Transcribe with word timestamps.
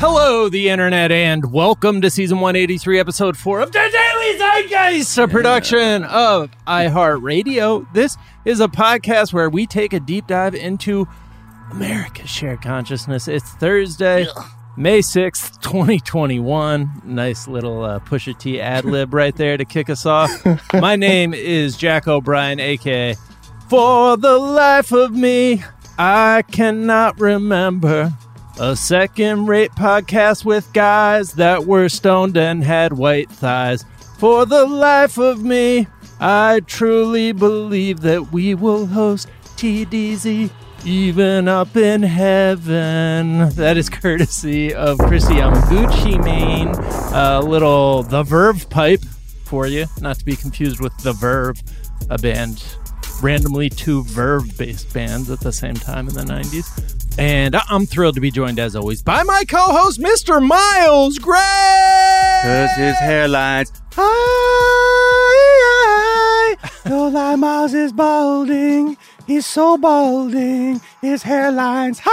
Hello, 0.00 0.48
the 0.48 0.68
internet, 0.68 1.10
and 1.10 1.52
welcome 1.52 2.00
to 2.02 2.08
season 2.08 2.38
183, 2.38 3.00
episode 3.00 3.36
4 3.36 3.62
of 3.62 3.72
the 3.72 3.78
Daily 3.78 4.38
Zeitgeist, 4.38 5.20
a 5.20 5.26
production 5.26 6.04
of 6.04 6.52
iHeartRadio. 6.68 7.92
This 7.92 8.16
is 8.44 8.60
a 8.60 8.68
podcast 8.68 9.32
where 9.32 9.50
we 9.50 9.66
take 9.66 9.92
a 9.92 9.98
deep 9.98 10.28
dive 10.28 10.54
into 10.54 11.08
America's 11.72 12.30
shared 12.30 12.62
consciousness. 12.62 13.26
It's 13.26 13.50
Thursday, 13.54 14.28
May 14.76 15.00
6th, 15.00 15.60
2021. 15.62 17.02
Nice 17.04 17.48
little 17.48 17.82
uh, 17.82 17.98
Pusha 17.98 18.38
T 18.38 18.60
ad 18.60 18.84
lib 18.84 19.12
right 19.12 19.34
there 19.34 19.56
to 19.56 19.64
kick 19.64 19.90
us 19.90 20.06
off. 20.06 20.30
My 20.74 20.94
name 20.94 21.34
is 21.34 21.76
Jack 21.76 22.06
O'Brien, 22.06 22.60
aka 22.60 23.16
For 23.68 24.16
the 24.16 24.38
Life 24.38 24.92
of 24.92 25.10
Me, 25.10 25.64
I 25.98 26.44
Cannot 26.52 27.18
Remember. 27.18 28.12
A 28.60 28.74
second 28.74 29.46
rate 29.46 29.70
podcast 29.70 30.44
with 30.44 30.72
guys 30.72 31.30
that 31.34 31.64
were 31.64 31.88
stoned 31.88 32.36
and 32.36 32.64
had 32.64 32.92
white 32.92 33.30
thighs. 33.30 33.84
For 34.18 34.46
the 34.46 34.66
life 34.66 35.16
of 35.16 35.44
me, 35.44 35.86
I 36.18 36.62
truly 36.66 37.30
believe 37.30 38.00
that 38.00 38.32
we 38.32 38.56
will 38.56 38.86
host 38.86 39.28
TDZ 39.54 40.50
even 40.84 41.46
up 41.46 41.76
in 41.76 42.02
heaven. 42.02 43.48
That 43.50 43.76
is 43.76 43.88
courtesy 43.88 44.74
of 44.74 44.98
Chrissy 44.98 45.34
Yamaguchi 45.34 46.22
Main. 46.24 46.70
A 47.14 47.40
little 47.40 48.02
The 48.02 48.24
Verve 48.24 48.68
pipe 48.70 49.04
for 49.44 49.68
you, 49.68 49.86
not 50.00 50.18
to 50.18 50.24
be 50.24 50.34
confused 50.34 50.80
with 50.80 50.96
The 50.98 51.12
Verve, 51.12 51.62
a 52.10 52.18
band 52.18 52.64
randomly 53.22 53.70
two 53.70 54.02
Verve 54.02 54.58
based 54.58 54.92
bands 54.92 55.30
at 55.30 55.38
the 55.38 55.52
same 55.52 55.74
time 55.74 56.08
in 56.08 56.14
the 56.14 56.22
90s. 56.22 57.07
And 57.18 57.56
I- 57.56 57.62
I'm 57.68 57.84
thrilled 57.84 58.14
to 58.14 58.20
be 58.20 58.30
joined, 58.30 58.58
as 58.60 58.76
always, 58.76 59.02
by 59.02 59.24
my 59.24 59.44
co 59.44 59.58
host, 59.58 60.00
Mr. 60.00 60.40
Miles 60.44 61.18
Gray. 61.18 62.40
Cause 62.44 62.70
his 62.76 62.96
hairline's 62.96 63.72
Hi, 63.96 64.04
hi. 65.64 66.88
No 66.88 67.08
lie, 67.08 67.34
Miles 67.34 67.74
is 67.74 67.92
balding. 67.92 68.96
He's 69.26 69.44
so 69.46 69.76
balding. 69.76 70.80
His 71.02 71.24
hairline's 71.24 71.98
high, 72.04 72.10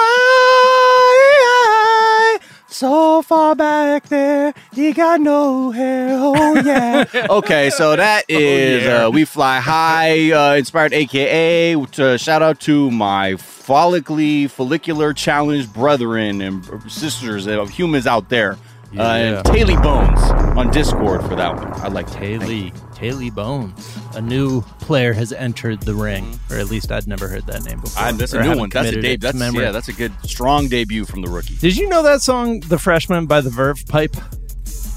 high. 1.45 2.39
So 2.77 3.21
far 3.21 3.55
back 3.55 4.09
there, 4.09 4.53
he 4.73 4.91
got 4.91 5.21
no 5.21 5.71
hair. 5.71 6.09
Oh 6.11 6.59
yeah. 6.59 7.05
okay. 7.29 7.69
So 7.69 7.95
that 7.95 8.25
is 8.29 8.83
yeah. 8.83 9.05
uh, 9.05 9.09
we 9.11 9.23
fly 9.23 9.61
high 9.61 10.31
uh, 10.33 10.55
inspired, 10.55 10.91
aka 10.91 11.73
to 11.93 12.17
shout 12.17 12.41
out 12.41 12.59
to 12.67 12.91
my 12.91 13.35
follically 13.35 14.49
follicular 14.49 15.13
challenged 15.13 15.73
brethren 15.73 16.41
and 16.41 16.65
sisters 16.91 17.47
of 17.47 17.69
humans 17.69 18.05
out 18.07 18.27
there. 18.27 18.53
Uh, 18.53 18.57
Yeah. 18.91 19.37
and 19.37 19.45
Taily 19.45 19.81
Bones 19.81 20.19
on 20.57 20.69
Discord 20.71 21.21
for 21.21 21.35
that 21.37 21.55
one. 21.55 21.71
I 21.81 21.87
like 21.87 22.07
Taily, 22.07 22.73
Taily 22.95 23.33
Bones. 23.33 23.97
A 24.15 24.21
new 24.21 24.61
player 24.79 25.13
has 25.13 25.31
entered 25.33 25.81
the 25.81 25.93
ring, 25.93 26.39
or 26.49 26.57
at 26.57 26.67
least 26.69 26.91
I'd 26.91 27.07
never 27.07 27.27
heard 27.27 27.45
that 27.47 27.63
name 27.65 27.81
before. 27.81 28.03
I, 28.03 28.11
that's 28.13 28.33
a 28.33 28.41
new 28.41 28.57
one. 28.57 28.69
That's 28.69 28.87
a 28.87 28.91
committed 28.91 29.01
debut. 29.01 29.17
That's 29.17 29.37
memory. 29.37 29.63
yeah. 29.65 29.71
That's 29.71 29.89
a 29.89 29.93
good 29.93 30.13
strong 30.23 30.67
debut 30.67 31.05
from 31.05 31.21
the 31.21 31.29
rookie. 31.29 31.55
Did 31.57 31.77
you 31.77 31.89
know 31.89 32.01
that 32.03 32.21
song, 32.21 32.61
The 32.61 32.77
Freshman 32.77 33.25
by 33.25 33.41
the 33.41 33.49
Verve 33.49 33.85
Pipe? 33.87 34.15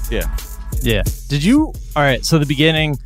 Yeah. 0.09 0.35
Yeah. 0.81 1.03
Did 1.27 1.43
you? 1.43 1.73
All 1.95 2.03
right. 2.03 2.25
So 2.25 2.39
the 2.39 2.45
beginning, 2.45 2.97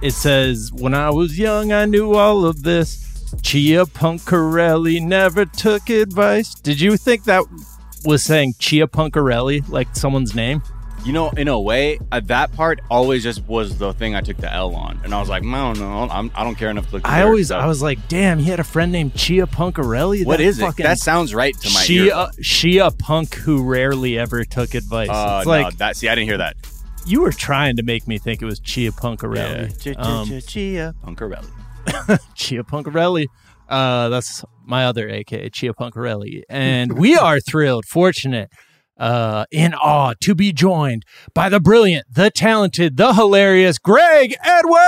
it 0.00 0.12
says, 0.12 0.72
"When 0.72 0.94
I 0.94 1.10
was 1.10 1.38
young, 1.38 1.72
I 1.72 1.84
knew 1.84 2.14
all 2.14 2.44
of 2.46 2.62
this." 2.62 2.98
Chia 3.42 3.84
Punkarelli 3.86 5.00
never 5.00 5.44
took 5.44 5.88
advice. 5.88 6.54
Did 6.54 6.80
you 6.80 6.96
think 6.96 7.24
that 7.24 7.44
was 8.04 8.24
saying 8.24 8.54
Chia 8.58 8.86
Punkarelli, 8.88 9.68
like 9.68 9.94
someone's 9.94 10.34
name? 10.34 10.62
You 11.04 11.12
know, 11.14 11.30
in 11.30 11.48
a 11.48 11.58
way, 11.58 11.98
uh, 12.12 12.20
that 12.24 12.52
part 12.52 12.80
always 12.90 13.22
just 13.22 13.42
was 13.46 13.78
the 13.78 13.94
thing 13.94 14.14
I 14.14 14.20
took 14.20 14.36
the 14.36 14.52
L 14.52 14.74
on, 14.74 15.00
and 15.02 15.14
I 15.14 15.20
was 15.20 15.30
like, 15.30 15.42
I 15.42 15.46
don't 15.46 15.78
know, 15.78 16.08
I'm, 16.10 16.30
I 16.34 16.44
don't 16.44 16.56
care 16.56 16.68
enough 16.68 16.88
to 16.88 16.96
look. 16.96 17.08
I 17.08 17.22
always. 17.22 17.50
I 17.50 17.66
was 17.66 17.80
like, 17.80 18.06
"Damn, 18.08 18.38
he 18.38 18.50
had 18.50 18.60
a 18.60 18.64
friend 18.64 18.92
named 18.92 19.14
Chia 19.14 19.46
Punkarelli." 19.46 20.26
What 20.26 20.40
is 20.40 20.60
it? 20.60 20.76
That 20.76 20.98
sounds 20.98 21.34
right 21.34 21.56
to 21.58 21.68
my 21.70 21.80
Shia, 21.80 22.06
ear. 22.06 22.26
Shia 22.42 22.98
punk 22.98 23.34
who 23.34 23.64
rarely 23.64 24.18
ever 24.18 24.44
took 24.44 24.74
advice. 24.74 25.08
Uh, 25.08 25.38
it's 25.38 25.46
no, 25.46 25.52
like 25.52 25.78
that. 25.78 25.96
See, 25.96 26.08
I 26.08 26.14
didn't 26.14 26.28
hear 26.28 26.38
that. 26.38 26.56
you 27.06 27.22
were 27.22 27.32
trying 27.32 27.76
to 27.76 27.82
make 27.82 28.06
me 28.06 28.18
think 28.18 28.42
it 28.42 28.44
was 28.44 28.60
Chia 28.60 28.92
Punkarelli. 28.92 29.96
Um, 29.98 30.40
Chia 30.40 30.94
Punkarelli. 31.04 32.20
Chia 32.34 32.62
Punkarelli. 32.62 33.26
Uh, 33.68 34.08
that's 34.08 34.44
my 34.64 34.84
other 34.86 35.08
AKA, 35.08 35.48
Chia 35.50 35.72
Punkarelli. 35.72 36.42
And 36.48 36.98
we 36.98 37.16
are 37.16 37.40
thrilled, 37.40 37.86
fortunate, 37.86 38.50
uh, 39.00 39.46
in 39.50 39.74
awe 39.74 40.14
to 40.20 40.34
be 40.36 40.52
joined 40.52 41.04
by 41.34 41.48
the 41.48 41.58
brilliant, 41.58 42.06
the 42.14 42.30
talented, 42.30 42.96
the 42.96 43.14
hilarious 43.14 43.78
Greg 43.78 44.36
Edwards. 44.44 44.78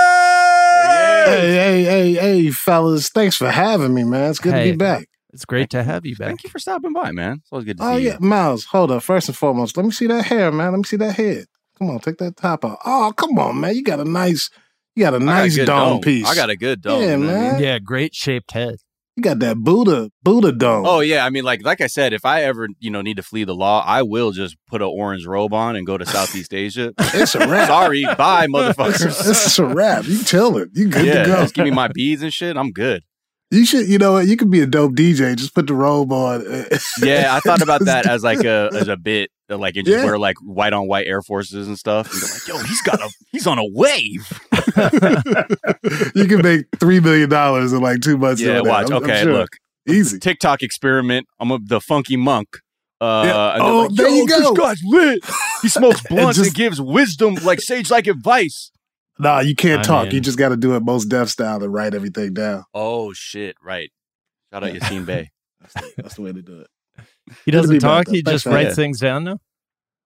hey, 1.25 1.53
hey, 1.53 1.83
hey, 1.83 2.13
hey, 2.13 2.49
fellas. 2.51 3.09
Thanks 3.09 3.35
for 3.35 3.49
having 3.51 3.93
me, 3.93 4.03
man. 4.03 4.29
It's 4.29 4.39
good 4.39 4.53
Hey. 4.53 4.67
to 4.67 4.71
be 4.73 4.77
back. 4.77 5.07
It's 5.33 5.45
great 5.45 5.71
to 5.71 5.83
have 5.83 6.05
you 6.05 6.15
back. 6.15 6.27
Thank 6.27 6.43
you 6.43 6.49
for 6.51 6.59
stopping 6.59 6.93
by, 6.93 7.11
man. 7.11 7.37
It's 7.41 7.51
always 7.51 7.65
good 7.65 7.77
to 7.79 7.83
Oh 7.83 7.97
see 7.97 8.03
yeah, 8.05 8.17
Miles. 8.19 8.65
Hold 8.65 8.91
up. 8.91 9.01
First 9.01 9.29
and 9.29 9.35
foremost, 9.35 9.75
let 9.77 9.85
me 9.85 9.91
see 9.91 10.05
that 10.07 10.25
hair, 10.25 10.51
man. 10.51 10.71
Let 10.71 10.77
me 10.77 10.83
see 10.83 10.97
that 10.97 11.15
head. 11.15 11.45
Come 11.79 11.89
on, 11.89 11.99
take 11.99 12.17
that 12.19 12.37
top 12.37 12.63
off. 12.63 12.77
Oh, 12.85 13.11
come 13.17 13.39
on, 13.39 13.59
man. 13.59 13.75
You 13.75 13.83
got 13.83 13.99
a 13.99 14.05
nice, 14.05 14.51
you 14.95 15.03
got 15.03 15.15
a 15.15 15.19
you. 15.19 15.23
I 15.23 15.25
got 15.25 15.39
a 15.39 15.41
nice 15.41 15.55
good 15.55 15.65
dome, 15.65 16.01
piece. 16.01 16.29
I 16.29 16.35
got 16.35 16.51
a 16.51 16.55
good 16.55 16.81
dome. 16.81 17.01
Yeah, 17.01 17.11
you 17.13 17.17
know 17.17 17.25
what 17.27 17.35
I 17.35 17.39
mean? 17.39 17.51
man. 17.53 17.59
Yeah, 17.63 17.79
great 17.79 18.13
shaped 18.13 18.51
head. 18.51 18.75
You 19.15 19.21
got 19.21 19.39
that 19.39 19.57
Buddha, 19.57 20.09
Buddha 20.23 20.51
dome. 20.51 20.85
Oh 20.87 20.99
yeah, 20.99 21.23
I 21.23 21.29
mean, 21.29 21.43
like 21.43 21.63
like 21.63 21.81
I 21.81 21.87
said, 21.87 22.13
if 22.13 22.25
I 22.25 22.43
ever 22.43 22.67
you 22.79 22.89
know 22.89 23.01
need 23.01 23.17
to 23.17 23.23
flee 23.23 23.43
the 23.43 23.53
law, 23.53 23.83
I 23.85 24.01
will 24.01 24.31
just 24.31 24.57
put 24.67 24.81
an 24.81 24.87
orange 24.91 25.27
robe 25.27 25.53
on 25.53 25.75
and 25.75 25.85
go 25.85 25.97
to 25.99 26.05
Southeast 26.05 26.51
Asia. 26.53 26.93
it's 26.97 27.35
a 27.35 27.47
wrap. 27.47 27.67
Sorry, 27.67 28.03
bye, 28.17 28.47
motherfuckers. 28.47 29.29
it's 29.29 29.59
a 29.59 29.65
wrap. 29.65 30.05
You 30.07 30.23
chilling. 30.23 30.71
You 30.73 30.87
good 30.89 31.05
yeah, 31.05 31.23
to 31.23 31.29
go. 31.29 31.35
just 31.41 31.53
give 31.53 31.65
me 31.65 31.71
my 31.71 31.89
beads 31.89 32.23
and 32.23 32.33
shit. 32.33 32.57
I'm 32.57 32.71
good. 32.71 33.03
You 33.53 33.65
should. 33.65 33.87
You 33.87 33.97
know 33.99 34.13
what? 34.13 34.25
You 34.27 34.35
could 34.35 34.49
be 34.49 34.61
a 34.61 34.65
dope 34.65 34.93
DJ. 34.93 35.35
Just 35.35 35.53
put 35.53 35.67
the 35.67 35.73
robe 35.75 36.11
on. 36.11 36.43
Yeah, 37.01 37.35
I 37.35 37.39
thought 37.39 37.61
about 37.61 37.85
that 37.85 38.05
as 38.07 38.23
like 38.23 38.43
a 38.43 38.69
as 38.73 38.87
a 38.87 38.97
bit, 38.97 39.29
uh, 39.49 39.57
like 39.57 39.75
you 39.75 39.83
just 39.83 39.95
Yeah. 39.97 40.05
wear 40.05 40.17
like 40.17 40.37
white 40.41 40.73
on 40.73 40.87
white 40.87 41.05
Air 41.07 41.21
Forces 41.21 41.67
and 41.67 41.77
stuff. 41.77 42.11
And 42.11 42.21
like, 42.21 42.47
yo, 42.47 42.57
he's 42.67 42.81
got 42.81 42.99
a 42.99 43.09
he's 43.31 43.45
on 43.47 43.59
a 43.59 43.65
wave. 43.65 44.27
you 46.15 46.25
can 46.27 46.41
make 46.41 46.65
three 46.79 46.99
million 46.99 47.29
dollars 47.29 47.73
in 47.73 47.81
like 47.81 48.01
two 48.01 48.17
months. 48.17 48.41
Yeah, 48.41 48.61
watch. 48.61 48.89
I'm- 48.91 48.97
I'm 48.97 49.03
okay, 49.03 49.21
sure. 49.23 49.33
look, 49.33 49.49
easy. 49.87 50.19
TikTok 50.19 50.63
experiment. 50.63 51.27
I'm 51.39 51.51
a, 51.51 51.59
the 51.63 51.79
funky 51.81 52.17
monk. 52.17 52.47
Uh, 53.01 53.23
Yeah. 53.25 53.57
Oh, 53.61 53.79
like, 53.81 53.95
there 53.95 54.07
"Yo, 54.09 54.15
you 54.15 54.27
go." 54.27 54.39
This 54.39 54.57
guy's 54.59 54.81
lit. 54.85 55.19
He 55.61 55.67
smokes 55.69 56.01
blunts 56.09 56.37
just- 56.37 56.49
and 56.49 56.55
gives 56.55 56.81
wisdom 56.81 57.35
like 57.43 57.61
sage 57.61 57.91
like 57.91 58.07
advice. 58.07 58.71
Nah, 59.19 59.39
you 59.41 59.55
can't 59.55 59.81
I 59.81 59.83
talk. 59.83 60.03
mean- 60.05 60.15
you 60.15 60.21
just 60.21 60.37
got 60.37 60.49
to 60.49 60.57
do 60.57 60.75
it 60.75 60.83
Mos 60.83 61.05
Def 61.05 61.29
style 61.29 61.63
and 61.63 61.73
write 61.73 61.93
everything 61.93 62.33
down. 62.33 62.63
Oh 62.73 63.13
shit! 63.13 63.55
Right. 63.63 63.91
Shout 64.51 64.63
out 64.63 64.73
Yasiin 64.73 65.05
Bey. 65.05 65.31
That's 65.61 65.73
the, 65.73 65.93
that's 65.97 66.15
the 66.15 66.21
way 66.23 66.33
to 66.33 66.41
do 66.41 66.61
it. 66.61 66.67
He 67.45 67.51
doesn't 67.51 67.79
talk, 67.79 68.07
he 68.07 68.21
just 68.21 68.45
writes 68.45 68.69
having- 68.69 68.75
things 68.75 68.99
down 68.99 69.23
now. 69.23 69.37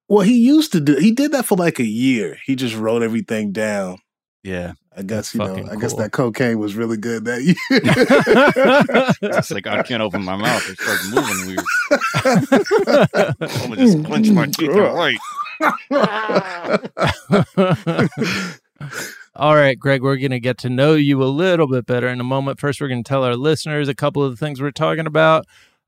Well, 0.10 0.22
he 0.22 0.38
used 0.38 0.72
to 0.72 0.80
do. 0.80 0.96
He 0.96 1.12
did 1.12 1.32
that 1.34 1.46
for 1.46 1.58
like 1.58 1.80
a 1.80 1.86
year. 1.86 2.38
He 2.46 2.56
just 2.56 2.76
wrote 2.78 3.02
everything 3.04 3.52
down. 3.52 3.98
Yeah. 4.44 4.74
I 4.96 5.02
guess 5.04 5.34
you 5.36 5.40
know. 5.40 5.48
fucking 5.48 5.70
I 5.70 5.76
guess 5.76 5.94
that 5.96 6.12
cocaine 6.14 6.58
was 6.60 6.76
really 6.76 6.96
good 6.98 7.26
that 7.26 7.44
year. 7.44 7.56
It's 9.38 9.52
like 9.52 9.68
I 9.68 9.84
can't 9.84 10.02
open 10.02 10.24
my 10.24 10.36
mouth. 10.38 10.68
It 10.70 10.80
starts 10.80 11.12
moving 11.12 11.48
weird. 11.48 11.66
I'm 13.42 13.70
gonna 13.70 13.76
just 13.76 14.06
clench 14.06 14.30
my 14.30 14.46
teeth 14.48 14.70
and 14.70 14.94
write. 14.96 15.20
All 19.36 19.56
right, 19.56 19.78
Greg, 19.78 20.02
we're 20.02 20.18
going 20.18 20.32
to 20.32 20.40
get 20.40 20.58
to 20.60 20.70
know 20.70 20.96
you 20.96 21.22
a 21.22 21.26
little 21.26 21.68
bit 21.68 21.86
better 21.86 22.08
in 22.08 22.20
a 22.20 22.24
moment. 22.24 22.60
First, 22.60 22.82
we're 22.82 22.88
going 22.88 23.04
to 23.04 23.08
tell 23.08 23.24
our 23.24 23.36
listeners 23.36 23.88
a 23.88 23.94
couple 23.96 24.24
of 24.24 24.32
the 24.32 24.38
things 24.38 24.60
we're 24.62 24.72
talking 24.72 25.06
about. 25.06 25.46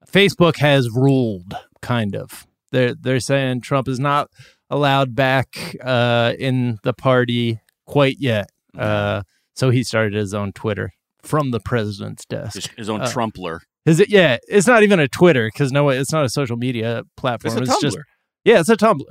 Facebook 0.08 0.58
has 0.58 0.90
ruled, 0.92 1.56
kind 1.82 2.16
of. 2.16 2.46
They're 2.72 2.94
they're 2.94 3.20
saying 3.20 3.62
Trump 3.62 3.88
is 3.88 4.00
not 4.00 4.30
allowed 4.70 5.16
back 5.16 5.76
uh, 5.84 6.34
in 6.38 6.78
the 6.84 6.94
party 6.94 7.60
quite 7.86 8.18
yet. 8.20 8.52
Uh, 8.78 9.24
so 9.56 9.72
he 9.72 9.84
started 9.84 10.14
his 10.14 10.34
own 10.36 10.52
Twitter 10.54 10.94
from 11.24 11.50
the 11.52 11.60
president's 11.60 12.26
desk. 12.26 12.70
His, 12.78 12.90
own 12.90 13.02
Uh, 13.02 13.08
Trumpler. 13.08 13.62
Is 13.86 14.00
it? 14.00 14.10
Yeah, 14.10 14.38
it's 14.48 14.68
not 14.68 14.84
even 14.84 15.00
a 15.00 15.08
Twitter 15.08 15.48
because 15.48 15.72
no, 15.72 15.90
it's 15.90 16.12
not 16.12 16.24
a 16.24 16.30
social 16.30 16.58
media 16.58 17.04
platform. 17.18 17.64
It's 17.64 17.72
a 17.72 17.74
Tumblr. 17.74 17.82
just 17.82 17.98
yeah, 18.44 18.60
it's 18.60 18.70
a 18.70 18.78
Tumblr. 18.78 19.02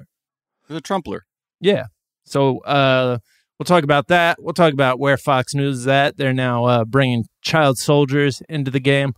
It's 0.69 0.79
a 0.79 0.81
Trumpler. 0.81 1.21
Yeah. 1.61 1.87
So 2.25 2.61
uh, 2.61 3.19
we'll 3.59 3.65
talk 3.65 3.85
about 3.85 4.09
that. 4.09 4.43
We'll 4.43 4.55
talk 4.55 4.73
about 4.73 4.99
where 4.99 5.17
Fox 5.17 5.55
News 5.55 5.81
is 5.81 5.87
at. 5.87 6.17
They're 6.17 6.33
now 6.33 6.65
uh, 6.65 6.85
bringing 6.85 7.27
child 7.43 7.79
soldiers 7.79 8.43
into 8.49 8.71
the 8.71 8.81
game. 8.81 9.15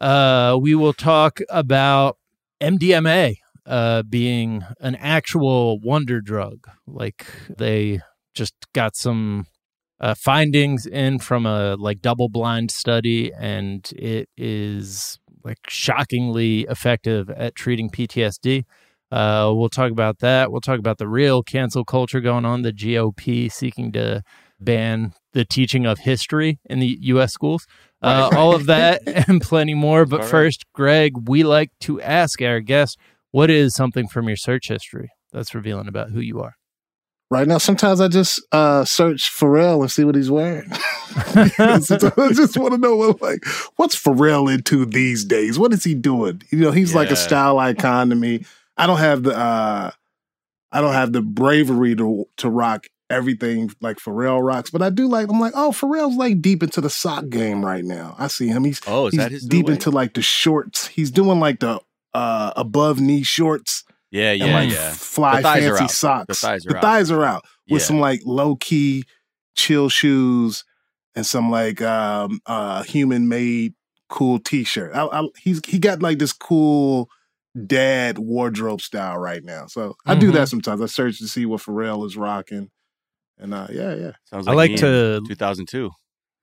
Uh, 0.00 0.58
we 0.60 0.74
will 0.74 0.92
talk 0.92 1.40
about 1.48 2.18
MDMA 2.60 3.36
uh, 3.66 4.02
being 4.02 4.64
an 4.80 4.96
actual 4.96 5.78
wonder 5.80 6.20
drug. 6.20 6.66
Like 6.86 7.26
they 7.48 8.00
just 8.34 8.54
got 8.72 8.96
some 8.96 9.46
uh, 10.00 10.14
findings 10.14 10.86
in 10.86 11.18
from 11.18 11.46
a 11.46 11.76
like 11.76 12.00
double 12.00 12.28
blind 12.28 12.70
study, 12.70 13.32
and 13.38 13.88
it 13.96 14.28
is 14.36 15.18
like 15.44 15.58
shockingly 15.68 16.62
effective 16.62 17.30
at 17.30 17.54
treating 17.54 17.90
PTSD. 17.90 18.64
Uh, 19.12 19.52
we'll 19.54 19.68
talk 19.68 19.90
about 19.90 20.20
that. 20.20 20.50
We'll 20.50 20.62
talk 20.62 20.78
about 20.78 20.96
the 20.96 21.06
real 21.06 21.42
cancel 21.42 21.84
culture 21.84 22.20
going 22.20 22.46
on, 22.46 22.62
the 22.62 22.72
GOP 22.72 23.52
seeking 23.52 23.92
to 23.92 24.22
ban 24.58 25.12
the 25.34 25.44
teaching 25.44 25.84
of 25.84 25.98
history 25.98 26.58
in 26.64 26.78
the 26.78 26.96
U.S. 27.02 27.30
schools. 27.30 27.66
Uh, 28.00 28.30
all 28.32 28.54
of 28.54 28.66
that 28.66 29.02
and 29.28 29.42
plenty 29.42 29.74
more. 29.74 30.06
But 30.06 30.20
All 30.20 30.22
right. 30.22 30.30
first, 30.30 30.64
Greg, 30.72 31.28
we 31.28 31.42
like 31.42 31.70
to 31.80 32.00
ask 32.00 32.40
our 32.40 32.60
guests, 32.60 32.96
what 33.32 33.50
is 33.50 33.74
something 33.74 34.08
from 34.08 34.28
your 34.28 34.36
search 34.36 34.68
history 34.68 35.10
that's 35.30 35.54
revealing 35.54 35.88
about 35.88 36.10
who 36.10 36.20
you 36.20 36.40
are? 36.40 36.54
Right 37.30 37.46
now, 37.46 37.58
sometimes 37.58 38.00
I 38.00 38.08
just 38.08 38.40
uh, 38.50 38.84
search 38.86 39.30
Pharrell 39.30 39.80
and 39.80 39.90
see 39.90 40.04
what 40.04 40.14
he's 40.14 40.30
wearing. 40.30 40.70
I 40.72 41.80
just 41.82 42.56
want 42.56 42.72
to 42.72 42.78
know 42.78 42.96
what, 42.96 43.20
like, 43.20 43.44
what's 43.76 44.02
Pharrell 44.02 44.52
into 44.52 44.86
these 44.86 45.24
days? 45.24 45.58
What 45.58 45.74
is 45.74 45.84
he 45.84 45.94
doing? 45.94 46.42
You 46.50 46.58
know, 46.58 46.70
he's 46.70 46.94
like 46.94 47.10
a 47.10 47.16
style 47.16 47.58
icon 47.58 48.08
to 48.08 48.16
me. 48.16 48.44
I 48.76 48.86
don't 48.86 48.98
have 48.98 49.22
the, 49.22 49.36
uh, 49.36 49.90
I 50.70 50.80
don't 50.80 50.94
have 50.94 51.12
the 51.12 51.22
bravery 51.22 51.94
to 51.96 52.24
to 52.38 52.48
rock 52.50 52.86
everything 53.10 53.70
like 53.82 53.98
Pharrell 53.98 54.42
rocks, 54.42 54.70
but 54.70 54.80
I 54.80 54.88
do 54.88 55.06
like. 55.06 55.28
I'm 55.28 55.38
like, 55.38 55.52
oh, 55.54 55.70
Pharrell's 55.70 56.16
like 56.16 56.40
deep 56.40 56.62
into 56.62 56.80
the 56.80 56.88
sock 56.88 57.28
game 57.28 57.62
right 57.64 57.84
now. 57.84 58.16
I 58.18 58.28
see 58.28 58.48
him. 58.48 58.64
He's 58.64 58.80
Oh, 58.86 59.06
is 59.08 59.12
he's 59.12 59.18
that 59.18 59.30
his 59.32 59.44
deep 59.46 59.68
into 59.68 59.90
like 59.90 60.14
the 60.14 60.22
shorts. 60.22 60.86
He's 60.86 61.10
doing 61.10 61.38
like 61.40 61.60
the 61.60 61.80
uh 62.14 62.52
above 62.56 63.00
knee 63.00 63.22
shorts 63.22 63.84
Yeah, 64.10 64.30
and 64.32 64.40
yeah, 64.40 64.54
like 64.54 64.70
yeah. 64.70 64.90
fly 64.92 65.36
The 65.36 65.42
thighs 65.42 65.64
are 65.66 65.76
fancy 65.76 65.94
socks. 65.94 66.26
The 66.28 66.34
thighs 66.46 66.66
are 66.66 66.68
the 66.70 66.76
out. 66.76 66.82
thighs 66.82 67.10
are 67.10 67.24
out 67.24 67.44
with 67.68 67.82
Yeah. 67.82 67.86
some 67.86 68.00
like 68.00 68.20
low 68.24 68.56
key 68.56 69.04
chill 69.56 69.90
shoes 69.90 70.64
and 71.14 71.26
some 71.26 71.50
like 71.50 71.82
um 71.82 72.40
uh 72.46 72.82
human 72.84 73.28
made 73.28 73.74
cool 74.08 74.38
t 74.38 74.64
shirt. 74.64 74.92
I, 74.94 75.04
I, 75.06 75.28
he's 75.42 75.60
he 75.66 75.78
got 75.78 76.00
like 76.00 76.18
this 76.18 76.32
cool 76.32 77.10
dad 77.66 78.18
wardrobe 78.18 78.80
style 78.80 79.18
right 79.18 79.44
now. 79.44 79.66
So 79.66 79.94
I 80.06 80.14
do 80.14 80.30
Mhm. 80.30 80.34
that 80.34 80.48
sometimes. 80.48 80.80
I 80.80 80.86
search 80.86 81.18
to 81.18 81.28
see 81.28 81.44
what 81.46 81.60
Pharrell 81.60 82.06
is 82.06 82.16
rocking. 82.16 82.70
And 83.38 83.52
uh 83.54 83.66
yeah, 83.70 83.94
yeah. 83.94 84.12
Sounds 84.24 84.46
like 84.46 84.52
I 84.54 84.56
like 84.56 84.76
to 84.76 85.20
2002. 85.26 85.90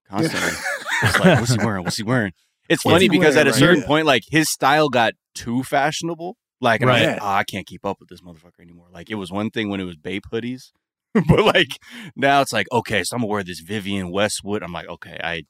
Constantly. 0.08 0.50
Yeah. 0.52 1.10
It's 1.10 1.20
like, 1.20 1.40
what's 1.40 1.52
he 1.54 1.58
wearing? 1.66 1.84
What's 1.84 1.98
he 1.98 2.04
wearing? 2.04 2.32
It's 2.68 2.84
What's 2.86 2.96
funny 2.96 3.10
because 3.10 3.36
wearing 3.36 3.48
at 3.50 3.56
a 3.56 3.58
certain 3.58 3.80
now? 3.82 3.88
point, 3.88 4.06
like 4.06 4.24
his 4.30 4.52
style 4.52 4.90
got 4.90 5.14
too 5.34 5.64
fashionable. 5.64 6.38
Like, 6.62 6.82
and 6.82 6.92
I 6.92 6.94
Right. 7.00 7.08
like, 7.14 7.22
oh, 7.22 7.26
I 7.28 7.44
can't 7.46 7.66
keep 7.66 7.86
up 7.86 7.98
with 8.00 8.10
this 8.10 8.22
motherfucker 8.22 8.60
anymore. 8.62 8.88
Like, 8.92 9.10
it 9.10 9.16
was 9.16 9.32
one 9.32 9.50
thing 9.50 9.70
when 9.70 9.80
it 9.80 9.86
was 9.86 9.96
Bape 9.96 10.26
hoodies, 10.32 10.72
but 11.28 11.44
like 11.46 11.78
now 12.16 12.42
it's 12.42 12.52
like, 12.54 12.68
okay, 12.72 13.04
so 13.04 13.16
I'm 13.16 13.22
gonna 13.22 13.30
wear 13.32 13.44
this 13.44 13.62
Vivienne 13.62 14.12
Westwood. 14.12 14.62
I'm 14.62 14.74
like, 14.74 14.88
okay, 14.90 15.18
I, 15.24 15.44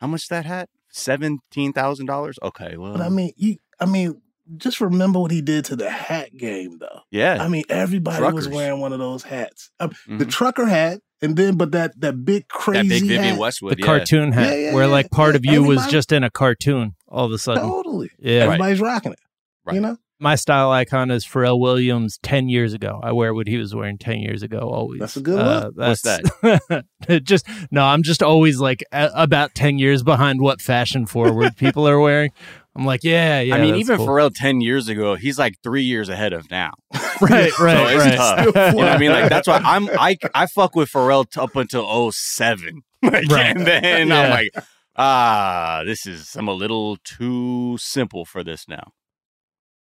how 0.00 0.06
much 0.06 0.28
that 0.28 0.44
hat? 0.46 0.68
Seventeen 0.90 1.72
thousand 1.72 2.06
dollars. 2.06 2.38
Okay, 2.42 2.76
well, 2.76 2.92
But 2.92 3.02
I 3.02 3.08
mean 3.08 3.32
you 3.36 3.56
I 3.80 3.86
mean 3.86 4.22
just 4.56 4.80
remember 4.80 5.18
what 5.18 5.30
he 5.30 5.40
did 5.40 5.64
to 5.66 5.76
the 5.76 5.88
hat 5.90 6.36
game 6.36 6.78
though. 6.78 7.00
yeah, 7.10 7.38
I 7.42 7.48
mean 7.48 7.64
everybody 7.68 8.22
was 8.32 8.48
wearing 8.48 8.80
one 8.80 8.92
of 8.92 8.98
those 8.98 9.22
hats. 9.22 9.70
Um, 9.80 9.92
The 10.06 10.24
Mhm. 10.26 10.30
trucker 10.30 10.66
hat 10.66 11.00
and 11.22 11.36
then 11.36 11.56
but 11.56 11.72
that 11.72 11.98
that 12.00 12.24
big 12.24 12.48
crazy 12.48 12.82
that 12.82 12.88
big 12.88 13.02
Vivienne 13.02 13.22
hat. 13.34 13.38
Westwood. 13.38 13.72
the 13.76 13.80
yeah. 13.80 13.86
cartoon 13.86 14.32
hat, 14.32 14.48
Yeah, 14.50 14.54
yeah, 14.66 14.74
where 14.74 14.86
like 14.86 15.10
part 15.10 15.32
Yeah, 15.34 15.36
of 15.38 15.44
you 15.46 15.62
was 15.64 15.86
just 15.86 16.12
in 16.12 16.22
a 16.24 16.30
cartoon 16.30 16.94
all 17.08 17.24
of 17.26 17.32
a 17.32 17.38
sudden. 17.38 17.62
Totally. 17.62 18.10
Yeah. 18.18 18.40
Everybody's 18.44 18.80
rocking 18.80 19.12
it. 19.12 19.18
Right. 19.64 19.74
You 19.76 19.80
know? 19.80 19.96
My 20.20 20.36
style 20.36 20.70
icon 20.70 21.10
is 21.10 21.24
Pharrell 21.26 21.58
Williams 21.58 22.18
10 22.22 22.48
years 22.48 22.72
ago. 22.72 23.00
I 23.02 23.12
wear 23.12 23.34
what 23.34 23.48
he 23.48 23.56
was 23.56 23.74
wearing 23.74 23.98
10 23.98 24.18
years 24.20 24.42
ago 24.42 24.58
always. 24.60 25.00
That's 25.00 25.16
a 25.16 25.20
good 25.20 25.38
Uh, 25.38 25.70
What's 25.74 26.02
that? 26.02 26.84
just 27.24 27.46
no, 27.70 27.82
I'm 27.84 28.02
just 28.02 28.22
always 28.22 28.58
like 28.60 28.84
a- 28.92 29.10
about 29.14 29.54
10 29.54 29.78
years 29.78 30.02
behind 30.02 30.40
what 30.40 30.60
fashion 30.60 31.06
forward 31.06 31.56
people 31.56 31.88
are 31.88 31.98
wearing. 32.00 32.30
I'm 32.76 32.84
like, 32.84 33.04
yeah, 33.04 33.40
yeah. 33.40 33.54
I 33.54 33.60
mean, 33.60 33.70
that's 33.74 33.80
even 33.82 33.96
cool. 33.98 34.06
Pharrell 34.08 34.32
ten 34.34 34.60
years 34.60 34.88
ago, 34.88 35.14
he's 35.14 35.38
like 35.38 35.54
three 35.62 35.84
years 35.84 36.08
ahead 36.08 36.32
of 36.32 36.50
now. 36.50 36.72
right, 37.20 37.56
right, 37.58 37.76
So 37.76 37.86
it's 37.86 38.04
right. 38.04 38.16
tough. 38.16 38.46
You 38.46 38.52
know 38.52 38.74
what 38.76 38.88
I 38.88 38.98
mean? 38.98 39.12
Like 39.12 39.28
that's 39.28 39.46
why 39.46 39.60
I'm 39.64 39.88
I 39.90 40.16
I 40.34 40.46
fuck 40.46 40.74
with 40.74 40.90
Pharrell 40.90 41.28
t- 41.30 41.40
up 41.40 41.54
until 41.54 42.10
07. 42.10 42.82
Like, 43.02 43.12
Right. 43.30 43.56
And 43.56 43.66
then 43.66 44.08
Yeah. 44.08 44.20
I'm 44.22 44.30
like, 44.30 44.50
ah, 44.96 45.82
this 45.84 46.06
is 46.06 46.34
I'm 46.36 46.48
a 46.48 46.52
little 46.52 46.96
too 47.04 47.76
simple 47.78 48.24
for 48.24 48.42
this 48.42 48.66
now. 48.68 48.90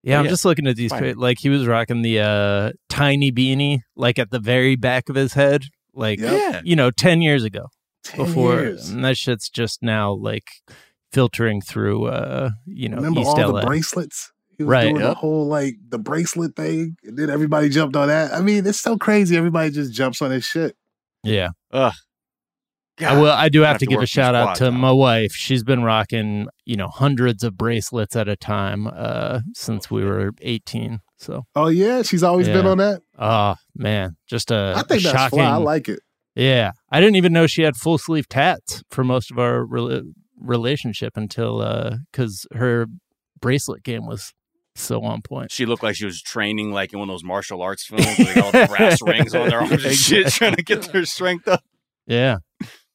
Yeah, 0.03 0.19
I'm 0.19 0.25
Yeah. 0.25 0.31
just 0.33 0.45
looking 0.45 0.67
at 0.67 0.77
these. 0.77 0.91
Fine. 0.91 1.15
Like 1.17 1.39
he 1.41 1.49
was 1.49 1.67
rocking 1.67 2.03
the 2.03 2.21
uh, 2.21 2.73
tiny 2.89 3.31
beanie, 3.33 3.81
like 3.97 4.19
at 4.19 4.31
the 4.31 4.41
very 4.41 4.77
back 4.77 5.09
of 5.09 5.15
his 5.17 5.33
head, 5.35 5.63
like 5.95 6.19
Yep. 6.19 6.33
Yeah. 6.33 6.61
you 6.65 6.77
know, 6.77 6.91
ten 6.91 7.23
years 7.23 7.45
ago. 7.45 7.69
10 8.05 8.27
Before 8.27 8.55
years. 8.61 8.89
and 8.91 9.05
that 9.05 9.17
shit's 9.17 9.49
just 9.49 9.81
now 9.81 10.13
like 10.13 10.49
filtering 11.13 11.61
through, 11.61 12.07
uh, 12.07 12.51
you 12.67 12.89
know, 12.89 12.97
Remember 12.97 13.21
East 13.21 13.29
all 13.39 13.51
LA. 13.53 13.61
the 13.61 13.67
bracelets? 13.67 14.33
He 14.59 14.65
was 14.65 14.71
Right. 14.71 14.91
doing 14.91 14.99
the 15.03 15.15
whole 15.15 15.47
like 15.47 15.75
the 15.89 15.99
bracelet 15.99 16.55
thing, 16.57 16.97
and 17.05 17.19
then 17.19 17.31
everybody 17.31 17.69
jumped 17.69 17.97
on 17.97 18.09
that. 18.09 18.33
I 18.33 18.41
mean, 18.41 18.67
it's 18.67 18.81
so 18.81 18.97
crazy. 18.99 19.37
Everybody 19.37 19.71
just 19.71 19.93
jumps 19.93 20.21
on 20.23 20.31
this 20.31 20.45
shit. 20.45 20.77
yeah, 21.25 21.51
Ugh. 21.73 21.93
I 23.01 23.17
will. 23.19 23.31
I 23.31 23.49
do 23.49 23.61
have, 23.61 23.69
have 23.71 23.79
to 23.79 23.87
to 23.87 23.91
give 23.91 24.03
a 24.03 24.07
shout 24.07 24.35
out 24.35 24.57
to 24.57 24.67
out. 24.67 24.75
my 24.75 24.93
wife. 24.93 25.33
She's 25.33 25.65
been 25.65 25.83
rocking, 25.83 26.47
you 26.67 26.77
know, 26.77 26.89
hundreds 26.89 27.43
of 27.43 27.57
bracelets 27.57 28.15
at 28.15 28.29
a 28.29 28.37
time 28.37 28.87
uh, 28.87 29.41
since 29.55 29.91
we 29.91 30.05
were 30.05 30.33
18. 30.43 31.01
So, 31.19 31.45
Oh 31.57 31.69
yeah, 31.69 32.03
she's 32.03 32.23
always 32.23 32.47
been 32.49 32.67
on 32.67 32.79
that. 32.79 33.01
oh 33.19 33.55
man, 33.75 34.17
just 34.29 34.51
a 34.51 34.75
I 34.77 34.83
think 34.83 35.03
that's 35.03 35.15
shocking. 35.17 35.39
fly. 35.39 35.47
I 35.51 35.57
like 35.57 35.89
it. 35.89 36.01
Yeah, 36.35 36.73
I 36.91 37.01
didn't 37.01 37.17
even 37.17 37.33
know 37.33 37.47
she 37.47 37.63
had 37.63 37.77
full 37.77 37.97
sleeve 37.99 38.29
tats 38.29 38.83
for 38.91 39.03
most 39.05 39.31
of 39.31 39.39
our 39.39 39.65
rela- 39.65 40.05
relationship 40.43 41.17
until 41.17 41.61
uh 41.63 41.97
because 42.11 42.47
her 42.53 42.87
bracelet 43.41 43.83
game 43.83 44.07
was 44.07 44.33
so 44.75 45.03
on 45.03 45.21
point. 45.23 45.51
She 45.51 45.67
looked 45.67 45.83
like 45.83 45.97
she 45.97 46.05
was 46.07 46.21
training 46.23 46.73
like 46.73 46.93
in 46.93 46.99
one 46.99 47.09
of 47.09 47.13
those 47.13 47.25
martial 47.25 47.61
arts 47.63 47.85
films 47.85 48.07
with 48.19 48.35
like, 48.35 48.37
all 48.45 48.53
the 48.53 48.67
brass 48.69 49.03
rings 49.07 49.35
on 49.35 49.49
their 49.51 49.61
arms 49.61 49.85
and 49.85 49.95
shit, 49.95 50.29
trying 50.29 50.57
to 50.57 50.63
get 50.63 50.83
their 50.93 51.05
strength 51.05 51.47
up. 51.49 51.63
Yeah, 52.07 52.39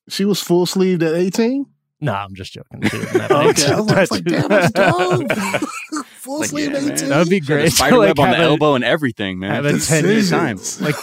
She 0.09 0.25
was 0.25 0.41
full 0.41 0.65
sleeved 0.65 1.03
at 1.03 1.13
eighteen. 1.13 1.65
no, 2.01 2.13
I'm 2.13 2.33
just 2.35 2.51
joking. 2.53 2.81
She 2.89 2.97
didn't 2.97 3.15
Okay, 3.31 3.33
I 3.33 3.79
was, 3.79 3.91
I 3.91 3.99
was 4.01 4.11
like, 4.11 4.23
damn, 4.23 4.47
that's 4.49 4.71
dope. 4.71 5.31
full 6.17 6.39
Like, 6.39 6.49
sleeve 6.49 6.71
yeah, 6.71 6.77
at 6.77 6.83
eighteen. 6.83 7.09
That 7.09 7.19
would 7.19 7.29
be 7.29 7.41
She 7.41 7.51
had 7.51 7.59
a 7.59 7.61
great. 7.63 7.71
Spider 7.73 7.97
Like, 7.97 8.19
on 8.19 8.31
the 8.31 8.37
a- 8.37 8.41
elbow 8.43 8.75
and 8.75 8.83
everything, 8.83 9.39
man. 9.39 9.51
have 9.63 9.65
a 9.65 9.77
10 9.79 10.05
year 10.05 10.23
time. 10.23 10.59
like 10.81 10.95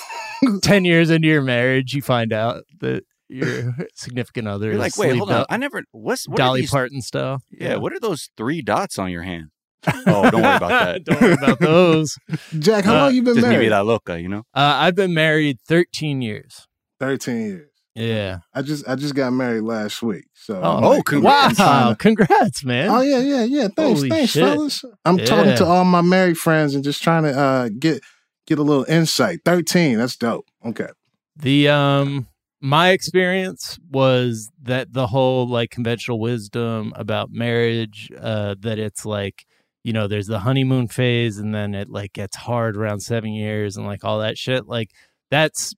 ten 0.63 0.85
years 0.85 1.09
into 1.11 1.29
your 1.29 1.41
marriage, 1.43 1.95
you 1.95 2.03
find 2.03 2.33
out 2.33 2.65
that 2.81 3.05
your 3.35 3.75
significant 3.95 4.49
other 4.49 4.71
You're 4.71 4.79
like, 4.79 4.97
wait, 4.97 5.17
hold 5.17 5.31
on. 5.33 5.45
I 5.51 5.57
never. 5.57 5.83
What's 5.93 6.27
what 6.29 6.37
Dolly 6.39 6.63
these- 6.63 6.71
Parton 6.71 7.03
style. 7.03 7.43
Yeah, 7.51 7.77
what 7.77 7.93
are 7.93 8.01
those 8.01 8.31
three 8.37 8.63
dots 8.63 8.99
on 8.99 9.11
your 9.11 9.23
hand? 9.23 9.49
Oh, 10.07 10.31
don't 10.31 10.43
worry 10.43 10.57
about 10.57 10.69
that. 10.71 11.05
Don't 11.05 11.21
worry 11.21 11.33
about 11.35 11.59
those. 11.61 12.17
Jack, 12.59 12.85
how 12.87 12.95
Uh, 12.95 13.01
long 13.03 13.15
you 13.15 13.23
been 13.23 13.35
Just 13.35 13.47
me 13.47 13.53
married? 13.55 13.71
la 13.71 13.83
loca, 13.83 14.19
you 14.21 14.29
know. 14.31 14.45
Uh, 14.55 14.77
I've 14.81 14.95
been 14.95 15.13
married 15.13 15.59
13 15.69 16.23
years. 16.23 16.67
Thirteen 16.99 17.47
years. 17.47 17.71
Yeah. 17.95 18.39
I 18.55 18.63
just 18.63 18.89
I 18.89 18.95
just 18.97 19.15
got 19.15 19.31
married 19.33 19.61
last 19.63 20.03
week. 20.03 20.25
So 20.35 20.57
Oh, 20.63 20.81
oh, 20.83 20.89
like, 20.91 21.05
congrats. 21.05 21.59
Wow! 21.59 21.95
Congrats, 21.99 22.65
man. 22.65 22.89
Oh 22.89 23.03
yeah, 23.03 23.19
yeah, 23.19 23.45
yeah. 23.45 23.69
Thanks, 23.77 24.01
Holy 24.01 24.09
thanks, 24.09 24.33
shit. 24.33 24.43
fellas. 24.45 24.85
I'm 25.05 25.19
talking 25.19 25.55
to 25.57 25.65
all 25.67 25.85
my 25.85 26.01
married 26.03 26.39
friends 26.39 26.75
and 26.75 26.83
just 26.83 27.03
trying 27.03 27.25
to 27.25 27.39
uh, 27.39 27.69
get 27.79 28.03
get 28.47 28.59
a 28.59 28.63
little 28.63 28.85
insight. 28.89 29.41
Thirteen, 29.45 29.99
that's 29.99 30.17
dope. 30.17 30.47
Okay. 30.65 30.89
The 31.37 31.69
um 31.69 32.27
my 32.65 32.91
experience 32.91 33.79
was 33.91 34.51
that 34.63 34.91
the 34.95 35.07
whole 35.07 35.47
like 35.47 35.69
conventional 35.71 36.19
wisdom 36.19 36.95
about 36.97 37.29
marriage 37.31 38.11
uh 38.19 38.55
that 38.61 38.79
it's 38.79 39.05
like 39.05 39.45
you 39.83 39.93
know 39.93 40.09
there's 40.09 40.29
the 40.29 40.39
honeymoon 40.39 40.89
phase 40.89 41.37
and 41.37 41.55
then 41.55 41.75
it 41.75 41.91
like 41.91 42.15
gets 42.15 42.37
hard 42.37 42.75
around 42.75 43.01
7 43.01 43.31
years 43.31 43.77
and 43.77 43.85
like 43.87 44.03
all 44.03 44.21
that 44.21 44.39
shit 44.39 44.67
like 44.67 44.89
that's 45.31 45.75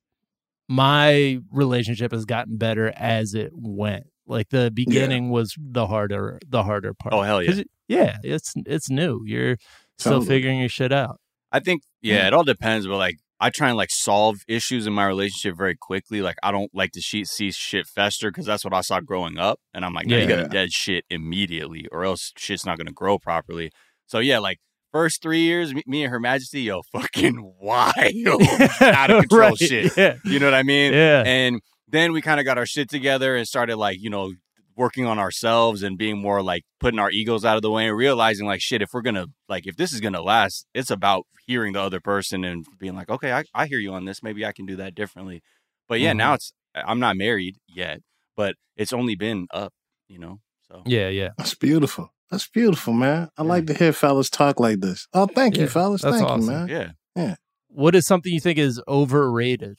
my 0.68 1.38
relationship 1.50 2.12
has 2.12 2.24
gotten 2.24 2.56
better 2.56 2.92
as 2.96 3.34
it 3.34 3.50
went. 3.54 4.04
Like 4.26 4.48
the 4.50 4.70
beginning 4.72 5.30
was 5.30 5.54
the 5.58 5.86
harder 5.86 6.38
the 6.48 6.62
harder 6.64 6.94
part. 6.94 7.14
Oh 7.14 7.22
hell 7.22 7.42
yeah! 7.42 7.50
it- 7.52 7.70
yeah 7.88 8.16
it's 8.22 8.54
it's 8.66 8.90
new. 8.90 9.22
You're 9.24 9.56
still 9.98 10.20
figuring 10.26 10.60
your 10.60 10.68
shit 10.68 10.92
out. 10.92 11.20
I 11.52 11.60
think 11.60 11.82
yeah, 12.02 12.26
it 12.26 12.34
all 12.34 12.42
depends. 12.44 12.86
But 12.86 12.96
like, 12.96 13.16
I 13.38 13.50
try 13.50 13.68
and 13.68 13.76
like 13.76 13.90
solve 13.90 14.36
issues 14.48 14.86
in 14.86 14.92
my 14.94 15.04
relationship 15.06 15.56
very 15.58 15.76
quickly. 15.76 16.22
Like, 16.22 16.36
I 16.42 16.50
don't 16.52 16.70
like 16.74 16.92
to 16.92 17.00
she- 17.00 17.24
see 17.24 17.50
shit 17.52 17.86
fester 17.86 18.30
because 18.30 18.46
that's 18.46 18.64
what 18.64 18.72
I 18.72 18.80
saw 18.80 19.00
growing 19.00 19.36
up. 19.38 19.60
And 19.74 19.84
I'm 19.84 19.92
like, 19.92 20.08
yeah, 20.08 20.18
you 20.18 20.26
gotta 20.28 20.48
dead 20.48 20.72
shit 20.72 21.04
immediately, 21.10 21.86
or 21.92 22.04
else 22.04 22.32
shit's 22.36 22.64
not 22.64 22.78
gonna 22.78 22.92
grow 22.92 23.18
properly. 23.18 23.70
So 24.06 24.18
yeah, 24.20 24.38
like 24.38 24.58
first 24.92 25.20
three 25.20 25.40
years, 25.40 25.74
me, 25.74 25.82
me 25.86 26.04
and 26.04 26.10
Her 26.10 26.18
Majesty, 26.20 26.62
yo, 26.62 26.80
fucking 26.92 27.52
wild, 27.60 28.42
out 28.80 29.10
of 29.10 29.20
control 29.28 29.50
Right, 29.50 29.58
shit. 29.58 29.96
yeah 29.96 30.14
You 30.24 30.38
know 30.38 30.46
what 30.46 30.54
I 30.54 30.62
mean? 30.62 30.92
yeah 30.94 31.22
And 31.26 31.60
then 31.88 32.12
we 32.12 32.22
kind 32.22 32.40
of 32.40 32.46
got 32.46 32.56
our 32.58 32.66
shit 32.66 32.88
together 32.88 33.36
and 33.36 33.46
started 33.46 33.76
like, 33.76 33.98
you 34.00 34.08
know, 34.10 34.32
working 34.76 35.06
on 35.06 35.18
ourselves 35.18 35.82
and 35.82 35.96
being 35.96 36.18
more 36.20 36.42
like 36.42 36.62
putting 36.80 36.98
our 37.00 37.10
egos 37.10 37.44
out 37.44 37.56
of 37.56 37.62
the 37.62 37.70
way 37.70 37.88
and 37.88 37.96
realizing 37.96 38.46
like 38.46 38.60
shit, 38.60 38.82
if 38.82 38.90
we're 38.92 39.00
gonna 39.02 39.26
like 39.48 39.66
if 39.66 39.76
this 39.76 39.92
is 39.92 40.00
gonna 40.00 40.20
last, 40.22 40.66
it's 40.74 40.90
about 40.90 41.26
hearing 41.46 41.72
the 41.72 41.80
other 41.80 42.00
person 42.00 42.44
and 42.44 42.66
being 42.78 42.94
like, 42.94 43.08
okay, 43.08 43.32
I, 43.32 43.44
I 43.54 43.66
hear 43.66 43.78
you 43.78 43.92
on 43.94 44.04
this. 44.04 44.22
Maybe 44.22 44.44
I 44.44 44.52
can 44.52 44.66
do 44.66 44.76
that 44.76 44.94
differently. 44.94 45.42
But 45.88 46.00
yeah, 46.00 46.12
Mhm. 46.12 46.16
now 46.16 46.34
it's 46.34 46.52
I'm 46.74 47.00
not 47.00 47.16
married 47.16 47.56
yet, 47.68 48.00
but 48.36 48.54
it's 48.76 48.92
only 48.92 49.14
been 49.16 49.46
up, 49.52 49.72
you 50.08 50.18
know. 50.18 50.40
So 50.68 50.82
yeah 50.84 51.08
yeah 51.08 51.30
That's 51.38 51.54
beautiful. 51.54 52.12
That's 52.30 52.48
beautiful, 52.48 52.92
man. 52.92 53.28
I 53.38 53.42
like 53.42 53.66
to 53.68 53.74
hear 53.74 53.92
fellas 53.92 54.28
talk 54.28 54.58
like 54.58 54.80
this. 54.80 55.06
Oh, 55.14 55.26
thank 55.26 55.56
Yeah, 55.56 55.62
you, 55.62 55.68
fellas. 55.68 56.02
that's 56.02 56.16
Thank 56.16 56.28
awesome. 56.28 56.40
you, 56.42 56.50
man. 56.50 56.68
Yeah. 56.68 56.90
yeah 57.14 57.34
What 57.68 57.94
is 57.94 58.04
something 58.06 58.32
you 58.32 58.40
think 58.40 58.58
is 58.58 58.82
overrated? 58.88 59.78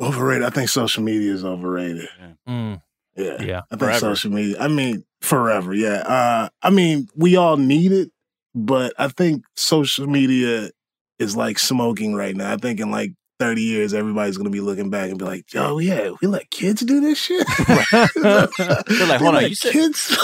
Overrated. 0.00 0.44
I 0.46 0.50
think 0.50 0.68
social 0.68 1.02
media 1.02 1.32
is 1.32 1.44
overrated. 1.44 2.08
Mm, 2.48 2.80
Yeah. 3.16 3.42
yeah. 3.42 3.58
I 3.70 3.76
think 3.76 3.80
Forever. 3.80 3.98
social 3.98 4.30
media. 4.32 4.56
I 4.58 4.68
mean, 4.68 5.04
forever. 5.20 5.74
Yeah. 5.74 6.00
Uh, 6.00 6.48
I 6.62 6.70
mean, 6.70 7.08
we 7.16 7.36
all 7.36 7.56
need 7.56 7.92
it, 7.92 8.10
but 8.54 8.92
I 8.98 9.08
think 9.08 9.44
social 9.56 10.06
media 10.06 10.70
is 11.18 11.36
like 11.36 11.58
smoking 11.58 12.14
right 12.14 12.34
now. 12.34 12.52
I 12.52 12.56
think 12.56 12.80
in 12.80 12.90
like 12.90 13.12
30 13.38 13.60
years, 13.62 13.92
everybody's 13.94 14.36
going 14.36 14.44
to 14.46 14.50
be 14.50 14.60
looking 14.60 14.88
back 14.88 15.10
and 15.10 15.18
be 15.18 15.24
like, 15.24 15.52
yo, 15.52 15.78
yeah, 15.78 16.10
we 16.20 16.28
let 16.28 16.50
kids 16.50 16.80
do 16.82 17.00
this 17.00 17.18
shit. 17.18 17.46
They're 18.16 19.06
like, 19.06 19.20
hold 19.20 19.34
on, 19.34 19.42
let 19.42 19.48
you 19.50 19.54
said- 19.56 19.72
kids. 19.72 20.16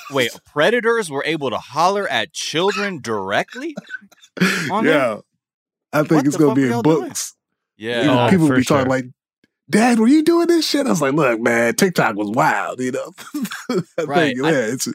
Wait, 0.10 0.30
predators 0.46 1.10
were 1.10 1.22
able 1.26 1.50
to 1.50 1.58
holler 1.58 2.08
at 2.08 2.32
children 2.32 3.00
directly? 3.02 3.74
on 4.70 4.84
there? 4.84 4.94
yeah. 4.94 5.16
I 5.92 5.98
think 6.00 6.10
What 6.12 6.26
it's 6.26 6.36
going 6.36 6.54
to 6.54 6.54
be 6.54 6.64
in 6.66 6.70
y'all 6.70 6.82
doing? 6.82 7.08
books. 7.08 7.34
Yeah. 7.76 8.00
You 8.02 8.06
know, 8.06 8.26
Oh, 8.26 8.30
people 8.30 8.46
for 8.46 8.56
be 8.56 8.64
talking 8.64 8.88
like, 8.88 9.04
Dad, 9.70 9.98
were 9.98 10.08
you 10.08 10.22
doing 10.22 10.46
this 10.46 10.66
shit? 10.66 10.86
I 10.86 10.90
was 10.90 11.02
like, 11.02 11.12
look, 11.14 11.40
man, 11.40 11.74
TikTok 11.74 12.16
was 12.16 12.30
wild, 12.30 12.80
you 12.80 12.92
know? 12.92 13.12
I 13.98 14.02
Right. 14.04 14.34
think, 14.36 14.46
I- 14.46 14.50
yeah, 14.52 14.72
it's 14.72 14.88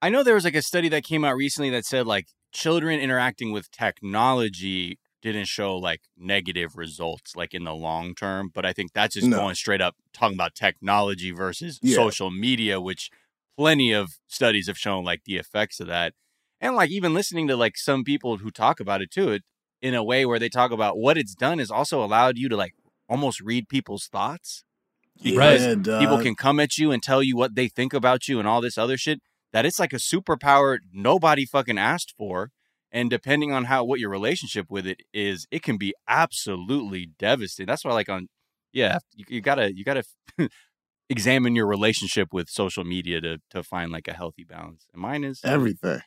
I 0.00 0.08
know 0.10 0.22
there 0.24 0.34
was 0.34 0.44
like 0.44 0.56
a 0.56 0.62
study 0.62 0.88
that 0.90 1.04
came 1.04 1.24
out 1.24 1.36
recently 1.36 1.70
that 1.70 1.84
said 1.84 2.06
like 2.06 2.26
children 2.52 2.98
interacting 3.00 3.52
with 3.52 3.70
technology 3.70 4.98
didn't 5.22 5.46
show 5.46 5.76
like 5.76 6.00
negative 6.18 6.76
results 6.76 7.36
like 7.36 7.54
in 7.54 7.62
the 7.64 7.74
long 7.74 8.14
term, 8.14 8.50
but 8.52 8.66
I 8.66 8.72
think 8.72 8.92
that's 8.92 9.14
just 9.14 9.28
No. 9.28 9.36
going 9.38 9.54
straight 9.54 9.80
up 9.80 9.94
talking 10.12 10.36
about 10.36 10.54
technology 10.56 11.30
versus 11.30 11.78
Yeah. 11.82 11.94
social 11.96 12.30
media, 12.32 12.80
which 12.80 13.10
plenty 13.56 13.92
of 13.92 14.18
studies 14.26 14.66
have 14.66 14.76
shown 14.78 15.04
like 15.04 15.22
the 15.24 15.36
effects 15.36 15.78
of 15.78 15.86
that. 15.86 16.14
And 16.60 16.74
like 16.74 16.90
even 16.90 17.14
listening 17.14 17.46
to 17.48 17.56
like 17.56 17.76
some 17.76 18.02
people 18.02 18.38
who 18.38 18.50
talk 18.50 18.80
about 18.80 19.02
it 19.02 19.10
too, 19.12 19.30
it 19.30 19.42
in 19.80 19.94
a 19.94 20.02
way 20.02 20.26
where 20.26 20.38
they 20.40 20.48
talk 20.48 20.72
about 20.72 20.98
what 20.98 21.16
it's 21.18 21.34
done 21.34 21.60
is 21.60 21.70
also 21.70 22.02
allowed 22.04 22.38
you 22.38 22.48
to 22.48 22.56
like 22.56 22.74
almost 23.12 23.40
read 23.40 23.68
people's 23.68 24.06
thoughts. 24.06 24.64
Right. 25.22 25.60
yeah, 25.60 25.74
people 26.00 26.18
can 26.18 26.34
come 26.34 26.58
at 26.58 26.78
you 26.78 26.90
and 26.90 27.02
tell 27.02 27.22
you 27.22 27.36
what 27.36 27.54
they 27.54 27.68
think 27.68 27.92
about 27.92 28.26
you 28.26 28.38
and 28.38 28.48
all 28.48 28.62
this 28.62 28.78
other 28.78 28.96
shit 28.96 29.20
that 29.52 29.66
it's 29.66 29.78
like 29.78 29.92
a 29.92 29.96
superpower 29.96 30.78
nobody 30.92 31.44
fucking 31.44 31.78
asked 31.78 32.14
for. 32.16 32.50
And 32.90 33.10
depending 33.10 33.52
on 33.52 33.64
how 33.64 33.84
what 33.84 34.00
your 34.00 34.10
relationship 34.10 34.66
with 34.70 34.86
it 34.86 35.02
is 35.12 35.46
it 35.50 35.62
can 35.62 35.76
be 35.76 35.94
absolutely 36.08 37.10
devastating. 37.18 37.68
That's 37.68 37.84
why 37.84 37.92
like 37.92 38.08
on 38.08 38.28
yeah 38.72 38.98
you, 39.14 39.24
you 39.28 39.40
gotta 39.42 39.74
you 39.76 39.84
gotta 39.84 40.04
examine 41.10 41.54
your 41.54 41.66
relationship 41.66 42.28
with 42.32 42.48
social 42.48 42.84
media 42.84 43.20
to 43.20 43.38
to 43.50 43.62
find 43.62 43.92
like 43.92 44.08
a 44.08 44.14
healthy 44.14 44.44
balance. 44.44 44.86
And 44.92 45.02
mine 45.02 45.24
is 45.24 45.40
everything. 45.44 46.00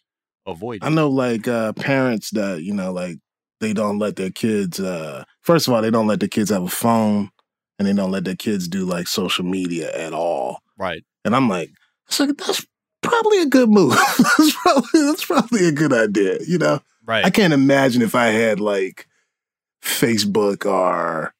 avoid 0.47 0.79
I 0.83 0.89
know 0.89 1.09
like 1.09 1.47
uh 1.47 1.74
parents 1.74 2.31
that, 2.31 2.63
you 2.63 2.74
know, 2.74 2.91
like 2.91 3.17
they 3.59 3.74
don't 3.74 4.00
let 4.00 4.15
their 4.15 4.31
kids 4.31 4.79
uh 4.79 5.24
first 5.41 5.67
of 5.67 5.74
all, 5.74 5.81
they 5.81 5.91
don't 5.91 6.07
let 6.07 6.19
their 6.19 6.29
kids 6.29 6.50
have 6.50 6.63
a 6.63 6.69
phone 6.69 7.29
and 7.77 7.88
they 7.88 7.93
don't 7.93 8.12
let 8.12 8.25
their 8.25 8.35
kids 8.35 8.67
do 8.67 8.85
like 8.85 9.07
social 9.07 9.45
media 9.45 9.91
at 9.93 10.13
all. 10.13 10.59
right 10.77 11.03
And 11.24 11.35
I'm 11.35 11.50
like, 11.50 11.71
it's 12.07 12.19
like 12.19 12.38
that's 12.38 12.65
probably 13.01 13.41
a 13.41 13.47
good 13.47 13.69
move. 13.69 13.91
that's 14.38 14.53
probably 14.62 15.01
that's 15.01 15.25
probably 15.25 15.67
a 15.67 15.71
good 15.71 15.93
idea, 15.93 16.39
you 16.47 16.57
know. 16.57 16.81
right 17.05 17.25
I 17.25 17.29
can't 17.29 17.53
imagine 17.53 18.01
if 18.01 18.15
I 18.15 18.27
had 18.27 18.59
like 18.59 19.07
Facebook 19.83 20.65
or 20.65 21.33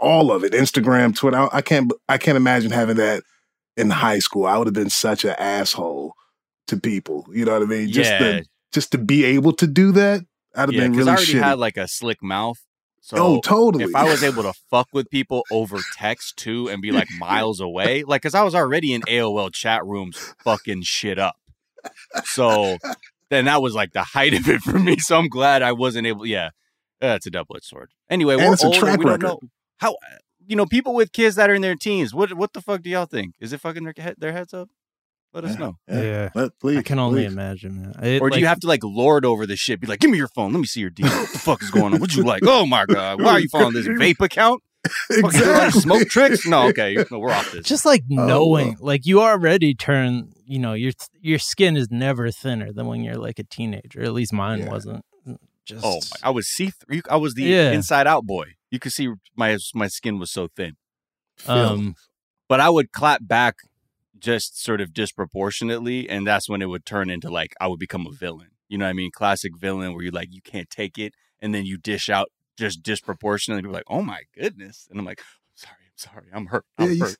all 0.00 0.30
of 0.30 0.44
it, 0.44 0.52
Instagram, 0.52 1.16
Twitter. 1.16 1.48
I, 1.52 1.60
can't 1.60 1.92
I 2.08 2.18
can't 2.18 2.36
imagine 2.36 2.70
having 2.70 2.96
that 2.96 3.24
in 3.76 3.90
high 3.90 4.20
school. 4.20 4.46
I 4.46 4.56
would 4.56 4.66
have 4.66 4.74
been 4.74 4.90
such 4.90 5.24
an 5.24 5.34
asshole 5.38 6.14
to 6.68 6.76
people. 6.76 7.26
You 7.32 7.44
know 7.44 7.52
what 7.52 7.62
I 7.62 7.66
mean? 7.66 7.90
Just 7.90 8.10
yeah 8.10 8.18
to 8.18 8.44
just 8.72 8.92
to 8.92 8.98
be 8.98 9.24
able 9.24 9.52
to 9.54 9.66
do 9.66 9.92
that, 9.92 10.24
I'd 10.58 10.68
have 10.68 10.72
yeah 10.72 10.80
been 10.82 10.92
because 10.92 11.06
really 11.06 11.10
i 11.10 11.14
already 11.16 11.32
shitty. 11.34 11.42
had 11.42 11.58
like 11.58 11.76
a 11.76 11.88
slick 11.88 12.22
mouth 12.22 12.58
oh, 12.60 13.00
so 13.00 13.16
oh, 13.18 13.40
totally. 13.40 13.84
if 13.84 13.94
I 13.94 14.04
was 14.04 14.22
able 14.22 14.42
to 14.42 14.52
fuck 14.70 14.88
with 14.92 15.08
people 15.08 15.44
over 15.50 15.78
text 15.96 16.36
too 16.36 16.68
and 16.68 16.82
be 16.82 16.92
like 16.92 17.08
miles 17.18 17.58
away, 17.60 18.04
like, 18.04 18.20
cause 18.22 18.34
I 18.34 18.42
was 18.42 18.54
already 18.54 18.92
in 18.92 19.00
AOL 19.02 19.52
chat 19.52 19.86
rooms 19.86 20.34
fucking 20.44 20.82
shit 20.82 21.18
up. 21.18 21.36
So 22.24 22.76
then 23.30 23.46
that 23.46 23.62
was 23.62 23.74
like 23.74 23.92
the 23.92 24.02
height 24.02 24.34
of 24.34 24.48
it 24.48 24.60
for 24.60 24.78
me. 24.78 24.98
So 24.98 25.16
I'm 25.16 25.28
glad 25.28 25.62
I 25.62 25.72
wasn't 25.72 26.06
able. 26.06 26.26
Yeah, 26.26 26.50
that's 27.00 27.26
a 27.26 27.30
double 27.30 27.56
edged 27.56 27.64
sword. 27.66 27.92
Anyway, 28.10 28.34
And 28.34 28.42
we're 28.44 28.52
it's 28.54 28.64
a 28.64 28.70
track 28.70 28.98
we 28.98 29.04
don't 29.04 29.22
record. 29.22 29.22
know 29.22 29.40
how. 29.78 29.96
You 30.46 30.56
know, 30.56 30.64
people 30.66 30.94
with 30.94 31.12
kids 31.12 31.36
that 31.36 31.50
are 31.50 31.54
in 31.54 31.62
their 31.62 31.76
teens. 31.76 32.14
What 32.14 32.32
what 32.34 32.52
the 32.54 32.60
fuck 32.62 32.82
do 32.82 32.90
y'all 32.90 33.06
think? 33.06 33.34
Is 33.38 33.52
it 33.52 33.60
fucking 33.60 33.84
their, 33.84 34.14
their 34.18 34.32
heads 34.32 34.54
up? 34.54 34.70
Let 35.34 35.44
us 35.44 35.52
Yeah. 35.52 35.58
know. 35.58 35.78
yeah. 35.88 36.02
Yeah. 36.02 36.28
Let- 36.34 36.58
please, 36.58 36.78
I 36.78 36.82
can 36.82 36.98
only 36.98 37.24
please. 37.24 37.32
imagine 37.32 37.82
that. 37.92 38.04
It, 38.06 38.22
Or 38.22 38.30
do 38.30 38.40
you 38.40 38.46
have 38.46 38.60
to 38.60 38.66
like 38.66 38.82
lord 38.82 39.24
over 39.24 39.46
the 39.46 39.56
shit? 39.56 39.80
Be 39.80 39.86
like, 39.86 40.00
give 40.00 40.10
me 40.10 40.16
your 40.18 40.28
phone. 40.28 40.52
Let 40.52 40.60
me 40.60 40.66
see 40.66 40.80
your 40.80 40.90
deal. 40.90 41.06
What 41.08 41.32
the 41.32 41.38
fuck 41.38 41.62
is 41.62 41.70
going 41.70 41.92
on? 41.94 42.00
What 42.00 42.14
you 42.16 42.22
like? 42.24 42.42
Oh 42.46 42.64
my 42.66 42.86
god, 42.86 43.20
why 43.22 43.32
are 43.32 43.40
you 43.40 43.48
following 43.48 43.74
this 43.74 43.86
vape 43.88 44.20
account? 44.20 44.62
Exactly. 45.10 45.80
smoke 45.82 46.08
tricks? 46.08 46.46
No, 46.46 46.68
okay, 46.68 46.96
no, 47.10 47.18
we're 47.18 47.30
off 47.32 47.52
this. 47.52 47.66
just 47.66 47.84
like 47.84 48.02
Oh, 48.12 48.26
knowing, 48.26 48.68
wow. 48.70 48.76
like 48.80 49.06
you 49.06 49.20
already 49.20 49.74
turn, 49.74 50.32
you 50.46 50.58
know, 50.58 50.72
your 50.72 50.92
your 51.20 51.38
skin 51.38 51.76
is 51.76 51.90
never 51.90 52.30
thinner 52.30 52.72
than 52.72 52.86
when 52.86 53.02
you're 53.02 53.16
like 53.16 53.38
a 53.38 53.44
teenager. 53.44 54.02
At 54.02 54.12
least 54.12 54.32
mine 54.32 54.60
Yeah. 54.60 54.70
wasn't. 54.70 55.04
Just 55.66 55.84
Oh, 55.84 55.96
my, 56.22 56.28
I 56.28 56.30
was 56.30 56.48
see 56.48 56.70
through. 56.70 57.02
I 57.10 57.16
was 57.16 57.34
the 57.34 57.42
Yeah. 57.42 57.72
inside 57.72 58.06
out 58.06 58.24
boy. 58.24 58.54
You 58.70 58.78
could 58.78 58.92
see 58.92 59.08
my 59.36 59.58
my 59.74 59.88
skin 59.88 60.18
was 60.18 60.30
so 60.30 60.48
thin, 60.56 60.76
um, 61.46 61.94
but 62.48 62.60
I 62.60 62.70
would 62.70 62.92
clap 62.92 63.26
back 63.26 63.56
just 64.20 64.62
sort 64.62 64.80
of 64.80 64.92
disproportionately, 64.92 66.08
and 66.08 66.26
that's 66.26 66.48
when 66.48 66.62
it 66.62 66.66
would 66.66 66.84
turn 66.84 67.10
into 67.10 67.30
like 67.30 67.54
I 67.60 67.66
would 67.68 67.78
become 67.78 68.06
a 68.06 68.10
villain. 68.12 68.48
You 68.68 68.78
know 68.78 68.84
what 68.84 68.90
I 68.90 68.94
mean? 68.94 69.10
Classic 69.12 69.52
villain 69.56 69.94
where 69.94 70.02
you 70.02 70.10
like 70.10 70.28
you 70.30 70.42
can't 70.42 70.68
take 70.70 70.98
it, 70.98 71.14
and 71.40 71.54
then 71.54 71.64
you 71.64 71.78
dish 71.78 72.08
out 72.08 72.28
just 72.58 72.82
disproportionately. 72.82 73.62
People 73.62 73.74
like, 73.74 73.84
oh 73.88 74.02
my 74.02 74.22
goodness, 74.38 74.86
and 74.90 74.98
I'm 74.98 75.06
like, 75.06 75.22
sorry, 75.54 75.74
I'm 75.86 75.96
sorry, 75.96 76.26
I'm 76.32 76.46
hurt. 76.46 76.64
I'm 76.78 76.86
Yeah, 76.88 76.92
you- 76.94 77.04
hurt. 77.04 77.16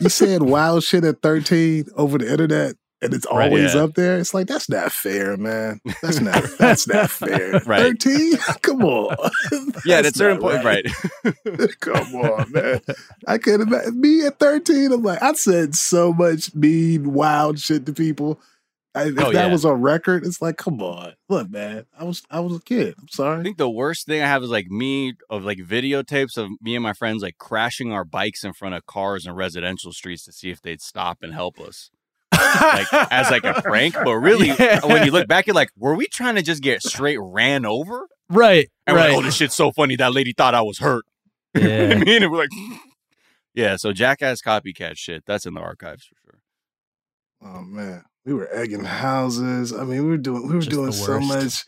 you 0.00 0.08
said 0.08 0.42
wild 0.42 0.82
shit 0.82 1.04
at 1.04 1.22
13 1.22 1.84
over 1.96 2.18
the 2.18 2.30
internet 2.30 2.74
and 3.02 3.12
it's 3.14 3.26
Right, 3.30 3.48
always 3.50 3.74
yeah. 3.74 3.82
up 3.82 3.94
there. 3.94 4.18
It's 4.18 4.32
like 4.32 4.46
that's 4.46 4.68
not 4.68 4.92
fair, 4.92 5.36
man. 5.36 5.80
That's 6.02 6.20
not 6.20 6.42
that's 6.58 6.86
not 6.88 7.10
fair. 7.10 7.60
Right. 7.66 7.82
13? 8.00 8.36
Come 8.62 8.82
on. 8.84 9.16
Yeah, 9.84 9.96
at 9.96 10.00
a 10.00 10.02
That's 10.04 10.16
certain 10.18 10.38
point, 10.40 10.64
right? 10.64 10.86
Come 11.80 12.14
on, 12.14 12.52
man. 12.52 12.80
I 13.26 13.38
could 13.38 13.60
imagine 13.62 14.00
me 14.00 14.24
at 14.26 14.38
13. 14.38 14.92
I'm 14.92 15.02
like, 15.02 15.20
I 15.22 15.32
said 15.32 15.74
so 15.74 16.12
much 16.12 16.54
mean, 16.54 17.12
wild 17.12 17.58
shit 17.58 17.84
to 17.86 17.92
people. 17.92 18.40
I, 18.94 19.04
if 19.04 19.18
Oh, 19.18 19.32
that 19.32 19.46
yeah. 19.46 19.52
was 19.52 19.64
on 19.64 19.80
record, 19.80 20.24
it's 20.26 20.42
like, 20.42 20.58
come 20.58 20.82
on. 20.82 21.14
Look, 21.28 21.50
man. 21.50 21.86
I 21.98 22.04
was 22.04 22.22
I 22.30 22.40
was 22.40 22.56
a 22.56 22.60
kid. 22.60 22.94
I'm 23.00 23.08
sorry. 23.08 23.40
I 23.40 23.42
think 23.42 23.56
the 23.56 23.70
worst 23.70 24.06
thing 24.06 24.22
I 24.22 24.26
have 24.26 24.42
is 24.42 24.50
like 24.50 24.66
me 24.68 25.14
of 25.30 25.44
like 25.44 25.58
videotapes 25.58 26.36
of 26.36 26.50
me 26.60 26.76
and 26.76 26.82
my 26.82 26.92
friends 26.92 27.22
like 27.22 27.38
crashing 27.38 27.90
our 27.90 28.04
bikes 28.04 28.44
in 28.44 28.52
front 28.52 28.74
of 28.74 28.86
cars 28.86 29.26
in 29.26 29.32
residential 29.34 29.92
streets 29.92 30.24
to 30.26 30.32
see 30.32 30.50
if 30.50 30.60
they'd 30.60 30.82
stop 30.82 31.18
and 31.22 31.32
help 31.32 31.58
us. 31.58 31.90
Like 32.42 32.86
as 33.12 33.30
like 33.30 33.44
a 33.44 33.60
prank, 33.62 33.94
but 33.94 34.14
really 34.16 34.48
Yeah. 34.58 34.84
when 34.86 35.04
you 35.04 35.12
look 35.12 35.28
back, 35.28 35.46
you're 35.46 35.54
like, 35.54 35.70
were 35.76 35.94
we 35.94 36.06
trying 36.08 36.34
to 36.36 36.42
just 36.42 36.62
get 36.62 36.82
straight 36.82 37.18
ran 37.20 37.64
over? 37.66 38.06
right, 38.30 38.68
And 38.86 38.94
we're 38.96 39.00
right. 39.02 39.10
like, 39.10 39.18
oh, 39.18 39.22
this 39.22 39.36
shit's 39.36 39.54
so 39.54 39.72
funny. 39.72 39.96
That 39.96 40.12
lady 40.14 40.32
thought 40.32 40.54
I 40.54 40.62
was 40.62 40.78
hurt. 40.78 41.04
You 41.54 41.60
know 41.62 41.68
what 41.68 41.80
I 41.80 41.98
yeah. 41.98 42.04
mean? 42.04 42.22
And 42.22 42.32
we're 42.32 42.38
like, 42.38 42.50
yeah. 43.54 43.76
So 43.76 43.92
jackass 43.92 44.40
copycat 44.40 44.96
shit. 44.96 45.24
That's 45.26 45.44
in 45.44 45.52
the 45.54 45.60
archives 45.60 46.04
for 46.06 46.14
sure. 46.24 46.40
Oh 47.44 47.60
man. 47.62 48.04
We 48.24 48.32
were 48.34 48.48
egging 48.54 48.84
houses. 48.84 49.72
I 49.72 49.84
mean, 49.84 50.02
we 50.04 50.08
were 50.10 50.16
doing 50.16 50.46
we 50.48 50.54
were 50.54 50.60
Just 50.60 50.70
doing 50.70 50.92
so 50.92 51.18
much 51.20 51.64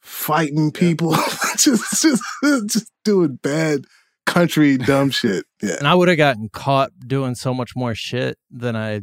fighting 0.00 0.72
people. 0.72 1.12
just 1.58 2.02
just 2.02 2.22
just 2.68 2.90
doing 3.04 3.38
bad 3.42 3.84
country 4.26 4.76
dumb 4.76 5.10
shit. 5.10 5.44
Yeah. 5.62 5.76
and 5.78 5.86
I 5.88 5.94
would 5.94 6.08
have 6.08 6.16
gotten 6.18 6.48
caught 6.50 6.90
doing 7.06 7.34
so 7.34 7.54
much 7.54 7.74
more 7.74 7.94
shit 7.94 8.38
than 8.50 8.76
I 8.76 9.00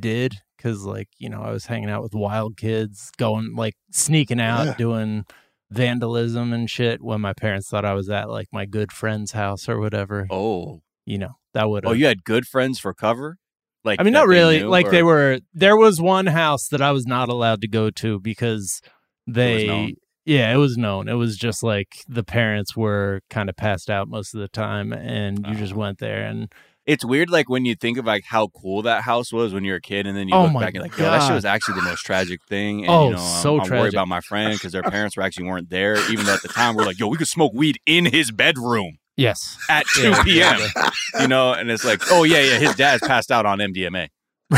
did 0.00 0.34
because, 0.56 0.84
like, 0.84 1.08
you 1.18 1.28
know, 1.28 1.42
I 1.42 1.50
was 1.52 1.66
hanging 1.66 1.90
out 1.90 2.02
with 2.02 2.14
wild 2.14 2.56
kids, 2.56 3.10
going 3.18 3.54
like 3.54 3.74
sneaking 3.92 4.40
out, 4.40 4.66
Yeah. 4.66 4.74
doing 4.74 5.24
vandalism 5.70 6.52
and 6.52 6.68
shit 6.68 7.02
when 7.02 7.20
my 7.20 7.32
parents 7.32 7.68
thought 7.68 7.84
I 7.84 7.94
was 7.94 8.10
at 8.10 8.28
like 8.28 8.48
my 8.52 8.66
good 8.66 8.92
friend's 8.92 9.32
house 9.32 9.68
or 9.68 9.78
whatever. 9.80 10.26
Oh. 10.30 10.82
You 11.06 11.18
know, 11.18 11.36
that 11.54 11.68
would. 11.68 11.84
Oh, 11.86 11.92
you 11.92 12.06
had 12.06 12.24
good 12.24 12.46
friends 12.46 12.78
for 12.78 12.94
cover? 12.94 13.38
Like 13.84 14.00
I 14.00 14.04
mean, 14.04 14.12
that 14.12 14.20
not 14.20 14.26
they 14.28 14.34
really. 14.36 14.58
knew, 14.60 14.68
like 14.68 14.90
they 14.90 15.02
were. 15.02 15.40
There 15.52 15.76
was 15.76 16.00
one 16.00 16.26
house 16.26 16.68
that 16.68 16.80
I 16.80 16.92
was 16.92 17.06
not 17.06 17.28
allowed 17.28 17.60
to 17.62 17.68
go 17.68 17.90
to 17.90 18.20
because 18.20 18.80
they. 19.26 19.96
Yeah, 20.24 20.52
it 20.52 20.56
was 20.56 20.76
known. 20.76 21.08
It 21.08 21.14
was 21.14 21.36
just 21.36 21.62
like 21.62 21.88
the 22.08 22.22
parents 22.24 22.76
were 22.76 23.20
kind 23.30 23.48
of 23.48 23.56
passed 23.56 23.90
out 23.90 24.08
most 24.08 24.34
of 24.34 24.40
the 24.40 24.48
time, 24.48 24.92
and 24.92 25.46
you 25.46 25.54
just 25.54 25.74
Oh. 25.74 25.78
went 25.78 25.98
there 25.98 26.22
and 26.24 26.52
It's 26.84 27.04
weird, 27.04 27.30
like 27.30 27.48
when 27.48 27.64
you 27.64 27.76
think 27.76 27.96
of 27.96 28.06
like 28.06 28.24
how 28.26 28.48
cool 28.48 28.82
that 28.82 29.02
house 29.04 29.32
was 29.32 29.54
when 29.54 29.62
you 29.62 29.70
were 29.70 29.76
a 29.76 29.80
kid, 29.80 30.04
and 30.04 30.16
then 30.16 30.26
you 30.28 30.34
Oh 30.34 30.42
look 30.46 30.58
back 30.58 30.74
and 30.74 30.82
like, 30.82 30.98
yo, 30.98 31.04
that 31.04 31.22
shit 31.22 31.34
was 31.36 31.44
actually 31.44 31.74
the 31.74 31.82
most 31.82 32.04
tragic 32.04 32.40
thing. 32.48 32.80
And, 32.80 32.90
Oh, 32.90 33.04
you 33.04 33.10
know, 33.12 33.18
I'm, 33.20 33.42
so 33.42 33.54
I'm 33.54 33.58
worried 33.60 33.68
tragic. 33.68 33.94
about 33.94 34.08
my 34.08 34.20
friend 34.20 34.54
because 34.54 34.72
their 34.72 34.82
parents 34.96 35.16
were 35.16 35.22
actually 35.22 35.46
weren't 35.46 35.70
there. 35.70 35.94
Even 36.10 36.26
though 36.26 36.34
at 36.34 36.42
the 36.42 36.48
time 36.48 36.74
we're 36.74 36.84
like, 36.84 36.98
yo, 36.98 37.06
we 37.06 37.16
could 37.16 37.28
smoke 37.28 37.52
weed 37.54 37.78
in 37.86 38.06
his 38.06 38.32
bedroom 38.32 38.98
yes, 39.16 39.56
at 39.70 39.86
two 39.94 40.10
Yeah, 40.10 40.22
p.m. 40.24 40.54
exactly. 40.54 40.92
You 41.20 41.28
know, 41.28 41.52
and 41.52 41.70
it's 41.70 41.84
like, 41.84 42.00
oh 42.10 42.24
yeah, 42.24 42.40
yeah, 42.40 42.58
his 42.58 42.74
dad's 42.74 43.06
passed 43.06 43.30
out 43.30 43.46
on 43.46 43.58
MDMA. 43.60 44.08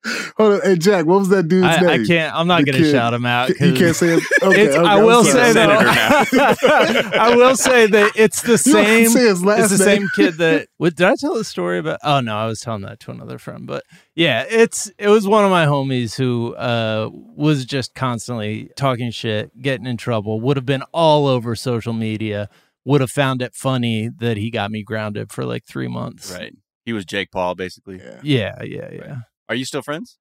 Hold 0.37 0.53
on, 0.55 0.61
hey 0.63 0.75
Jack, 0.75 1.05
what 1.05 1.19
was 1.19 1.29
that 1.29 1.47
dude's 1.47 1.65
I, 1.65 1.79
name? 1.79 1.89
I 2.01 2.05
can't. 2.05 2.35
I'm 2.35 2.47
not 2.47 2.59
The 2.65 2.71
going 2.71 2.77
to 2.79 2.83
kid. 2.83 2.91
shout 2.91 3.13
him 3.13 3.25
out. 3.25 3.49
You 3.49 3.55
'cause 3.55 3.77
can't 3.77 3.95
say 3.95 4.07
it. 4.15 4.23
Okay, 4.43 4.61
it's, 4.63 4.75
okay, 4.75 4.85
I 4.85 5.01
will 5.01 5.23
sorry. 5.23 5.43
say 5.45 5.53
that. 5.53 7.13
I 7.19 7.35
will 7.35 7.55
say 7.55 7.87
that 7.87 8.11
it's 8.15 8.41
the 8.41 8.61
You 8.65 8.73
don't 8.73 8.83
have 8.85 8.97
to 8.97 9.05
same. 9.05 9.09
say 9.09 9.27
his 9.27 9.45
last 9.45 9.71
It's 9.71 9.79
the 9.79 9.85
name. 9.85 9.99
same 10.01 10.09
kid 10.15 10.37
that. 10.39 10.67
What, 10.77 10.95
did 10.95 11.07
I 11.07 11.15
tell 11.17 11.35
the 11.35 11.45
story 11.45 11.77
about? 11.79 11.99
Oh 12.03 12.19
no, 12.19 12.35
I 12.35 12.45
was 12.47 12.59
telling 12.59 12.81
that 12.81 12.99
to 13.01 13.11
another 13.11 13.37
friend. 13.37 13.65
But 13.65 13.83
yeah, 14.15 14.45
it's 14.49 14.91
it 14.97 15.07
was 15.07 15.25
one 15.27 15.45
of 15.45 15.51
my 15.51 15.65
homies 15.65 16.15
who 16.17 16.53
uh, 16.55 17.09
was 17.13 17.63
just 17.63 17.95
constantly 17.95 18.69
talking 18.75 19.11
shit, 19.11 19.57
getting 19.61 19.85
in 19.85 19.95
trouble. 19.95 20.41
Would 20.41 20.57
have 20.57 20.65
been 20.65 20.83
all 20.91 21.27
over 21.27 21.55
social 21.55 21.93
media. 21.93 22.49
Would 22.85 22.99
have 22.99 23.11
found 23.11 23.41
it 23.41 23.55
funny 23.55 24.09
that 24.17 24.35
he 24.35 24.51
got 24.51 24.69
me 24.69 24.83
grounded 24.83 25.31
for 25.31 25.45
like 25.45 25.63
three 25.65 25.87
months. 25.87 26.33
Right. 26.33 26.53
He 26.85 26.91
was 26.91 27.05
Jake 27.05 27.31
Paul, 27.31 27.55
basically. 27.55 28.01
Yeah. 28.03 28.19
Yeah, 28.23 28.63
yeah, 28.63 28.89
yeah. 28.91 29.15
Are 29.49 29.55
you 29.55 29.65
still 29.65 29.81
friends? 29.81 30.17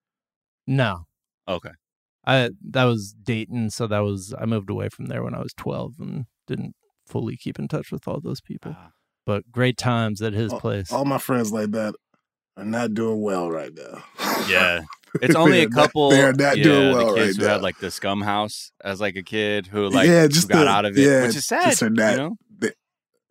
No, 0.66 1.06
Okay. 1.48 1.70
I 2.24 2.50
that 2.70 2.84
was 2.84 3.14
Dayton, 3.20 3.70
so 3.70 3.86
that 3.88 4.00
was 4.00 4.32
I 4.38 4.44
moved 4.46 4.70
away 4.70 4.88
from 4.88 5.06
there 5.06 5.24
when 5.24 5.34
I 5.34 5.40
was 5.40 5.52
twelve 5.52 5.94
and 5.98 6.26
didn't 6.46 6.76
fully 7.06 7.36
keep 7.36 7.58
in 7.58 7.66
touch 7.66 7.90
with 7.90 8.06
all 8.06 8.20
those 8.20 8.40
people. 8.40 8.76
Ah. 8.78 8.90
But 9.26 9.50
great 9.50 9.76
times 9.76 10.22
at 10.22 10.32
his 10.32 10.52
Oh, 10.52 10.58
place. 10.60 10.92
All 10.92 11.04
my 11.04 11.18
friends 11.18 11.52
like 11.52 11.72
that 11.72 11.94
are 12.56 12.64
not 12.64 12.94
doing 12.94 13.20
well 13.22 13.50
right 13.50 13.72
now. 13.74 14.04
Yeah. 14.48 14.82
It's 15.20 15.34
only 15.34 15.58
They're 15.58 15.66
a 15.66 15.70
not- 15.70 15.76
couple. 15.84 16.08
they're 16.10 16.32
not 16.32 16.56
yeah, 16.56 16.62
doing 16.64 16.96
well 16.96 17.08
the 17.14 17.20
kids 17.20 17.36
right 17.38 17.42
who 17.42 17.46
now. 17.48 17.52
had 17.54 17.62
like 17.62 17.78
the 17.80 17.90
scum 17.90 18.22
house 18.22 18.72
as 18.82 18.98
like 18.98 19.14
a 19.16 19.22
kid 19.22 19.66
who 19.66 19.90
like 19.90 20.08
Yeah, 20.08 20.22
who 20.22 20.28
just 20.28 20.48
got 20.48 20.64
the- 20.64 20.70
out 20.70 20.84
of 20.86 20.96
it, 20.96 21.02
yeah, 21.06 21.26
which 21.26 21.36
is 21.36 21.44
sad. 21.44 21.64
just 21.68 21.82
not- 21.82 22.12
you 22.12 22.16
know? 22.16 22.36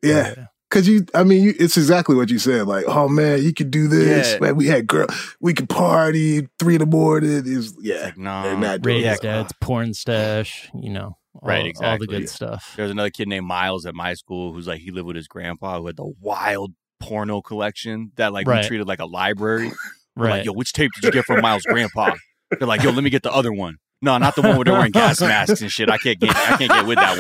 yeah, 0.04 0.46
Cause 0.72 0.88
you, 0.88 1.06
I 1.14 1.24
mean, 1.26 1.44
you, 1.44 1.54
it's 1.60 1.76
exactly 1.76 2.16
what 2.16 2.30
you 2.30 2.40
said. 2.40 2.66
Like, 2.66 2.86
oh 2.88 3.08
man, 3.10 3.44
you 3.44 3.54
could 3.54 3.70
do 3.72 3.88
this. 3.90 4.34
Yeah. 4.34 4.40
Man, 4.40 4.56
we 4.56 4.68
had 4.68 4.88
girl, 4.88 5.06
we 5.42 5.54
could 5.54 5.68
party 5.70 6.48
three 6.60 6.76
in 6.76 6.80
the 6.80 6.86
morning. 6.86 7.44
Is 7.46 7.76
yeah, 7.82 8.06
like 8.06 8.18
no. 8.18 8.44
they're 8.44 8.58
not 8.58 8.82
doing 8.82 9.04
Raid's 9.04 9.20
well. 9.22 9.44
dad's 9.44 9.54
porn 9.60 9.94
stash, 9.94 10.70
you 10.74 10.90
know, 10.90 11.18
all, 11.36 11.42
Right, 11.44 11.58
all 11.58 11.64
the 11.64 11.70
exactly. 11.70 12.08
good 12.08 12.30
stuff. 12.30 12.74
There 12.78 12.84
was 12.84 12.92
another 12.92 13.10
kid 13.10 13.28
named 13.28 13.46
Miles 13.46 13.86
at 13.86 13.94
my 13.94 14.14
school 14.14 14.54
who's 14.54 14.66
like 14.68 14.80
he 14.80 14.92
lived 14.92 15.08
with 15.08 15.18
his 15.18 15.28
grandpa 15.28 15.80
who 15.80 15.88
had 15.88 15.98
the 15.98 16.12
wild 16.22 16.72
porno 17.02 17.42
collection 17.42 18.12
that 18.16 18.32
like 18.32 18.48
Right. 18.48 18.64
we 18.64 18.68
treated 18.68 18.88
like 18.88 19.00
a 19.00 19.06
library. 19.06 19.72
Right. 20.14 20.30
like, 20.40 20.46
yo, 20.46 20.52
which 20.52 20.74
tape 20.74 20.92
did 20.96 21.06
you 21.06 21.12
get 21.12 21.24
from 21.24 21.40
Miles' 21.42 21.64
grandpa? 21.64 22.14
They're 22.60 22.68
like, 22.68 22.84
yo, 22.84 22.92
let 22.92 23.02
me 23.02 23.10
get 23.10 23.24
the 23.24 23.32
other 23.32 23.54
one. 23.54 23.78
No, 24.02 24.18
not 24.18 24.36
the 24.36 24.42
one 24.42 24.58
where 24.58 24.66
they're 24.66 24.74
wearing 24.74 24.92
gas 24.92 25.22
masks 25.22 25.62
and 25.62 25.72
shit. 25.72 25.90
I 25.90 25.98
can't 25.98 26.20
get 26.20 26.36
I 26.36 26.58
can't 26.58 26.70
get 26.70 26.86
with 26.86 26.98
that 26.98 27.18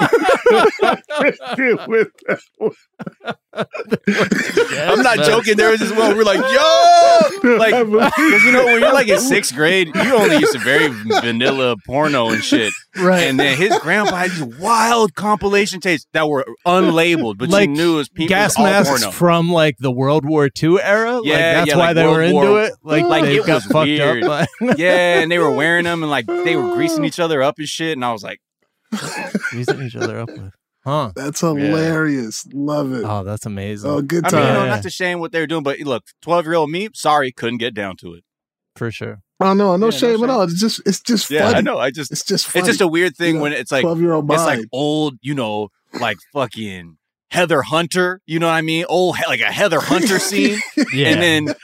one. 0.00 0.08
With 1.88 2.10
that. 2.26 2.40
I'm 3.54 5.02
not 5.02 5.18
joking. 5.24 5.56
There 5.56 5.70
was 5.70 5.80
this 5.80 5.90
one. 5.92 6.16
We're 6.16 6.24
like, 6.24 6.38
yo, 6.50 7.56
like, 7.56 7.74
because 7.86 8.44
you 8.44 8.52
know 8.52 8.64
when 8.64 8.80
you're 8.80 8.92
like 8.92 9.08
in 9.08 9.20
sixth 9.20 9.54
grade, 9.54 9.88
you 9.94 10.14
only 10.14 10.36
used 10.38 10.52
to 10.52 10.58
very 10.58 10.88
vanilla 10.88 11.76
porno 11.86 12.30
and 12.30 12.42
shit. 12.42 12.72
right. 12.96 13.24
And 13.24 13.38
then 13.38 13.56
his 13.56 13.76
grandpa 13.80 14.16
had 14.16 14.30
these 14.30 14.58
wild 14.58 15.14
compilation 15.14 15.80
tapes 15.80 16.06
that 16.12 16.28
were 16.28 16.44
unlabeled, 16.66 17.38
but 17.38 17.48
Like 17.48 17.68
you 17.68 17.74
knew 17.76 17.94
it 17.94 17.96
was 17.98 18.08
people 18.08 18.28
gas 18.28 18.58
masks 18.58 18.88
porno. 19.02 19.10
from 19.10 19.50
like 19.50 19.76
the 19.78 19.90
World 19.92 20.24
War 20.24 20.48
II 20.62 20.80
era. 20.82 21.16
like, 21.18 21.24
Yeah, 21.26 21.54
that's 21.54 21.68
yeah, 21.70 21.76
why 21.76 21.86
like 21.86 21.94
they 21.96 22.04
World 22.04 22.16
were 22.16 22.22
into 22.22 22.34
War- 22.50 22.62
it. 22.62 22.72
Like, 22.82 23.04
Like, 23.04 23.24
they 23.24 23.36
it 23.36 23.46
got 23.46 23.54
was 23.54 23.64
fucked 23.66 23.86
weird. 23.86 24.24
up. 24.24 24.48
Yeah, 24.76 25.20
and 25.20 25.30
they 25.30 25.38
were 25.38 25.50
wearing 25.50 25.84
them 25.84 26.02
and 26.02 26.10
like 26.10 26.26
they 26.26 26.56
were 26.56 26.74
greasing 26.74 27.04
each 27.04 27.20
other 27.20 27.42
up 27.42 27.58
and 27.58 27.68
shit. 27.68 27.92
And 27.92 28.04
I 28.04 28.12
was 28.12 28.22
like, 28.22 28.40
Using 29.52 29.82
each 29.82 29.96
other 29.96 30.20
up 30.20 30.30
with, 30.30 30.52
huh? 30.84 31.12
That's 31.14 31.40
hilarious. 31.40 32.46
Love 32.52 32.92
it. 32.92 33.04
Oh, 33.04 33.24
that's 33.24 33.46
amazing. 33.46 33.90
Oh, 33.90 34.02
good 34.02 34.24
time. 34.24 34.34
I 34.34 34.38
mean, 34.40 34.46
you 34.48 34.54
know, 34.54 34.64
Yeah. 34.64 34.70
not 34.70 34.82
to 34.82 34.90
shame 34.90 35.20
what 35.20 35.32
they 35.32 35.40
were 35.40 35.46
doing, 35.46 35.62
but 35.62 35.78
look, 35.80 36.04
12 36.22 36.44
year 36.46 36.54
old 36.54 36.70
me, 36.70 36.88
sorry, 36.94 37.32
couldn't 37.32 37.58
get 37.58 37.74
down 37.74 37.96
to 37.98 38.14
it. 38.14 38.24
for 38.76 38.90
sure. 38.90 39.20
Oh 39.40 39.52
no, 39.54 39.54
no 39.54 39.72
Yeah, 39.72 39.76
no 39.76 39.90
shame 39.90 40.16
shame. 40.16 40.24
at 40.24 40.30
all. 40.30 40.42
It's 40.42 40.58
just, 40.60 40.80
it's 40.84 41.00
just 41.00 41.30
Yeah, 41.30 41.42
funny. 41.46 41.56
I 41.58 41.60
know. 41.60 41.78
I 41.78 41.90
just, 41.92 42.10
It's 42.10 42.24
just, 42.24 42.46
funny. 42.48 42.60
it's 42.62 42.68
just 42.68 42.80
a 42.80 42.88
weird 42.88 43.16
thing 43.16 43.36
Yeah. 43.36 43.40
when 43.42 43.52
it's 43.52 43.70
like, 43.70 43.82
twelve 43.82 44.00
year 44.00 44.12
old 44.12 44.26
mind. 44.26 44.40
it's 44.40 44.46
like 44.46 44.66
old, 44.72 45.14
you 45.22 45.32
know, 45.34 45.68
like 46.00 46.16
fucking 46.32 46.96
Heather 47.30 47.62
Hunter, 47.62 48.20
you 48.26 48.38
know 48.38 48.46
what 48.46 48.54
I 48.54 48.62
mean? 48.62 48.84
Old, 48.88 49.16
like 49.26 49.40
a 49.40 49.52
Heather 49.52 49.80
Hunter 49.80 50.18
scene. 50.20 50.58
Yeah. 50.92 51.08
and 51.08 51.22
then 51.48 51.54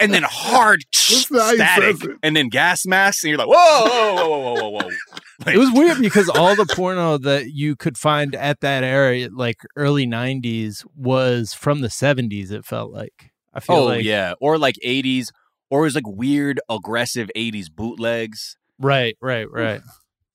and 0.00 0.12
then 0.12 0.22
hard 0.22 0.84
That's 0.92 1.30
not 1.30 1.42
how 1.42 1.50
you 1.50 1.56
static, 1.96 2.18
and 2.22 2.36
then 2.36 2.48
gas 2.48 2.86
masks, 2.86 3.24
and 3.24 3.30
you're 3.30 3.38
like, 3.38 3.48
whoa, 3.48 3.54
whoa, 3.54 4.14
whoa, 4.14 4.26
whoa, 4.26 4.54
whoa, 4.54 4.54
whoa, 4.54 4.70
whoa. 4.70 4.90
Like, 5.44 5.54
it 5.54 5.58
was 5.58 5.70
weird 5.70 5.98
because 6.00 6.30
all 6.30 6.56
the 6.56 6.64
porno 6.64 7.18
that 7.18 7.50
you 7.52 7.76
could 7.76 7.98
find 7.98 8.34
at 8.34 8.60
that 8.60 8.82
era, 8.82 9.28
like 9.30 9.58
early 9.76 10.06
'90s, 10.06 10.82
was 10.96 11.52
from 11.52 11.82
the 11.82 11.88
'70s. 11.88 12.50
It 12.50 12.64
felt 12.64 12.90
like. 12.90 13.32
I 13.52 13.60
feel 13.60 13.76
oh 13.76 13.84
like 13.84 14.04
yeah, 14.04 14.32
or 14.40 14.56
like 14.56 14.76
'80s, 14.82 15.28
or 15.68 15.80
it 15.80 15.84
was 15.84 15.94
like 15.94 16.06
weird, 16.06 16.58
aggressive 16.70 17.30
'80s 17.36 17.66
bootlegs. 17.70 18.56
Right, 18.78 19.18
right, 19.20 19.46
right. 19.50 19.82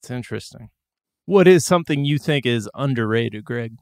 It's 0.01 0.12
interesting. 0.12 0.69
What 1.25 1.47
is 1.47 1.65
something 1.65 2.06
you 2.06 2.19
think 2.19 2.45
is 2.45 2.69
underrated, 2.75 3.43
Greg? 3.43 3.73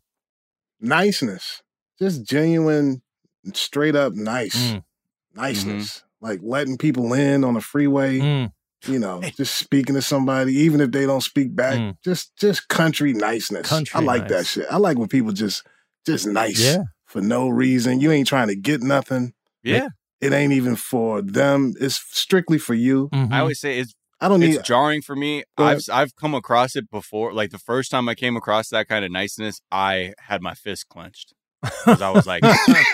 Niceness, 0.79 1.61
just 1.99 2.23
genuine, 2.23 3.01
straight 3.53 3.95
up 3.95 4.13
nice 4.13 4.55
Mm. 4.73 4.83
niceness, 5.35 6.03
like 6.21 6.39
letting 6.43 6.77
people 6.77 7.13
in 7.13 7.43
on 7.43 7.53
the 7.55 7.61
freeway. 7.61 8.19
Mm, 8.19 8.51
You 8.85 8.97
know, 8.97 9.21
just 9.35 9.57
speaking 9.57 9.95
to 9.95 10.01
somebody, 10.01 10.53
even 10.55 10.79
if 10.79 10.91
they 10.91 11.05
don't 11.05 11.19
speak 11.21 11.53
back. 11.53 11.77
Mm. 11.77 11.97
Just, 12.01 12.33
just 12.37 12.69
country 12.69 13.11
niceness. 13.11 13.67
Country 13.67 13.97
I 13.99 14.01
like 14.03 14.29
that 14.29 14.45
shit. 14.47 14.67
I 14.71 14.77
like 14.77 14.97
when 14.97 15.09
people 15.09 15.33
just, 15.33 15.63
just 16.05 16.25
nice 16.25 16.63
yeah, 16.63 16.83
for 17.05 17.21
no 17.21 17.49
reason. 17.49 17.99
You 17.99 18.11
ain't 18.13 18.27
trying 18.29 18.47
to 18.47 18.55
get 18.55 18.81
nothing. 18.81 19.33
Yeah, 19.63 19.89
It 20.21 20.31
ain't 20.31 20.53
even 20.53 20.77
for 20.77 21.21
them. 21.21 21.73
It's 21.81 21.95
strictly 22.11 22.57
for 22.57 22.73
you. 22.73 23.09
Mhm. 23.13 23.33
I 23.33 23.39
always 23.39 23.59
say 23.59 23.79
it's 23.79 23.93
I 24.21 24.27
don't 24.27 24.39
need. 24.41 24.55
it's 24.55 24.67
jarring 24.67 25.01
for 25.01 25.15
me. 25.15 25.43
I've. 25.57 25.81
I've 25.91 26.15
come 26.15 26.35
across 26.35 26.75
it 26.75 26.89
before. 26.91 27.31
Like 27.33 27.51
the 27.51 27.57
first 27.59 27.89
time 27.91 28.09
I 28.09 28.15
came 28.15 28.35
across 28.35 28.69
that 28.69 28.87
kind 28.87 29.05
of 29.05 29.11
niceness, 29.11 29.61
I 29.71 30.13
had 30.19 30.41
my 30.41 30.53
fist 30.53 30.87
clenched 30.89 31.33
because 31.61 32.01
I 32.01 32.09
was 32.09 32.25
like, 32.27 32.43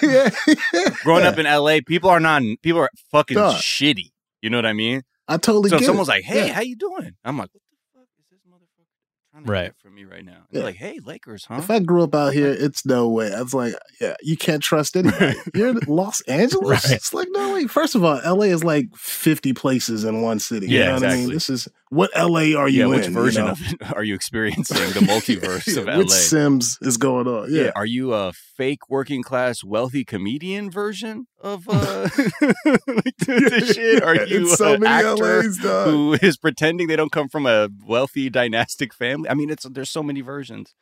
yeah, 0.02 0.30
growing 1.04 1.26
up 1.26 1.38
in 1.38 1.46
LA, 1.46 1.80
people 1.86 2.10
are 2.10 2.20
not 2.20 2.42
people 2.62 2.82
are 2.82 2.90
fucking 3.12 3.36
Duh. 3.38 3.54
shitty. 3.56 4.12
You 4.42 4.50
know 4.52 4.58
what 4.58 4.66
I 4.68 4.74
mean? 4.74 5.02
I 5.28 5.38
totally 5.38 5.70
So 5.70 5.80
someone's 5.80 6.08
it. 6.08 6.12
like, 6.12 6.24
"Hey, 6.24 6.48
Yeah. 6.48 6.54
how 6.54 6.62
you 6.62 6.76
doing?" 6.76 7.16
I'm 7.26 7.38
like, 7.40 7.50
"What 7.52 7.62
the 7.72 8.00
fuck 8.00 8.08
is 8.20 8.26
this 8.30 8.42
motherfucker 8.48 9.25
trying 9.44 9.46
to 9.46 9.52
Right. 9.52 9.64
get 9.66 9.78
from 9.82 9.96
me 9.96 10.06
right 10.06 10.24
now?" 10.26 10.32
And 10.34 10.42
Yeah. 10.52 10.60
They're 10.60 10.64
like, 10.64 10.76
"Hey, 10.76 11.00
Lakers, 11.06 11.46
huh?" 11.46 11.56
If 11.60 11.70
I 11.70 11.80
grew 11.80 12.04
up 12.04 12.16
out 12.16 12.34
here, 12.34 12.52
it's 12.52 12.86
no 12.86 13.10
way. 13.10 13.34
I 13.34 13.42
was 13.42 13.54
like, 13.54 13.74
yeah, 14.02 14.16
you 14.22 14.38
can't 14.38 14.64
trust 14.64 14.96
anybody. 14.98 15.36
You're 15.54 15.70
in 15.70 15.80
Los 15.88 16.22
Angeles. 16.28 16.86
Right. 16.86 16.96
It's 16.96 17.14
like 17.14 17.28
no 17.32 17.54
way. 17.54 17.68
First 17.68 17.96
of 17.96 18.04
all, 18.04 18.20
LA 18.26 18.46
is 18.46 18.64
like 18.64 18.88
50 18.96 19.54
places 19.54 20.04
in 20.04 20.22
one 20.22 20.40
city. 20.40 20.68
you 20.68 20.80
Yeah, 20.80 20.88
know 20.88 20.94
what 20.96 21.04
I 21.04 21.08
mean? 21.08 21.16
exactly. 21.32 21.34
This 21.36 21.50
is 21.50 21.68
what 21.96 22.12
LA 22.16 22.56
are 22.60 22.68
you 22.68 22.80
yeah, 22.80 22.84
in? 22.86 22.90
which 22.90 23.08
you 23.08 23.14
version 23.14 23.46
know? 23.46 23.52
of 23.52 23.62
it 23.62 23.94
are 23.94 24.04
you 24.04 24.14
experiencing? 24.16 24.78
The 24.78 25.00
multiverse 25.12 25.68
Yeah, 25.74 25.82
of 25.82 25.88
LA. 25.88 25.98
Which 26.00 26.10
Sims 26.12 26.78
is 26.82 26.98
going 26.98 27.28
on? 27.28 27.52
yeah. 27.54 27.64
Yeah. 27.66 27.72
are 27.76 27.86
you 27.86 28.14
a 28.14 28.34
fake 28.34 28.90
working 28.90 29.24
class 29.24 29.64
wealthy 29.64 30.04
comedian 30.04 30.70
version 30.72 31.28
of 31.42 31.68
uh 31.70 32.10
like 32.18 33.16
the 33.20 33.72
shit? 33.76 34.04
Are 34.04 34.26
you 34.26 34.48
so 34.48 34.74
an 34.74 34.82
many 34.82 34.94
actor 35.08 35.44
LAs, 35.44 35.58
who 35.86 36.18
is 36.22 36.38
pretending 36.38 36.88
they 36.88 36.96
don't 36.96 37.12
come 37.12 37.30
from 37.30 37.46
a 37.46 37.70
wealthy 37.86 38.30
dynastic 38.30 38.94
family? 38.94 39.30
I 39.30 39.34
mean, 39.34 39.50
it's 39.50 39.64
there's 39.70 39.90
so 39.92 40.04
many 40.04 40.22
versions. 40.22 40.74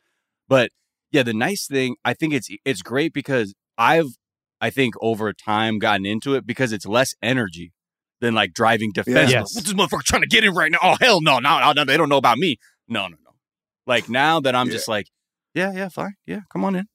But 0.48 0.70
yeah, 1.12 1.22
the 1.22 1.34
nice 1.34 1.66
thing, 1.66 1.96
I 2.04 2.14
think 2.14 2.34
it's 2.34 2.48
it's 2.64 2.82
great 2.82 3.12
because 3.12 3.54
I've 3.78 4.16
I 4.60 4.70
think 4.70 4.94
over 5.00 5.32
time 5.32 5.78
gotten 5.78 6.06
into 6.06 6.34
it 6.34 6.46
because 6.46 6.72
it's 6.72 6.86
less 6.86 7.14
energy 7.22 7.72
than 8.24 8.34
like 8.34 8.54
driving 8.54 8.90
defense. 8.90 9.30
Yeah. 9.30 9.40
What's 9.40 9.54
this 9.54 9.72
motherfucker 9.74 10.02
trying 10.02 10.22
to 10.22 10.28
get 10.28 10.44
in 10.44 10.54
right 10.54 10.72
now? 10.72 10.78
Oh 10.82 10.96
hell 11.00 11.20
no, 11.20 11.38
no, 11.38 11.60
no, 11.60 11.72
no, 11.72 11.84
they 11.84 11.96
don't 11.96 12.08
know 12.08 12.16
about 12.16 12.38
me. 12.38 12.56
No, 12.88 13.02
no, 13.06 13.16
no. 13.24 13.32
Like 13.86 14.08
now 14.08 14.40
that 14.40 14.54
I'm 14.54 14.66
Yeah. 14.68 14.72
just 14.72 14.88
like, 14.88 15.08
yeah, 15.54 15.72
yeah, 15.72 15.88
fine, 15.88 16.14
yeah, 16.26 16.40
come 16.50 16.64
on 16.64 16.74
in, 16.74 16.86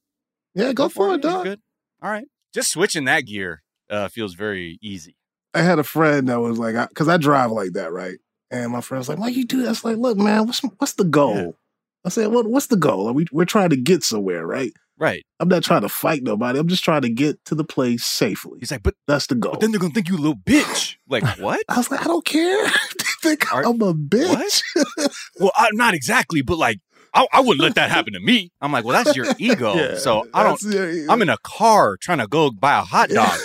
Yeah, 0.55 0.73
go, 0.73 0.89
for 0.89 1.07
it, 1.09 1.11
You're 1.11 1.17
dog. 1.19 1.43
Good. 1.45 1.59
All 2.01 2.09
right, 2.11 2.25
just 2.53 2.71
switching 2.71 3.05
that 3.05 3.21
gear 3.21 3.61
uh, 3.89 4.07
feels 4.07 4.33
very 4.33 4.79
easy. 4.81 5.15
I 5.53 5.61
had 5.61 5.77
a 5.79 5.83
friend 5.83 6.27
that 6.29 6.39
was 6.39 6.57
like, 6.57 6.75
because 6.89 7.07
I, 7.07 7.17
drive 7.17 7.51
like 7.51 7.73
that, 7.73 7.91
right? 7.91 8.17
And 8.51 8.71
my 8.71 8.81
friend 8.81 8.99
was 8.99 9.07
like, 9.09 9.19
"Why 9.19 9.27
you 9.27 9.45
do 9.45 9.61
that?" 9.61 9.67
I 9.67 9.69
was 9.69 9.83
like, 9.85 9.97
"Look, 9.97 10.17
man, 10.17 10.47
what's 10.47 10.61
what's 10.79 10.93
the 10.93 11.03
goal?" 11.03 11.58
Yeah. 12.03 12.07
I 12.07 12.09
said, 12.09 12.27
"What 12.27 12.47
what's 12.47 12.67
the 12.67 12.77
goal? 12.77 13.07
Are 13.07 13.13
we 13.13 13.25
we're 13.31 13.45
trying 13.45 13.69
to 13.69 13.77
get 13.77 14.03
somewhere, 14.03 14.45
right? 14.45 14.71
Right. 14.97 15.23
I'm 15.39 15.47
not 15.47 15.63
trying 15.63 15.81
to 15.83 15.89
fight 15.89 16.23
nobody. 16.23 16.59
I'm 16.59 16.67
just 16.67 16.83
trying 16.83 17.03
to 17.03 17.09
get 17.09 17.43
to 17.45 17.55
the 17.55 17.63
place 17.63 18.03
safely. 18.03 18.59
He's 18.59 18.69
like, 18.71 18.83
but, 18.83 18.95
That's 19.07 19.27
the 19.27 19.35
goal." 19.35 19.53
but 19.53 19.61
then 19.61 19.71
they're 19.71 19.79
gonna 19.79 19.93
think 19.93 20.09
you 20.09 20.15
a 20.15 20.17
little 20.17 20.35
bitch. 20.35 20.97
Like 21.07 21.23
what? 21.39 21.61
I 21.69 21.77
was 21.77 21.89
like, 21.89 22.01
I 22.01 22.05
don't 22.05 22.25
care. 22.25 22.65
they 22.99 23.05
think 23.21 23.53
Are- 23.53 23.65
I'm 23.65 23.81
a 23.81 23.93
bitch. 23.93 24.61
well, 25.39 25.51
I, 25.55 25.69
not 25.73 25.93
exactly, 25.93 26.41
but 26.41 26.57
like, 26.57 26.79
I, 27.13 27.25
I 27.31 27.39
wouldn't 27.39 27.61
let 27.61 27.75
that 27.75 27.89
happen 27.89 28.13
to 28.13 28.19
me. 28.19 28.51
I'm 28.61 28.71
like, 28.71 28.83
well, 28.85 29.01
that's 29.01 29.15
your 29.15 29.25
ego. 29.37 29.73
Yeah, 29.75 29.97
so 29.97 30.27
I 30.33 30.43
don't. 30.43 30.61
yeah, 30.63 31.05
I'm 31.09 31.21
in 31.21 31.29
a 31.29 31.37
car 31.43 31.97
trying 32.01 32.19
to 32.19 32.27
go 32.27 32.51
buy 32.51 32.77
a 32.79 32.83
hot 32.83 33.09
dog. 33.09 33.39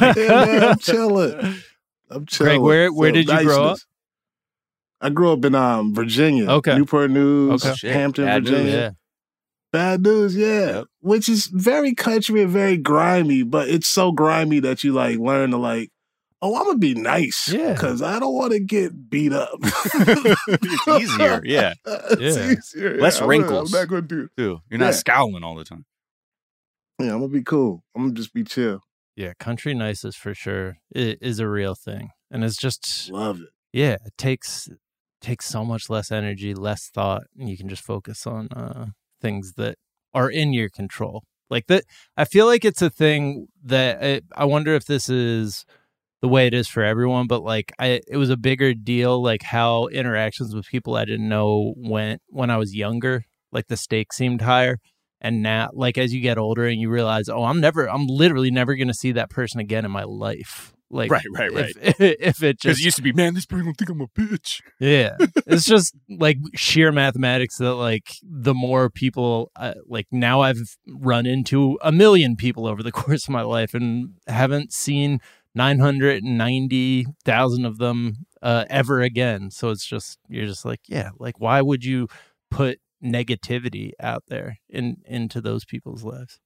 yeah, 0.00 0.12
man, 0.14 0.62
I'm 0.64 0.78
chilling. 0.78 1.56
I'm 2.10 2.26
chilling. 2.26 2.50
Greg, 2.52 2.60
where- 2.60 2.92
where 2.92 3.12
did 3.12 3.28
you 3.28 3.42
grow 3.44 3.64
up? 3.64 3.78
I 5.00 5.10
grew 5.10 5.32
up 5.32 5.44
in 5.44 5.54
um 5.54 5.94
Virginia. 5.94 6.48
Okay. 6.50 6.76
Newport 6.76 7.10
News, 7.10 7.64
Okay. 7.64 7.92
Hampton, 7.92 8.24
bad 8.24 8.42
news. 8.44 8.50
Virginia. 8.50 8.72
yeah, 8.72 8.90
Bad 9.72 10.02
news, 10.02 10.36
yeah. 10.36 10.66
Yep. 10.76 10.84
Which 11.00 11.28
is 11.28 11.46
very 11.48 11.94
country 11.94 12.42
and 12.42 12.50
very 12.50 12.76
grimy, 12.78 13.42
but 13.42 13.68
it's 13.68 13.86
so 13.88 14.12
grimy 14.12 14.60
that 14.60 14.82
you 14.84 14.92
like 14.92 15.18
learn 15.18 15.50
to 15.50 15.58
like, 15.58 15.90
Oh, 16.42 16.54
I'm 16.56 16.64
gonna 16.66 16.78
be 16.78 16.94
nice. 16.94 17.48
Yeah. 17.52 17.72
Because 17.72 18.02
I 18.02 18.18
don't 18.20 18.34
want 18.34 18.52
to 18.52 18.60
get 18.60 19.08
beat 19.10 19.32
up. 19.32 19.50
it's 19.62 20.88
easier, 20.88 21.40
yeah. 21.44 21.74
it's 21.86 22.36
Yeah. 22.36 22.52
easier. 22.52 22.96
Less 22.98 23.16
I'm 23.18 23.22
not- 23.24 23.28
wrinkles. 23.28 23.74
I'm 23.74 23.80
not 23.80 23.88
gonna 23.88 24.02
do. 24.02 24.28
Too. 24.36 24.58
You're 24.70 24.78
not 24.78 24.86
Yeah. 24.86 24.90
scowling 24.92 25.42
all 25.44 25.54
the 25.56 25.64
time. 25.64 25.84
Yeah, 26.98 27.12
I'm 27.12 27.20
gonna 27.20 27.28
be 27.28 27.42
cool. 27.42 27.84
I'm 27.94 28.02
gonna 28.04 28.14
just 28.14 28.32
be 28.32 28.44
chill. 28.44 28.80
Yeah, 29.16 29.32
country 29.38 29.74
niceness 29.74 30.14
for 30.16 30.34
sure 30.34 30.76
i- 30.94 31.16
is 31.20 31.38
a 31.38 31.48
real 31.48 31.74
thing, 31.74 32.10
and 32.30 32.44
it's 32.44 32.56
just 32.56 33.10
Love 33.10 33.40
it. 33.40 33.48
yeah, 33.72 33.94
it 34.04 34.12
takes 34.18 34.68
takes 35.20 35.46
so 35.46 35.64
much 35.64 35.88
less 35.88 36.12
energy, 36.12 36.54
less 36.54 36.88
thought, 36.88 37.24
and 37.38 37.48
you 37.48 37.56
can 37.56 37.68
just 37.68 37.82
focus 37.82 38.26
on 38.26 38.48
uh, 38.48 38.86
things 39.20 39.54
that 39.56 39.76
are 40.14 40.30
in 40.30 40.52
your 40.52 40.68
control. 40.68 41.22
Like 41.48 41.66
that, 41.68 41.84
I 42.16 42.24
feel 42.24 42.46
like 42.46 42.64
it's 42.64 42.82
a 42.82 42.90
thing 42.90 43.46
that 43.62 44.02
it, 44.02 44.24
I 44.34 44.44
wonder 44.44 44.74
if 44.74 44.86
this 44.86 45.08
is 45.08 45.64
the 46.20 46.28
way 46.28 46.46
it 46.46 46.54
is 46.54 46.68
for 46.68 46.82
everyone. 46.82 47.26
But 47.26 47.42
like, 47.42 47.72
I 47.78 48.00
it 48.08 48.16
was 48.16 48.30
a 48.30 48.36
bigger 48.36 48.74
deal, 48.74 49.22
like 49.22 49.42
how 49.42 49.86
interactions 49.88 50.54
with 50.54 50.66
people 50.66 50.96
I 50.96 51.04
didn't 51.04 51.28
know 51.28 51.74
went 51.76 52.22
when 52.28 52.50
I 52.50 52.56
was 52.56 52.74
younger. 52.74 53.24
Like 53.52 53.68
the 53.68 53.76
stakes 53.76 54.16
seemed 54.16 54.42
higher. 54.42 54.78
And 55.20 55.42
now, 55.42 55.70
like 55.72 55.96
as 55.96 56.12
you 56.12 56.20
get 56.20 56.38
older 56.38 56.66
and 56.66 56.80
you 56.80 56.90
realize, 56.90 57.28
oh, 57.28 57.44
I'm 57.44 57.60
never, 57.60 57.88
I'm 57.88 58.06
literally 58.06 58.50
never 58.50 58.76
going 58.76 58.88
to 58.88 58.94
see 58.94 59.12
that 59.12 59.30
person 59.30 59.60
again 59.60 59.84
in 59.84 59.90
my 59.90 60.04
life. 60.04 60.75
Like, 60.90 61.10
Right, 61.10 61.24
right, 61.32 61.52
right. 61.52 61.74
If, 61.80 62.00
if 62.00 62.42
it 62.42 62.60
Because 62.60 62.62
just 62.62 62.80
it 62.80 62.84
used 62.84 62.96
to 62.96 63.02
be, 63.02 63.12
man, 63.12 63.34
this 63.34 63.44
person 63.44 63.64
gonna 63.64 63.74
think 63.74 63.90
I'm 63.90 64.00
a 64.00 64.06
bitch. 64.08 64.60
yeah, 64.78 65.16
it's 65.46 65.64
just 65.64 65.94
like 66.08 66.38
sheer 66.54 66.92
mathematics 66.92 67.58
that 67.58 67.74
like 67.74 68.14
the 68.22 68.54
more 68.54 68.88
people 68.88 69.50
uh, 69.56 69.74
like 69.86 70.06
now 70.12 70.42
I've 70.42 70.76
run 70.86 71.26
into 71.26 71.76
a 71.82 71.90
million 71.90 72.36
people 72.36 72.68
over 72.68 72.82
the 72.82 72.92
course 73.02 73.24
of 73.24 73.30
my 73.30 73.42
life 73.42 73.74
and 73.74 74.10
haven't 74.28 74.72
seen 74.72 75.20
990,000 75.56 77.64
of 77.64 77.78
them 77.78 78.26
uh, 78.42 78.64
ever 78.70 79.00
again. 79.00 79.50
So 79.50 79.70
it's 79.70 79.86
just 79.86 80.18
you're 80.28 80.46
just 80.46 80.64
like, 80.64 80.80
yeah, 80.86 81.10
like 81.18 81.40
why 81.40 81.62
would 81.62 81.84
you 81.84 82.08
put 82.50 82.78
negativity 83.02 83.90
out 84.00 84.24
there 84.28 84.58
in 84.68 84.98
into 85.04 85.40
those 85.40 85.64
people's 85.64 86.04
lives? 86.04 86.38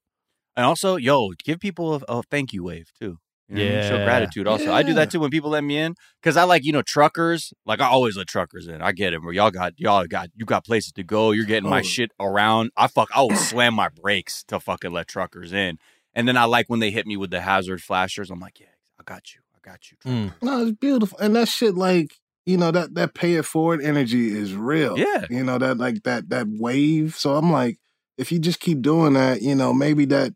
And 0.57 0.66
also, 0.66 0.96
yo, 0.96 1.31
give 1.44 1.61
people 1.61 1.94
a, 1.94 2.00
a 2.09 2.22
thank 2.22 2.53
you 2.53 2.64
wave 2.64 2.90
too. 2.98 3.18
You 3.50 3.56
know 3.56 3.64
what 3.64 3.72
I 3.72 3.80
mean? 3.80 3.88
show 3.90 4.04
gratitude. 4.04 4.46
Also, 4.46 4.72
I 4.72 4.82
do 4.82 4.94
that 4.94 5.10
too 5.10 5.18
when 5.20 5.30
people 5.30 5.50
let 5.50 5.64
me 5.64 5.76
in 5.76 5.94
because 6.22 6.36
I 6.36 6.44
like 6.44 6.64
you 6.64 6.72
know 6.72 6.82
truckers. 6.82 7.52
Like 7.66 7.80
I 7.80 7.86
always 7.86 8.16
let 8.16 8.28
truckers 8.28 8.68
in. 8.68 8.80
I 8.80 8.92
get 8.92 9.12
it. 9.12 9.22
Where 9.22 9.32
y'all 9.32 9.50
got 9.50 9.74
y'all 9.78 10.06
got 10.06 10.28
you 10.36 10.44
got 10.46 10.64
places 10.64 10.92
to 10.92 11.02
go. 11.02 11.32
You're 11.32 11.44
getting 11.46 11.68
my 11.68 11.80
Oh. 11.80 11.82
shit 11.82 12.12
around. 12.20 12.70
I 12.76 12.86
fuck. 12.86 13.08
I 13.14 13.22
will 13.22 13.34
slam 13.36 13.74
my 13.74 13.88
brakes 13.88 14.44
to 14.48 14.60
fucking 14.60 14.92
let 14.92 15.08
truckers 15.08 15.52
in. 15.52 15.78
And 16.14 16.26
then 16.28 16.36
I 16.36 16.44
like 16.44 16.66
when 16.68 16.80
they 16.80 16.90
hit 16.90 17.06
me 17.06 17.16
with 17.16 17.30
the 17.30 17.40
hazard 17.40 17.82
flashers. 17.82 18.30
I'm 18.30 18.40
like, 18.40 18.58
yeah, 18.60 18.66
I 18.98 19.02
got 19.04 19.34
you. 19.34 19.40
I 19.54 19.68
got 19.68 19.90
you. 19.90 19.96
Mm. 20.06 20.32
No, 20.42 20.62
it's 20.62 20.72
beautiful, 20.78 21.18
and 21.18 21.34
that 21.36 21.48
shit 21.48 21.74
like 21.74 22.14
you 22.46 22.56
know 22.56 22.70
that 22.70 22.94
that 22.94 23.14
pay 23.14 23.34
it 23.34 23.44
forward 23.44 23.80
energy 23.82 24.30
is 24.36 24.54
real. 24.54 24.98
Yeah. 24.98 25.26
you 25.28 25.44
know 25.44 25.58
that 25.58 25.76
like 25.78 26.02
that 26.04 26.30
that 26.30 26.46
wave. 26.48 27.14
So 27.16 27.36
I'm 27.36 27.50
like, 27.52 27.78
if 28.16 28.32
you 28.32 28.38
just 28.38 28.60
keep 28.60 28.80
doing 28.80 29.12
that, 29.14 29.42
you 29.42 29.54
know, 29.54 29.72
maybe 29.72 30.04
that 30.06 30.32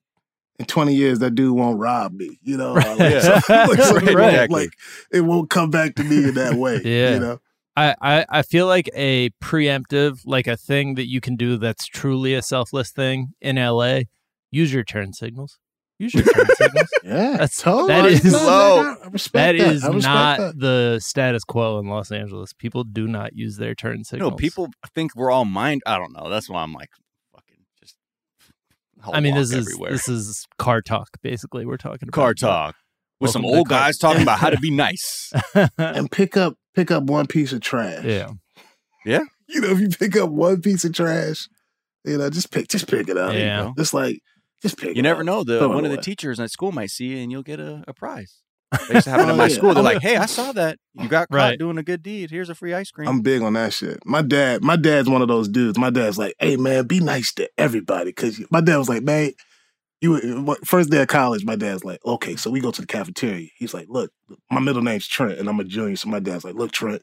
in 0.59 0.67
20 0.67 0.95
years 0.95 1.19
that 1.19 1.35
dude 1.35 1.57
won't 1.57 1.79
rob 1.79 2.13
me. 2.13 2.39
You 2.43 2.57
know, 2.57 2.75
Right. 2.75 2.99
like, 2.99 2.99
Yeah. 3.13 3.21
something- 3.41 3.77
like, 3.77 3.79
something 3.81 4.17
Right. 4.17 4.51
like 4.51 4.71
it 5.13 5.23
won't 5.23 5.51
come 5.51 5.71
back 5.71 5.95
to 5.97 6.05
me 6.05 6.25
in 6.29 6.35
that 6.35 6.55
way. 6.59 6.81
Yeah. 6.85 7.15
you 7.15 7.21
know. 7.21 7.41
I, 7.77 7.97
I, 8.01 8.27
I 8.29 8.43
feel 8.43 8.67
like 8.69 8.89
a 8.95 9.31
preemptive, 9.43 10.21
like 10.25 10.47
a 10.47 10.57
thing 10.57 10.95
that 10.95 11.09
you 11.09 11.21
can 11.21 11.35
do 11.35 11.57
that's 11.57 11.87
truly 11.87 12.33
a 12.35 12.41
selfless 12.43 12.93
thing 12.93 13.31
in 13.41 13.57
LA. 13.57 14.03
Use 14.53 14.73
your 14.73 14.85
turn 14.85 15.13
signals. 15.13 15.59
Use 15.99 16.15
your 16.15 16.23
turn 16.25 16.47
signals. 16.55 16.89
Yeah, 17.03 17.31
That's- 17.33 17.61
totally. 17.61 17.89
that 17.89 18.05
is 18.07 18.25
No, 18.33 18.39
low. 18.39 18.79
I- 18.83 18.97
I 19.05 19.09
respect 19.09 19.59
That 19.59 19.65
that. 19.65 19.73
is 19.75 19.85
I 19.85 19.89
respect 19.89 20.05
not 20.05 20.39
that. 20.39 20.59
the 20.61 21.01
status 21.03 21.43
quo 21.45 21.79
in 21.81 21.87
Los 21.89 22.13
Angeles. 22.13 22.53
People 22.53 22.85
do 22.85 23.09
not 23.09 23.35
use 23.37 23.57
their 23.57 23.75
turn 23.75 24.05
signals. 24.05 24.31
no 24.33 24.37
people 24.37 24.69
think 24.95 25.15
we're 25.17 25.31
all 25.33 25.45
mind. 25.45 25.83
I 25.85 25.99
don't 25.99 26.13
know. 26.13 26.29
That's 26.31 26.49
why 26.49 26.63
I'm 26.63 26.73
like, 26.75 26.91
fucking 26.91 26.95
just. 26.95 27.03
I'll 27.03 27.04
I 29.13 29.21
mean, 29.21 29.35
this 29.35 29.51
is 29.53 29.67
everywhere. 29.67 29.91
this 29.93 30.09
is 30.09 30.47
car 30.59 30.81
talk. 30.81 31.09
Basically, 31.23 31.67
we're 31.67 31.77
talking 31.77 32.09
about 32.09 32.13
car 32.21 32.35
talk 32.35 32.75
with 33.21 33.31
some 33.31 33.43
Welcome 33.43 33.53
to 33.55 33.59
old 33.59 33.69
car- 33.69 33.79
guys 33.81 33.99
talking 33.99 34.23
about 34.23 34.39
how 34.39 34.51
to 34.51 34.59
be 34.59 34.71
nice. 34.71 35.33
and 35.79 36.11
pick 36.11 36.37
up 36.37 36.55
pick 36.75 36.91
up 36.91 37.05
one 37.05 37.27
piece 37.27 37.53
of 37.53 37.61
trash. 37.61 38.05
yeah, 38.05 38.31
yeah. 39.05 39.21
You 39.49 39.61
know, 39.61 39.69
if 39.71 39.81
you 39.81 39.89
pick 39.89 40.17
up 40.17 40.31
one 40.31 40.61
piece 40.63 40.85
of 40.85 40.93
trash, 40.95 41.49
you 42.05 42.17
know, 42.19 42.31
just 42.31 42.51
pick 42.51 42.69
just 42.69 42.89
pick 42.89 43.09
it 43.09 43.17
up. 43.17 43.33
Yeah. 43.35 43.73
Just 43.77 43.93
like 43.95 44.21
just 44.63 44.79
pick 44.79 44.95
You 44.97 45.01
it 45.01 45.03
never 45.03 45.21
up. 45.21 45.27
know. 45.27 45.45
The 45.45 45.59
Throw 45.59 45.69
one 45.69 45.85
of 45.85 45.91
the 45.91 45.99
teachers 45.99 46.41
at 46.41 46.51
school 46.51 46.73
might 46.73 46.91
see 46.91 47.07
you 47.07 47.19
and 47.19 47.31
you'll 47.31 47.43
get 47.43 47.61
a, 47.61 47.85
a 47.87 47.93
prize. 47.93 48.41
They 48.89 48.95
used 48.95 49.05
to 49.05 49.11
happen 49.11 49.27
Oh, 49.29 49.33
at 49.33 49.37
my 49.37 49.47
yeah. 49.47 49.55
school. 49.55 49.71
They're 49.75 49.79
I'm 49.79 49.85
like, 49.85 50.03
"Hey, 50.03 50.17
I 50.17 50.27
saw 50.27 50.53
that. 50.53 50.79
You 50.95 51.09
got 51.09 51.29
caught 51.29 51.37
Right. 51.37 51.59
doing 51.59 51.79
a 51.79 51.83
good 51.83 52.03
deed. 52.03 52.31
Here's 52.31 52.49
a 52.51 52.55
free 52.55 52.75
ice 52.75 52.91
cream." 52.91 53.09
I'm 53.09 53.21
big 53.23 53.43
on 53.43 53.53
that 53.55 53.73
shit. 53.73 53.99
My 54.05 54.23
dad, 54.23 54.63
my 54.63 54.77
dad's 54.77 55.09
one 55.09 55.23
of 55.23 55.29
those 55.29 55.49
dudes. 55.49 55.79
My 55.79 55.91
dad's 55.91 56.19
like, 56.19 56.35
"Hey 56.39 56.57
man, 56.57 56.87
be 56.87 57.01
nice 57.01 57.33
to 57.35 57.49
everybody." 57.59 58.07
Because 58.07 58.41
my 58.51 58.61
dad 58.61 58.77
was 58.79 58.89
like, 58.89 59.03
"Man, 59.03 59.33
you 60.01 60.15
uh, 60.17 60.53
uh, 60.53 60.55
first 60.65 60.91
day 60.91 61.01
of 61.03 61.09
college." 61.09 61.45
My 61.45 61.57
dad's 61.57 61.85
like, 61.85 62.01
"Okay, 62.05 62.37
so 62.37 62.51
we 62.51 62.61
go 62.61 62.71
to 62.71 62.81
the 62.81 62.87
cafeteria." 62.87 63.49
He's 63.57 63.75
like, 63.75 63.87
"Look, 63.89 64.13
my 64.51 64.61
middle 64.61 64.83
name's 64.83 65.07
Trent, 65.07 65.39
and 65.39 65.49
I'm 65.49 65.61
a 65.61 65.65
junior." 65.65 65.97
So 65.97 66.09
my 66.09 66.21
dad's 66.21 66.45
like, 66.45 66.55
"Look, 66.55 66.73
Trent, 66.73 67.03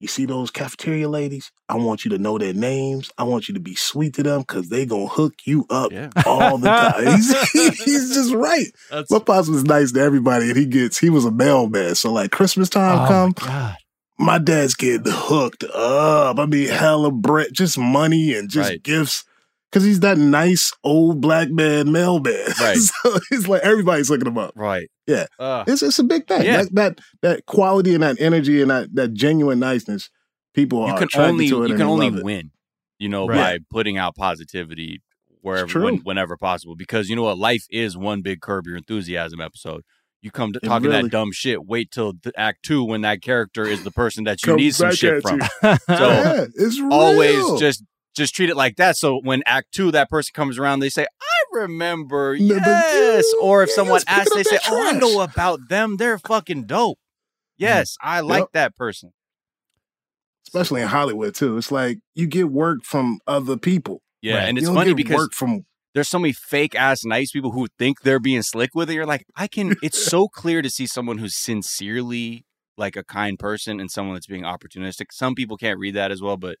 you 0.00 0.08
see 0.08 0.26
those 0.26 0.50
cafeteria 0.50 1.08
ladies? 1.08 1.50
I 1.68 1.76
want 1.76 2.04
you 2.04 2.10
to 2.12 2.18
know 2.18 2.38
their 2.38 2.52
names. 2.54 3.10
I 3.18 3.24
want 3.24 3.48
you 3.48 3.54
to 3.54 3.60
be 3.60 3.74
sweet 3.74 4.14
to 4.14 4.22
them 4.22 4.40
because 4.40 4.68
they 4.68 4.86
gonna 4.86 5.06
hook 5.06 5.34
you 5.44 5.66
up 5.70 5.92
yeah. 5.92 6.10
all 6.26 6.58
the 6.58 6.68
time." 6.68 7.16
he's, 7.16 7.82
he's 7.82 8.14
just 8.14 8.32
right. 8.34 8.66
that's 8.90 9.10
My 9.10 9.18
pops 9.18 9.48
was 9.48 9.64
nice 9.64 9.92
to 9.92 10.00
everybody, 10.00 10.48
and 10.48 10.56
he 10.56 10.66
gets 10.66 10.98
he 10.98 11.10
was 11.10 11.24
a 11.24 11.30
mailman. 11.30 11.94
So 11.94 12.12
like 12.12 12.30
Christmas 12.30 12.68
time 12.68 13.00
oh 13.04 13.08
come, 13.08 13.34
my 13.46 13.76
my 14.18 14.38
dad's 14.38 14.74
getting 14.74 15.12
hooked 15.12 15.64
up. 15.64 16.38
I 16.38 16.46
mean, 16.46 16.68
hella 16.68 17.10
bread, 17.12 17.48
just 17.52 17.78
money 17.78 18.34
and 18.34 18.48
just 18.50 18.70
Right. 18.70 18.82
gifts. 18.82 19.24
Cause 19.70 19.84
he's 19.84 20.00
that 20.00 20.16
nice 20.16 20.72
old 20.82 21.20
black 21.20 21.50
man 21.50 21.92
mailman. 21.92 22.34
Right. 22.60 22.76
so 22.78 23.18
it's 23.30 23.46
like 23.48 23.60
everybody's 23.62 24.08
looking 24.08 24.26
him 24.26 24.38
up. 24.38 24.52
Right. 24.56 24.88
Yeah. 25.06 25.26
Uh, 25.38 25.64
It's 25.66 25.82
it's 25.82 25.98
a 25.98 26.04
big 26.04 26.26
thing. 26.26 26.42
Yeah. 26.42 26.62
That, 26.62 26.74
that 26.74 26.98
that 27.22 27.46
quality 27.46 27.92
and 27.94 28.02
that 28.02 28.16
energy 28.18 28.62
and 28.62 28.70
that 28.70 28.94
that 28.94 29.12
genuine 29.12 29.58
niceness, 29.58 30.08
people 30.54 30.78
you 30.86 30.92
are 30.92 30.98
can 30.98 31.04
attracted 31.04 31.30
only 31.32 31.48
to 31.50 31.62
it 31.64 31.68
you 31.70 31.76
can 31.76 31.86
only 31.86 32.08
love 32.10 32.20
it. 32.20 32.24
win, 32.24 32.50
you 32.98 33.10
know, 33.10 33.26
Right. 33.28 33.36
by 33.60 33.64
putting 33.70 33.98
out 33.98 34.16
positivity 34.16 35.02
wherever 35.42 35.80
when, 35.82 35.98
whenever 35.98 36.36
possible. 36.38 36.74
Because 36.74 37.10
you 37.10 37.16
know 37.16 37.22
what, 37.24 37.36
life 37.38 37.64
is 37.70 37.94
one 37.96 38.22
big 38.22 38.40
curb 38.40 38.66
your 38.66 38.76
enthusiasm 38.76 39.38
episode. 39.40 39.82
You 40.22 40.30
come 40.30 40.52
to 40.54 40.60
It 40.62 40.66
talking 40.66 40.88
really- 40.88 41.02
that 41.02 41.10
dumb 41.10 41.30
shit. 41.32 41.66
Wait 41.66 41.90
till 41.90 42.14
the 42.22 42.32
act 42.38 42.62
two 42.64 42.82
when 42.84 43.02
that 43.02 43.20
character 43.22 43.64
is 43.66 43.84
the 43.84 43.90
person 43.92 44.24
that 44.24 44.44
you 44.46 44.56
need 44.56 44.74
some 44.74 44.92
shit 44.92 45.20
from. 45.22 45.40
you. 45.40 45.46
So- 45.62 45.76
yeah, 45.88 46.44
it's 46.54 46.80
real. 46.80 46.92
always 46.92 47.60
just 47.60 47.84
just 48.18 48.34
treat 48.34 48.50
it 48.50 48.56
like 48.56 48.76
that. 48.76 48.96
So 48.96 49.20
when 49.22 49.42
Act 49.46 49.72
Two, 49.72 49.90
that 49.92 50.10
person 50.10 50.32
comes 50.34 50.58
around, 50.58 50.80
they 50.80 50.90
say, 50.90 51.06
"I 51.20 51.56
remember, 51.58 52.30
Remember 52.32 52.60
yes." 52.66 53.24
you? 53.32 53.40
Or 53.42 53.62
if 53.62 53.70
Yeah, 53.70 53.74
someone 53.76 54.00
asks, 54.06 54.34
they 54.34 54.42
say, 54.42 54.56
that 54.56 54.68
"Oh, 54.70 54.86
I 54.88 54.92
know 54.92 55.20
about 55.20 55.60
them. 55.68 55.96
They're 55.96 56.18
fucking 56.18 56.66
dope." 56.66 56.98
Yes, 57.56 57.96
I 58.00 58.20
like 58.20 58.42
Yep. 58.42 58.52
that 58.52 58.76
person. 58.76 59.12
especially 60.46 60.80
in 60.80 60.88
Hollywood 60.88 61.34
too. 61.34 61.58
It's 61.58 61.70
like 61.70 61.98
you 62.14 62.26
get 62.26 62.50
work 62.50 62.78
from 62.82 63.18
other 63.26 63.56
people. 63.58 64.00
Yeah, 64.22 64.36
Right. 64.38 64.48
and 64.48 64.56
it's 64.58 64.66
funny 64.68 64.94
because 64.94 65.14
work 65.16 65.32
from 65.34 65.66
there's 65.94 66.08
so 66.08 66.18
many 66.18 66.32
fake 66.32 66.74
ass 66.74 67.04
nice 67.04 67.30
people 67.32 67.50
who 67.52 67.66
think 67.78 68.00
they're 68.00 68.18
being 68.20 68.42
slick 68.42 68.70
with 68.74 68.88
it. 68.90 68.94
You're 68.94 69.04
like, 69.06 69.24
I 69.36 69.46
can. 69.46 69.76
It's 69.82 69.98
so 70.02 70.28
clear 70.28 70.62
to 70.62 70.70
see 70.70 70.86
someone 70.86 71.18
who's 71.18 71.36
sincerely 71.36 72.46
like 72.78 72.96
a 72.96 73.04
kind 73.04 73.38
person 73.38 73.78
and 73.80 73.90
someone 73.90 74.14
that's 74.14 74.26
being 74.26 74.44
opportunistic. 74.44 75.06
Some 75.12 75.34
people 75.34 75.56
can't 75.56 75.78
read 75.78 75.94
that 75.96 76.10
as 76.10 76.22
well, 76.22 76.36
but 76.36 76.56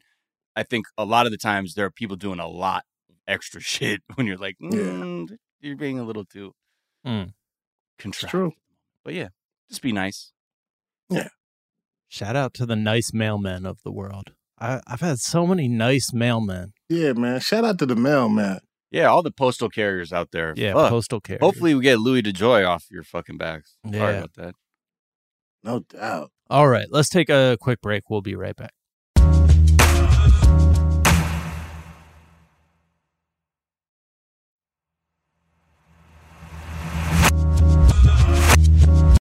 I 0.58 0.62
think 0.64 0.86
a 0.96 1.04
lot 1.04 1.26
of 1.26 1.32
the 1.32 1.38
times 1.38 1.74
there 1.74 1.86
are 1.86 1.90
people 1.90 2.16
doing 2.16 2.40
a 2.40 2.48
lot 2.48 2.84
of 3.08 3.16
extra 3.26 3.60
shit 3.72 4.00
when 4.14 4.26
you're 4.26 4.36
like, 4.36 4.56
mm, 4.62 5.28
you're 5.60 5.76
being 5.76 5.98
a 5.98 6.04
little 6.04 6.24
too 6.24 6.52
Mm. 7.06 7.28
it's 7.28 8.02
contrived. 8.02 8.30
true. 8.30 8.52
But 9.04 9.14
yeah, 9.14 9.28
just 9.68 9.82
be 9.82 9.92
nice. 9.92 10.32
Yeah. 11.08 11.28
Shout 12.08 12.36
out 12.36 12.54
to 12.54 12.66
the 12.66 12.74
nice 12.76 13.12
mailmen 13.12 13.66
of 13.66 13.78
the 13.84 13.92
world. 13.92 14.32
I, 14.58 14.80
I've 14.86 15.00
had 15.00 15.18
so 15.20 15.46
many 15.46 15.68
nice 15.68 16.10
mailmen. 16.10 16.72
Yeah, 16.88 17.12
man. 17.12 17.38
Shout 17.40 17.64
out 17.64 17.78
to 17.78 17.86
the 17.86 17.94
mailman. 17.96 18.58
Yeah, 18.90 19.06
all 19.06 19.22
the 19.22 19.30
postal 19.30 19.68
carriers 19.68 20.12
out 20.12 20.30
there. 20.32 20.54
Yeah, 20.56 20.72
Fuck. 20.72 20.90
postal 20.90 21.20
carriers. 21.20 21.40
Hopefully 21.42 21.74
we 21.74 21.82
get 21.82 21.98
Louis 22.00 22.22
DeJoy 22.22 22.66
off 22.66 22.86
your 22.90 23.04
fucking 23.04 23.36
backs. 23.36 23.76
Sorry 23.92 24.16
about 24.16 24.34
that. 24.34 24.54
No 25.62 25.80
doubt. 25.80 26.30
All 26.50 26.68
right, 26.68 26.86
let's 26.90 27.08
take 27.10 27.28
a 27.30 27.56
quick 27.60 27.80
break. 27.82 28.08
We'll 28.10 28.22
be 28.22 28.34
right 28.34 28.56
back. 28.56 28.72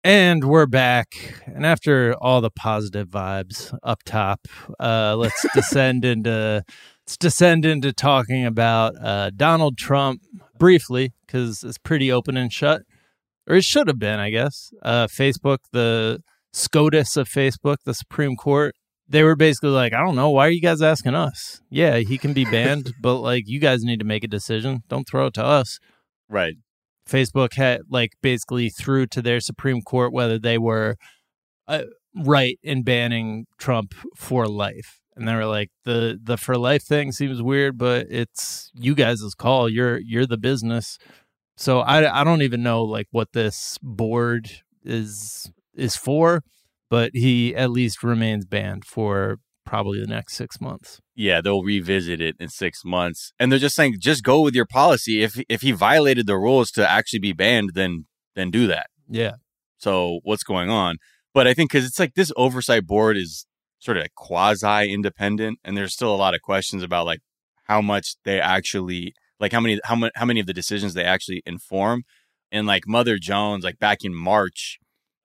And 0.04 0.46
we're 0.46 0.66
back. 0.66 1.42
And 1.46 1.66
after 1.66 2.14
all 2.22 2.40
the 2.40 2.50
positive 2.52 3.10
vibes 3.10 3.78
up 3.84 4.00
top, 4.06 4.48
uh, 4.80 5.16
let's 5.18 5.46
descend 5.54 6.06
into 6.06 6.64
let's 7.06 7.18
descend 7.18 7.66
into 7.66 7.92
talking 7.92 8.46
about 8.46 8.94
uh, 9.02 9.30
Donald 9.36 9.78
Trump 9.78 10.22
briefly 10.58 11.12
because 11.26 11.64
it's 11.64 11.78
pretty 11.78 12.10
open 12.12 12.38
and 12.38 12.52
shut. 12.52 12.84
or 13.46 13.58
it 13.58 13.66
should 13.66 13.88
have 13.88 14.00
been, 14.00 14.20
I 14.20 14.30
guess. 14.30 14.72
Uh, 14.82 15.08
Facebook, 15.08 15.58
the 15.74 16.22
SCOTUS 16.54 17.18
of 17.18 17.28
Facebook, 17.28 17.78
the 17.84 17.94
Supreme 17.94 18.38
Court, 18.38 18.76
they 19.08 19.24
were 19.24 19.36
basically 19.36 19.72
like, 19.72 19.92
I 19.92 20.02
don't 20.02 20.16
know, 20.16 20.30
why 20.30 20.48
are 20.48 20.52
you 20.52 20.62
guys 20.62 20.82
asking 20.82 21.16
us? 21.16 21.62
Yeah, 21.70 21.98
he 21.98 22.18
can 22.18 22.32
be 22.32 22.46
banned, 22.46 22.94
but 23.02 23.18
like 23.18 23.44
you 23.48 23.60
guys 23.60 23.84
need 23.84 24.00
to 24.00 24.06
make 24.06 24.24
a 24.24 24.28
decision. 24.28 24.84
Don't 24.88 25.08
throw 25.10 25.26
it 25.26 25.34
to 25.34 25.44
us. 25.44 25.80
Right. 26.30 26.56
Facebook 27.10 27.54
had 27.54 27.82
like 27.90 28.14
basically 28.22 28.70
threw 28.70 29.06
to 29.08 29.22
their 29.22 29.40
Supreme 29.40 29.82
Court 29.82 30.14
whether 30.14 30.40
they 30.40 30.58
were 30.58 30.96
uh, 31.68 31.84
right 32.16 32.60
in 32.64 32.84
banning 32.84 33.46
Trump 33.58 33.94
for 34.16 34.48
life. 34.48 35.00
And 35.16 35.28
they 35.28 35.36
were 35.36 35.46
like, 35.46 35.70
the 35.84 36.18
the 36.22 36.38
for 36.38 36.58
life 36.58 36.84
thing 36.84 37.12
seems 37.12 37.42
weird, 37.42 37.78
but 37.78 38.08
it's 38.10 38.72
you 38.74 38.96
guys' 38.96 39.34
call. 39.38 39.68
You're 39.70 39.98
you're 39.98 40.26
the 40.26 40.38
business. 40.38 40.98
So 41.58 41.82
I 41.82 42.22
I 42.22 42.24
don't 42.24 42.42
even 42.42 42.64
know 42.64 42.84
like 42.84 43.08
what 43.12 43.34
this 43.34 43.78
board 43.82 44.50
is 44.84 45.52
is 45.76 45.98
for, 45.98 46.44
but 46.90 47.12
he 47.14 47.54
at 47.56 47.72
least 47.72 48.04
remains 48.04 48.46
banned 48.46 48.86
for 48.86 49.40
probably 49.70 50.02
the 50.02 50.08
next 50.08 50.36
six 50.36 50.60
months. 50.60 51.00
Yeah, 51.16 51.42
they'll 51.42 51.62
revisit 51.62 52.20
it 52.20 52.36
in 52.40 52.50
six 52.50 52.84
months, 52.84 53.32
and 53.40 53.52
they're 53.52 53.60
just 53.60 53.76
saying, 53.76 53.98
just 54.00 54.24
go 54.24 54.42
with 54.42 54.56
your 54.56 54.66
policy. 54.66 55.22
If 55.22 55.40
if 55.48 55.62
he 55.62 55.72
violated 55.72 56.26
the 56.26 56.38
rules 56.38 56.72
to 56.72 56.90
actually 56.90 57.20
be 57.20 57.34
banned, 57.34 57.72
then 57.76 58.06
then 58.36 58.50
do 58.50 58.66
that. 58.66 58.88
Yeah. 59.08 59.34
So 59.78 60.22
what's 60.24 60.44
going 60.44 60.72
on? 60.72 60.98
But 61.36 61.46
I 61.46 61.54
think 61.54 61.72
because 61.72 61.86
it's 61.86 62.00
like 62.00 62.16
this 62.16 62.32
oversight 62.36 62.88
board 62.88 63.16
is 63.16 63.46
sort 63.78 63.98
of 63.98 64.08
quasi 64.16 64.92
independent, 64.92 65.60
and 65.64 65.78
there's 65.78 65.94
still 65.94 66.14
a 66.14 66.18
lot 66.18 66.34
of 66.34 66.42
questions 66.42 66.82
about 66.82 67.06
like 67.06 67.20
how 67.66 67.80
much 67.80 68.16
they 68.26 68.42
actually 68.42 69.14
like 69.40 69.52
how 69.52 69.60
many 69.60 69.80
how 69.84 69.96
many 69.96 70.12
how 70.16 70.26
many 70.26 70.40
of 70.40 70.48
the 70.48 70.54
decisions 70.54 70.96
they 70.96 71.06
actually 71.06 71.44
inform. 71.46 72.04
And 72.52 72.66
like 72.66 72.88
Mother 72.88 73.20
Jones, 73.20 73.64
like 73.64 73.78
back 73.78 74.00
in 74.04 74.16
March, 74.16 74.80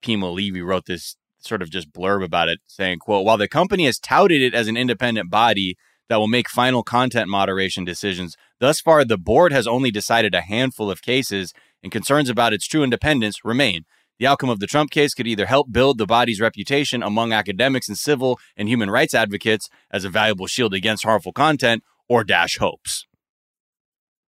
Pema 0.04 0.34
Levy 0.34 0.60
wrote 0.60 0.84
this 0.84 1.16
sort 1.44 1.62
of 1.62 1.70
just 1.70 1.92
blurb 1.92 2.24
about 2.24 2.48
it, 2.48 2.60
saying, 2.66 2.98
"quote 2.98 3.24
While 3.24 3.38
the 3.38 3.48
company 3.48 3.86
has 3.86 3.98
touted 3.98 4.42
it 4.42 4.54
as 4.54 4.68
an 4.68 4.76
independent 4.76 5.30
body." 5.30 5.76
That 6.10 6.18
will 6.18 6.28
make 6.28 6.50
final 6.50 6.82
content 6.82 7.30
moderation 7.30 7.82
decisions. 7.82 8.36
Thus 8.60 8.78
far, 8.78 9.06
the 9.06 9.16
board 9.16 9.52
has 9.52 9.66
only 9.66 9.90
decided 9.90 10.34
a 10.34 10.42
handful 10.42 10.90
of 10.90 11.00
cases, 11.00 11.54
and 11.82 11.90
concerns 11.90 12.28
about 12.28 12.52
its 12.52 12.66
true 12.66 12.82
independence 12.82 13.42
remain. 13.42 13.84
The 14.18 14.26
outcome 14.26 14.48
of 14.48 14.60
the 14.60 14.66
Trump 14.66 14.90
case 14.90 15.12
could 15.12 15.26
either 15.26 15.46
help 15.46 15.72
build 15.72 15.98
the 15.98 16.06
body's 16.06 16.40
reputation 16.40 17.02
among 17.02 17.32
academics 17.32 17.88
and 17.88 17.98
civil 17.98 18.38
and 18.56 18.68
human 18.68 18.90
rights 18.90 19.12
advocates 19.12 19.68
as 19.90 20.04
a 20.04 20.10
valuable 20.10 20.46
shield 20.46 20.72
against 20.72 21.04
harmful 21.04 21.32
content 21.32 21.82
or 22.08 22.22
dash 22.22 22.58
hopes. 22.58 23.06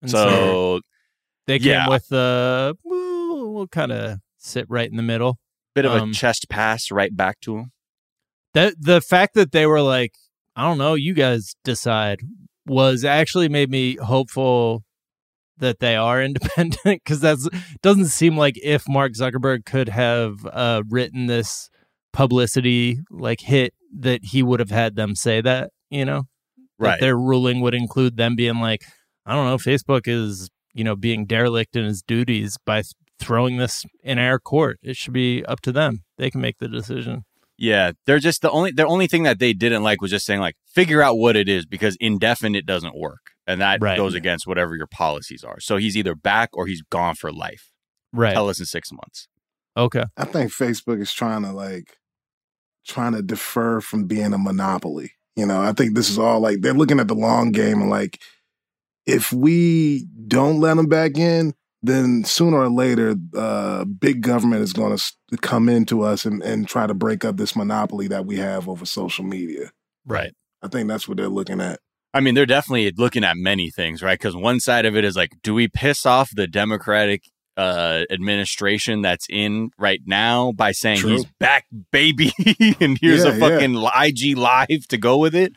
And 0.02 0.12
so, 0.12 0.82
they 1.47 1.60
came 1.60 1.71
yeah. 1.71 1.89
with 1.89 2.08
the 2.10 2.76
we'll, 2.84 3.54
we'll 3.54 3.67
kind 3.67 3.91
of 3.91 4.19
sit 4.38 4.65
right 4.69 4.89
in 4.89 4.97
the 4.97 5.04
middle. 5.04 5.39
Bit 5.75 5.86
of 5.86 5.91
Um, 5.93 6.10
a 6.10 6.13
chest 6.13 6.47
pass 6.49 6.91
right 6.91 7.15
back 7.15 7.39
to 7.41 7.57
him. 7.57 7.71
That 8.53 8.73
the 8.79 9.01
fact 9.01 9.34
that 9.36 9.51
they 9.51 9.65
were 9.65 9.81
like, 9.81 10.13
I 10.55 10.63
don't 10.67 10.77
know, 10.77 10.93
you 10.95 11.13
guys 11.13 11.55
decide, 11.63 12.19
was 12.67 13.03
actually 13.05 13.49
made 13.49 13.69
me 13.69 13.95
hopeful 13.95 14.84
that 15.57 15.79
they 15.79 15.95
are 15.95 16.21
independent 16.29 17.01
because 17.03 17.21
that's 17.21 17.47
doesn't 17.81 18.07
seem 18.07 18.36
like 18.38 18.55
if 18.63 18.84
Mark 18.89 19.13
Zuckerberg 19.13 19.65
could 19.65 19.89
have 19.89 20.45
uh, 20.51 20.84
written 20.89 21.27
this 21.27 21.69
publicity 22.13 22.99
like 23.10 23.39
hit 23.41 23.73
that 23.99 24.19
he 24.23 24.43
would 24.43 24.60
have 24.60 24.69
had 24.71 24.95
them 24.95 25.15
say 25.15 25.41
that, 25.41 25.69
you 25.89 26.05
know, 26.05 26.23
that 26.79 26.88
Right. 26.88 26.99
their 26.99 27.17
ruling 27.17 27.62
would 27.62 27.73
include 27.75 28.17
them 28.17 28.36
being 28.36 28.60
like, 28.60 28.84
I 29.25 29.34
don't 29.34 29.45
know, 29.45 29.57
Facebook 29.57 30.01
is 30.07 30.49
you 30.73 30.84
know 30.84 30.95
being 30.95 31.25
derelict 31.25 31.75
in 31.75 31.86
his 31.86 32.01
duties 32.01 32.57
by 32.65 32.81
throwing 33.21 33.57
this 33.57 33.86
in 34.03 34.17
our 34.19 34.39
court. 34.39 34.79
It 34.81 34.97
should 34.97 35.13
be 35.13 35.45
up 35.45 35.62
to 35.62 35.71
them. 35.71 36.03
They 36.17 36.29
can 36.31 36.41
make 36.41 36.57
the 36.57 36.67
decision. 36.67 37.23
Yeah, 37.57 37.91
they're 38.07 38.19
just 38.19 38.41
the 38.41 38.49
only 38.49 38.71
the 38.71 38.88
only 38.88 39.05
thing 39.07 39.23
that 39.23 39.38
they 39.39 39.53
didn't 39.53 39.84
like 39.84 40.01
was 40.01 40.10
just 40.12 40.25
saying 40.25 40.39
like 40.39 40.55
figure 40.73 41.01
out 41.01 41.17
what 41.17 41.36
it 41.36 41.47
is 41.47 41.65
because 41.65 41.95
indefinite 41.99 42.65
doesn't 42.65 42.97
work, 42.97 43.19
and 43.45 43.62
that 43.62 43.79
Right. 43.81 43.97
goes 43.97 44.15
against 44.15 44.47
whatever 44.47 44.75
your 44.75 44.88
policies 44.88 45.43
are. 45.43 45.60
So 45.60 45.77
he's 45.77 45.95
either 45.95 46.15
back 46.15 46.49
or 46.53 46.65
he's 46.65 46.81
gone 46.81 47.13
for 47.15 47.31
life. 47.31 47.69
Right. 48.12 48.34
Tell 48.34 48.49
us 48.49 48.60
in 48.60 48.65
six 48.65 48.91
months. 48.91 49.27
Okay. 49.77 50.03
I 50.17 50.25
think 50.25 50.51
Facebook 50.51 50.99
is 51.01 51.13
trying 51.13 51.43
to 51.43 51.51
like 51.51 51.97
trying 52.88 53.13
to 53.13 53.21
defer 53.21 53.79
from 53.79 54.05
being 54.05 54.34
a 54.34 54.38
monopoly. 54.39 55.12
You 55.36 55.45
know, 55.45 55.62
I 55.62 55.71
think 55.71 55.95
this 55.95 56.10
is 56.10 56.17
all 56.17 56.39
like 56.39 56.62
they're 56.62 56.73
looking 56.73 56.99
at 56.99 57.07
the 57.07 57.13
long 57.15 57.51
game 57.51 57.79
and 57.79 57.89
like 57.91 58.19
if 59.05 59.31
we 59.31 60.07
don't 60.27 60.60
let 60.60 60.77
them 60.77 60.88
back 60.88 61.17
in, 61.17 61.53
then 61.84 62.24
sooner 62.24 62.58
or 62.58 62.70
later, 62.70 63.15
uh, 63.36 63.86
big 63.86 64.22
government 64.22 64.62
is 64.62 64.74
going 64.74 64.96
to 64.98 65.38
come 65.38 65.67
into 65.70 66.02
us 66.04 66.26
and, 66.26 66.41
and 66.44 66.67
try 66.67 66.86
to 66.88 66.94
break 66.94 67.26
up 67.26 67.38
this 67.38 67.56
monopoly 67.56 68.08
that 68.10 68.26
we 68.26 68.38
have 68.38 68.70
over 68.70 68.86
social 68.86 69.24
media. 69.26 69.72
Right. 70.06 70.34
I 70.62 70.67
think 70.67 70.88
that's 70.88 71.08
what 71.08 71.17
they're 71.17 71.28
looking 71.30 71.60
at. 71.60 71.80
I 72.13 72.20
mean, 72.20 72.36
they're 72.36 72.46
definitely 72.46 72.91
looking 72.98 73.24
at 73.24 73.38
many 73.38 73.72
things, 73.72 74.04
right? 74.04 74.20
Because 74.20 74.36
one 74.36 74.60
side 74.60 74.86
of 74.86 74.96
it 74.96 75.04
is 75.06 75.15
like, 75.15 75.32
do 75.44 75.54
we 75.54 75.67
piss 75.67 76.06
off 76.06 76.30
the 76.36 76.46
Democratic 76.46 77.24
uh, 77.58 78.04
administration 78.12 79.02
that's 79.02 79.26
in 79.30 79.72
right 79.78 80.02
now 80.06 80.52
by 80.52 80.72
saying 80.72 81.00
True. 81.00 81.12
he's 81.12 81.26
back, 81.39 81.65
baby, 81.91 82.32
and 82.80 82.98
here's 83.02 83.24
Yeah, 83.24 83.32
a 83.32 83.38
yeah. 83.38 83.39
fucking 83.39 83.76
IG 83.76 84.38
live 84.38 84.88
to 84.89 84.98
go 84.98 85.17
with 85.17 85.36
it? 85.36 85.54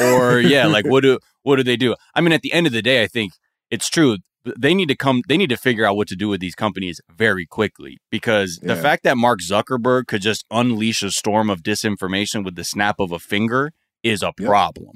Or 0.00 0.40
yeah, 0.40 0.66
like 0.66 0.86
what 0.86 1.02
do 1.02 1.18
what 1.42 1.56
do 1.56 1.62
they 1.62 1.76
do? 1.76 1.94
I 2.14 2.20
mean, 2.20 2.32
at 2.32 2.42
the 2.42 2.52
end 2.52 2.66
of 2.66 2.72
the 2.72 2.82
day, 2.82 3.02
I 3.02 3.06
think 3.06 3.32
it's 3.70 3.88
true. 3.88 4.18
They 4.58 4.74
need 4.74 4.88
to 4.88 4.96
come. 4.96 5.22
They 5.28 5.36
need 5.36 5.50
to 5.50 5.56
figure 5.56 5.84
out 5.84 5.96
what 5.96 6.08
to 6.08 6.16
do 6.16 6.28
with 6.28 6.40
these 6.40 6.54
companies 6.54 7.00
very 7.14 7.46
quickly 7.46 7.98
because 8.10 8.58
the 8.62 8.76
fact 8.76 9.02
that 9.04 9.16
Mark 9.16 9.40
Zuckerberg 9.40 10.06
could 10.06 10.22
just 10.22 10.44
unleash 10.50 11.02
a 11.02 11.10
storm 11.10 11.50
of 11.50 11.62
disinformation 11.62 12.44
with 12.44 12.54
the 12.56 12.64
snap 12.64 13.00
of 13.00 13.12
a 13.12 13.18
finger 13.18 13.72
is 14.02 14.22
a 14.22 14.32
Yep. 14.38 14.46
problem. 14.48 14.90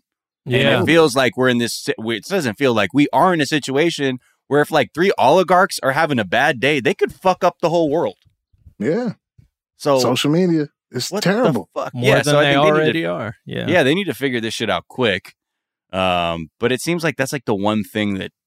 And 0.47 0.55
Yeah. 0.55 0.83
it 0.83 0.87
feels 0.87 1.15
like 1.17 1.37
we're 1.37 1.49
in 1.49 1.59
this. 1.59 1.75
si- 1.75 1.95
It 1.99 2.25
doesn't 2.25 2.55
feel 2.59 2.73
like 2.75 2.91
we 2.95 3.09
are 3.13 3.35
in 3.35 3.41
a 3.41 3.47
situation 3.47 4.19
where 4.47 4.61
if 4.63 4.71
like 4.71 4.91
three 4.95 5.13
oligarchs 5.19 5.79
are 5.83 5.93
having 5.93 6.19
a 6.19 6.25
bad 6.25 6.61
day, 6.61 6.81
they 6.81 6.95
could 6.95 7.13
fuck 7.13 7.45
up 7.45 7.57
the 7.61 7.71
whole 7.71 7.91
world. 7.91 8.17
Yeah. 8.79 9.15
So 9.77 9.99
social 9.99 10.31
media 10.31 10.69
is 10.91 11.09
terrible. 11.21 11.69
the 11.75 11.81
fuck? 11.83 11.95
More 11.95 12.05
yeah, 12.09 12.15
than 12.17 12.25
so 12.25 12.33
they 12.41 12.53
think 12.53 12.53
they 12.65 12.71
already 12.71 13.03
to, 13.03 13.05
are. 13.07 13.37
Yeah. 13.47 13.67
yeah, 13.69 13.83
they 13.83 13.95
need 13.95 14.05
to 14.07 14.15
figure 14.15 14.41
this 14.41 14.55
shit 14.55 14.71
out 14.71 14.87
quick. 14.89 15.35
Um, 15.93 16.51
but 16.61 16.71
it 16.73 16.81
seems 16.81 17.03
like 17.03 17.17
that's 17.17 17.33
like 17.33 17.45
the 17.47 17.55
one 17.55 17.83
thing 17.85 18.15
that 18.15 18.31
m- 18.31 18.39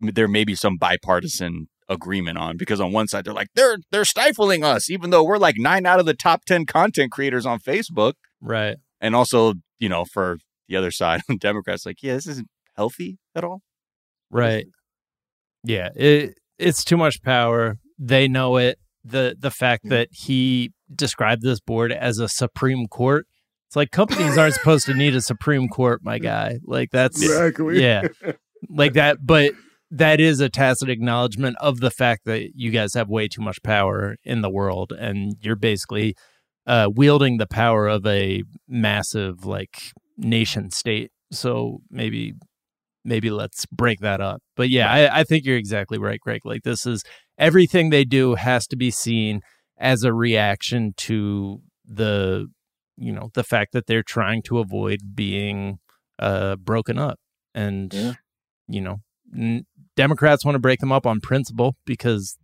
there 0.00 0.28
may 0.28 0.44
be 0.44 0.54
some 0.54 0.76
bipartisan 0.76 1.68
agreement 1.88 2.38
on 2.38 2.56
because 2.56 2.80
on 2.80 2.92
one 2.92 3.08
side 3.08 3.24
they're 3.24 3.34
like 3.34 3.48
they're 3.54 3.78
they're 3.90 4.04
stifling 4.04 4.62
us 4.62 4.88
even 4.88 5.10
though 5.10 5.24
we're 5.24 5.38
like 5.38 5.56
nine 5.58 5.84
out 5.86 5.98
of 5.98 6.06
the 6.06 6.14
top 6.14 6.44
10 6.44 6.64
content 6.64 7.10
creators 7.10 7.44
on 7.44 7.58
Facebook 7.58 8.12
Right. 8.40 8.76
and 9.00 9.16
also 9.16 9.54
you 9.80 9.88
know 9.88 10.04
for 10.04 10.38
the 10.68 10.76
other 10.76 10.92
side 10.92 11.22
democrats 11.40 11.84
like 11.84 11.96
yeah 12.00 12.14
this 12.14 12.28
isn't 12.28 12.48
healthy 12.76 13.18
at 13.34 13.42
all 13.44 13.60
Right. 14.30 14.66
Yeah. 15.64 15.88
It 15.96 16.38
it's 16.58 16.84
too 16.84 16.96
much 16.96 17.20
power. 17.22 17.78
They 17.98 18.28
know 18.28 18.56
it. 18.58 18.78
The 19.04 19.34
the 19.38 19.50
fact 19.50 19.82
Yeah. 19.84 19.90
that 19.90 20.08
he 20.12 20.72
described 20.94 21.42
this 21.42 21.58
board 21.60 21.90
as 21.90 22.18
a 22.18 22.28
Supreme 22.28 22.86
Court. 22.86 23.26
It's 23.68 23.74
like 23.76 23.90
companies 23.90 24.38
aren't 24.38 24.54
supposed 24.54 24.86
to 24.86 24.94
need 24.94 25.16
a 25.16 25.20
Supreme 25.20 25.68
Court, 25.68 26.00
my 26.04 26.18
guy. 26.30 26.58
Like 26.64 26.90
that's 26.92 27.20
Exactly. 27.20 27.82
yeah. 27.82 28.06
Like 28.68 28.92
that, 28.92 29.18
but 29.26 29.52
that 29.90 30.20
is 30.20 30.40
a 30.40 30.48
tacit 30.48 30.88
acknowledgement 30.88 31.56
of 31.60 31.80
the 31.80 31.90
fact 31.90 32.24
that 32.24 32.50
you 32.54 32.70
guys 32.70 32.94
have 32.94 33.08
way 33.08 33.28
too 33.28 33.42
much 33.42 33.62
power 33.62 34.16
in 34.24 34.40
the 34.42 34.50
world 34.50 34.92
and 34.92 35.34
you're 35.40 35.56
basically 35.56 36.14
uh, 36.66 36.88
wielding 36.94 37.38
the 37.38 37.46
power 37.46 37.88
of 37.88 38.06
a 38.06 38.42
massive 38.68 39.44
like 39.44 39.92
nation 40.16 40.70
state. 40.70 41.10
So 41.32 41.78
maybe 41.90 42.34
maybe 43.04 43.30
let's 43.30 43.66
break 43.66 44.00
that 44.00 44.20
up. 44.20 44.42
But 44.56 44.68
yeah, 44.68 44.90
I, 44.92 45.20
I 45.20 45.24
think 45.24 45.44
you're 45.44 45.56
exactly 45.56 45.98
right, 45.98 46.20
Greg. 46.20 46.42
Like 46.44 46.62
this 46.62 46.86
is 46.86 47.02
everything 47.38 47.90
they 47.90 48.04
do 48.04 48.34
has 48.34 48.66
to 48.68 48.76
be 48.76 48.90
seen 48.90 49.40
as 49.78 50.04
a 50.04 50.12
reaction 50.12 50.92
to 50.98 51.62
the 51.84 52.46
you 52.96 53.10
know 53.12 53.30
the 53.34 53.42
fact 53.42 53.72
that 53.72 53.86
they're 53.86 54.02
trying 54.02 54.42
to 54.42 54.58
avoid 54.58 55.00
being 55.14 55.78
uh 56.18 56.54
broken 56.56 56.98
up 56.98 57.18
and 57.54 57.92
Yeah. 57.94 58.12
you 58.68 58.82
know 58.82 58.98
n- 59.34 59.64
democrats 60.00 60.44
want 60.44 60.54
to 60.54 60.60
break 60.60 60.80
them 60.80 60.92
up 60.92 61.06
on 61.06 61.20
principle 61.20 61.76
because 61.84 62.38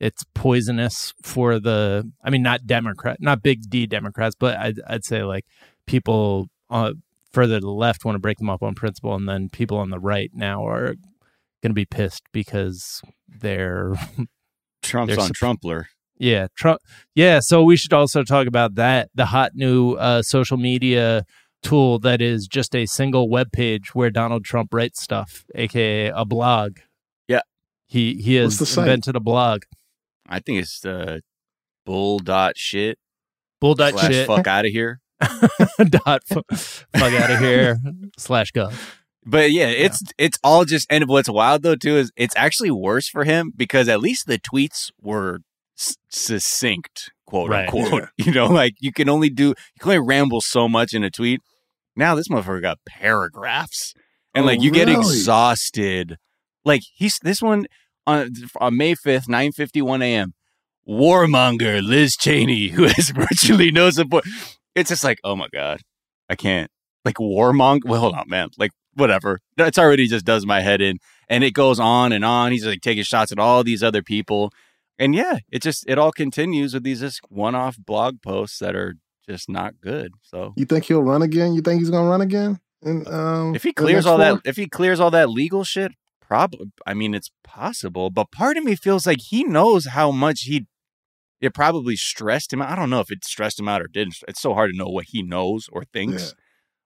it's 0.00 0.24
poisonous 0.34 1.14
for 1.22 1.58
the 1.58 2.10
i 2.22 2.30
mean 2.30 2.42
not 2.42 2.66
democrat 2.66 3.16
not 3.20 3.42
big 3.42 3.68
d 3.70 3.86
democrats 3.86 4.36
but 4.38 4.56
i'd, 4.58 4.80
I'd 4.86 5.04
say 5.04 5.22
like 5.22 5.44
people 5.86 6.48
uh, 6.70 6.92
further 7.32 7.60
to 7.60 7.64
the 7.66 7.70
left 7.70 8.04
want 8.04 8.16
to 8.16 8.20
break 8.20 8.38
them 8.38 8.50
up 8.50 8.62
on 8.62 8.74
principle 8.74 9.14
and 9.14 9.28
then 9.28 9.48
people 9.48 9.78
on 9.78 9.90
the 9.90 9.98
right 9.98 10.30
now 10.34 10.66
are 10.66 10.94
going 11.62 11.70
to 11.70 11.74
be 11.74 11.86
pissed 11.86 12.22
because 12.32 13.02
they're 13.26 13.94
trump's 14.82 15.16
There's 15.16 15.28
on 15.28 15.30
trumpler 15.30 15.86
yeah, 16.18 16.48
Trump. 16.56 16.80
Yeah, 17.14 17.40
so 17.40 17.62
we 17.62 17.76
should 17.76 17.92
also 17.92 18.24
talk 18.24 18.46
about 18.46 18.74
that 18.74 19.08
the 19.14 19.26
hot 19.26 19.52
new 19.54 19.92
uh, 19.92 20.22
social 20.22 20.56
media 20.56 21.24
tool 21.62 21.98
that 22.00 22.20
is 22.20 22.46
just 22.46 22.74
a 22.74 22.86
single 22.86 23.28
web 23.28 23.52
page 23.52 23.94
where 23.94 24.10
Donald 24.10 24.44
Trump 24.44 24.74
writes 24.74 25.02
stuff, 25.02 25.44
aka 25.54 26.08
a 26.08 26.24
blog. 26.24 26.78
Yeah. 27.88 27.98
he 27.98 28.14
he 28.22 28.34
has 28.36 28.60
What's 28.60 28.74
the 28.74 28.80
invented 28.82 29.16
a 29.16 29.20
blog. 29.20 29.62
I 30.28 30.40
think 30.40 30.60
it's 30.60 30.80
the 30.80 31.22
bull 31.86 32.18
dot 32.18 32.56
shit 32.56 32.98
Bull 33.60 33.74
dot 33.74 33.92
slash 33.94 34.12
shit 34.12 34.26
fuck 34.26 34.46
out 34.46 34.66
of 34.66 34.72
here. 34.72 35.00
dot 35.88 36.22
fu- 36.28 36.42
fuck 36.54 37.12
out 37.12 37.30
of 37.30 37.38
here 37.40 37.78
slash 38.18 38.50
go. 38.52 38.70
But 39.26 39.50
yeah, 39.52 39.66
it's 39.66 40.02
it's 40.16 40.38
all 40.44 40.64
just 40.64 40.86
and 40.90 41.06
what's 41.08 41.28
wild 41.28 41.62
though 41.62 41.74
too 41.76 41.96
is 41.96 42.12
it's 42.16 42.34
actually 42.36 42.70
worse 42.70 43.08
for 43.08 43.24
him 43.24 43.52
because 43.56 43.88
at 43.88 44.00
least 44.00 44.26
the 44.26 44.38
tweets 44.38 44.90
were 45.00 45.40
s- 45.78 45.96
succinct, 46.08 47.10
quote 47.26 47.50
Right. 47.50 47.68
unquote. 47.72 48.08
You 48.16 48.32
know, 48.32 48.46
like 48.46 48.74
you 48.80 48.92
can 48.92 49.08
only 49.08 49.28
do 49.30 49.48
you 49.48 49.54
can 49.80 49.90
only 49.92 50.06
ramble 50.06 50.40
so 50.40 50.68
much 50.68 50.92
in 50.94 51.02
a 51.04 51.10
tweet. 51.10 51.40
Now 51.96 52.14
this 52.14 52.28
motherfucker 52.28 52.62
got 52.62 52.78
paragraphs, 52.88 53.92
and 54.34 54.44
Oh, 54.44 54.46
like 54.46 54.62
you 54.62 54.70
get 54.70 54.88
exhausted. 54.88 56.16
Like 56.68 56.82
he's 56.94 57.18
this 57.20 57.42
one 57.42 57.66
on 58.06 58.32
on 58.60 58.76
May 58.76 58.94
fifth, 58.94 59.28
nine 59.28 59.52
fifty 59.52 59.82
one 59.82 60.02
a.m. 60.02 60.34
Warmonger 60.88 61.82
Liz 61.82 62.16
Cheney, 62.16 62.68
who 62.76 62.84
has 62.84 63.10
virtually 63.10 63.72
no 63.72 63.90
support. 63.90 64.24
It's 64.74 64.90
just 64.90 65.02
like, 65.02 65.18
oh 65.24 65.34
my 65.34 65.48
god, 65.52 65.80
I 66.28 66.36
can't. 66.36 66.70
Like 67.04 67.16
warmonger. 67.16 67.86
Well, 67.86 68.00
hold 68.00 68.14
on, 68.14 68.28
man. 68.28 68.50
Like 68.58 68.72
whatever. 68.94 69.40
That's 69.56 69.78
already 69.78 70.06
just 70.06 70.24
does 70.24 70.44
my 70.46 70.60
head 70.60 70.80
in, 70.80 70.98
and 71.28 71.42
it 71.42 71.52
goes 71.52 71.80
on 71.80 72.12
and 72.12 72.24
on. 72.24 72.52
He's 72.52 72.66
like 72.66 72.82
taking 72.82 73.02
shots 73.02 73.32
at 73.32 73.38
all 73.38 73.64
these 73.64 73.82
other 73.82 74.02
people, 74.02 74.52
and 74.98 75.14
yeah, 75.14 75.38
it 75.50 75.62
just 75.62 75.84
it 75.88 75.98
all 75.98 76.12
continues 76.12 76.74
with 76.74 76.82
these 76.84 77.00
just 77.00 77.20
one 77.28 77.54
off 77.54 77.76
blog 77.78 78.20
posts 78.22 78.58
that 78.58 78.76
are 78.76 78.94
just 79.26 79.48
not 79.48 79.80
good. 79.80 80.12
So 80.22 80.52
You 80.56 80.64
think 80.64 80.84
he'll 80.84 81.02
run 81.02 81.22
again? 81.22 81.54
You 81.54 81.62
think 81.62 81.80
he's 81.80 81.90
gonna 81.90 82.08
run 82.08 82.20
again? 82.20 82.60
And 82.82 83.08
um, 83.08 83.54
if 83.54 83.62
he 83.62 83.72
clears 83.72 84.06
all 84.06 84.18
that, 84.18 84.40
if 84.44 84.56
he 84.56 84.68
clears 84.68 85.00
all 85.00 85.10
that 85.10 85.28
legal 85.30 85.64
shit, 85.64 85.92
probably. 86.28 86.66
I 86.86 86.94
mean, 86.94 87.14
it's 87.14 87.30
possible, 87.42 88.10
but 88.10 88.30
part 88.30 88.56
of 88.56 88.62
me 88.64 88.76
feels 88.76 89.06
like 89.06 89.18
he 89.20 89.42
knows 89.42 89.86
how 89.86 90.10
much 90.12 90.42
he. 90.42 90.66
It 91.40 91.54
probably 91.54 91.96
stressed 91.96 92.52
him. 92.52 92.60
out. 92.60 92.70
I 92.70 92.76
don't 92.76 92.90
know 92.90 93.00
if 93.00 93.10
it 93.10 93.24
stressed 93.24 93.58
him 93.60 93.68
out 93.68 93.80
or 93.80 93.86
didn't. 93.86 94.16
It's 94.28 94.40
so 94.42 94.54
hard 94.54 94.70
to 94.72 94.76
know 94.76 94.88
what 94.88 95.06
he 95.08 95.22
knows 95.22 95.66
or 95.72 95.84
thinks. 95.84 96.22
Yeah. 96.22 96.30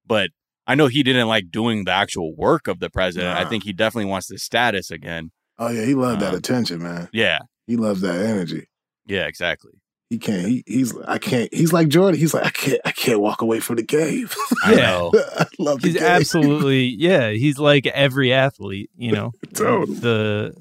But 0.06 0.30
I 0.66 0.74
know 0.74 0.86
he 0.86 1.02
didn't 1.02 1.26
like 1.28 1.50
doing 1.50 1.84
the 1.84 1.90
actual 1.92 2.36
work 2.36 2.68
of 2.68 2.78
the 2.78 2.90
president. 2.90 3.36
I 3.36 3.48
think 3.48 3.64
he 3.64 3.72
definitely 3.72 4.10
wants 4.10 4.28
the 4.28 4.38
status 4.38 4.90
again. 4.90 5.32
oh 5.58 5.68
yeah, 5.70 5.84
he 5.84 5.94
loved 5.94 6.20
that 6.20 6.32
Um, 6.32 6.38
attention, 6.38 6.82
man. 6.82 7.08
Yeah, 7.12 7.38
He 7.66 7.76
loves 7.76 8.00
that 8.02 8.20
energy. 8.20 8.66
yeah, 9.06 9.26
exactly. 9.26 9.72
He 10.12 10.18
can't. 10.18 10.46
He, 10.46 10.62
he's. 10.66 10.94
I 11.08 11.16
can't. 11.16 11.52
He's 11.54 11.72
like 11.72 11.88
Jordan. 11.88 12.20
He's 12.20 12.34
like 12.34 12.44
I 12.44 12.50
can't. 12.50 12.80
I 12.84 12.90
can't 12.92 13.18
walk 13.18 13.40
away 13.40 13.60
from 13.60 13.76
the 13.76 13.82
game. 13.82 14.28
I 14.62 14.72
Yeah. 14.72 14.76
know. 14.76 15.12
I 15.38 15.46
love 15.58 15.80
the 15.80 15.88
He's 15.88 15.96
game. 15.96 16.04
absolutely 16.06 16.84
yeah. 16.84 17.30
He's 17.30 17.58
like 17.58 17.86
every 17.86 18.30
athlete, 18.30 18.90
you 18.94 19.10
know. 19.12 19.32
Totally. 19.54 19.98
The 19.98 20.54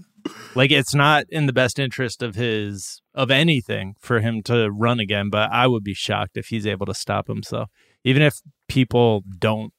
like 0.56 0.72
it's 0.72 0.96
not 0.96 1.26
in 1.30 1.48
the 1.48 1.54
best 1.54 1.80
interest 1.80 2.24
of 2.24 2.36
his 2.36 3.02
of 3.14 3.30
anything 3.30 3.96
for 4.00 4.22
him 4.22 4.42
to 4.44 4.70
run 4.72 5.02
again. 5.02 5.30
But 5.30 5.52
I 5.52 5.68
would 5.68 5.84
be 5.84 5.94
shocked 5.94 6.38
if 6.38 6.48
he's 6.48 6.66
able 6.66 6.86
to 6.86 6.94
stop 6.94 7.28
himself, 7.28 7.70
even 8.06 8.22
if 8.22 8.36
people 8.70 9.26
don't 9.38 9.74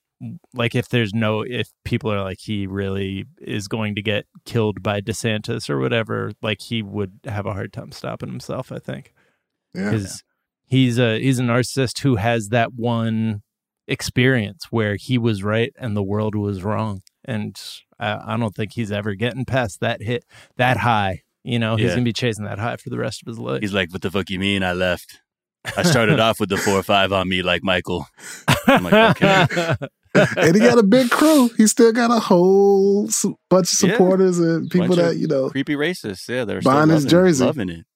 like. 0.53 0.75
If 0.75 0.91
there's 0.91 1.15
no 1.15 1.41
if 1.41 1.71
people 1.83 2.13
are 2.13 2.23
like 2.23 2.41
he 2.41 2.67
really 2.67 3.25
is 3.41 3.69
going 3.69 3.95
to 3.95 4.03
get 4.03 4.27
killed 4.45 4.83
by 4.83 5.01
DeSantis 5.01 5.71
or 5.71 5.79
whatever, 5.79 6.33
like 6.43 6.61
he 6.61 6.83
would 6.83 7.21
have 7.25 7.47
a 7.47 7.55
hard 7.55 7.73
time 7.73 7.91
stopping 7.91 8.29
himself. 8.29 8.71
I 8.71 8.79
think 8.79 9.15
Yeah. 9.75 9.91
because 9.91 10.23
he's 10.67 10.99
a 10.99 11.19
he's 11.21 11.39
a 11.39 11.43
narcissist 11.43 11.99
who 12.01 12.17
has 12.17 12.49
that 12.49 12.75
one 12.75 13.43
experience 13.89 14.67
where 14.71 14.97
he 14.97 15.19
was 15.19 15.43
right 15.43 15.73
and 15.79 15.97
the 15.97 16.03
world 16.03 16.35
was 16.35 16.63
wrong 16.63 17.03
and 17.25 17.61
I, 17.99 18.35
I 18.35 18.37
don't 18.37 18.55
think 18.55 18.73
he's 18.73 18.93
ever 18.93 19.15
getting 19.15 19.45
past 19.45 19.81
that 19.81 20.01
hit 20.03 20.25
that 20.57 20.77
high 20.79 21.23
you 21.43 21.59
know 21.59 21.77
he's 21.77 21.87
Yeah. 21.87 21.93
gonna 21.95 22.03
be 22.05 22.13
chasing 22.13 22.45
that 22.45 22.59
high 22.59 22.77
for 22.77 22.91
the 22.91 22.99
rest 22.99 23.23
of 23.23 23.27
his 23.29 23.39
life 23.39 23.61
He's 23.61 23.75
like, 23.75 23.93
"What 23.93 24.03
the 24.03 24.11
fuck 24.11 24.31
you 24.31 24.39
mean? 24.39 24.63
I 24.63 24.73
left. 24.73 25.21
I 25.77 25.83
started 25.83 26.21
off 26.21 26.39
with 26.41 26.49
the 26.49 26.57
four 26.57 26.75
or 26.75 26.83
five 26.85 27.13
on 27.13 27.29
me, 27.29 27.43
like 27.43 27.63
Michael." 27.65 28.07
I'm 28.69 28.85
like, 28.85 29.23
okay. 29.23 29.77
and 30.37 30.55
he 30.55 30.61
got 30.61 30.79
a 30.79 30.83
big 30.85 31.11
crew. 31.11 31.51
He 31.57 31.67
still 31.67 31.93
got 31.93 32.11
a 32.13 32.21
whole 32.21 33.09
bunch 33.51 33.73
of 33.73 33.89
Yeah. 33.89 33.93
supporters 33.93 34.39
and 34.39 34.71
people 34.71 34.89
Bunch 34.89 35.01
that 35.01 35.17
you 35.17 35.27
know. 35.27 35.51
Creepy 35.51 35.75
racists. 35.75 36.29
Yeah, 36.29 36.45
they're 36.45 36.61
Buying 36.63 36.87
still 36.87 36.95
his 36.95 37.05
loving, 37.05 37.11
jersey. 37.11 37.45
loving 37.45 37.69
it. 37.71 37.87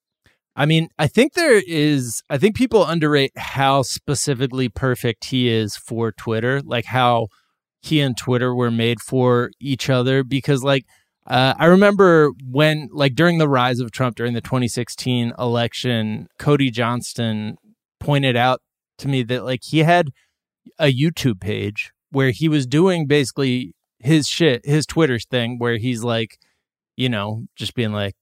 I 0.59 0.65
mean, 0.65 0.89
I 0.99 1.07
think 1.07 1.35
there 1.35 1.63
is, 1.67 2.23
I 2.31 2.39
think 2.39 2.57
people 2.57 2.87
underrate 2.87 3.33
how 3.37 3.83
specifically 3.83 4.71
perfect 4.71 5.27
he 5.27 5.49
is 5.49 5.77
for 5.77 6.13
Twitter, 6.13 6.63
like 6.63 6.87
how 6.87 7.29
he 7.83 8.01
and 8.01 8.17
Twitter 8.17 8.55
were 8.55 8.71
made 8.71 9.01
for 9.01 9.51
each 9.61 9.91
other. 9.91 10.25
Because, 10.25 10.63
like, 10.65 10.85
uh, 11.27 11.55
I 11.59 11.67
remember 11.67 12.31
when, 12.43 12.89
like, 12.91 13.15
during 13.15 13.37
the 13.37 13.49
rise 13.49 13.81
of 13.81 13.91
Trump 13.91 14.17
during 14.17 14.33
the 14.33 14.41
2016 14.41 15.35
election, 15.39 16.29
Cody 16.39 16.71
Johnston 16.71 17.57
pointed 18.01 18.37
out 18.37 18.61
to 18.99 19.09
me 19.09 19.23
that, 19.25 19.45
like, 19.45 19.61
he 19.63 19.81
had 19.81 20.11
a 20.79 20.93
YouTube 20.93 21.39
page 21.41 21.93
where 22.11 22.31
he 22.31 22.49
was 22.49 22.67
doing 22.67 23.07
basically 23.07 23.75
his 23.99 24.27
shit, 24.27 24.65
his 24.65 24.87
Twitter 24.87 25.19
thing, 25.19 25.59
where 25.59 25.77
he's 25.77 26.03
like, 26.03 26.39
you 26.97 27.11
know, 27.11 27.45
just 27.57 27.75
being 27.75 27.93
like, 27.93 28.15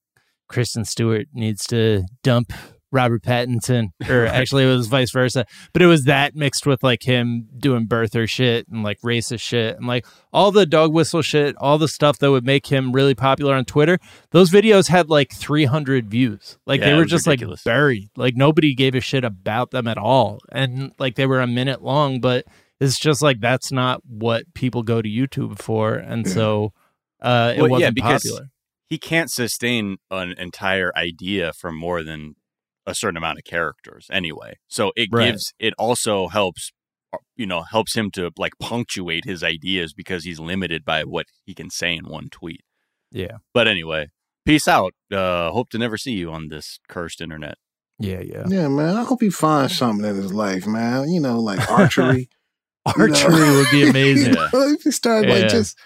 Kristen 0.49 0.85
Stewart 0.85 1.27
needs 1.33 1.67
to 1.67 2.05
dump 2.23 2.53
Robert 2.93 3.23
Pattinson, 3.25 3.89
or 4.09 4.25
actually 4.27 4.63
it 4.63 4.69
was 4.69 4.87
vice 4.87 5.11
versa. 5.11 5.47
But 5.73 5.83
it 5.83 5.87
was 5.87 6.05
that 6.05 6.37
mixed 6.37 6.65
with 6.65 6.83
like 6.85 7.03
him 7.03 7.49
doing 7.59 7.89
birther 7.89 8.29
shit 8.29 8.69
and 8.69 8.85
like 8.85 9.01
racist 9.01 9.41
shit 9.41 9.77
and 9.77 9.87
like 9.89 10.07
all 10.33 10.53
the 10.53 10.65
dog 10.65 10.93
whistle 10.93 11.21
shit, 11.21 11.57
all 11.57 11.77
the 11.77 11.89
stuff 11.89 12.19
that 12.21 12.31
would 12.31 12.45
make 12.47 12.67
him 12.67 12.93
really 12.93 13.17
popular 13.17 13.55
on 13.55 13.65
Twitter. 13.65 13.99
Those 14.31 14.51
videos 14.51 14.89
had 14.89 15.11
like 15.11 15.33
300 15.35 16.09
views. 16.09 16.57
Like 16.67 16.81
Yeah, 16.83 16.91
they 16.91 16.95
were 16.95 17.05
just 17.05 17.27
ridiculous. 17.27 17.67
like 17.67 17.73
buried. 17.75 18.11
Like 18.17 18.37
nobody 18.37 18.75
gave 18.77 18.95
a 18.95 19.01
shit 19.01 19.25
about 19.25 19.73
them 19.73 19.89
at 19.89 19.99
all. 19.99 20.39
And 20.53 20.93
like 20.99 21.17
they 21.17 21.27
were 21.27 21.41
a 21.41 21.49
minute 21.49 21.83
long, 21.83 22.21
but 22.21 22.45
it's 22.79 22.99
just 23.01 23.23
like 23.23 23.41
that's 23.41 23.73
not 23.73 24.03
what 24.07 24.45
people 24.55 24.85
go 24.85 25.03
to 25.03 25.09
YouTube 25.09 25.59
for. 25.59 25.95
And 25.95 26.29
so 26.29 26.73
uh, 27.21 27.55
it 27.57 27.61
Well, 27.61 27.71
wasn't 27.71 27.97
because- 27.97 28.23
popular. 28.23 28.51
He 28.89 28.99
can't 28.99 29.31
sustain 29.31 29.97
an 30.11 30.35
entire 30.39 30.93
idea 30.97 31.53
from 31.53 31.77
more 31.77 32.03
than 32.03 32.35
a 32.87 32.95
certain 32.95 33.17
amount 33.17 33.39
of 33.39 33.45
characters, 33.45 34.07
anyway. 34.13 34.55
So 34.69 34.93
it 34.95 35.09
Right. 35.11 35.33
gives. 35.33 35.53
It 35.59 35.75
also 35.79 36.29
helps. 36.29 36.71
uh, 37.13 37.19
You 37.37 37.47
know, 37.47 37.63
helps 37.63 37.95
him 37.97 38.11
to 38.13 38.31
like 38.37 38.53
punctuate 38.61 39.25
his 39.25 39.43
ideas 39.45 39.93
because 39.95 40.25
he's 40.25 40.39
limited 40.41 40.85
by 40.85 41.05
what 41.05 41.27
he 41.47 41.55
can 41.55 41.71
say 41.71 41.95
in 41.97 42.07
one 42.09 42.29
tweet. 42.31 42.61
Yeah. 43.13 43.39
But 43.55 43.69
anyway, 43.69 44.09
peace 44.45 44.67
out. 44.69 44.93
Uh, 45.13 45.51
hope 45.53 45.71
to 45.71 45.79
never 45.79 45.97
see 45.97 46.13
you 46.13 46.31
on 46.33 46.49
this 46.49 46.79
cursed 46.89 47.21
internet. 47.21 47.55
Yeah. 48.01 48.21
Yeah. 48.21 48.45
Yeah, 48.49 48.69
man. 48.69 48.97
I 48.97 49.05
hope 49.05 49.23
he 49.23 49.31
finds 49.31 49.77
something 49.79 50.05
in 50.05 50.17
his 50.17 50.33
life, 50.35 50.67
man. 50.67 51.09
You 51.09 51.21
know, 51.21 51.39
like 51.41 51.61
archery. 51.71 52.29
you 52.87 52.93
know? 52.97 53.15
Archery 53.15 53.51
would 53.57 53.71
be 53.71 53.89
amazing. 53.89 54.35
You 54.35 54.35
know, 54.35 54.49
if 54.73 54.83
he 54.83 54.91
started 54.91 55.29
Yeah. 55.29 55.37
like 55.39 55.49
just, 55.51 55.79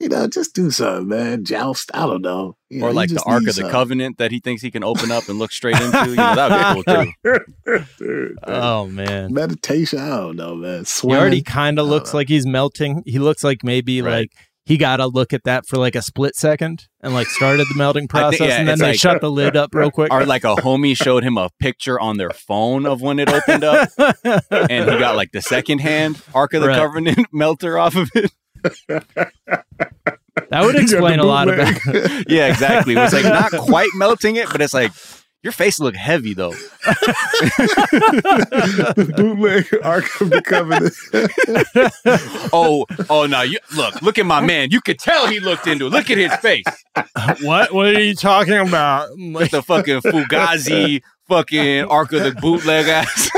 you 0.00 0.08
know, 0.08 0.26
just 0.26 0.54
do 0.54 0.70
something, 0.70 1.08
man. 1.08 1.44
Joust. 1.44 1.90
I 1.94 2.00
don't 2.06 2.22
know. 2.22 2.56
You 2.68 2.82
or 2.84 2.88
you 2.90 2.94
like 2.94 3.08
the 3.08 3.14
just 3.16 3.26
Ark 3.26 3.40
of 3.40 3.46
the 3.46 3.52
something. 3.52 3.70
Covenant 3.70 4.18
that 4.18 4.30
he 4.32 4.40
thinks 4.40 4.60
he 4.62 4.70
can 4.70 4.82
open 4.84 5.10
up 5.12 5.28
and 5.28 5.38
look 5.38 5.52
straight 5.52 5.80
into. 5.80 6.10
You 6.10 6.16
know, 6.16 6.34
that 6.34 6.76
would 6.76 6.84
be 6.84 7.14
cool 7.24 7.38
too. 7.64 7.84
Dude, 7.98 8.38
Oh 8.44 8.86
man. 8.86 9.32
Meditation. 9.32 9.98
I 10.00 10.08
don't 10.16 10.36
know, 10.36 10.54
man. 10.56 10.84
He 10.84 11.08
already 11.14 11.42
kind 11.42 11.78
of 11.78 11.86
looks 11.86 12.12
know. 12.12 12.18
like 12.18 12.28
he's 12.28 12.46
melting. 12.46 13.02
He 13.06 13.18
looks 13.18 13.44
like 13.44 13.58
maybe 13.62 14.02
Right. 14.02 14.12
like 14.12 14.30
he 14.66 14.78
got 14.78 14.96
to 14.96 15.06
look 15.06 15.34
at 15.34 15.44
that 15.44 15.66
for 15.68 15.76
like 15.76 15.94
a 15.94 16.00
split 16.00 16.34
second 16.34 16.86
and 17.02 17.12
like 17.12 17.26
started 17.28 17.66
the 17.68 17.74
melting 17.76 18.08
process 18.08 18.38
think- 18.38 18.48
yeah, 18.50 18.58
and 18.60 18.68
then 18.68 18.78
they 18.78 18.88
like- 18.92 18.98
shut 18.98 19.20
the 19.20 19.30
lid 19.30 19.56
up 19.56 19.74
real 19.74 19.90
quick. 19.90 20.10
Or 20.12 20.24
like 20.24 20.42
a 20.44 20.54
homie 20.56 20.96
showed 20.96 21.22
him 21.22 21.36
a 21.38 21.50
picture 21.60 22.00
on 22.00 22.16
their 22.16 22.30
phone 22.30 22.86
of 22.86 23.00
when 23.02 23.18
it 23.18 23.28
opened 23.28 23.62
up, 23.62 23.88
and 24.50 24.90
he 24.90 24.98
got 24.98 25.16
like 25.16 25.32
the 25.32 25.42
second 25.42 25.80
hand 25.80 26.20
Ark 26.34 26.54
of 26.54 26.62
the 26.62 26.68
Right. 26.68 26.78
Covenant 26.78 27.26
melter 27.32 27.78
off 27.78 27.94
of 27.94 28.10
it. 28.14 28.32
That 28.88 30.64
would 30.64 30.76
explain 30.80 31.18
a 31.18 31.24
lot 31.24 31.46
bootleg. 31.48 31.80
about 31.86 32.24
Yeah, 32.28 32.48
exactly. 32.48 32.94
It 32.94 32.98
was 32.98 33.12
like 33.12 33.24
not 33.24 33.52
quite 33.66 33.90
melting 33.94 34.36
it, 34.36 34.48
but 34.50 34.60
it's 34.60 34.74
like 34.74 34.92
your 35.42 35.52
face 35.52 35.78
look 35.78 35.94
heavy 35.94 36.32
though. 36.34 36.54
bootleg 38.94 39.66
Ark 39.82 40.04
of 40.20 40.30
the 40.30 40.40
Covenant. 40.42 40.94
Oh, 42.52 42.86
oh 43.10 43.26
no! 43.26 43.42
You 43.42 43.58
look, 43.76 44.00
look 44.00 44.18
at 44.18 44.24
my 44.26 44.40
man. 44.40 44.70
You 44.70 44.80
could 44.80 44.98
tell 44.98 45.26
he 45.26 45.40
looked 45.40 45.66
into 45.66 45.86
it. 45.86 45.90
Look 45.90 46.10
at 46.10 46.16
his 46.18 46.34
face. 46.36 46.64
what? 47.42 47.72
What 47.74 47.86
are 47.88 48.00
you 48.00 48.14
talking 48.14 48.56
about? 48.56 49.10
With 49.16 49.50
the 49.50 49.62
fucking 49.62 50.00
Fugazi, 50.00 51.02
fucking 51.28 51.84
Ark 51.84 52.12
of 52.14 52.22
the 52.22 52.32
bootleg 52.40 52.88
ass. 52.88 53.30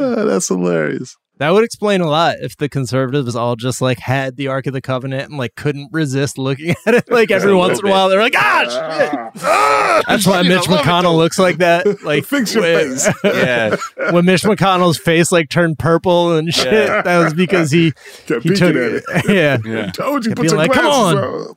Oh, 0.00 0.24
that's 0.26 0.48
hilarious. 0.48 1.16
That 1.38 1.50
would 1.50 1.64
explain 1.64 2.00
a 2.00 2.08
lot 2.08 2.36
if 2.40 2.56
the 2.56 2.68
conservatives 2.68 3.36
all 3.36 3.54
just 3.56 3.80
like 3.80 3.98
had 3.98 4.36
the 4.36 4.48
Ark 4.48 4.66
of 4.66 4.72
the 4.72 4.80
Covenant 4.80 5.28
and 5.30 5.38
like 5.38 5.54
couldn't 5.54 5.90
resist 5.92 6.36
looking 6.38 6.70
at 6.86 6.94
it. 6.94 7.10
Like 7.10 7.30
every 7.30 7.54
once 7.56 7.78
in 7.78 7.86
a 7.86 7.90
while, 7.90 8.08
they're 8.08 8.20
like, 8.20 8.34
"Ah, 8.36 8.64
shit." 8.64 9.42
That's 10.08 10.26
why 10.26 10.42
Mitch 10.42 10.62
McConnell 10.62 11.16
looks 11.16 11.38
like 11.38 11.58
that. 11.58 12.02
Like 12.02 12.24
Fix 12.24 12.54
your 12.54 12.62
when- 12.64 12.96
face. 12.96 13.08
Yeah, 13.24 13.76
when 14.10 14.24
Mitch 14.24 14.42
McConnell's 14.42 14.98
face 14.98 15.30
like 15.32 15.48
turned 15.48 15.78
purple 15.78 16.36
and 16.36 16.52
shit. 16.52 16.72
Yeah. 16.72 17.02
That 17.02 17.18
was 17.24 17.34
because 17.34 17.70
he 17.70 17.92
Kept 18.26 18.42
he 18.44 18.50
took 18.50 18.74
it. 18.74 19.04
yeah. 19.28 19.58
yeah. 19.64 19.90
Told 19.92 20.26
you, 20.26 20.34
put 20.34 20.46
your 20.46 20.56
like, 20.56 20.72
"Come 20.72 20.84
glasses 20.84 21.14
on." 21.14 21.16
on. 21.18 21.54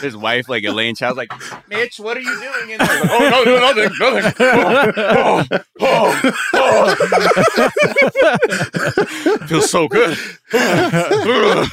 His 0.00 0.16
wife, 0.16 0.48
like 0.48 0.64
Elaine 0.64 0.94
Chao's 0.94 1.16
like, 1.16 1.32
Mitch, 1.68 1.98
what 1.98 2.16
are 2.16 2.20
you 2.20 2.40
doing 2.40 2.70
in 2.70 2.78
there? 2.78 3.00
Like, 3.00 3.10
oh 3.10 3.30
no, 3.30 3.44
no, 3.44 3.58
nothing, 3.60 3.90
nothing. 4.00 4.32
Oh, 4.40 5.44
oh, 5.80 6.32
oh, 6.54 6.96
oh. 9.38 9.46
Feels 9.46 9.70
so 9.70 9.88
good. 9.88 10.16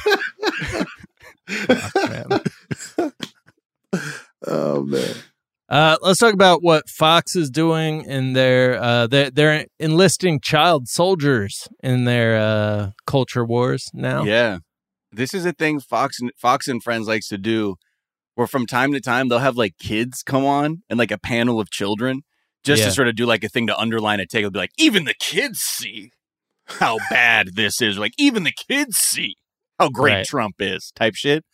Oh 4.46 4.82
man. 4.84 5.14
Uh, 5.68 5.96
let's 6.02 6.18
talk 6.18 6.34
about 6.34 6.62
what 6.62 6.88
Fox 6.88 7.36
is 7.36 7.48
doing 7.50 8.04
in 8.04 8.32
their 8.32 8.82
uh, 8.82 9.06
they're, 9.06 9.30
they're 9.30 9.66
enlisting 9.78 10.40
child 10.40 10.88
soldiers 10.88 11.68
in 11.82 12.04
their 12.04 12.36
uh, 12.36 12.90
culture 13.06 13.44
wars 13.44 13.88
now. 13.94 14.24
Yeah, 14.24 14.58
this 15.12 15.32
is 15.32 15.46
a 15.46 15.52
thing 15.52 15.78
Fox 15.78 16.18
Fox 16.36 16.66
and 16.66 16.82
Friends 16.82 17.06
likes 17.06 17.28
to 17.28 17.38
do, 17.38 17.76
where 18.40 18.46
from 18.46 18.64
time 18.66 18.90
to 18.92 19.00
time 19.02 19.28
they'll 19.28 19.38
have 19.38 19.58
like 19.58 19.76
kids 19.78 20.22
come 20.22 20.46
on 20.46 20.82
and 20.88 20.98
like 20.98 21.10
a 21.10 21.18
panel 21.18 21.60
of 21.60 21.70
children 21.70 22.22
just 22.64 22.80
Yeah. 22.80 22.86
to 22.86 22.92
sort 22.92 23.06
of 23.08 23.14
do 23.14 23.26
like 23.26 23.44
a 23.44 23.50
thing 23.50 23.66
to 23.66 23.76
underline 23.78 24.18
a 24.18 24.24
take. 24.26 24.38
It'll 24.40 24.50
be 24.50 24.58
like, 24.58 24.72
even 24.78 25.04
the 25.04 25.12
kids 25.20 25.58
see 25.60 26.10
how 26.64 26.96
bad 27.10 27.54
this 27.54 27.82
is. 27.82 27.98
Like 27.98 28.12
even 28.16 28.44
the 28.44 28.52
kids 28.68 28.96
see 28.96 29.34
how 29.78 29.90
great 29.90 30.12
Right. 30.14 30.26
Trump 30.26 30.54
is. 30.58 30.90
Type 30.96 31.14
shit. 31.16 31.44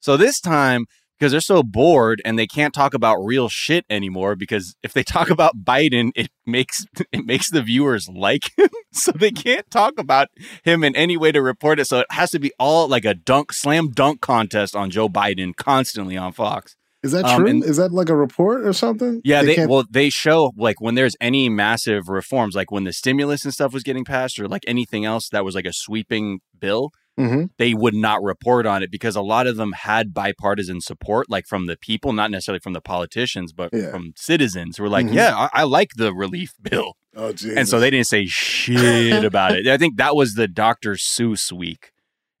So 0.00 0.16
this 0.16 0.40
time. 0.40 0.86
Because 1.20 1.32
they're 1.32 1.40
so 1.42 1.62
bored 1.62 2.22
and 2.24 2.38
they 2.38 2.46
can't 2.46 2.72
talk 2.72 2.94
about 2.94 3.18
real 3.22 3.50
shit 3.50 3.84
anymore. 3.90 4.34
Because 4.36 4.74
if 4.82 4.94
they 4.94 5.02
talk 5.02 5.28
about 5.28 5.62
Biden, 5.62 6.12
it 6.16 6.30
makes 6.46 6.86
it 7.12 7.26
makes 7.26 7.50
the 7.50 7.60
viewers 7.62 8.08
like 8.08 8.50
him, 8.56 8.70
so 8.92 9.12
they 9.12 9.30
can't 9.30 9.70
talk 9.70 9.98
about 9.98 10.28
him 10.64 10.82
in 10.82 10.96
any 10.96 11.18
way 11.18 11.30
to 11.30 11.42
report 11.42 11.78
it. 11.78 11.84
So 11.86 11.98
it 12.00 12.06
has 12.10 12.30
to 12.30 12.38
be 12.38 12.52
all 12.58 12.88
like 12.88 13.04
a 13.04 13.12
dunk, 13.14 13.52
slam 13.52 13.90
dunk 13.90 14.22
contest 14.22 14.74
on 14.74 14.88
Joe 14.90 15.10
Biden 15.10 15.54
constantly 15.54 16.16
on 16.16 16.32
Fox. 16.32 16.74
Is 17.02 17.12
that 17.12 17.24
Um, 17.24 17.40
true? 17.40 17.48
and- 17.50 17.64
Is 17.64 17.76
that 17.78 17.92
like 17.92 18.08
a 18.10 18.16
report 18.16 18.66
or 18.66 18.72
something? 18.74 19.22
Yeah, 19.24 19.42
they, 19.42 19.54
can't- 19.56 19.70
well 19.70 19.84
they 19.90 20.10
show 20.10 20.52
like 20.56 20.80
when 20.80 20.94
there's 20.96 21.16
any 21.20 21.48
massive 21.50 22.08
reforms, 22.08 22.54
like 22.54 22.70
when 22.70 22.84
the 22.84 22.92
stimulus 22.92 23.44
and 23.44 23.52
stuff 23.54 23.72
was 23.72 23.82
getting 23.82 24.04
passed, 24.04 24.38
or 24.40 24.48
like 24.48 24.62
anything 24.66 25.04
else 25.04 25.28
that 25.32 25.44
was 25.44 25.54
like 25.54 25.66
a 25.66 25.72
sweeping 25.72 26.40
bill, 26.58 26.90
Mhm. 27.20 27.50
they 27.58 27.74
would 27.74 27.94
not 27.94 28.22
report 28.22 28.66
on 28.66 28.82
it 28.82 28.90
because 28.90 29.14
a 29.16 29.20
lot 29.22 29.46
of 29.46 29.56
them 29.56 29.72
had 29.72 30.14
bipartisan 30.14 30.80
support, 30.80 31.28
like 31.28 31.46
from 31.46 31.66
the 31.66 31.76
people, 31.76 32.12
not 32.12 32.30
necessarily 32.30 32.60
from 32.60 32.72
the 32.72 32.80
politicians, 32.80 33.52
but 33.52 33.70
Yeah. 33.72 33.90
from 33.90 34.12
citizens 34.16 34.76
who 34.76 34.82
were 34.84 34.88
like, 34.88 35.06
Mhm. 35.06 35.14
"Yeah, 35.14 35.36
I, 35.36 35.48
I 35.60 35.62
like 35.64 35.90
the 35.96 36.14
relief 36.14 36.52
bill." 36.62 36.94
Oh. 37.16 37.32
And 37.56 37.68
so 37.68 37.80
they 37.80 37.90
didn't 37.90 38.06
say 38.06 38.26
shit 38.26 39.24
about 39.24 39.56
it. 39.56 39.66
I 39.66 39.76
think 39.76 39.96
that 39.96 40.14
was 40.16 40.34
the 40.34 40.46
Dr. 40.48 40.92
Seuss 40.94 41.50
week. 41.52 41.90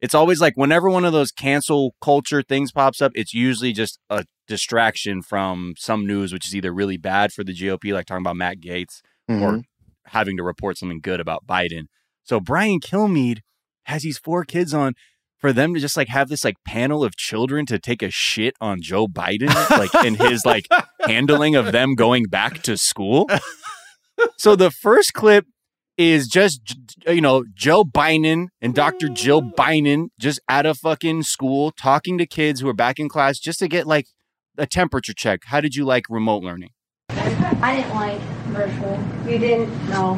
It's 0.00 0.14
always 0.14 0.40
like 0.40 0.56
whenever 0.56 0.88
one 0.88 1.04
of 1.04 1.12
those 1.12 1.30
cancel 1.32 1.94
culture 2.00 2.42
things 2.42 2.72
pops 2.72 3.02
up, 3.02 3.12
it's 3.14 3.34
usually 3.34 3.72
just 3.72 3.98
a 4.08 4.24
distraction 4.46 5.22
from 5.22 5.74
some 5.76 6.06
news, 6.06 6.32
which 6.32 6.46
is 6.46 6.54
either 6.56 6.72
really 6.72 6.96
bad 6.96 7.32
for 7.32 7.44
the 7.44 7.52
GOP, 7.54 7.92
like 7.92 8.06
talking 8.06 8.22
about 8.22 8.36
Matt 8.36 8.60
Gaetz, 8.60 9.00
Mhm. 9.30 9.42
or 9.42 9.62
having 10.06 10.36
to 10.38 10.42
report 10.42 10.78
something 10.78 11.00
good 11.00 11.20
about 11.20 11.46
Biden. 11.46 11.84
So 12.24 12.40
Brian 12.40 12.80
Kilmeade 12.80 13.40
has 13.90 14.02
these 14.02 14.18
four 14.18 14.44
kids 14.44 14.72
on 14.72 14.94
for 15.38 15.52
them 15.52 15.74
to 15.74 15.80
just 15.80 15.96
like 15.96 16.08
have 16.08 16.28
this 16.28 16.44
like 16.44 16.56
panel 16.66 17.02
of 17.02 17.16
children 17.16 17.66
to 17.66 17.78
take 17.78 18.02
a 18.02 18.10
shit 18.10 18.54
on 18.60 18.82
Joe 18.82 19.06
Biden, 19.06 19.48
like 19.70 19.94
in 20.04 20.14
his 20.14 20.44
like 20.44 20.66
handling 21.06 21.54
of 21.54 21.72
them 21.72 21.94
going 21.94 22.24
back 22.24 22.62
to 22.62 22.76
school. 22.76 23.28
So 24.36 24.54
the 24.54 24.70
first 24.70 25.14
clip 25.14 25.46
is 25.96 26.28
just 26.28 26.76
you 27.06 27.20
know 27.20 27.44
Joe 27.54 27.84
Biden 27.84 28.48
and 28.60 28.74
Dr. 28.74 29.08
Jill 29.08 29.42
mm. 29.42 29.54
Biden 29.54 30.08
just 30.18 30.40
at 30.48 30.66
a 30.66 30.74
fucking 30.74 31.22
school 31.22 31.72
talking 31.72 32.18
to 32.18 32.26
kids 32.26 32.60
who 32.60 32.68
are 32.68 32.74
back 32.74 32.98
in 32.98 33.08
class 33.08 33.38
just 33.38 33.58
to 33.60 33.68
get 33.68 33.86
like 33.86 34.06
a 34.58 34.66
temperature 34.66 35.14
check. 35.14 35.40
How 35.46 35.60
did 35.60 35.74
you 35.74 35.84
like 35.84 36.04
remote 36.10 36.42
learning? 36.42 36.70
I 37.62 37.76
didn't 37.76 37.94
like 37.94 38.20
virtual. 38.48 39.02
You 39.26 39.38
didn't? 39.38 39.88
No. 39.88 40.16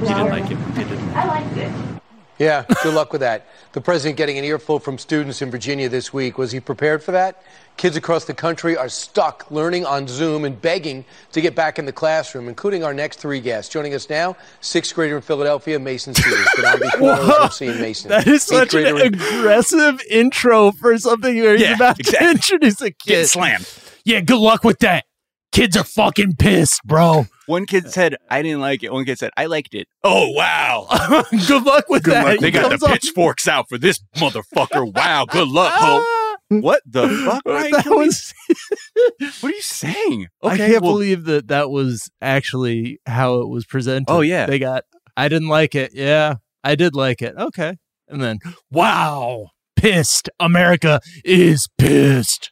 You 0.00 0.08
No. 0.08 0.24
didn't 0.24 0.30
like 0.30 0.50
it. 0.50 0.78
You 0.78 0.84
didn't. 0.84 1.08
I 1.10 1.26
liked 1.26 1.56
it. 1.56 1.99
Yeah, 2.40 2.64
good 2.82 2.94
luck 2.94 3.12
with 3.12 3.20
that. 3.20 3.46
The 3.72 3.82
president 3.82 4.16
getting 4.16 4.38
an 4.38 4.44
earful 4.44 4.78
from 4.80 4.96
students 4.96 5.42
in 5.42 5.50
Virginia 5.50 5.90
this 5.90 6.10
week. 6.12 6.38
Was 6.38 6.50
he 6.50 6.58
prepared 6.58 7.02
for 7.02 7.12
that? 7.12 7.42
Kids 7.76 7.96
across 7.96 8.24
the 8.24 8.32
country 8.34 8.76
are 8.78 8.88
stuck 8.88 9.50
learning 9.50 9.84
on 9.84 10.08
Zoom 10.08 10.46
and 10.46 10.60
begging 10.60 11.04
to 11.32 11.40
get 11.42 11.54
back 11.54 11.78
in 11.78 11.84
the 11.84 11.92
classroom, 11.92 12.48
including 12.48 12.82
our 12.82 12.94
next 12.94 13.18
three 13.18 13.40
guests. 13.40 13.70
Joining 13.70 13.92
us 13.94 14.08
now, 14.08 14.36
sixth 14.62 14.94
grader 14.94 15.16
in 15.16 15.22
Philadelphia, 15.22 15.78
Mason 15.78 16.14
Peters. 16.14 16.48
Been 16.56 16.64
on 16.64 16.80
before, 16.80 17.10
I've 17.12 17.52
seen 17.52 17.78
Mason. 17.78 18.08
That 18.08 18.26
is 18.26 18.50
Eighth 18.50 18.70
such 18.70 18.74
an 18.74 18.86
in- 18.86 19.14
aggressive 19.14 20.00
intro 20.10 20.72
for 20.72 20.96
something 20.98 21.36
where 21.38 21.52
he's 21.52 21.62
Yeah, 21.68 21.74
about 21.74 22.00
exactly. 22.00 22.26
to 22.26 22.30
introduce 22.32 22.80
a 22.80 22.84
Get 22.90 22.98
kid. 23.00 23.28
slammed. 23.28 23.68
Yeah, 24.04 24.20
good 24.20 24.38
luck 24.38 24.64
with 24.64 24.78
that. 24.78 25.04
Kids 25.52 25.76
are 25.76 25.84
fucking 25.84 26.36
pissed, 26.36 26.80
bro. 26.84 27.26
One 27.46 27.66
kid 27.66 27.90
said, 27.90 28.14
I 28.30 28.40
didn't 28.42 28.60
like 28.60 28.84
it. 28.84 28.92
One 28.92 29.04
kid 29.04 29.18
said, 29.18 29.32
I 29.36 29.46
liked 29.46 29.74
it. 29.74 29.88
Oh, 30.04 30.30
wow. 30.30 30.86
good 31.48 31.64
luck 31.64 31.86
with 31.88 32.04
Good 32.04 32.14
that. 32.14 32.24
luck 32.24 32.34
He 32.34 32.40
They 32.40 32.50
got 32.52 32.78
the 32.78 32.86
on- 32.86 32.92
pitchforks 32.92 33.48
out 33.48 33.68
for 33.68 33.76
this 33.76 33.98
motherfucker. 34.16 34.94
Wow. 34.94 35.26
Good 35.28 35.48
luck, 35.48 35.72
ho. 35.74 36.04
Ah, 36.04 36.36
What 36.60 36.82
the 36.86 37.08
fuck? 37.08 37.42
Ryan 37.44 37.70
that 37.72 37.86
was, 37.86 38.32
What 39.40 39.52
are 39.52 39.56
you 39.56 39.62
saying? 39.62 40.28
I 40.42 40.56
can't 40.56 40.82
well, 40.82 40.92
believe 40.92 41.24
that 41.24 41.48
that 41.48 41.70
was 41.70 42.10
actually 42.22 43.00
how 43.06 43.40
it 43.40 43.48
was 43.48 43.66
presented. 43.66 44.06
Oh, 44.10 44.20
yeah. 44.20 44.46
They 44.46 44.58
got, 44.60 44.84
I 45.16 45.28
didn't 45.28 45.48
like 45.48 45.74
it. 45.74 45.92
Yeah, 45.94 46.36
I 46.64 46.74
did 46.76 46.94
like 46.94 47.22
it. 47.22 47.34
Okay. 47.36 47.76
And 48.08 48.20
then, 48.22 48.38
wow, 48.70 49.50
pissed. 49.76 50.28
America 50.40 51.00
is 51.24 51.68
pissed. 51.78 52.50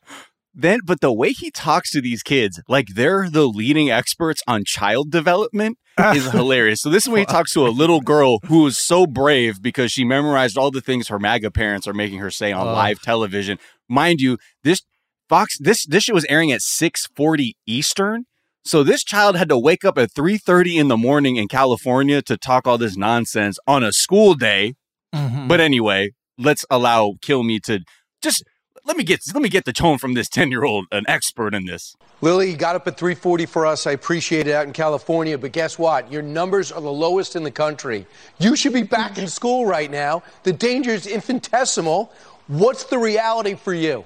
Then, 0.55 0.80
but 0.84 1.01
the 1.01 1.12
way 1.12 1.30
he 1.30 1.51
talks 1.51 1.90
to 1.92 2.01
these 2.01 2.22
kids, 2.22 2.61
like 2.68 2.88
they're 2.94 3.28
the 3.30 3.46
leading 3.46 3.90
experts 3.90 4.42
on 4.49 4.64
child 4.64 5.11
development, 5.11 5.78
is 6.14 6.26
hilarious. 6.32 6.80
So 6.82 6.90
this 6.90 7.05
is 7.05 7.09
when 7.09 7.20
he 7.20 7.26
talks 7.26 7.53
to 7.53 7.66
a 7.66 7.68
little 7.68 8.01
girl 8.01 8.38
who 8.46 8.66
is 8.66 8.76
so 8.78 9.07
brave 9.07 9.62
because 9.62 9.92
she 9.92 10.05
memorized 10.05 10.57
all 10.59 10.70
the 10.70 10.80
things 10.80 11.09
her 11.09 11.18
MAGA 11.18 11.51
parents 11.53 11.86
are 11.86 11.92
making 11.94 12.18
her 12.18 12.30
say 12.30 12.51
on 12.53 12.66
Oh. 12.66 12.72
live 12.72 13.01
television. 13.01 13.59
Mind 13.88 14.20
you, 14.20 14.38
this 14.64 14.80
Fox 15.28 15.59
this 15.59 15.84
this 15.86 16.05
shit 16.05 16.14
was 16.14 16.24
airing 16.30 16.51
at 16.51 16.62
six 16.62 17.07
forty 17.14 17.55
Eastern. 17.66 18.24
So 18.64 18.82
this 18.82 19.05
child 19.05 19.36
had 19.36 19.51
to 19.51 19.59
wake 19.59 19.84
up 19.84 19.99
at 19.99 20.11
three 20.14 20.38
thirty 20.38 20.78
in 20.78 20.88
the 20.88 20.96
morning 20.96 21.36
in 21.36 21.49
California 21.49 22.22
to 22.22 22.36
talk 22.38 22.66
all 22.66 22.78
this 22.78 22.96
nonsense 22.96 23.59
on 23.66 23.84
a 23.84 23.92
school 23.92 24.34
day. 24.34 24.72
Mhm. 25.14 25.46
But 25.46 25.61
anyway, 25.61 26.12
let's 26.38 26.64
allow 26.70 27.12
Kilmeade 27.22 27.62
to 27.64 27.80
just 28.22 28.42
let 28.89 28.97
me 28.97 29.05
get 29.05 29.20
let 29.32 29.43
me 29.43 29.49
get 29.49 29.64
the 29.66 29.72
tone 29.72 29.99
from 29.99 30.14
this 30.14 30.28
ten 30.28 30.51
year 30.51 30.64
old, 30.64 30.86
an 30.91 31.05
expert 31.07 31.55
in 31.55 31.66
this. 31.66 31.95
Lily, 32.20 32.51
you 32.51 32.57
got 32.57 32.74
up 32.74 32.89
at 32.89 32.97
340 32.99 33.47
for 33.47 33.64
us. 33.64 33.86
I 33.86 33.93
appreciate 33.93 34.49
it 34.49 34.53
out 34.55 34.66
in 34.66 34.72
California. 34.72 35.39
But 35.39 35.53
guess 35.53 35.78
what? 35.78 36.11
Your 36.11 36.22
numbers 36.22 36.72
are 36.72 36.80
the 36.80 36.91
lowest 36.93 37.36
in 37.36 37.45
the 37.45 37.51
country. 37.53 38.07
You 38.41 38.57
should 38.57 38.72
be 38.72 38.82
back 38.82 39.18
in 39.18 39.28
school 39.28 39.66
right 39.66 39.89
now. 39.91 40.24
The 40.43 40.53
danger 40.53 40.91
is 40.91 41.07
infinitesimal. 41.07 42.12
What's 42.49 42.84
the 42.84 42.99
reality 42.99 43.55
for 43.55 43.72
you? 43.74 44.05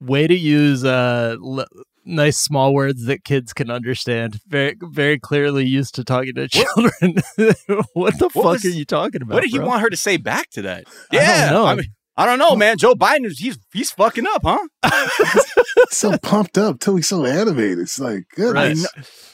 way 0.01 0.27
to 0.27 0.35
use 0.37 0.85
uh 0.85 1.37
l- 1.43 1.67
nice 2.05 2.37
small 2.39 2.75
words 2.75 3.07
that 3.07 3.23
kids 3.25 3.53
can 3.53 3.71
understand 3.71 4.41
very 4.49 4.77
very 4.83 5.19
clearly 5.19 5.65
used 5.65 5.95
to 5.95 6.03
talking 6.05 6.35
to 6.35 6.49
children 6.49 7.15
what 7.95 8.19
the 8.19 8.29
fuck 8.29 8.45
was- 8.45 8.65
are 8.65 8.69
you 8.71 8.85
talking 8.85 9.23
about 9.23 9.35
What 9.35 9.43
did 9.43 9.51
he 9.53 9.59
want 9.61 9.81
her 9.83 9.89
to 9.91 9.97
say 9.97 10.17
back 10.17 10.51
to 10.51 10.63
that? 10.63 10.85
I 11.13 11.17
don't 11.17 11.25
Yeah, 11.25 11.51
know. 11.51 11.65
I 11.67 11.75
mean, 11.77 11.87
I 12.17 12.27
don't 12.27 12.39
know, 12.39 12.55
man. 12.57 12.77
Joe 12.77 12.95
Biden 12.95 13.25
is 13.25 13.39
he's 13.39 13.59
he's 13.73 13.91
fucking 13.91 14.27
up, 14.27 14.43
huh? 14.45 14.67
so 15.91 16.17
pumped 16.19 16.59
up 16.59 16.79
till 16.81 16.97
he's 16.97 17.09
so 17.09 17.25
animated. 17.25 17.79
It's 17.79 17.99
like, 17.99 18.25
Right. 18.37 18.77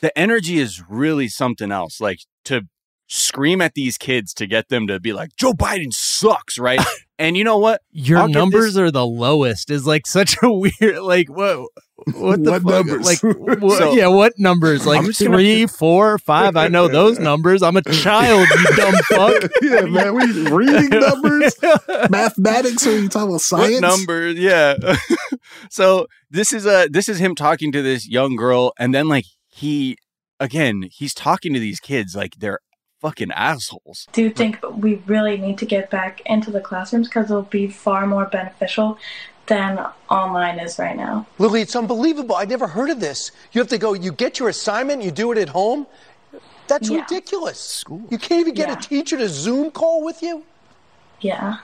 The 0.00 0.16
energy 0.16 0.58
is 0.58 0.82
really 0.88 1.28
something 1.28 1.72
else. 1.72 2.00
Like 2.00 2.20
to 2.44 2.62
scream 3.08 3.60
at 3.60 3.74
these 3.74 3.98
kids 3.98 4.32
to 4.34 4.46
get 4.46 4.68
them 4.68 4.86
to 4.86 5.00
be 5.00 5.12
like, 5.12 5.30
Joe 5.36 5.52
Biden 5.52 5.92
sucks, 5.92 6.58
right? 6.58 6.80
and 7.18 7.36
you 7.36 7.44
know 7.44 7.58
what? 7.58 7.80
your 7.90 8.18
I'll 8.18 8.28
numbers 8.28 8.74
this- 8.74 8.78
are 8.80 8.90
the 8.90 9.06
lowest 9.06 9.70
is 9.70 9.86
like 9.86 10.06
such 10.18 10.36
a 10.42 10.50
weird 10.52 10.98
like 11.02 11.28
what 11.28 11.68
what 12.14 12.42
the 12.44 12.52
What 12.52 12.62
fuck? 12.62 12.86
numbers? 12.86 13.04
like 13.22 13.36
what, 13.60 13.78
So- 13.78 13.92
yeah 13.92 14.06
what 14.06 14.32
numbers 14.38 14.86
like 14.86 14.98
I'm 15.00 15.06
just 15.06 15.20
gonna- 15.20 15.36
three 15.36 15.66
four 15.66 16.16
five 16.18 16.56
i 16.56 16.68
know 16.68 16.86
those 16.88 17.18
numbers 17.30 17.62
i'm 17.62 17.76
a 17.76 17.82
child 17.82 18.46
you 18.48 18.76
dumb 18.76 18.94
fuck 19.10 19.50
yeah, 19.62 19.80
man. 19.82 20.14
We 20.14 20.48
reading 20.50 20.88
numbers, 20.90 21.54
mathematics, 22.10 22.86
or 22.86 22.98
you 22.98 23.08
talking 23.08 23.28
about 23.30 23.40
science? 23.40 23.82
What 23.82 23.82
number? 23.82 24.30
Yeah. 24.30 24.74
so 25.70 26.06
this 26.30 26.52
is 26.52 26.66
a 26.66 26.88
this 26.90 27.08
is 27.08 27.18
him 27.18 27.34
talking 27.34 27.72
to 27.72 27.82
this 27.82 28.08
young 28.08 28.36
girl, 28.36 28.72
and 28.78 28.94
then 28.94 29.08
like 29.08 29.24
he 29.48 29.96
again 30.40 30.84
he's 30.92 31.14
talking 31.14 31.52
to 31.54 31.60
these 31.60 31.80
kids 31.80 32.14
like 32.14 32.34
they're 32.38 32.60
fucking 33.01 33.30
assholes. 33.32 34.07
Do 34.12 34.22
you 34.22 34.30
think 34.30 34.59
we 34.76 34.96
really 35.07 35.36
need 35.36 35.59
to 35.59 35.66
get 35.66 35.90
back 35.90 36.20
into 36.26 36.51
the 36.51 36.61
classrooms 36.61 37.09
because 37.09 37.30
it'll 37.30 37.42
be 37.42 37.68
far 37.68 38.07
more 38.07 38.26
beneficial 38.26 38.99
than 39.46 39.84
online 40.11 40.59
is 40.59 40.78
right 40.78 40.96
now? 40.96 41.26
Lily, 41.38 41.62
it's 41.62 41.76
unbelievable. 41.76 42.36
I 42.36 42.44
never 42.44 42.66
heard 42.66 42.90
of 42.90 43.01
this. 43.01 43.30
You 43.53 43.61
have 43.61 43.68
to 43.68 43.78
go, 43.78 43.92
you 43.94 44.12
get 44.12 44.38
your 44.38 44.49
assignment, 44.49 45.03
you 45.03 45.11
do 45.11 45.32
it 45.32 45.38
at 45.38 45.49
home. 45.49 45.86
That's 46.66 46.90
Yeah. 46.90 47.01
ridiculous. 47.01 47.84
You 48.11 48.18
can't 48.18 48.40
even 48.40 48.55
get 48.55 48.68
Yeah. 48.68 48.74
a 48.78 48.80
teacher 48.80 49.16
to 49.16 49.28
Zoom 49.28 49.70
call 49.70 50.05
with 50.05 50.22
you? 50.22 50.44
Yeah. 51.20 51.57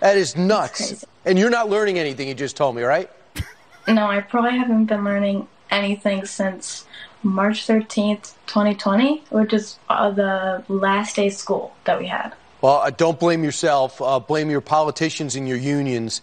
That 0.00 0.16
is 0.16 0.36
nuts. 0.36 1.04
And 1.24 1.38
you're 1.38 1.50
not 1.50 1.68
learning 1.68 1.98
anything, 1.98 2.28
you 2.28 2.34
just 2.34 2.56
told 2.56 2.76
me, 2.76 2.82
right? 2.82 3.10
No, 3.88 4.06
I 4.06 4.20
probably 4.20 4.56
haven't 4.56 4.84
been 4.84 5.02
learning 5.04 5.48
anything 5.70 6.24
since 6.26 6.84
March 7.22 7.66
13th, 7.66 8.34
2020, 8.46 9.24
which 9.30 9.52
is 9.52 9.78
uh, 9.88 10.10
the 10.10 10.64
last 10.68 11.16
day 11.16 11.26
of 11.28 11.32
school 11.32 11.74
that 11.84 11.98
we 11.98 12.06
had. 12.06 12.32
Well, 12.62 12.76
uh, 12.76 12.90
don't 12.90 13.18
blame 13.18 13.42
yourself. 13.44 14.00
Uh, 14.00 14.20
blame 14.20 14.50
your 14.50 14.60
politicians 14.60 15.34
and 15.36 15.48
your 15.48 15.56
unions. 15.58 16.22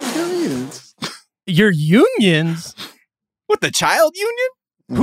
Millions. 0.00 0.94
Your 1.46 1.70
unions? 1.70 2.74
What 3.46 3.60
the 3.60 3.70
child 3.70 4.14
union? 4.16 4.48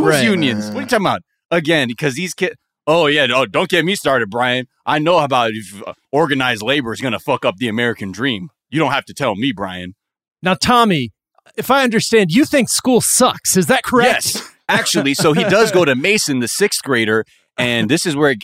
Whose 0.01 0.15
Right. 0.15 0.23
unions? 0.25 0.67
What 0.67 0.77
are 0.77 0.81
you 0.81 0.87
talking 0.87 1.05
about? 1.05 1.21
Again, 1.51 1.87
because 1.87 2.15
these 2.15 2.33
kids. 2.33 2.55
Oh 2.85 3.05
yeah, 3.07 3.25
no, 3.25 3.45
don't 3.45 3.69
get 3.69 3.85
me 3.85 3.95
started, 3.95 4.29
Brian. 4.29 4.67
I 4.85 4.99
know 4.99 5.19
about 5.19 5.51
if 5.53 5.81
uh, 5.87 5.93
organized 6.11 6.61
labor 6.61 6.91
is 6.91 6.99
going 6.99 7.13
to 7.13 7.19
fuck 7.19 7.45
up 7.45 7.55
the 7.57 7.69
American 7.69 8.11
dream. 8.11 8.49
You 8.69 8.79
don't 8.79 8.91
have 8.91 9.05
to 9.05 9.13
tell 9.13 9.35
me, 9.35 9.53
Brian. 9.53 9.95
Now, 10.41 10.55
Tommy, 10.55 11.11
if 11.55 11.71
I 11.71 11.83
understand, 11.83 12.31
you 12.31 12.43
think 12.43 12.67
school 12.67 12.99
sucks. 12.99 13.55
Is 13.55 13.67
that 13.67 13.83
correct? 13.83 14.35
Yes, 14.35 14.49
actually. 14.73 15.13
So 15.13 15.33
he 15.33 15.43
does 15.43 15.71
go 15.71 15.85
to 15.85 15.95
Mason, 15.95 16.39
the 16.39 16.47
sixth 16.47 16.83
grader, 16.83 17.25
and 17.57 17.89
this 17.89 18.05
is 18.05 18.15
where 18.15 18.35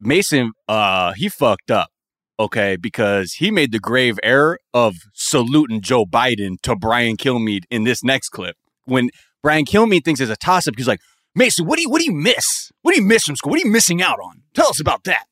Mason 0.00 0.52
uh 0.68 1.12
he 1.14 1.28
fucked 1.28 1.70
up. 1.70 1.90
Okay, 2.38 2.76
because 2.76 3.32
he 3.34 3.50
made 3.50 3.72
the 3.72 3.78
grave 3.78 4.18
error 4.22 4.58
of 4.74 4.94
saluting 5.14 5.80
Joe 5.80 6.04
Biden 6.04 6.56
to 6.62 6.76
Brian 6.76 7.16
Kilmeade 7.16 7.64
in 7.70 7.84
this 7.84 8.04
next 8.04 8.28
clip. 8.28 8.56
When 8.84 9.08
Brian 9.42 9.64
Kilmeade 9.64 10.04
thinks 10.04 10.20
it's 10.20 10.30
a 10.30 10.36
toss 10.36 10.68
up, 10.68 10.74
he's 10.76 10.86
like, 10.86 11.00
Mason, 11.34 11.66
what 11.66 11.76
do 11.76 11.82
you 11.82 11.90
what 11.90 12.00
do 12.00 12.06
you 12.06 12.16
miss? 12.16 12.70
What 12.82 12.94
do 12.94 13.00
you 13.00 13.06
miss 13.06 13.24
from 13.24 13.36
school? 13.36 13.50
What 13.50 13.62
are 13.62 13.66
you 13.66 13.72
missing 13.72 14.02
out 14.02 14.18
on? 14.22 14.42
Tell 14.54 14.68
us 14.68 14.80
about 14.80 15.04
that. 15.04 15.24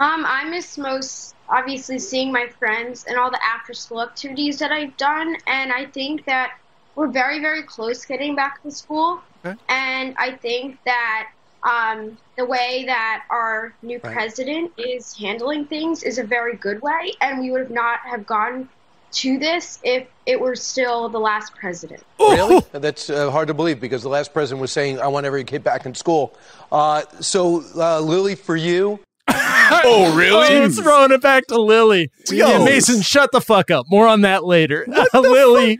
Um, 0.00 0.24
I 0.26 0.44
miss 0.44 0.78
most 0.78 1.34
obviously 1.48 1.98
seeing 1.98 2.30
my 2.30 2.46
friends 2.58 3.04
and 3.08 3.18
all 3.18 3.30
the 3.30 3.42
after 3.44 3.72
school 3.72 4.02
activities 4.02 4.58
that 4.58 4.70
I've 4.70 4.96
done, 4.96 5.36
and 5.46 5.72
I 5.72 5.86
think 5.86 6.24
that 6.26 6.58
we're 6.98 7.06
very, 7.06 7.38
very 7.38 7.62
close 7.62 8.04
getting 8.04 8.34
back 8.34 8.60
to 8.64 8.72
school. 8.72 9.20
Okay. 9.44 9.56
And 9.68 10.16
I 10.18 10.32
think 10.32 10.78
that 10.84 11.30
um, 11.62 12.18
the 12.36 12.44
way 12.44 12.82
that 12.86 13.22
our 13.30 13.72
new 13.82 14.00
Right. 14.02 14.12
president 14.12 14.72
is 14.76 15.16
handling 15.16 15.64
things 15.66 16.02
is 16.02 16.18
a 16.18 16.24
very 16.24 16.56
good 16.56 16.82
way, 16.82 17.12
and 17.20 17.38
we 17.40 17.52
would 17.52 17.60
have 17.60 17.70
not 17.70 18.00
have 18.00 18.26
gone 18.26 18.68
to 19.10 19.38
this 19.38 19.78
if 19.84 20.08
it 20.26 20.40
were 20.40 20.56
still 20.56 21.08
the 21.08 21.20
last 21.20 21.54
president. 21.54 22.02
Really? 22.18 22.62
That's 22.72 23.08
uh, 23.08 23.30
hard 23.30 23.46
to 23.46 23.54
believe 23.54 23.80
because 23.80 24.02
the 24.02 24.08
last 24.08 24.32
president 24.32 24.60
was 24.60 24.72
saying, 24.72 24.98
I 25.00 25.06
want 25.06 25.24
every 25.24 25.44
kid 25.44 25.62
back 25.62 25.86
in 25.86 25.94
school. 25.94 26.36
Uh, 26.72 27.02
so, 27.20 27.62
uh, 27.76 28.00
Lily, 28.00 28.34
for 28.34 28.56
you, 28.56 28.98
Oh, 29.30 30.14
really? 30.16 30.56
Oh, 30.64 30.68
throwing 30.70 31.12
it 31.12 31.22
back 31.22 31.46
to 31.46 31.60
Lily. 31.60 32.10
Yo. 32.28 32.48
Yeah, 32.48 32.64
Mason, 32.64 33.02
shut 33.02 33.30
the 33.32 33.40
fuck 33.40 33.70
up. 33.70 33.86
More 33.88 34.06
on 34.06 34.22
that 34.22 34.44
later. 34.44 34.86
Lily, 35.14 35.78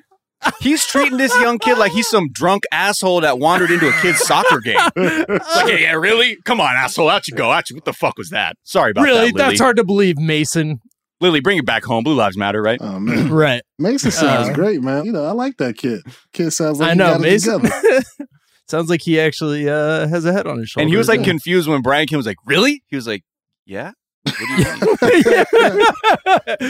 He's 0.60 0.84
treating 0.84 1.18
this 1.18 1.34
young 1.40 1.58
kid 1.58 1.78
like 1.78 1.92
he's 1.92 2.08
some 2.08 2.28
drunk 2.30 2.64
asshole 2.72 3.22
that 3.22 3.38
wandered 3.38 3.70
into 3.70 3.88
a 3.88 3.92
kid's 4.00 4.20
soccer 4.20 4.60
game. 4.60 4.76
It's 4.96 5.56
like, 5.56 5.68
yeah, 5.68 5.76
yeah, 5.78 5.92
really? 5.94 6.36
Come 6.44 6.60
on, 6.60 6.74
asshole. 6.76 7.08
Out 7.08 7.26
you 7.28 7.34
go. 7.36 7.50
Out 7.50 7.68
you. 7.70 7.76
What 7.76 7.84
the 7.84 7.92
fuck 7.92 8.16
was 8.16 8.30
that? 8.30 8.56
Sorry 8.62 8.92
about 8.92 9.02
really? 9.02 9.16
that, 9.18 9.34
Really, 9.34 9.50
That's 9.50 9.60
hard 9.60 9.76
to 9.78 9.84
believe, 9.84 10.16
Mason. 10.18 10.80
Lily, 11.20 11.40
bring 11.40 11.58
it 11.58 11.66
back 11.66 11.82
home. 11.84 12.04
Blue 12.04 12.14
Lives 12.14 12.36
Matter, 12.36 12.62
right? 12.62 12.78
Oh 12.80 13.00
man, 13.00 13.28
Right. 13.32 13.62
Mason 13.78 14.12
sounds 14.12 14.50
Uh, 14.50 14.52
great, 14.52 14.80
man. 14.82 15.04
You 15.04 15.10
know, 15.12 15.24
I 15.24 15.32
like 15.32 15.56
that 15.56 15.76
kid. 15.76 16.02
Kid 16.32 16.52
sounds 16.52 16.78
like 16.78 16.90
I 16.90 16.92
he 16.92 16.98
know, 16.98 17.12
got 17.12 17.20
Mason. 17.20 17.60
together. 17.60 18.02
Sounds 18.68 18.90
like 18.90 19.00
he 19.00 19.18
actually 19.18 19.66
uh, 19.66 20.06
has 20.08 20.26
a 20.26 20.32
head 20.32 20.46
on 20.46 20.58
his 20.58 20.68
shoulder. 20.68 20.82
and 20.82 20.90
he 20.90 20.96
was 20.98 21.08
like 21.08 21.20
yeah. 21.20 21.24
confused 21.24 21.66
when 21.66 21.80
Brian 21.80 22.06
Kim 22.06 22.18
was 22.18 22.26
like, 22.26 22.36
"Really?" 22.44 22.82
He 22.88 22.96
was 22.96 23.06
like, 23.06 23.22
"Yeah." 23.64 23.92
What 24.30 25.00
do 25.00 25.16
you 25.16 25.78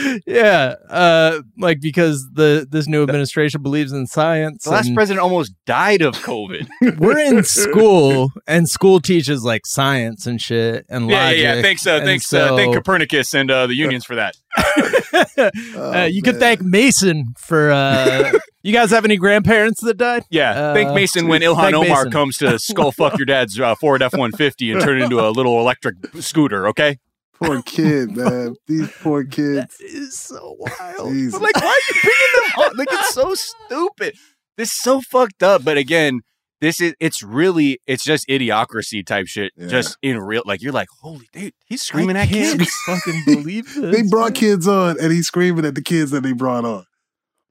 mean? 0.09 0.23
yeah, 0.27 0.75
uh, 0.89 1.41
like 1.59 1.81
because 1.81 2.29
the 2.33 2.67
this 2.71 2.87
new 2.87 3.03
administration 3.03 3.63
believes 3.63 3.93
in 3.93 4.07
science. 4.07 4.65
the 4.65 4.71
last 4.71 4.95
president 4.95 5.23
almost 5.23 5.53
died 5.67 6.03
of 6.03 6.15
COVID. 6.17 6.69
we're 6.99 7.19
in 7.19 7.45
school, 7.45 8.31
and 8.47 8.69
school 8.69 9.01
teaches 9.01 9.45
like 9.45 9.67
science 9.67 10.27
and 10.27 10.41
shit 10.41 10.87
and 10.89 11.11
yeah, 11.11 11.25
logic. 11.25 11.39
yeah, 11.39 11.55
yeah. 11.55 11.63
Thanks, 11.63 11.87
uh, 11.87 11.91
and 11.93 12.05
thanks, 12.05 12.33
uh, 12.33 12.57
thank 12.57 12.75
Copernicus 12.75 13.35
and 13.35 13.51
uh, 13.51 13.67
the 13.67 13.75
unions 13.77 14.05
for 14.05 14.17
that. 14.17 14.37
uh, 15.77 16.09
you 16.11 16.23
could 16.23 16.35
man. 16.35 16.41
thank 16.41 16.63
Mason 16.63 17.35
for. 17.39 17.71
Uh, 17.71 18.33
you 18.63 18.73
guys 18.73 18.91
have 18.91 19.05
any 19.05 19.17
grandparents 19.17 19.81
that 19.83 19.97
died? 19.97 20.25
Yeah, 20.31 20.51
Uh, 20.51 20.75
thank 20.75 20.93
Mason 20.93 21.29
when 21.29 21.43
Ilhan 21.43 21.73
Omar 21.73 22.05
Mason. 22.05 22.11
comes 22.11 22.39
to 22.39 22.59
skull 22.59 22.93
fuck 22.93 23.17
your 23.17 23.25
dad's 23.25 23.59
uh, 23.59 23.75
Ford 23.77 24.03
F 24.03 24.15
one 24.15 24.33
fifty 24.33 24.73
and 24.73 24.81
turn 24.81 25.01
it 25.01 25.05
into 25.05 25.21
a 25.21 25.31
little 25.31 25.61
electric 25.61 25.95
scooter. 26.21 26.67
Okay. 26.69 26.99
Poor 27.43 27.63
kid, 27.67 28.17
man. 28.17 28.55
These 28.67 28.91
poor 29.01 29.25
That 29.25 29.33
kids. 29.33 29.81
is 29.81 30.19
so 30.19 30.57
wild. 30.59 31.13
Jesus. 31.13 31.33
But 31.35 31.43
like, 31.43 31.57
why 31.57 31.67
are 31.69 31.95
you 31.95 32.01
bringing 32.03 32.35
them 32.35 32.67
up? 32.67 32.77
Like, 32.79 32.89
it's 32.91 33.15
so 33.15 33.35
stupid. 33.35 34.15
This 34.57 34.69
is 34.71 34.79
so 34.81 35.01
fucked 35.01 35.43
up. 35.43 35.65
But 35.65 35.77
again, 35.79 36.21
this 36.61 36.81
is 36.81 36.95
it's 36.99 37.23
really 37.23 37.79
it's 37.87 38.03
just 38.03 38.27
idiocracy 38.29 39.07
type 39.07 39.27
shit. 39.29 39.53
Yeah. 39.57 39.69
Just 39.69 39.97
in 40.03 40.19
real, 40.19 40.43
like 40.45 40.61
you're 40.61 40.73
like, 40.73 40.89
holy 41.01 41.29
dude, 41.33 41.53
he's 41.67 41.83
screaming 41.83 42.17
I 42.17 42.23
at 42.23 42.29
can't 42.29 42.59
kids. 42.59 42.73
fucking 42.87 43.23
believe 43.27 43.73
this. 43.75 43.95
They 43.97 44.03
brought 44.03 44.35
kids 44.35 44.67
on, 44.67 44.97
and 45.01 45.13
he's 45.13 45.29
screaming 45.29 45.65
at 45.65 45.77
the 45.77 45.83
kids 45.83 46.11
that 46.11 46.23
they 46.25 46.33
brought 46.33 46.65
on. 46.65 46.85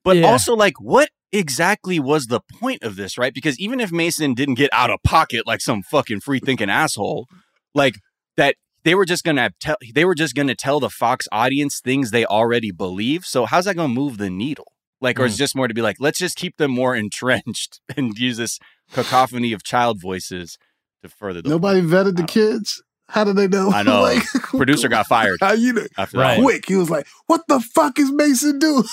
But 0.03 0.17
Yeah. 0.17 0.27
also, 0.27 0.53
like, 0.55 0.79
what 0.81 1.09
exactly 1.31 1.99
was 1.99 2.27
the 2.27 2.41
point 2.59 2.83
of 2.83 2.95
this, 2.97 3.17
right? 3.17 3.33
Because 3.33 3.57
even 3.59 3.79
if 3.79 3.91
Mason 3.91 4.33
didn't 4.33 4.55
get 4.55 4.69
out 4.73 4.89
of 4.89 4.99
pocket 5.03 5.47
like 5.47 5.61
some 5.61 5.83
fucking 5.83 6.19
free 6.21 6.39
thinking 6.39 6.69
asshole, 6.69 7.27
like 7.73 7.95
that 8.35 8.55
they 8.87 8.95
were 8.95 9.03
just 9.05 9.25
gonna 9.25 9.51
tell 9.59 9.75
they 9.93 10.05
were 10.05 10.15
just 10.15 10.33
gonna 10.33 10.55
tell 10.55 10.79
the 10.79 10.89
Fox 10.89 11.27
audience 11.31 11.81
things 11.81 12.11
they 12.11 12.25
already 12.25 12.71
believe. 12.71 13.25
So 13.25 13.45
how's 13.45 13.65
that 13.65 13.75
gonna 13.75 13.89
move 13.93 14.17
the 14.17 14.29
needle? 14.29 14.71
Like, 15.01 15.19
or 15.19 15.23
Hmm. 15.23 15.27
it's 15.27 15.37
just 15.37 15.55
more 15.57 15.67
to 15.67 15.73
be 15.73 15.81
like, 15.81 15.97
let's 15.99 16.17
just 16.17 16.37
keep 16.37 16.55
them 16.55 16.71
more 16.71 16.95
entrenched 17.03 17.81
and 17.97 18.17
use 18.17 18.37
this 18.37 18.59
cacophony 18.93 19.51
of 19.51 19.61
child 19.63 19.99
voices 20.01 20.57
to 21.03 21.09
further 21.09 21.41
the 21.41 21.49
Nobody 21.49 21.81
vetted 21.81 22.15
the 22.15 22.23
kids. 22.23 22.81
How 23.09 23.25
did 23.25 23.35
they 23.35 23.47
know? 23.49 23.71
I 23.71 23.83
know. 23.89 24.01
like, 24.01 24.23
producer 24.43 24.87
got 24.87 25.05
fired 25.07 25.37
How 25.41 25.51
you 25.51 25.73
know? 25.73 25.85
after 25.97 26.17
Right. 26.19 26.39
Quick, 26.41 26.65
he 26.67 26.75
was 26.77 26.89
like, 26.89 27.07
"What 27.25 27.41
the 27.49 27.59
fuck 27.59 27.99
is 27.99 28.09
Mason 28.11 28.57
doing?" 28.59 28.85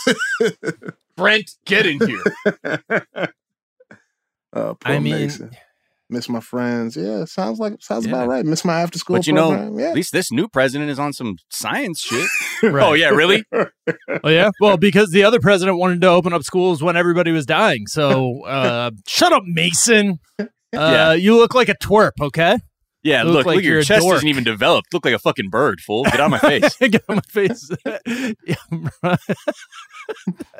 Brent, 1.17 1.53
get 1.65 1.87
in 1.87 2.01
here. 2.05 2.23
Uh, 4.53 4.75
poor 4.75 4.77
I 4.85 4.99
mean- 4.99 5.15
Mason. 5.15 5.51
Miss 6.11 6.29
my 6.29 6.41
friends. 6.41 6.97
Yeah, 6.97 7.25
sounds 7.25 7.59
like 7.59 7.75
sounds 7.81 8.05
Yeah. 8.07 8.13
about 8.13 8.29
right. 8.29 8.45
Miss 8.45 8.65
my 8.65 8.81
after 8.83 8.99
school 8.99 9.17
But 9.17 9.27
you 9.27 9.33
know, 9.33 9.75
yeah. 9.79 9.89
At 9.89 9.95
least 9.95 10.13
this 10.13 10.31
new 10.31 10.49
president 10.49 10.91
is 10.91 10.99
on 10.99 11.13
some 11.13 11.37
science 11.51 12.01
shit. 12.03 12.29
Right. 12.63 12.85
Oh 12.87 12.93
yeah, 12.93 13.09
really? 13.09 13.43
Oh 13.53 14.29
yeah. 14.29 14.51
Well, 14.61 14.77
because 14.77 15.11
the 15.11 15.25
other 15.25 15.41
president 15.41 15.79
wanted 15.79 16.01
to 16.03 16.09
open 16.09 16.33
up 16.33 16.43
schools 16.43 16.83
when 16.83 16.97
everybody 16.97 17.31
was 17.33 17.47
dying. 17.47 17.87
So 17.87 18.43
uh, 18.47 18.91
shut 19.09 19.33
up, 19.33 19.43
Mason. 19.47 20.19
Uh, 20.39 20.47
Yeah. 20.73 21.13
You 21.15 21.37
look 21.37 21.55
like 21.55 21.69
a 21.69 21.75
twerp. 21.75 22.13
Okay. 22.21 22.59
Yeah, 23.05 23.23
Look 23.23 23.35
look, 23.35 23.47
like 23.47 23.55
look, 23.57 23.65
your 23.65 23.83
chest 23.83 24.03
dork. 24.03 24.17
isn't 24.17 24.29
even 24.29 24.45
developed. 24.45 24.93
Look 24.95 25.05
like 25.05 25.13
a 25.15 25.19
fucking 25.19 25.51
bird, 25.51 25.81
fool. 25.83 26.05
Get 26.05 26.15
out 26.21 26.21
of 26.21 26.31
my 26.31 26.39
face. 26.61 26.75
Get 26.79 27.03
on 27.09 27.17
my 27.17 27.23
face. 27.29 27.71
yeah, 27.87 28.57
right. 29.03 29.19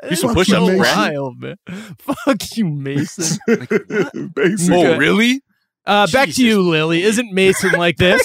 Do 0.07 0.15
some 0.15 0.33
That's 0.35 0.49
push-ups, 0.49 0.71
wild, 0.77 1.39
man. 1.41 1.57
Fuck 1.99 2.55
you, 2.55 2.65
Mason. 2.67 3.37
Mason. 3.47 4.73
oh, 4.73 4.79
Okay. 4.87 4.97
really? 4.97 5.41
Uh, 5.87 6.07
back 6.11 6.29
to 6.29 6.43
you, 6.45 6.61
Lily. 6.61 7.01
Isn't 7.03 7.31
Mason 7.33 7.71
like 7.73 7.97
this? 7.97 8.21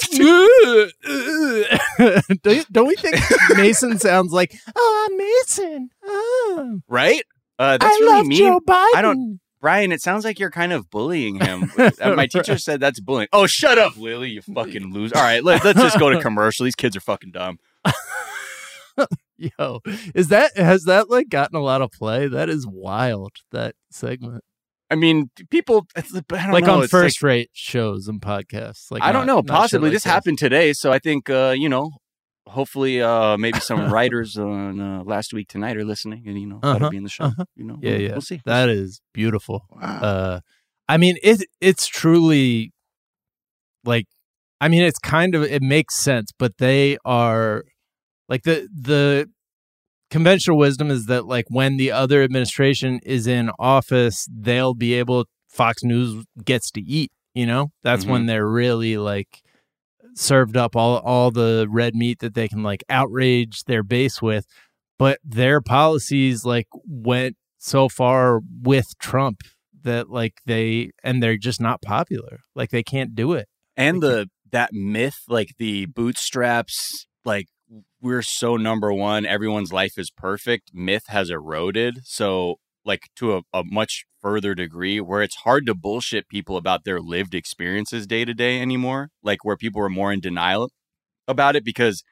don't, 2.43 2.71
don't 2.71 2.87
we 2.87 2.95
think 2.95 3.15
Mason 3.55 3.99
sounds 3.99 4.31
like, 4.31 4.55
oh, 4.75 5.07
I'm 5.09 5.17
Mason. 5.17 5.89
Oh, 6.05 6.79
Right? 6.87 7.23
Uh, 7.59 7.77
that's 7.77 7.85
I 7.95 7.99
really 7.99 8.11
love 8.17 8.25
mean. 8.27 8.37
Joe 8.39 8.59
Biden. 8.59 8.95
I 8.95 9.01
don't- 9.01 9.39
Brian, 9.61 9.91
it 9.91 10.01
sounds 10.01 10.25
like 10.25 10.39
you're 10.39 10.49
kind 10.51 10.73
of 10.73 10.89
bullying 10.89 11.35
him. 11.39 11.71
Uh, 11.77 11.91
My 12.15 12.25
teacher 12.25 12.57
said 12.57 12.79
that's 12.79 12.99
bullying. 12.99 13.27
Oh, 13.31 13.45
shut 13.45 13.77
up, 13.77 13.95
Lily, 13.95 14.31
you 14.31 14.41
fucking 14.41 14.91
loser. 14.91 15.15
All 15.15 15.21
right, 15.23 15.43
let, 15.43 15.63
let's 15.63 15.79
just 15.79 15.99
go 15.99 16.09
to 16.09 16.19
commercial. 16.21 16.63
These 16.63 16.75
kids 16.75 16.95
are 16.97 17.01
fucking 17.01 17.31
dumb. 17.31 17.59
Yo, 19.37 19.79
is 20.13 20.27
that 20.27 20.55
has 20.55 20.83
that 20.83 21.09
like 21.09 21.29
gotten 21.29 21.55
a 21.55 21.61
lot 21.61 21.81
of 21.81 21.91
play? 21.91 22.27
That 22.27 22.49
is 22.49 22.67
wild. 22.67 23.31
That 23.51 23.75
segment, 23.89 24.43
I 24.91 24.95
mean, 24.95 25.31
people, 25.49 25.87
it's, 25.95 26.13
I 26.15 26.21
don't 26.43 26.51
like 26.51 26.65
know, 26.65 26.81
on 26.81 26.87
first 26.87 27.23
rate 27.23 27.49
shows 27.53 28.07
and 28.07 28.21
podcasts. 28.21 28.91
Like 28.91 29.01
I 29.01 29.11
don't 29.11 29.25
not- 29.25 29.35
know. 29.35 29.41
Possibly 29.43 29.89
like 29.89 29.93
this 29.95 30.03
happened 30.03 30.37
today, 30.37 30.73
so 30.73 30.91
I 30.91 30.99
think 30.99 31.29
uh, 31.29 31.55
you 31.57 31.69
know. 31.69 31.91
Hopefully, 32.47 33.01
uh, 33.01 33.37
maybe 33.37 33.59
some 33.59 33.91
writers 33.93 34.37
on 34.37 34.79
uh, 34.81 35.03
last 35.03 35.33
week 35.33 35.47
tonight 35.47 35.77
are 35.77 35.85
listening, 35.85 36.23
and 36.27 36.39
you 36.39 36.47
know 36.47 36.59
Uh-huh, 36.61 36.73
that'll 36.73 36.89
be 36.89 36.97
in 36.97 37.03
the 37.03 37.09
show. 37.09 37.25
uh-huh. 37.25 37.45
You 37.55 37.65
know, 37.65 37.77
Yeah, 37.81 37.91
we'll, 37.91 38.01
yeah. 38.01 38.11
we'll 38.13 38.21
see. 38.21 38.41
That 38.45 38.69
is 38.69 39.01
beautiful. 39.13 39.65
Wow. 39.69 39.99
Uh, 40.01 40.39
I 40.89 40.97
mean, 40.97 41.17
it 41.23 41.43
it's 41.61 41.87
truly 41.87 42.71
like, 43.85 44.05
I 44.59 44.67
mean, 44.67 44.83
it's 44.83 44.99
kind 44.99 45.35
of 45.35 45.43
it 45.43 45.61
makes 45.61 45.95
sense, 45.95 46.31
but 46.37 46.57
they 46.57 46.97
are 47.05 47.63
like 48.27 48.43
the 48.43 48.67
the 48.73 49.29
conventional 50.09 50.57
wisdom 50.57 50.91
is 50.91 51.05
that 51.05 51.25
like 51.25 51.45
when 51.49 51.77
the 51.77 51.91
other 51.91 52.23
administration 52.23 52.99
is 53.03 53.27
in 53.27 53.49
office, 53.59 54.27
they'll 54.29 54.73
be 54.73 54.93
able 54.95 55.25
Fox 55.49 55.83
News 55.83 56.25
gets 56.43 56.69
to 56.71 56.81
eat. 56.81 57.11
You 57.33 57.45
know, 57.45 57.71
that's 57.81 58.05
when 58.05 58.25
they're 58.25 58.47
really 58.47 58.97
like 58.97 59.41
served 60.15 60.57
up 60.57 60.75
all 60.75 60.97
all 60.99 61.31
the 61.31 61.67
red 61.69 61.95
meat 61.95 62.19
that 62.19 62.33
they 62.33 62.47
can 62.47 62.63
like 62.63 62.83
outrage 62.89 63.63
their 63.65 63.83
base 63.83 64.21
with. 64.21 64.45
but 64.99 65.19
their 65.23 65.61
policies 65.61 66.45
like 66.45 66.67
went 66.85 67.35
so 67.57 67.89
far 67.89 68.41
with 68.61 68.87
Trump 68.99 69.41
that 69.83 70.09
like 70.09 70.35
they 70.45 70.91
and 71.03 71.21
they're 71.23 71.37
just 71.37 71.59
not 71.61 71.81
popular. 71.81 72.39
Like 72.55 72.69
they 72.69 72.83
can't 72.83 73.15
do 73.15 73.33
it. 73.33 73.47
and 73.77 74.01
the 74.01 74.29
that 74.51 74.73
myth 74.73 75.19
like 75.27 75.51
the 75.57 75.85
bootstraps 75.85 77.07
like 77.25 77.47
we're 78.01 78.21
so 78.21 78.57
number 78.57 78.91
one 78.91 79.25
everyone's 79.25 79.71
life 79.71 79.97
is 79.97 80.11
perfect 80.11 80.71
myth 80.73 81.05
has 81.07 81.29
eroded 81.29 81.99
so 82.03 82.55
like 82.85 83.09
to 83.15 83.37
a, 83.37 83.41
a 83.53 83.63
much 83.63 84.05
further 84.21 84.53
degree 84.55 84.99
where 84.99 85.21
it's 85.21 85.37
hard 85.37 85.65
to 85.65 85.73
bullshit 85.75 86.27
people 86.27 86.57
about 86.57 86.83
their 86.83 86.99
lived 86.99 87.33
experiences 87.33 88.05
day 88.07 88.25
to 88.25 88.33
day 88.33 88.61
anymore 88.61 89.09
like 89.23 89.43
where 89.43 89.57
people 89.57 89.81
are 89.81 89.89
more 89.89 90.11
in 90.11 90.19
denial 90.19 90.71
about 91.27 91.55
it 91.55 91.63
because 91.65 92.03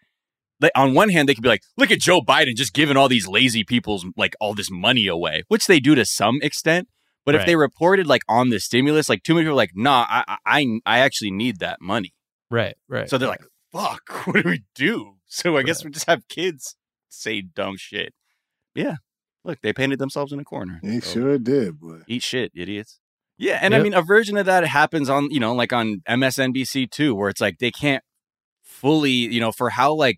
like 0.60 0.72
on 0.76 0.94
one 0.94 1.10
hand 1.10 1.28
they 1.30 1.34
could 1.36 1.44
be 1.44 1.50
like 1.50 1.62
look 1.78 1.92
at 1.92 2.00
joe 2.00 2.22
biden 2.22 2.56
just 2.56 2.74
giving 2.74 2.98
all 2.98 3.08
these 3.08 3.28
lazy 3.28 3.64
people's 3.64 4.06
like 4.18 4.36
all 4.40 4.54
this 4.54 4.72
money 4.72 5.08
away 5.08 5.44
which 5.48 5.68
they 5.68 5.80
do 5.80 5.94
to 5.96 6.06
some 6.06 6.40
extent 6.42 6.88
but 7.26 7.36
if 7.36 7.46
they 7.46 7.56
reported 7.56 8.08
like 8.08 8.24
on 8.28 8.50
the 8.50 8.60
stimulus 8.60 9.08
like 9.08 9.22
too 9.22 9.36
many 9.36 9.44
people 9.44 9.54
are 9.54 9.56
like 9.56 9.72
nah 9.76 10.06
I, 10.10 10.24
I 10.28 10.38
i 10.46 10.80
I 10.86 11.00
actually 11.00 11.32
need 11.32 11.60
that 11.60 11.80
money 11.80 12.14
Right, 12.52 12.76
right. 12.88 13.10
so 13.10 13.18
they're 13.18 13.30
like, 13.30 13.44
fuck, 13.72 14.02
what 14.26 14.44
do 14.44 14.50
we 14.50 14.64
do? 14.74 15.16
So 15.28 15.58
I 15.58 15.64
guess 15.64 15.84
we 15.84 15.92
just 15.92 16.08
have 16.08 16.28
kids 16.28 16.76
say 17.10 17.42
dumb 17.42 17.76
shit. 17.78 18.14
Yeah. 18.74 18.96
Look, 19.50 19.62
they 19.62 19.74
painted 19.74 19.98
themselves 19.98 20.32
in 20.32 20.40
a 20.40 20.44
corner. 20.44 20.80
They 20.84 21.00
So 21.00 21.14
sure 21.14 21.38
did, 21.40 21.80
boy. 21.80 22.02
Eat 22.08 22.22
shit, 22.22 22.52
idiots. 22.56 23.00
Yeah. 23.40 23.58
And 23.62 23.74
I 23.74 23.82
mean, 23.82 23.94
a 23.96 24.02
version 24.04 24.38
of 24.38 24.46
that 24.46 24.64
happens 24.68 25.10
on, 25.10 25.32
you 25.32 25.40
know, 25.40 25.56
like 25.56 25.74
on 25.74 26.02
MSNBC 26.08 26.92
too, 26.92 27.16
where 27.16 27.30
it's 27.30 27.42
like 27.42 27.58
they 27.58 27.72
can't 27.72 28.04
fully, 28.64 29.12
you 29.12 29.40
know, 29.40 29.52
for 29.52 29.72
how 29.72 29.94
like 29.94 30.18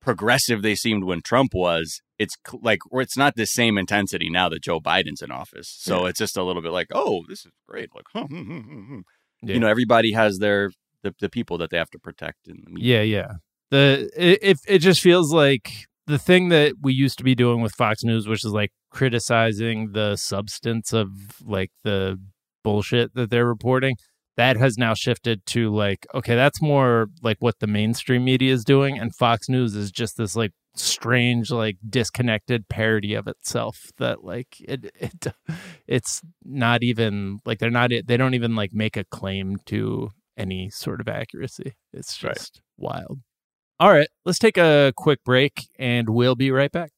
progressive 0.00 0.60
they 0.62 0.74
seemed 0.74 1.04
when 1.04 1.22
Trump 1.22 1.54
was, 1.54 2.00
it's 2.18 2.36
cl- 2.46 2.60
like, 2.62 2.80
or 2.90 3.00
it's 3.00 3.16
not 3.16 3.34
the 3.36 3.46
same 3.46 3.78
intensity 3.78 4.28
now 4.28 4.48
that 4.48 4.62
Joe 4.62 4.80
Biden's 4.80 5.22
in 5.22 5.30
office. 5.30 5.68
So 5.78 6.02
Yeah. 6.02 6.08
it's 6.10 6.18
just 6.18 6.36
a 6.36 6.42
little 6.42 6.60
bit 6.60 6.72
like, 6.72 6.88
oh, 6.92 7.24
this 7.28 7.46
is 7.46 7.52
great. 7.68 7.94
Like, 7.94 8.04
huh, 8.12 8.26
hmm, 8.26 8.42
hmm, 8.42 8.60
hmm. 8.60 9.00
Yeah. 9.42 9.54
you 9.54 9.60
know, 9.60 9.68
everybody 9.68 10.12
has 10.12 10.38
their, 10.38 10.70
the, 11.02 11.14
the 11.20 11.30
people 11.30 11.56
that 11.58 11.70
they 11.70 11.78
have 11.78 11.90
to 11.90 11.98
protect 11.98 12.46
in 12.46 12.60
the 12.64 12.70
media. 12.70 13.02
Yeah, 13.02 13.02
yeah. 13.20 13.32
The 13.70 14.10
it, 14.16 14.38
it 14.42 14.56
it 14.66 14.78
just 14.80 15.00
feels 15.00 15.32
like 15.32 15.86
the 16.10 16.18
thing 16.18 16.48
that 16.50 16.74
we 16.82 16.92
used 16.92 17.18
to 17.18 17.24
be 17.24 17.34
doing 17.34 17.60
with 17.62 17.72
Fox 17.72 18.04
News, 18.04 18.28
which 18.28 18.44
is 18.44 18.52
like 18.52 18.72
criticizing 18.90 19.92
the 19.92 20.16
substance 20.16 20.92
of 20.92 21.08
like 21.44 21.70
the 21.84 22.18
bullshit 22.62 23.14
that 23.14 23.30
they're 23.30 23.46
reporting. 23.46 23.96
That 24.36 24.56
has 24.56 24.78
now 24.78 24.94
shifted 24.94 25.44
to 25.46 25.74
like, 25.74 26.06
okay, 26.14 26.34
that's 26.34 26.62
more 26.62 27.08
like 27.22 27.36
what 27.40 27.58
the 27.58 27.66
mainstream 27.66 28.24
media 28.24 28.52
is 28.52 28.64
doing, 28.64 28.98
and 28.98 29.14
Fox 29.14 29.48
News 29.48 29.74
is 29.74 29.90
just 29.90 30.16
this 30.16 30.34
like 30.34 30.52
strange, 30.74 31.50
like 31.50 31.76
disconnected 31.88 32.68
parody 32.68 33.14
of 33.14 33.26
itself. 33.26 33.90
That 33.98 34.24
like 34.24 34.60
it, 34.60 34.92
it 34.98 35.26
it's 35.86 36.22
not 36.44 36.82
even 36.82 37.40
like 37.44 37.58
they're 37.58 37.70
not 37.70 37.90
they 37.90 38.16
don't 38.16 38.34
even 38.34 38.56
like 38.56 38.72
make 38.72 38.96
a 38.96 39.04
claim 39.04 39.58
to 39.66 40.10
any 40.38 40.70
sort 40.70 41.00
of 41.02 41.08
accuracy. 41.08 41.74
It's 41.92 42.22
Right. 42.24 42.34
just 42.34 42.62
wild. 42.78 43.18
All 43.80 43.90
right, 43.90 44.08
let's 44.26 44.38
take 44.38 44.58
a 44.58 44.92
quick 44.94 45.24
break 45.24 45.70
and 45.78 46.10
we'll 46.10 46.34
be 46.34 46.50
right 46.50 46.70
back. 46.70 46.90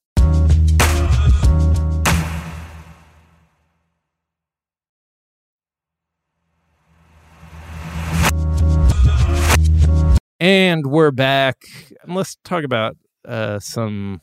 And 10.40 10.84
we're 10.88 11.12
back. 11.12 11.58
And 12.02 12.16
let's 12.16 12.36
talk 12.42 12.64
about 12.64 12.96
uh, 13.24 13.60
some 13.60 14.20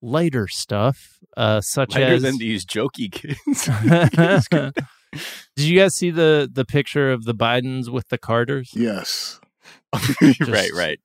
lighter 0.00 0.48
stuff, 0.48 1.20
uh, 1.36 1.60
such 1.60 1.94
Lighter 1.94 2.14
as 2.14 2.22
than 2.22 2.38
these 2.38 2.66
jokey 2.66 3.12
kids. 3.12 3.66
Did 5.54 5.64
you 5.64 5.78
guys 5.78 5.94
see 5.94 6.10
the 6.10 6.50
the 6.52 6.64
picture 6.64 7.12
of 7.12 7.26
the 7.26 7.34
Bidens 7.34 7.88
with 7.88 8.08
the 8.08 8.18
Carters 8.18 8.72
Yes. 8.74 9.38
right, 10.48 10.72
right. 10.74 10.98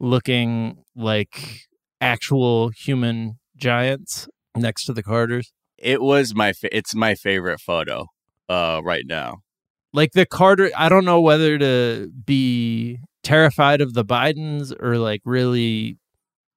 Looking 0.00 0.78
like 0.96 1.62
actual 2.00 2.70
human 2.70 3.38
giants 3.56 4.28
next 4.56 4.84
to 4.86 4.92
the 4.92 5.02
Carters? 5.02 5.52
It 5.78 6.00
was 6.02 6.34
my 6.34 6.52
fa- 6.52 6.74
it's 6.76 6.94
my 6.94 7.14
favorite 7.14 7.60
photo 7.60 8.06
uh 8.48 8.80
right 8.82 9.04
now. 9.06 9.38
Like 9.92 10.12
the 10.12 10.26
Carter, 10.26 10.70
I 10.76 10.88
don't 10.88 11.04
know 11.04 11.20
whether 11.20 11.58
to 11.58 12.10
be 12.26 12.98
terrified 13.22 13.80
of 13.80 13.94
the 13.94 14.04
Bidens 14.04 14.72
or 14.80 14.98
like 14.98 15.22
really, 15.24 15.96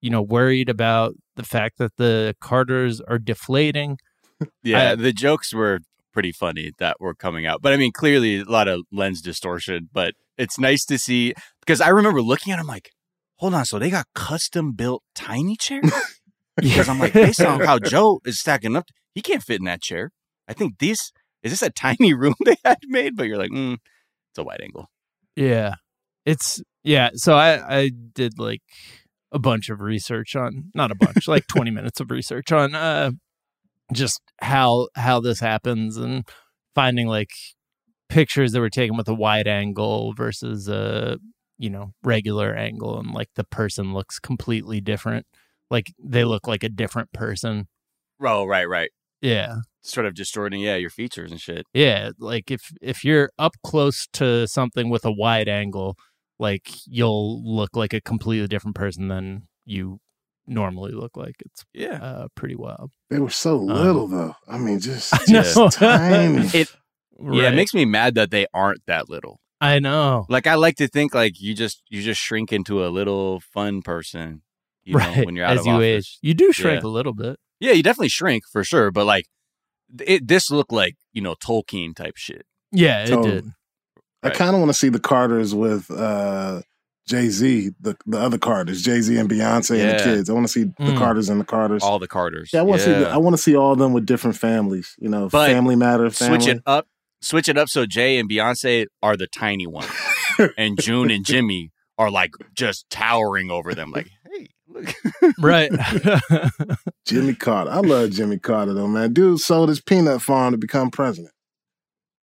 you 0.01 0.09
know, 0.09 0.21
worried 0.21 0.69
about 0.69 1.13
the 1.35 1.43
fact 1.43 1.77
that 1.77 1.95
the 1.97 2.35
Carters 2.41 3.01
are 3.01 3.19
deflating. 3.19 3.97
Yeah, 4.63 4.91
I- 4.91 4.95
the 4.95 5.13
jokes 5.13 5.53
were 5.53 5.79
pretty 6.13 6.31
funny 6.31 6.71
that 6.79 6.97
were 6.99 7.13
coming 7.13 7.45
out. 7.45 7.61
But 7.61 7.73
I 7.73 7.77
mean, 7.77 7.91
clearly 7.91 8.39
a 8.39 8.43
lot 8.43 8.67
of 8.67 8.81
lens 8.91 9.21
distortion, 9.21 9.87
but 9.93 10.13
it's 10.37 10.57
nice 10.59 10.83
to 10.85 10.97
see 10.97 11.33
because 11.59 11.79
I 11.79 11.89
remember 11.89 12.21
looking 12.23 12.51
at 12.51 12.57
them 12.57 12.65
like, 12.67 12.89
hold 13.41 13.55
on, 13.55 13.65
so 13.65 13.79
they 13.79 13.89
got 13.89 14.05
custom 14.13 14.71
built 14.71 15.03
tiny 15.13 15.57
chairs? 15.57 15.91
Because 16.57 16.89
I'm 16.89 16.99
like, 16.99 17.13
based 17.13 17.41
on 17.41 17.61
how 17.61 17.79
Joe 17.79 18.19
is 18.25 18.39
stacking 18.39 18.75
up, 18.75 18.89
he 19.15 19.21
can't 19.21 19.41
fit 19.41 19.59
in 19.59 19.65
that 19.65 19.81
chair. 19.81 20.11
I 20.49 20.53
think 20.53 20.79
this 20.79 21.11
is 21.41 21.51
this 21.53 21.61
a 21.61 21.69
tiny 21.71 22.13
room 22.21 22.35
they 22.45 22.57
had 22.63 22.77
made, 22.87 23.15
but 23.15 23.23
you're 23.23 23.37
like, 23.37 23.51
mm, 23.51 23.75
it's 23.75 24.37
a 24.37 24.43
wide 24.43 24.59
angle. 24.61 24.87
Yeah. 25.35 25.75
It's 26.25 26.61
yeah, 26.83 27.11
so 27.15 27.35
I 27.35 27.79
I 27.79 27.89
did 27.89 28.37
like 28.37 28.61
a 29.31 29.39
bunch 29.39 29.69
of 29.69 29.79
research 29.79 30.35
on 30.35 30.71
not 30.75 30.91
a 30.91 30.95
bunch, 30.95 31.27
like 31.27 31.47
20 31.49 31.71
minutes 31.71 32.01
of 32.01 32.11
research 32.11 32.51
on 32.51 32.75
uh 32.75 33.11
just 33.93 34.21
how 34.41 34.89
how 34.95 35.21
this 35.21 35.39
happens 35.39 35.95
and 35.95 36.27
finding 36.75 37.07
like 37.07 37.31
pictures 38.09 38.51
that 38.51 38.59
were 38.59 38.69
taken 38.69 38.97
with 38.97 39.07
a 39.07 39.15
wide 39.15 39.47
angle 39.47 40.13
versus 40.15 40.67
a 40.67 41.17
you 41.61 41.69
know 41.69 41.93
regular 42.03 42.53
angle 42.55 42.97
and 42.99 43.11
like 43.11 43.29
the 43.35 43.43
person 43.43 43.93
looks 43.93 44.17
completely 44.19 44.81
different 44.81 45.25
like 45.69 45.93
they 46.03 46.23
look 46.23 46.47
like 46.47 46.63
a 46.63 46.69
different 46.69 47.11
person 47.13 47.67
Oh, 48.23 48.45
right, 48.45 48.67
right. 48.67 48.89
yeah 49.21 49.57
Sort 49.83 50.05
of 50.05 50.13
distorting, 50.13 50.61
yeah, 50.61 50.75
your 50.75 50.89
features 50.91 51.31
and 51.31 51.39
shit. 51.41 51.65
yeah 51.73 52.11
like 52.19 52.49
if 52.51 52.71
if 52.81 53.03
you're 53.03 53.29
up 53.39 53.53
close 53.63 54.07
to 54.13 54.47
something 54.47 54.89
with 54.89 55.05
a 55.05 55.11
wide 55.11 55.47
angle 55.49 55.95
like 56.39 56.69
you'll 56.87 57.41
look 57.43 57.75
like 57.75 57.93
a 57.93 58.01
completely 58.01 58.47
different 58.47 58.75
person 58.75 59.07
than 59.07 59.47
you 59.65 59.99
normally 60.47 60.91
look 60.91 61.15
like 61.15 61.35
it's 61.45 61.63
Yeah. 61.73 61.97
uh 62.01 62.27
pretty 62.35 62.55
wild 62.55 62.89
They 63.11 63.19
were 63.19 63.29
so 63.29 63.57
little 63.57 64.07
though. 64.07 64.35
I 64.47 64.57
mean, 64.57 64.79
just, 64.79 65.13
I 65.19 65.19
just 65.27 65.59
tiny. 65.73 66.39
It 66.53 66.67
yeah, 67.19 67.29
Right. 67.43 67.53
it 67.53 67.55
makes 67.55 67.73
me 67.75 67.85
mad 67.85 68.15
that 68.15 68.31
they 68.31 68.47
aren't 68.51 68.83
that 68.87 69.07
little. 69.09 69.39
I 69.61 69.79
know 69.79 70.25
Like 70.29 70.47
I 70.47 70.55
like 70.55 70.75
to 70.77 70.87
think 70.87 71.13
like 71.13 71.39
you 71.39 71.53
just 71.53 71.81
you 71.89 72.01
just 72.01 72.19
shrink 72.19 72.51
into 72.51 72.83
a 72.85 72.89
little 72.89 73.39
fun 73.53 73.81
person, 73.81 74.41
you 74.83 74.93
know, 74.97 74.99
right 74.99 75.25
when 75.25 75.35
you're 75.35 75.45
out 75.45 75.53
as 75.53 75.59
of 75.61 75.65
you 75.67 75.71
office. 75.73 75.85
age 75.85 76.19
you 76.21 76.33
do 76.33 76.51
shrink 76.51 76.81
Yeah. 76.83 76.89
a 76.89 76.91
little 76.91 77.13
bit 77.13 77.37
Yeah, 77.59 77.71
you 77.73 77.83
definitely 77.83 78.09
shrink 78.09 78.43
for 78.51 78.63
sure, 78.63 78.91
but 78.91 79.05
like 79.05 79.25
it 79.99 80.27
this 80.27 80.49
looked 80.51 80.71
like, 80.71 80.95
you 81.13 81.21
know, 81.21 81.35
Tolkien 81.35 81.95
type 81.95 82.17
shit. 82.17 82.45
yeah 82.71 83.03
it 83.03 83.09
Totally. 83.09 83.41
did 83.41 83.45
I 84.23 84.29
kind 84.29 84.53
of 84.55 84.59
want 84.61 84.69
to 84.69 84.73
see 84.77 84.89
the 84.89 84.99
Carters 84.99 85.55
with 85.55 85.89
uh, 85.89 86.61
Jay 87.07 87.29
Z, 87.29 87.71
the 87.79 87.97
the 88.05 88.19
other 88.19 88.37
Carters, 88.37 88.83
Jay 88.83 89.01
Z 89.01 89.17
and 89.17 89.27
Beyonce 89.27 89.79
and 89.81 89.97
the 89.99 90.03
kids. 90.03 90.29
I 90.29 90.33
want 90.33 90.45
to 90.45 90.51
see 90.53 90.65
the 90.65 90.73
Mm. 90.93 90.97
Carters 90.97 91.27
and 91.27 91.41
the 91.41 91.45
Carters. 91.45 91.81
All 91.81 91.97
the 91.97 92.07
Carters. 92.07 92.51
yeah, 92.53 92.59
I 92.59 92.63
want 92.63 92.81
to 92.81 92.85
see. 92.85 92.93
The, 92.93 93.09
I 93.09 93.17
want 93.17 93.35
to 93.35 93.41
see 93.41 93.55
all 93.55 93.71
of 93.73 93.79
them 93.79 93.93
with 93.93 94.05
different 94.05 94.37
families. 94.37 94.95
You 94.99 95.09
know, 95.09 95.27
But 95.27 95.47
family 95.49 95.75
matter. 95.75 96.07
Family. 96.11 96.39
switch 96.39 96.55
it 96.55 96.61
up. 96.67 96.85
Switch 97.21 97.47
it 97.47 97.57
up 97.57 97.69
so 97.69 97.85
Jay 97.85 98.17
and 98.17 98.29
Beyonce 98.29 98.87
are 99.03 99.15
the 99.15 99.27
tiny 99.27 99.67
ones. 99.67 99.91
and 100.57 100.79
June 100.81 101.11
and 101.11 101.25
Jimmy 101.25 101.71
are 101.97 102.09
like 102.09 102.31
just 102.55 102.89
towering 102.89 103.51
over 103.51 103.75
them 103.75 103.91
like, 103.91 104.09
"Hey, 104.31 104.47
look." 104.67 104.93
right 105.39 105.71
Jimmy 107.05 107.35
Carter. 107.35 107.71
I 107.71 107.79
love 107.79 108.11
Jimmy 108.11 108.39
Carter 108.39 108.73
though, 108.73 108.87
man. 108.87 109.13
Dude 109.13 109.39
sold 109.39 109.69
his 109.69 109.81
peanut 109.81 110.21
farm 110.21 110.51
to 110.51 110.57
become 110.57 110.89
president. 110.91 111.33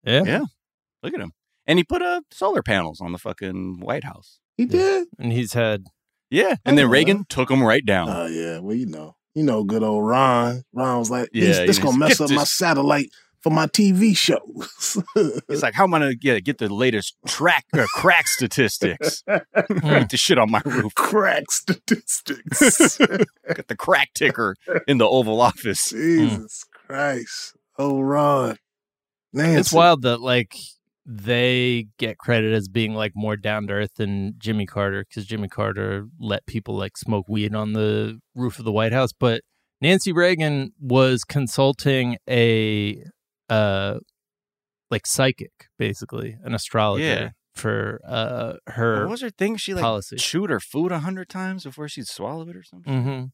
yeah 0.05 0.23
Yeah. 0.25 0.45
Look 1.03 1.15
at 1.15 1.21
him. 1.21 1.33
And 1.67 1.79
he 1.79 1.85
put 1.85 2.01
uh, 2.01 2.23
solar 2.31 2.63
panels 2.63 3.01
on 3.01 3.13
the 3.13 3.19
fucking 3.19 3.81
White 3.81 4.05
House. 4.05 4.39
He 4.57 4.65
did. 4.65 5.09
and 5.19 5.33
he's 5.33 5.53
had 5.53 5.85
Yeah. 6.31 6.57
And 6.65 6.79
then 6.79 6.89
Reagan 6.89 7.25
took 7.29 7.51
him 7.51 7.63
right 7.63 7.85
down. 7.85 8.09
Oh 8.09 8.27
yeah. 8.27 8.61
Well, 8.61 8.77
you 8.77 8.87
know, 8.87 9.17
you 9.35 9.43
know, 9.43 9.65
good 9.65 9.83
old 9.83 10.07
Ron. 10.07 10.63
Ron 10.73 10.99
was 11.01 11.11
like, 11.11 11.29
Yeah, 11.33 11.47
this, 11.47 11.59
he 11.59 11.67
this 11.67 11.79
gonna 11.79 11.99
mess 11.99 12.19
get 12.19 12.31
up 12.31 12.31
my 12.31 12.45
satellite 12.45 13.11
for 13.47 13.53
my 13.53 13.67
TV 13.69 14.17
shows. 14.17 15.01
it's 15.49 15.63
like, 15.63 15.75
how 15.75 15.85
am 15.85 15.95
I 15.95 16.01
going 16.01 16.11
to 16.11 16.17
get, 16.17 16.45
get 16.45 16.59
the 16.59 16.69
latest 16.69 17.15
track 17.29 17.65
uh, 17.73 17.87
crack 17.95 18.27
statistics? 18.27 19.23
Get 19.25 20.11
the 20.11 20.17
shit 20.17 20.37
on 20.37 20.51
my 20.51 20.61
roof. 20.65 20.93
Crack 20.97 21.53
statistics. 21.53 22.99
Got 22.99 23.69
the 23.69 23.77
crack 23.79 24.09
ticker 24.15 24.57
in 24.89 24.99
the 24.99 25.09
Oval 25.09 25.41
Office. 25.41 25.91
Jesus 25.91 26.65
Christ. 26.73 27.57
Oh, 27.79 28.01
Ron. 28.01 28.59
Nancy. 29.33 29.61
it's 29.61 29.73
wild 29.73 30.03
that 30.03 30.21
like 30.21 30.57
they 31.05 31.87
get 31.99 32.19
credit 32.19 32.53
as 32.53 32.67
being 32.67 32.95
like 32.95 33.13
more 33.15 33.37
down 33.37 33.69
to 33.69 33.75
earth 33.75 33.95
than 33.95 34.35
Jimmy 34.39 34.67
Carter 34.67 35.05
because 35.09 35.25
Jimmy 35.25 35.47
Carter 35.47 36.09
let 36.19 36.47
people 36.47 36.75
like 36.75 36.97
smoke 36.97 37.27
weed 37.29 37.55
on 37.55 37.75
the 37.75 38.19
roof 38.35 38.59
of 38.59 38.65
the 38.65 38.73
White 38.73 38.93
House, 38.93 39.13
but 39.13 39.43
Nancy 39.81 40.11
Reagan 40.11 40.73
was 40.81 41.23
consulting 41.23 42.17
a 42.29 43.05
uh 43.49 43.99
like 44.91 45.07
psychic, 45.07 45.69
basically, 45.79 46.37
an 46.45 46.55
astrologer 46.55 47.03
Yeah. 47.05 47.31
for 47.55 48.01
uh 48.07 48.55
her 48.69 49.03
What 49.03 49.11
was 49.11 49.21
her 49.23 49.31
thing? 49.31 49.57
She 49.57 49.75
like 49.75 49.83
policy. 49.83 50.17
chewed 50.17 50.51
her 50.51 50.61
food 50.61 50.93
a 50.93 51.01
hundred 51.01 51.29
times 51.29 51.65
before 51.65 51.89
she'd 51.89 52.07
swallow 52.07 52.49
it 52.49 52.57
or 52.57 52.63
something. 52.63 52.93
mm-hmm. 52.93 53.25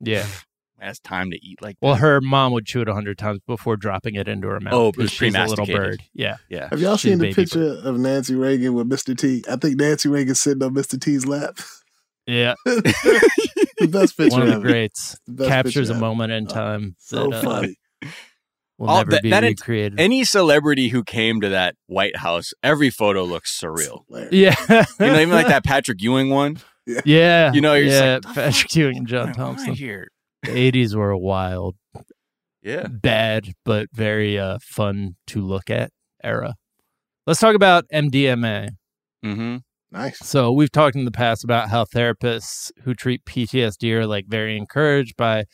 Yeah. 0.00 0.26
That's 0.80 0.98
time 0.98 1.30
to 1.30 1.36
eat 1.46 1.62
like 1.62 1.76
Well, 1.80 1.94
that. 1.94 2.00
her 2.00 2.20
mom 2.20 2.52
would 2.54 2.66
chew 2.66 2.80
it 2.80 2.88
a 2.88 2.94
hundred 2.94 3.16
times 3.16 3.38
before 3.46 3.76
dropping 3.76 4.16
it 4.16 4.26
into 4.26 4.48
her 4.48 4.58
mouth. 4.58 4.72
Oh, 4.74 4.88
it 4.88 4.96
because 4.96 5.12
she's 5.12 5.32
a 5.32 5.44
little 5.44 5.64
pre-masticated. 5.64 5.98
bird. 6.00 6.02
Yeah. 6.12 6.36
yeah. 6.48 6.68
Have 6.70 6.80
y'all 6.80 6.96
She's 6.96 7.12
seen 7.12 7.18
the 7.18 7.26
baby 7.26 7.34
picture 7.34 7.78
of 7.84 7.98
Nancy 8.00 8.34
Reagan 8.34 8.74
with 8.74 8.88
Mr. 8.90 9.16
T? 9.16 9.44
I 9.48 9.54
think 9.56 9.78
Nancy 9.78 10.08
Reagan 10.08 10.34
sitting 10.34 10.60
on 10.64 10.74
Mr. 10.74 11.00
T's 11.00 11.24
lap. 11.24 11.58
Yeah. 12.26 12.54
the 12.64 13.88
best 13.90 14.16
picture 14.16 14.38
One 14.38 14.48
of 14.48 14.54
the 14.62 14.68
greats. 14.68 15.16
The 15.28 15.46
Captures 15.46 15.90
a 15.90 15.94
moment 15.94 16.32
in 16.32 16.46
Oh, 16.50 16.52
time 16.52 16.96
So 16.98 17.28
that 17.28 17.34
uh, 17.36 17.42
funny. 17.42 17.76
Will 18.82 18.90
All 18.90 18.98
never 18.98 19.12
that- 19.12 19.22
be 19.22 19.30
that 19.30 19.44
ent- 19.44 19.60
recreated. 19.60 20.00
Any 20.00 20.24
celebrity 20.24 20.88
who 20.88 21.04
came 21.04 21.40
to 21.40 21.48
that 21.50 21.76
White 21.86 22.16
House, 22.16 22.52
every 22.64 22.90
photo 22.90 23.22
looks 23.22 23.56
surreal. 23.58 24.02
Yeah. 24.32 24.56
You 24.68 25.06
know, 25.06 25.20
even 25.20 25.30
like 25.30 25.46
that 25.54 25.62
Patrick 25.64 26.02
Ewing 26.02 26.30
one. 26.30 26.56
Yeah. 27.04 27.52
You 27.52 27.60
know, 27.60 27.74
you're 27.74 27.86
just 27.86 28.02
yeah, 28.02 28.14
like, 28.24 28.34
Patrick 28.34 28.54
fuck 28.70 28.74
Ewing 28.76 28.96
and 28.98 29.06
John 29.06 29.28
Why 29.28 29.32
Thompson. 29.34 29.74
here. 29.74 30.08
The 30.42 30.50
80s 30.72 30.96
were 30.96 31.10
a 31.10 31.18
wild, 31.18 31.76
Yeah. 32.62 32.88
bad, 32.88 33.52
but 33.64 33.86
very 33.92 34.36
uh, 34.38 34.58
fun 34.60 35.14
to 35.28 35.40
look 35.40 35.70
at 35.70 35.90
era. 36.24 36.54
Let's 37.26 37.38
talk 37.38 37.54
about 37.54 37.84
MDMA. 37.94 38.70
Mm-hmm. 39.24 39.58
Nice. 39.92 40.18
So 40.18 40.50
we've 40.50 40.72
talked 40.72 40.96
in 40.96 41.04
the 41.04 41.12
past 41.12 41.44
about 41.44 41.68
how 41.68 41.84
therapists 41.84 42.72
who 42.82 42.94
treat 42.94 43.24
PTSD 43.26 43.92
are 43.92 44.06
like 44.08 44.24
very 44.26 44.56
encouraged 44.56 45.16
by 45.16 45.44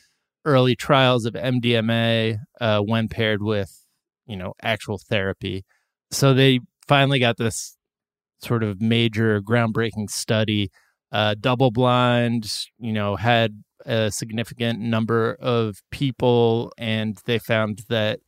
early 0.48 0.74
trials 0.74 1.26
of 1.26 1.34
MDMA 1.34 2.38
uh, 2.60 2.80
when 2.80 3.08
paired 3.08 3.42
with, 3.42 3.84
you 4.26 4.36
know, 4.36 4.54
actual 4.62 4.98
therapy. 4.98 5.64
So 6.10 6.32
they 6.32 6.60
finally 6.86 7.18
got 7.18 7.36
this 7.36 7.76
sort 8.40 8.62
of 8.62 8.80
major 8.80 9.42
groundbreaking 9.42 10.08
study, 10.08 10.70
uh, 11.12 11.34
double 11.38 11.70
blind, 11.70 12.50
you 12.78 12.92
know, 12.92 13.16
had 13.16 13.62
a 13.84 14.10
significant 14.10 14.80
number 14.80 15.36
of 15.40 15.82
people, 15.90 16.72
and 16.78 17.18
they 17.26 17.38
found 17.38 17.82
that 17.88 18.20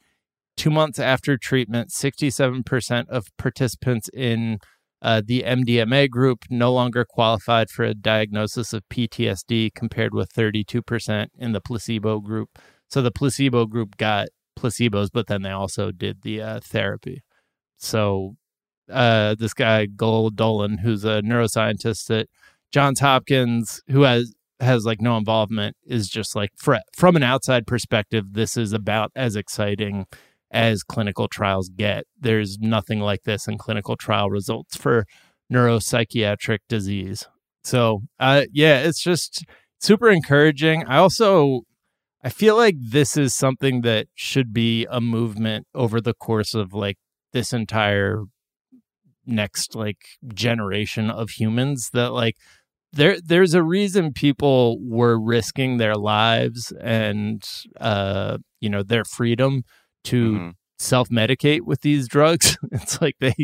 two 0.57 0.71
months 0.71 0.99
after 0.99 1.39
treatment, 1.39 1.89
67% 1.91 3.09
of 3.09 3.27
participants 3.39 4.11
in 4.13 4.59
uh, 5.03 5.23
the 5.25 5.43
MDMA 5.43 6.11
group 6.11 6.45
no 6.51 6.73
longer 6.73 7.05
qualified 7.09 7.71
for 7.71 7.85
a 7.85 7.95
diagnosis 7.95 8.73
of 8.73 8.83
PTSD 8.91 9.75
compared 9.75 10.15
with 10.15 10.33
32% 10.33 11.29
in 11.39 11.53
the 11.53 11.61
placebo 11.61 12.21
group. 12.21 12.59
So 12.89 13.01
the 13.01 13.11
placebo 13.11 13.67
group 13.67 13.97
got 13.97 14.29
placebos, 14.59 15.09
but 15.13 15.27
then 15.27 15.43
they 15.43 15.51
also 15.51 15.91
did 15.91 16.23
the 16.23 16.43
uh, 16.43 16.61
therapy. 16.63 17.23
So 17.79 18.37
uh, 18.91 19.37
this 19.39 19.55
guy, 19.55 19.87
Gul 19.87 20.31
Dolen, 20.31 20.81
who's 20.81 21.05
a 21.05 21.23
neuroscientist 21.23 22.21
at 22.21 22.27
Johns 22.73 23.01
Hopkins, 23.01 23.81
who 23.89 24.03
has 24.03 24.35
has 24.61 24.85
like 24.85 25.01
no 25.01 25.17
involvement, 25.17 25.75
is 25.87 26.09
just 26.09 26.37
like 26.37 26.51
fr- 26.57 26.75
from 26.95 27.17
an 27.17 27.23
outside 27.23 27.67
perspective, 27.67 28.33
this 28.33 28.59
is 28.59 28.75
about 28.75 29.11
as 29.17 29.35
exciting 29.35 30.05
as 30.51 30.83
clinical 30.83 31.29
trials 31.29 31.69
get. 31.69 32.05
There's 32.19 32.59
nothing 32.61 33.01
like 33.01 33.23
this 33.25 33.47
in 33.47 33.59
clinical 33.59 33.97
trial 33.97 34.31
results 34.31 34.77
for 34.77 35.07
neuropsychiatric 35.53 36.59
disease. 36.69 37.27
So, 37.65 38.03
uh, 38.19 38.45
yeah, 38.53 38.79
it's 38.81 39.03
just 39.03 39.45
super 39.81 40.09
encouraging. 40.09 40.85
I 40.87 40.97
also 40.97 41.63
I 42.23 42.29
feel 42.29 42.57
like 42.57 42.77
this 42.79 43.17
is 43.17 43.35
something 43.35 43.81
that 43.83 44.09
should 44.15 44.53
be 44.53 44.87
a 44.91 45.01
movement 45.01 45.67
over 45.75 46.01
the 46.01 46.15
course 46.15 46.55
of 46.55 46.75
like 46.75 46.99
this 47.33 47.53
entire 47.53 48.25
next 49.27 49.75
like 49.75 49.99
generation 50.35 51.11
of 51.11 51.31
humans 51.31 51.91
that 51.93 52.11
like 52.11 52.35
there 52.93 53.17
there's 53.25 53.55
a 53.55 53.63
reason 53.63 54.13
people 54.13 54.79
were 54.83 55.19
risking 55.19 55.77
their 55.77 55.95
lives 55.95 56.73
and 56.81 57.45
uh 57.81 58.39
you 58.61 58.69
know 58.69 58.83
their 58.83 59.05
freedom 59.05 59.63
to 60.05 60.33
Mhm. 60.33 60.53
self-medicate 60.79 61.63
with 61.63 61.81
these 61.83 62.09
drugs. 62.09 62.57
It's 62.73 63.01
like 63.01 63.17
they 63.21 63.35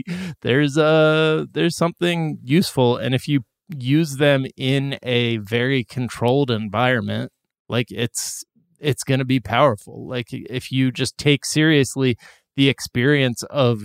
there's 0.43 0.77
a 0.77 1.47
there's 1.53 1.77
something 1.77 2.39
useful. 2.43 2.97
And 2.97 3.15
if 3.15 3.29
you 3.29 3.41
use 3.77 4.17
them 4.17 4.47
in 4.57 4.99
a 5.03 5.39
very 5.39 5.83
controlled 5.85 6.51
environment 6.51 7.33
like 7.69 7.89
it's 7.91 8.45
it's 8.79 9.03
going 9.03 9.19
to 9.19 9.25
be 9.25 9.41
powerful. 9.41 10.07
Like 10.07 10.29
if 10.31 10.71
you 10.71 10.93
just 10.93 11.19
take 11.19 11.45
seriously 11.45 12.17
the 12.57 12.69
experience 12.69 13.43
of 13.45 13.83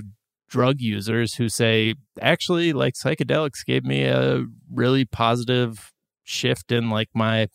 drug 0.50 0.76
users 0.82 1.36
who 1.36 1.48
say 1.50 1.96
actually 2.22 2.74
like 2.74 2.94
psychedelics 2.94 3.66
gave 3.66 3.84
me 3.86 4.04
a 4.04 4.44
really 4.72 5.06
positive 5.06 5.92
shift 6.24 6.72
in 6.72 6.90
like 6.90 7.10
my 7.16 7.48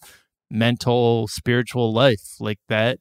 mental 0.50 1.26
spiritual 1.28 1.92
life 1.92 2.36
like 2.40 2.58
that 2.68 2.98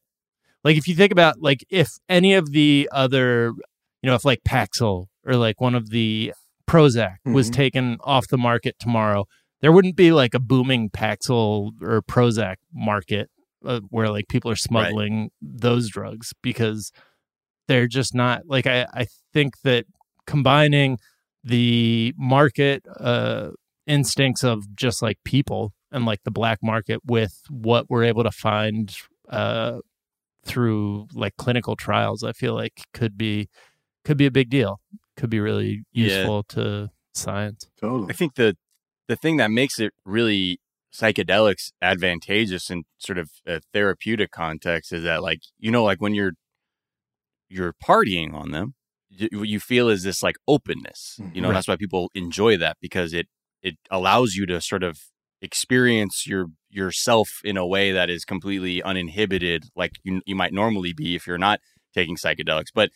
like 0.65 0.75
if 0.77 0.87
you 0.87 0.95
think 0.95 1.11
about 1.13 1.41
like 1.41 1.63
if 1.69 1.91
any 2.09 2.33
of 2.33 2.51
the 2.51 2.89
other 2.91 3.53
you 4.01 4.09
know 4.09 4.15
if 4.15 4.25
like 4.25 4.41
Paxil 4.43 5.05
or 5.25 5.35
like 5.37 5.61
one 5.61 5.75
of 5.75 5.89
the 5.91 6.33
Prozac 6.67 7.17
was 7.25 7.49
Mhm. 7.49 7.53
taken 7.53 7.97
off 8.03 8.27
the 8.27 8.37
market 8.37 8.75
tomorrow 8.79 9.25
there 9.61 9.71
wouldn't 9.71 9.95
be 9.95 10.11
like 10.11 10.33
a 10.33 10.39
booming 10.39 10.89
Paxil 10.89 11.71
or 11.81 12.01
Prozac 12.01 12.55
market 12.73 13.29
uh, 13.63 13.79
where 13.89 14.09
like 14.09 14.27
people 14.27 14.51
are 14.51 14.55
smuggling 14.57 15.29
those 15.41 15.89
drugs 15.89 16.33
because 16.43 16.91
they're 17.67 17.87
just 17.87 18.13
not 18.13 18.41
like 18.47 18.67
I, 18.67 18.85
I 18.93 19.07
think 19.33 19.61
that 19.63 19.85
combining 20.27 20.97
the 21.43 22.13
market 22.17 22.83
uh, 22.99 23.51
instincts 23.87 24.43
of 24.43 24.75
just 24.75 25.01
like 25.01 25.17
people 25.23 25.73
and 25.91 26.05
like 26.05 26.23
the 26.23 26.31
black 26.31 26.59
market 26.61 26.99
with 27.05 27.41
what 27.49 27.89
we're 27.89 28.03
able 28.03 28.23
to 28.23 28.31
find 28.31 28.95
uh, 29.29 29.79
through 30.45 31.07
like 31.13 31.35
clinical 31.37 31.75
trials, 31.75 32.23
I 32.23 32.31
feel 32.31 32.53
like 32.53 32.83
could 32.93 33.17
be 33.17 33.49
could 34.03 34.17
be 34.17 34.25
a 34.27 34.31
big 34.31 34.49
deal. 34.49 34.79
Could 35.17 35.29
be 35.29 35.39
really 35.39 35.83
Yeah. 35.91 36.05
useful 36.05 36.43
to 36.49 36.89
science. 37.13 37.67
Totally. 37.79 38.07
I 38.09 38.13
think 38.13 38.35
the 38.35 38.55
the 39.07 39.15
thing 39.15 39.37
that 39.37 39.51
makes 39.51 39.79
it 39.79 39.93
really 40.05 40.59
psychedelics 40.93 41.71
advantageous 41.81 42.69
in 42.69 42.83
sort 42.97 43.17
of 43.17 43.29
a 43.45 43.59
therapeutic 43.73 44.31
context 44.31 44.93
is 44.93 45.03
that 45.03 45.21
like 45.21 45.41
you 45.57 45.69
know 45.71 45.83
like 45.83 45.99
when 45.99 46.13
you're 46.13 46.33
you're 47.49 47.73
partying 47.73 48.33
on 48.33 48.51
them 48.51 48.73
you, 49.09 49.27
what 49.33 49.47
you 49.47 49.59
feel 49.59 49.89
is 49.89 50.03
this 50.03 50.23
like 50.23 50.35
openness 50.47 51.19
you 51.33 51.41
know 51.41 51.49
Right. 51.49 51.55
that's 51.55 51.67
why 51.67 51.75
people 51.75 52.09
enjoy 52.15 52.57
that 52.57 52.77
because 52.81 53.13
it 53.13 53.27
it 53.61 53.75
allows 53.91 54.35
you 54.35 54.45
to 54.45 54.61
sort 54.61 54.83
of 54.83 54.99
experience 55.41 56.25
your 56.25 56.47
yourself 56.69 57.29
in 57.43 57.57
a 57.57 57.65
way 57.65 57.91
that 57.91 58.09
is 58.09 58.25
completely 58.25 58.81
uninhibited 58.83 59.65
like 59.75 59.91
you, 60.03 60.21
you 60.25 60.35
might 60.35 60.53
normally 60.53 60.93
be 60.93 61.15
if 61.15 61.27
you're 61.27 61.37
not 61.37 61.59
taking 61.93 62.15
psychedelics 62.15 62.71
but 62.73 62.89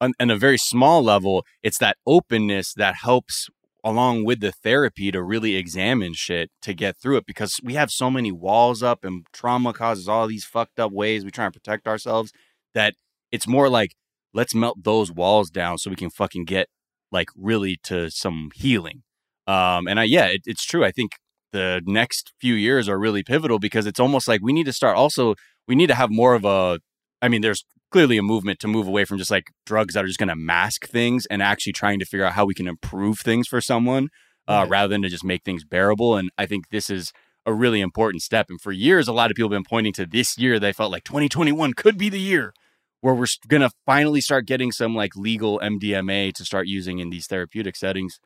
on, 0.00 0.12
on 0.20 0.30
a 0.30 0.36
very 0.36 0.58
small 0.58 1.02
level 1.02 1.44
it's 1.62 1.78
that 1.78 1.96
openness 2.06 2.72
that 2.74 2.96
helps 3.02 3.48
along 3.84 4.24
with 4.24 4.40
the 4.40 4.52
therapy 4.52 5.10
to 5.10 5.22
really 5.22 5.54
examine 5.56 6.12
shit 6.12 6.50
to 6.60 6.74
get 6.74 6.96
through 6.96 7.16
it 7.16 7.26
because 7.26 7.54
we 7.62 7.74
have 7.74 7.90
so 7.90 8.10
many 8.10 8.32
walls 8.32 8.82
up 8.82 9.04
and 9.04 9.24
trauma 9.32 9.72
causes 9.72 10.08
all 10.08 10.26
these 10.26 10.44
fucked 10.44 10.78
up 10.78 10.92
ways 10.92 11.24
we 11.24 11.30
try 11.30 11.44
and 11.44 11.54
protect 11.54 11.86
ourselves 11.86 12.32
that 12.74 12.94
it's 13.32 13.46
more 13.46 13.68
like 13.68 13.92
let's 14.34 14.54
melt 14.54 14.82
those 14.82 15.12
walls 15.12 15.48
down 15.50 15.78
so 15.78 15.90
we 15.90 15.96
can 15.96 16.10
fucking 16.10 16.44
get 16.44 16.68
like 17.10 17.28
really 17.36 17.78
to 17.82 18.10
some 18.10 18.50
healing. 18.54 19.02
Um 19.46 19.86
and 19.86 19.98
i 19.98 20.04
yeah 20.04 20.26
it, 20.26 20.42
it's 20.44 20.64
true. 20.64 20.84
I 20.84 20.90
think 20.90 21.12
the 21.52 21.80
next 21.86 22.32
few 22.40 22.54
years 22.54 22.88
are 22.88 22.98
really 22.98 23.22
pivotal 23.22 23.58
because 23.58 23.86
it's 23.86 24.00
almost 24.00 24.28
like 24.28 24.40
we 24.42 24.52
need 24.52 24.66
to 24.66 24.72
start 24.72 24.96
also 24.96 25.34
we 25.66 25.74
need 25.74 25.86
to 25.88 25.94
have 25.94 26.10
more 26.10 26.34
of 26.34 26.44
a 26.44 26.78
i 27.22 27.28
mean 27.28 27.40
there's 27.40 27.64
clearly 27.90 28.18
a 28.18 28.22
movement 28.22 28.58
to 28.60 28.68
move 28.68 28.86
away 28.86 29.04
from 29.04 29.16
just 29.16 29.30
like 29.30 29.44
drugs 29.64 29.94
that 29.94 30.04
are 30.04 30.06
just 30.06 30.18
going 30.18 30.28
to 30.28 30.36
mask 30.36 30.86
things 30.86 31.24
and 31.26 31.42
actually 31.42 31.72
trying 31.72 31.98
to 31.98 32.04
figure 32.04 32.26
out 32.26 32.34
how 32.34 32.44
we 32.44 32.52
can 32.54 32.68
improve 32.68 33.18
things 33.20 33.48
for 33.48 33.60
someone 33.60 34.08
uh, 34.46 34.60
Right. 34.62 34.70
rather 34.70 34.88
than 34.88 35.02
to 35.02 35.08
just 35.08 35.24
make 35.24 35.42
things 35.44 35.64
bearable 35.64 36.16
and 36.16 36.30
i 36.36 36.44
think 36.46 36.68
this 36.70 36.90
is 36.90 37.12
a 37.46 37.52
really 37.52 37.80
important 37.80 38.22
step 38.22 38.46
and 38.50 38.60
for 38.60 38.72
years 38.72 39.08
a 39.08 39.12
lot 39.12 39.30
of 39.30 39.34
people 39.34 39.48
have 39.50 39.56
been 39.56 39.64
pointing 39.68 39.92
to 39.94 40.04
this 40.06 40.36
year 40.38 40.58
they 40.60 40.72
felt 40.72 40.92
like 40.92 41.04
2021 41.04 41.72
could 41.72 41.96
be 41.96 42.08
the 42.10 42.20
year 42.20 42.52
where 43.00 43.14
we're 43.14 43.26
going 43.46 43.60
to 43.62 43.70
finally 43.86 44.20
start 44.20 44.44
getting 44.44 44.70
some 44.72 44.94
like 44.94 45.16
legal 45.16 45.58
mdma 45.60 46.32
to 46.34 46.44
start 46.44 46.66
using 46.66 46.98
in 46.98 47.08
these 47.10 47.26
therapeutic 47.26 47.74
settings 47.76 48.18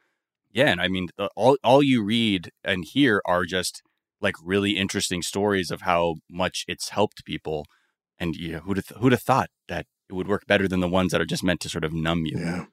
yeah 0.53 0.67
and 0.69 0.81
i 0.81 0.89
mean 0.89 1.09
the- 1.17 1.31
all, 1.37 1.57
all 1.65 1.83
you 1.83 2.03
read 2.03 2.51
and 2.65 2.85
hear 2.93 3.21
are 3.25 3.45
just 3.45 3.83
like 4.21 4.37
really 4.43 4.73
interesting 4.73 5.21
stories 5.23 5.71
of 5.71 5.83
how 5.83 6.17
much 6.31 6.65
it's 6.69 6.91
helped 6.91 7.25
people 7.25 7.67
and 8.19 8.37
you 8.37 8.53
know, 8.53 8.59
who'd 8.61 8.77
have, 8.77 8.89
who'd 8.99 9.13
have 9.13 9.23
thought 9.23 9.51
that 9.69 9.87
it 10.09 10.13
would 10.13 10.29
work 10.29 10.47
better 10.47 10.69
than 10.69 10.81
the 10.81 10.89
ones 10.89 11.11
that 11.11 11.21
are 11.21 11.27
just 11.27 11.43
meant 11.43 11.61
to 11.61 11.69
sort 11.69 11.85
of 11.85 11.93
numb 11.93 12.25
you 12.27 12.39
Yeah. 12.39 12.67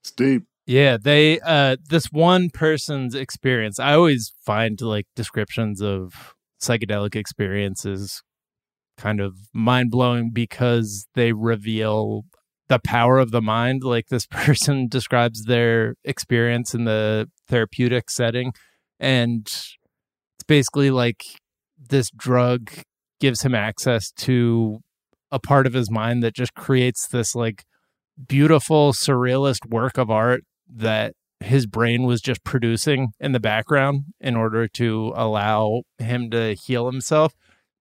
It's 0.00 0.10
deep. 0.10 0.44
Yeah, 0.66 0.96
they 1.00 1.40
uh 1.40 1.76
this 1.88 2.06
one 2.12 2.50
person's 2.50 3.14
experience. 3.14 3.78
I 3.78 3.94
always 3.94 4.32
find 4.44 4.80
like 4.80 5.06
descriptions 5.16 5.80
of 5.80 6.34
psychedelic 6.60 7.14
experiences 7.14 8.22
kind 8.96 9.20
of 9.20 9.36
mind 9.54 9.90
blowing 9.90 10.30
because 10.32 11.06
they 11.14 11.32
reveal 11.32 12.24
the 12.68 12.78
power 12.78 13.18
of 13.18 13.30
the 13.30 13.42
mind. 13.42 13.82
Like 13.82 14.08
this 14.08 14.26
person 14.30 14.88
describes 14.88 15.44
their 15.44 15.94
experience 16.04 16.74
in 16.74 16.84
the 16.84 17.28
therapeutic 17.48 18.10
setting, 18.10 18.52
and 19.00 19.46
it's 19.46 20.44
basically 20.46 20.90
like 20.90 21.24
this 21.78 22.10
drug 22.10 22.70
gives 23.20 23.42
him 23.42 23.54
access 23.54 24.10
to 24.12 24.80
a 25.30 25.38
part 25.38 25.66
of 25.66 25.72
his 25.72 25.90
mind 25.90 26.22
that 26.22 26.34
just 26.34 26.54
creates 26.54 27.08
this 27.08 27.34
like 27.34 27.64
beautiful 28.26 28.92
surrealist 28.92 29.68
work 29.68 29.98
of 29.98 30.10
art 30.10 30.42
that 30.68 31.14
his 31.40 31.66
brain 31.66 32.02
was 32.02 32.20
just 32.20 32.42
producing 32.44 33.08
in 33.20 33.32
the 33.32 33.40
background 33.40 34.04
in 34.20 34.36
order 34.36 34.66
to 34.66 35.12
allow 35.14 35.82
him 35.98 36.30
to 36.30 36.54
heal 36.66 36.86
himself. 36.86 37.34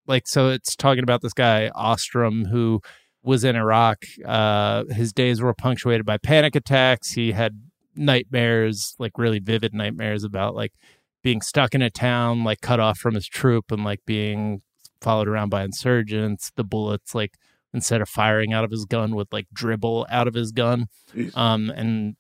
Like, 0.07 0.26
so 0.26 0.49
it's 0.49 0.76
talking 0.76 1.03
about 1.03 1.22
this 1.22 1.32
guy, 1.32 1.70
Ostrom, 1.74 2.47
who 2.47 2.80
was 3.27 3.43
in 3.43 3.57
Iraq. 3.57 4.05
Uh, 4.24 4.85
his 4.85 5.12
days 5.12 5.43
were 5.43 5.53
punctuated 5.53 6.07
by 6.07 6.16
panic 6.16 6.55
attacks. 6.55 7.11
He 7.11 7.33
had 7.33 7.61
nightmares, 7.97 8.95
like 8.99 9.18
really 9.18 9.41
vivid 9.41 9.74
nightmares 9.74 10.22
about 10.22 10.55
like 10.55 10.72
being 11.24 11.43
stuck 11.43 11.74
in 11.74 11.83
a 11.83 11.91
town, 11.91 12.45
like 12.45 12.61
cut 12.61 12.79
off 12.79 12.99
from 12.99 13.14
his 13.14 13.27
troop 13.27 13.72
and 13.72 13.85
like 13.85 14.01
being 14.07 14.62
followed 15.01 15.27
around 15.27 15.49
by 15.49 15.64
insurgents. 15.64 16.53
The 16.57 16.62
bullets, 16.62 17.14
like, 17.14 17.35
instead 17.74 18.01
of 18.01 18.09
firing 18.09 18.53
out 18.53 18.64
of 18.64 18.70
his 18.70 18.85
gun, 18.85 19.16
would 19.16 19.33
like 19.33 19.49
dribble 19.53 20.07
out 20.09 20.29
of 20.29 20.35
his 20.35 20.53
gun. 20.53 20.87
Um, 21.35 21.68
and 21.70 22.14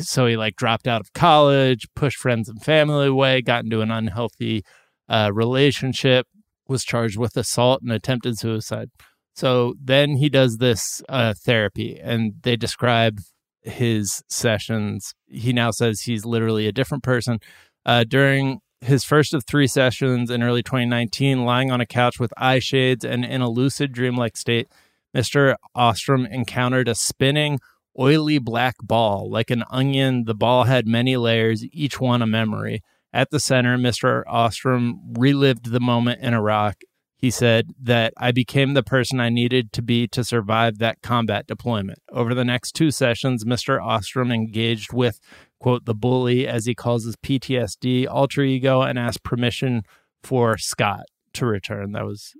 so 0.00 0.26
he 0.26 0.36
like 0.36 0.56
dropped 0.56 0.86
out 0.86 1.00
of 1.00 1.12
college, 1.14 1.86
pushed 1.96 2.18
friends 2.18 2.50
and 2.50 2.62
family 2.62 3.06
away, 3.06 3.40
got 3.40 3.64
into 3.64 3.80
an 3.80 3.90
unhealthy 3.90 4.62
uh, 5.08 5.30
relationship, 5.32 6.26
was 6.68 6.84
charged 6.84 7.18
with 7.18 7.36
assault 7.36 7.80
and 7.80 7.90
attempted 7.90 8.38
suicide. 8.38 8.90
So 9.34 9.74
then 9.82 10.16
he 10.16 10.28
does 10.28 10.58
this 10.58 11.02
uh, 11.08 11.34
therapy, 11.34 11.98
and 12.00 12.34
they 12.42 12.56
describe 12.56 13.20
his 13.62 14.22
sessions. 14.28 15.14
He 15.26 15.52
now 15.52 15.70
says 15.70 16.02
he's 16.02 16.24
literally 16.24 16.66
a 16.66 16.72
different 16.72 17.02
person. 17.02 17.38
Uh, 17.84 18.04
during 18.04 18.60
his 18.80 19.04
first 19.04 19.34
of 19.34 19.44
three 19.44 19.66
sessions 19.66 20.30
in 20.30 20.42
early 20.42 20.62
2019, 20.62 21.44
lying 21.44 21.70
on 21.70 21.80
a 21.80 21.86
couch 21.86 22.18
with 22.18 22.32
eye 22.36 22.58
shades 22.58 23.04
and 23.04 23.24
in 23.24 23.40
a 23.40 23.48
lucid, 23.48 23.92
dreamlike 23.92 24.36
state, 24.36 24.68
Mr. 25.14 25.56
Ostrom 25.74 26.26
encountered 26.26 26.88
a 26.88 26.94
spinning, 26.94 27.58
oily 27.98 28.38
black 28.38 28.76
ball. 28.82 29.30
Like 29.30 29.50
an 29.50 29.64
onion, 29.70 30.24
the 30.24 30.34
ball 30.34 30.64
had 30.64 30.86
many 30.86 31.16
layers, 31.16 31.64
each 31.72 32.00
one 32.00 32.22
a 32.22 32.26
memory. 32.26 32.82
At 33.12 33.30
the 33.30 33.40
center, 33.40 33.76
Mr. 33.76 34.22
Ostrom 34.28 35.14
relived 35.18 35.72
the 35.72 35.80
moment 35.80 36.20
in 36.22 36.32
Iraq. 36.32 36.76
He 37.20 37.30
said 37.30 37.74
that 37.82 38.14
I 38.16 38.32
became 38.32 38.72
the 38.72 38.82
person 38.82 39.20
I 39.20 39.28
needed 39.28 39.72
to 39.72 39.82
be 39.82 40.08
to 40.08 40.24
survive 40.24 40.78
that 40.78 41.02
combat 41.02 41.46
deployment. 41.46 41.98
Over 42.10 42.34
the 42.34 42.46
next 42.46 42.72
two 42.72 42.90
sessions, 42.90 43.44
Mr. 43.44 43.78
Ostrom 43.82 44.32
engaged 44.32 44.94
with, 44.94 45.20
quote, 45.58 45.84
the 45.84 45.94
bully, 45.94 46.48
as 46.48 46.64
he 46.64 46.74
calls 46.74 47.04
his 47.04 47.16
PTSD 47.16 48.06
alter 48.08 48.40
ego, 48.40 48.80
and 48.80 48.98
asked 48.98 49.22
permission 49.22 49.82
for 50.22 50.56
Scott 50.56 51.04
to 51.34 51.44
return. 51.44 51.92
That 51.92 52.06
was 52.06 52.32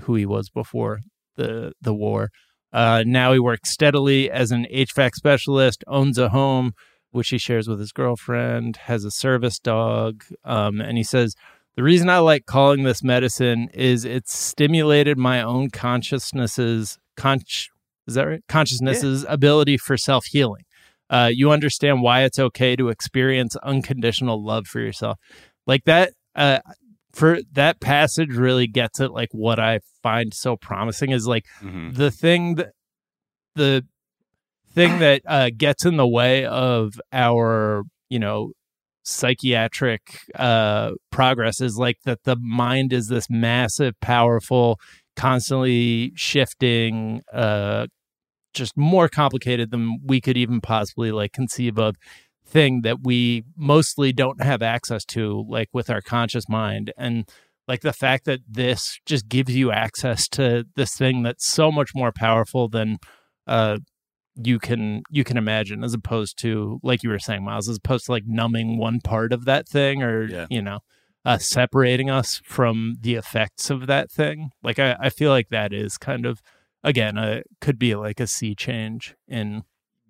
who 0.00 0.14
he 0.14 0.24
was 0.24 0.48
before 0.48 1.00
the, 1.36 1.72
the 1.82 1.94
war. 1.94 2.30
Uh, 2.72 3.04
now 3.06 3.32
he 3.32 3.38
works 3.38 3.70
steadily 3.70 4.30
as 4.30 4.50
an 4.50 4.66
HVAC 4.72 5.14
specialist, 5.14 5.84
owns 5.86 6.16
a 6.16 6.30
home, 6.30 6.72
which 7.10 7.28
he 7.28 7.38
shares 7.38 7.68
with 7.68 7.78
his 7.78 7.92
girlfriend, 7.92 8.76
has 8.76 9.04
a 9.04 9.10
service 9.10 9.58
dog. 9.58 10.24
Um, 10.44 10.80
and 10.80 10.96
he 10.96 11.04
says, 11.04 11.34
The 11.76 11.82
reason 11.82 12.08
I 12.08 12.18
like 12.18 12.46
calling 12.46 12.84
this 12.84 13.02
medicine 13.02 13.68
is 13.74 14.04
it's 14.04 14.36
stimulated 14.36 15.18
my 15.18 15.42
own 15.42 15.70
consciousness's, 15.70 16.98
conch, 17.16 17.70
is 18.06 18.14
that 18.14 18.28
right? 18.28 18.42
Consciousness's 18.48 19.24
yeah. 19.24 19.32
ability 19.32 19.78
for 19.78 19.96
self 19.96 20.26
healing. 20.26 20.64
Uh, 21.10 21.30
you 21.32 21.50
understand 21.50 22.02
why 22.02 22.22
it's 22.22 22.38
okay 22.38 22.76
to 22.76 22.88
experience 22.88 23.56
unconditional 23.56 24.42
love 24.42 24.66
for 24.66 24.80
yourself. 24.80 25.18
Like 25.66 25.84
that, 25.84 26.12
uh, 26.34 26.60
for 27.12 27.38
that 27.52 27.80
passage 27.80 28.34
really 28.34 28.66
gets 28.66 29.00
it. 29.00 29.10
like 29.10 29.28
what 29.32 29.58
I 29.58 29.80
find 30.02 30.34
so 30.34 30.56
promising 30.56 31.10
is 31.10 31.26
like 31.26 31.44
mm-hmm. 31.60 31.92
the 31.92 32.10
thing 32.10 32.56
that 32.56 32.72
the 33.54 33.84
thing 34.72 34.98
that 34.98 35.22
uh, 35.26 35.50
gets 35.56 35.86
in 35.86 35.96
the 35.96 36.08
way 36.08 36.44
of 36.44 37.00
our 37.12 37.84
you 38.08 38.18
know 38.18 38.52
psychiatric 39.04 40.18
uh, 40.34 40.92
progress 41.10 41.60
is 41.60 41.76
like 41.76 41.98
that 42.04 42.24
the 42.24 42.36
mind 42.36 42.92
is 42.92 43.08
this 43.08 43.28
massive, 43.30 43.94
powerful, 44.00 44.80
constantly 45.14 46.12
shifting, 46.16 47.22
uh, 47.32 47.86
just 48.54 48.76
more 48.76 49.08
complicated 49.08 49.70
than 49.70 50.00
we 50.04 50.20
could 50.20 50.36
even 50.36 50.60
possibly 50.60 51.12
like 51.12 51.32
conceive 51.32 51.78
of 51.78 51.96
thing 52.46 52.82
that 52.82 52.98
we 53.02 53.44
mostly 53.56 54.12
don't 54.12 54.42
have 54.42 54.62
access 54.62 55.04
to 55.04 55.44
like 55.48 55.68
with 55.72 55.90
our 55.90 56.00
conscious 56.00 56.48
mind. 56.48 56.92
And 56.96 57.28
like 57.66 57.80
the 57.80 57.92
fact 57.92 58.24
that 58.24 58.40
this 58.48 58.98
just 59.06 59.28
gives 59.28 59.54
you 59.54 59.70
access 59.72 60.28
to 60.28 60.64
this 60.76 60.94
thing 60.94 61.22
that's 61.22 61.46
so 61.46 61.72
much 61.72 61.90
more 61.94 62.12
powerful 62.12 62.68
than 62.68 62.98
uh 63.46 63.78
you 64.36 64.58
can 64.58 65.02
you 65.10 65.24
can 65.24 65.36
imagine 65.36 65.84
as 65.84 65.94
opposed 65.94 66.38
to 66.38 66.80
like 66.82 67.02
you 67.02 67.10
were 67.10 67.18
saying 67.18 67.44
miles 67.44 67.68
as 67.68 67.76
opposed 67.76 68.06
to 68.06 68.12
like 68.12 68.24
numbing 68.26 68.78
one 68.78 69.00
part 69.00 69.32
of 69.32 69.44
that 69.44 69.68
thing 69.68 70.02
or 70.02 70.24
yeah. 70.24 70.46
you 70.50 70.60
know 70.60 70.80
uh 71.24 71.38
separating 71.38 72.10
us 72.10 72.40
from 72.44 72.96
the 73.00 73.14
effects 73.14 73.70
of 73.70 73.86
that 73.86 74.10
thing 74.10 74.50
like 74.62 74.78
i 74.78 74.96
i 74.98 75.08
feel 75.08 75.30
like 75.30 75.50
that 75.50 75.72
is 75.72 75.96
kind 75.96 76.26
of 76.26 76.42
again 76.82 77.16
uh 77.16 77.42
could 77.60 77.78
be 77.78 77.94
like 77.94 78.18
a 78.18 78.26
sea 78.26 78.54
change 78.54 79.14
in 79.28 79.62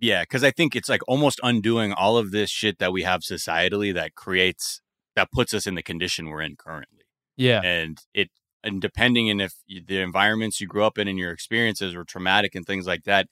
yeah, 0.04 0.22
because 0.22 0.44
I 0.44 0.50
think 0.50 0.76
it's 0.76 0.90
like 0.90 1.00
almost 1.08 1.40
undoing 1.42 1.94
all 1.94 2.18
of 2.18 2.30
this 2.30 2.50
shit 2.50 2.78
that 2.78 2.92
we 2.92 3.04
have 3.04 3.22
societally 3.22 3.94
that 3.94 4.14
creates 4.14 4.82
that 5.16 5.32
puts 5.32 5.54
us 5.54 5.66
in 5.66 5.76
the 5.76 5.82
condition 5.82 6.28
we're 6.28 6.42
in 6.42 6.56
currently. 6.56 7.06
Yeah, 7.38 7.62
and 7.62 7.98
it 8.12 8.28
and 8.62 8.82
depending 8.82 9.30
on 9.30 9.40
if 9.40 9.54
the 9.66 10.00
environments 10.00 10.60
you 10.60 10.66
grew 10.66 10.84
up 10.84 10.98
in 10.98 11.08
and 11.08 11.18
your 11.18 11.32
experiences 11.32 11.94
were 11.94 12.04
traumatic 12.04 12.54
and 12.54 12.66
things 12.66 12.86
like 12.86 13.04
that, 13.04 13.28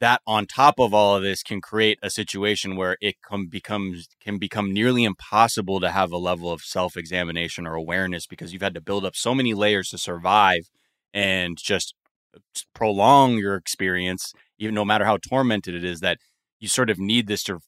that 0.00 0.20
on 0.26 0.46
top 0.46 0.78
of 0.78 0.94
all 0.94 1.16
of 1.16 1.22
this 1.22 1.42
can 1.42 1.60
create 1.60 1.98
a 2.02 2.10
situation 2.10 2.76
where 2.76 2.96
it 3.00 3.16
come 3.28 3.48
becomes 3.48 4.08
can 4.20 4.38
become 4.38 4.72
nearly 4.72 5.04
impossible 5.04 5.80
to 5.80 5.90
have 5.90 6.12
a 6.12 6.16
level 6.16 6.52
of 6.52 6.60
self 6.62 6.96
examination 6.96 7.66
or 7.66 7.74
awareness 7.74 8.26
because 8.26 8.52
you've 8.52 8.62
had 8.62 8.74
to 8.74 8.80
build 8.80 9.04
up 9.04 9.16
so 9.16 9.34
many 9.34 9.54
layers 9.54 9.88
to 9.90 9.98
survive 9.98 10.70
and 11.12 11.58
just 11.58 11.94
uh, 12.34 12.38
prolong 12.74 13.38
your 13.38 13.56
experience 13.56 14.32
even 14.58 14.74
no 14.74 14.84
matter 14.84 15.04
how 15.04 15.16
tormented 15.16 15.74
it 15.74 15.84
is, 15.84 16.00
that 16.00 16.18
you 16.58 16.68
sort 16.68 16.90
of 16.90 16.98
need 16.98 17.26
this 17.26 17.42
to, 17.44 17.60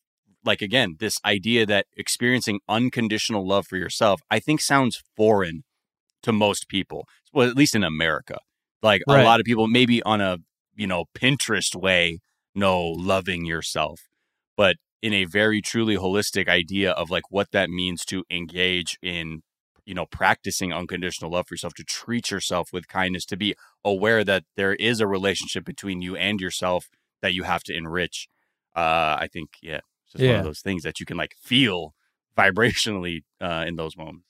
like, 0.44 0.60
again, 0.60 0.96
this 0.98 1.18
idea 1.24 1.64
that 1.66 1.86
experiencing 1.96 2.60
unconditional 2.68 3.46
love 3.46 3.66
for 3.66 3.76
yourself, 3.76 4.20
I 4.30 4.40
think 4.40 4.60
sounds 4.60 5.02
foreign 5.16 5.62
to 6.22 6.32
most 6.32 6.68
people. 6.68 7.06
Well, 7.32 7.48
at 7.48 7.56
least 7.56 7.74
in 7.74 7.84
America. 7.84 8.38
Like, 8.82 9.02
right. 9.08 9.20
a 9.20 9.24
lot 9.24 9.40
of 9.40 9.44
people, 9.44 9.68
maybe 9.68 10.02
on 10.02 10.20
a, 10.20 10.38
you 10.74 10.86
know, 10.86 11.04
Pinterest 11.14 11.74
way, 11.74 12.20
no, 12.54 12.82
loving 12.82 13.44
yourself. 13.44 14.08
But 14.56 14.76
in 15.02 15.12
a 15.12 15.24
very 15.24 15.62
truly 15.62 15.96
holistic 15.96 16.48
idea 16.48 16.92
of 16.92 17.10
like 17.10 17.30
what 17.30 17.50
that 17.52 17.70
means 17.70 18.04
to 18.06 18.24
engage 18.30 18.98
in 19.02 19.42
you 19.86 19.94
know 19.94 20.06
practicing 20.06 20.72
unconditional 20.72 21.30
love 21.30 21.46
for 21.48 21.54
yourself 21.54 21.74
to 21.74 21.84
treat 21.84 22.30
yourself 22.30 22.72
with 22.72 22.86
kindness 22.86 23.24
to 23.24 23.36
be 23.36 23.54
aware 23.84 24.24
that 24.24 24.44
there 24.56 24.74
is 24.74 25.00
a 25.00 25.06
relationship 25.06 25.64
between 25.64 26.02
you 26.02 26.16
and 26.16 26.40
yourself 26.40 26.88
that 27.22 27.34
you 27.34 27.44
have 27.44 27.62
to 27.62 27.74
enrich 27.74 28.28
uh 28.76 29.16
i 29.18 29.28
think 29.32 29.50
yeah 29.62 29.80
it's 30.04 30.12
just 30.12 30.22
yeah. 30.22 30.32
one 30.32 30.38
of 30.40 30.44
those 30.44 30.60
things 30.60 30.82
that 30.82 31.00
you 31.00 31.06
can 31.06 31.16
like 31.16 31.34
feel 31.40 31.94
vibrationally 32.38 33.22
uh 33.40 33.64
in 33.66 33.76
those 33.76 33.96
moments 33.96 34.26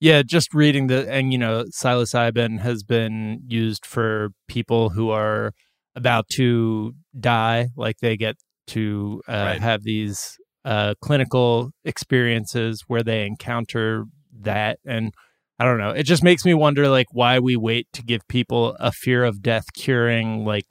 yeah 0.00 0.22
just 0.22 0.52
reading 0.54 0.86
the 0.88 1.10
and 1.10 1.32
you 1.32 1.38
know 1.38 1.64
psilocybin 1.64 2.58
has 2.60 2.82
been 2.82 3.40
used 3.46 3.86
for 3.86 4.30
people 4.48 4.90
who 4.90 5.10
are 5.10 5.52
about 5.94 6.28
to 6.28 6.92
die 7.18 7.68
like 7.76 7.98
they 8.00 8.16
get 8.16 8.36
to 8.66 9.20
uh, 9.28 9.32
right. 9.32 9.60
have 9.60 9.82
these 9.82 10.38
uh, 10.64 10.94
clinical 11.00 11.70
experiences 11.84 12.84
where 12.86 13.02
they 13.02 13.26
encounter 13.26 14.04
that 14.40 14.78
and 14.86 15.12
I 15.58 15.64
don't 15.64 15.76
know. 15.76 15.90
It 15.90 16.04
just 16.04 16.24
makes 16.24 16.46
me 16.46 16.54
wonder 16.54 16.88
like 16.88 17.08
why 17.12 17.38
we 17.38 17.54
wait 17.54 17.86
to 17.92 18.02
give 18.02 18.26
people 18.28 18.76
a 18.80 18.90
fear 18.90 19.24
of 19.24 19.42
death 19.42 19.74
curing 19.74 20.46
like 20.46 20.64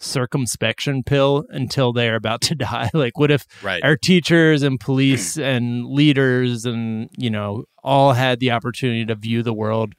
circumspection 0.00 1.02
pill 1.02 1.44
until 1.50 1.92
they're 1.92 2.16
about 2.16 2.40
to 2.40 2.54
die. 2.56 2.90
like 2.94 3.18
what 3.18 3.30
if 3.30 3.46
right. 3.62 3.82
our 3.84 3.96
teachers 3.96 4.62
and 4.62 4.80
police 4.80 5.36
and 5.38 5.86
leaders 5.86 6.64
and 6.64 7.08
you 7.16 7.30
know 7.30 7.64
all 7.82 8.14
had 8.14 8.40
the 8.40 8.50
opportunity 8.50 9.04
to 9.04 9.14
view 9.14 9.42
the 9.42 9.54
world 9.54 9.94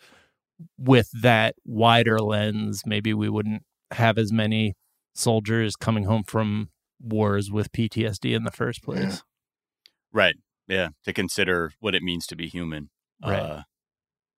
with 0.77 1.09
that 1.21 1.55
wider 1.65 2.19
lens, 2.19 2.83
maybe 2.85 3.13
we 3.13 3.29
wouldn't 3.29 3.63
have 3.91 4.17
as 4.17 4.31
many 4.31 4.75
soldiers 5.13 5.75
coming 5.75 6.05
home 6.05 6.23
from 6.23 6.69
wars 6.99 7.51
with 7.51 7.71
PTSD 7.71 8.35
in 8.35 8.43
the 8.43 8.51
first 8.51 8.83
place. 8.83 9.03
Yeah. 9.03 9.17
Right. 10.13 10.35
Yeah, 10.67 10.89
to 11.03 11.13
consider 11.13 11.73
what 11.79 11.95
it 11.95 12.03
means 12.03 12.25
to 12.27 12.35
be 12.35 12.47
human. 12.47 12.89
Right. 13.25 13.39
Uh, 13.39 13.61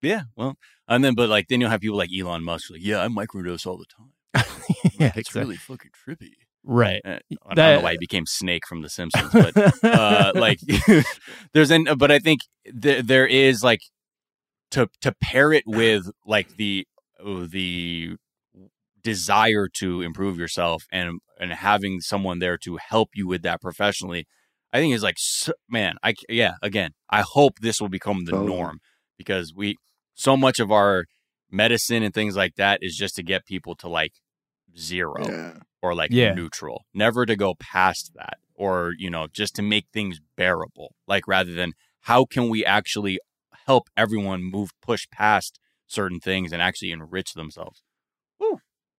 Yeah, 0.02 0.22
well, 0.36 0.56
and 0.88 1.04
then 1.04 1.14
but 1.14 1.28
like 1.28 1.48
then 1.48 1.60
you'll 1.60 1.70
have 1.70 1.80
people 1.80 1.96
like 1.96 2.10
Elon 2.18 2.42
Musk 2.42 2.70
like, 2.70 2.80
yeah, 2.82 3.02
I 3.02 3.08
microdose 3.08 3.66
all 3.66 3.78
the 3.78 3.86
time. 3.86 4.13
yeah, 4.98 5.08
it's 5.08 5.16
exactly. 5.16 5.40
really 5.42 5.56
fucking 5.56 5.90
trippy. 6.06 6.30
right. 6.64 7.00
Uh, 7.04 7.10
I 7.10 7.54
don't 7.54 7.56
That- 7.56 7.76
know 7.76 7.84
why 7.84 7.92
he 7.92 7.98
became 7.98 8.26
Snake 8.26 8.66
from 8.68 8.82
The 8.82 8.88
Simpsons, 8.90 9.30
but 9.32 9.84
uh, 9.84 10.32
like 10.36 10.58
there's 11.52 11.70
an 11.70 11.86
but 11.98 12.10
I 12.10 12.18
think 12.18 12.40
th- 12.82 13.04
there 13.04 13.26
is 13.26 13.62
like 13.62 13.80
to 14.72 14.88
to 15.02 15.14
pair 15.22 15.52
it 15.52 15.64
with 15.66 16.10
like 16.26 16.56
the 16.56 16.86
uh, 17.24 17.46
the 17.48 18.16
desire 19.02 19.68
to 19.68 20.00
improve 20.02 20.38
yourself 20.38 20.84
and 20.90 21.20
and 21.38 21.52
having 21.52 22.00
someone 22.00 22.38
there 22.38 22.56
to 22.56 22.78
help 22.78 23.10
you 23.14 23.26
with 23.26 23.42
that 23.42 23.60
professionally 23.60 24.26
i 24.72 24.78
think 24.78 24.94
is 24.94 25.02
like 25.02 25.16
man 25.68 25.96
I 26.02 26.14
yeah 26.30 26.54
again 26.62 26.92
i 27.10 27.20
hope 27.20 27.58
this 27.60 27.80
will 27.82 27.90
become 27.90 28.24
the 28.24 28.32
Totally. 28.32 28.48
norm 28.48 28.78
because 29.18 29.52
we 29.54 29.76
so 30.14 30.38
much 30.38 30.58
of 30.58 30.72
our 30.72 31.04
medicine 31.50 32.02
and 32.02 32.14
things 32.14 32.34
like 32.34 32.54
that 32.56 32.78
is 32.80 32.96
just 32.96 33.14
to 33.16 33.22
get 33.22 33.44
people 33.44 33.74
to 33.76 33.88
like 33.88 34.12
zero 34.78 35.14
Yeah. 35.28 35.52
or 35.82 35.94
like 35.94 36.10
Yeah. 36.12 36.34
neutral 36.34 36.84
never 36.94 37.24
to 37.26 37.36
go 37.36 37.54
past 37.54 38.12
that 38.16 38.38
or 38.54 38.92
you 38.98 39.10
know 39.10 39.26
just 39.32 39.54
to 39.56 39.62
make 39.62 39.86
things 39.92 40.20
bearable 40.36 40.94
like 41.06 41.26
rather 41.28 41.52
than 41.52 41.72
how 42.02 42.24
can 42.24 42.48
we 42.48 42.64
actually 42.64 43.18
help 43.66 43.88
everyone 43.96 44.42
move 44.42 44.70
push 44.82 45.06
past 45.10 45.58
certain 45.86 46.20
things 46.20 46.52
and 46.52 46.60
actually 46.60 46.90
enrich 46.90 47.34
themselves 47.34 47.82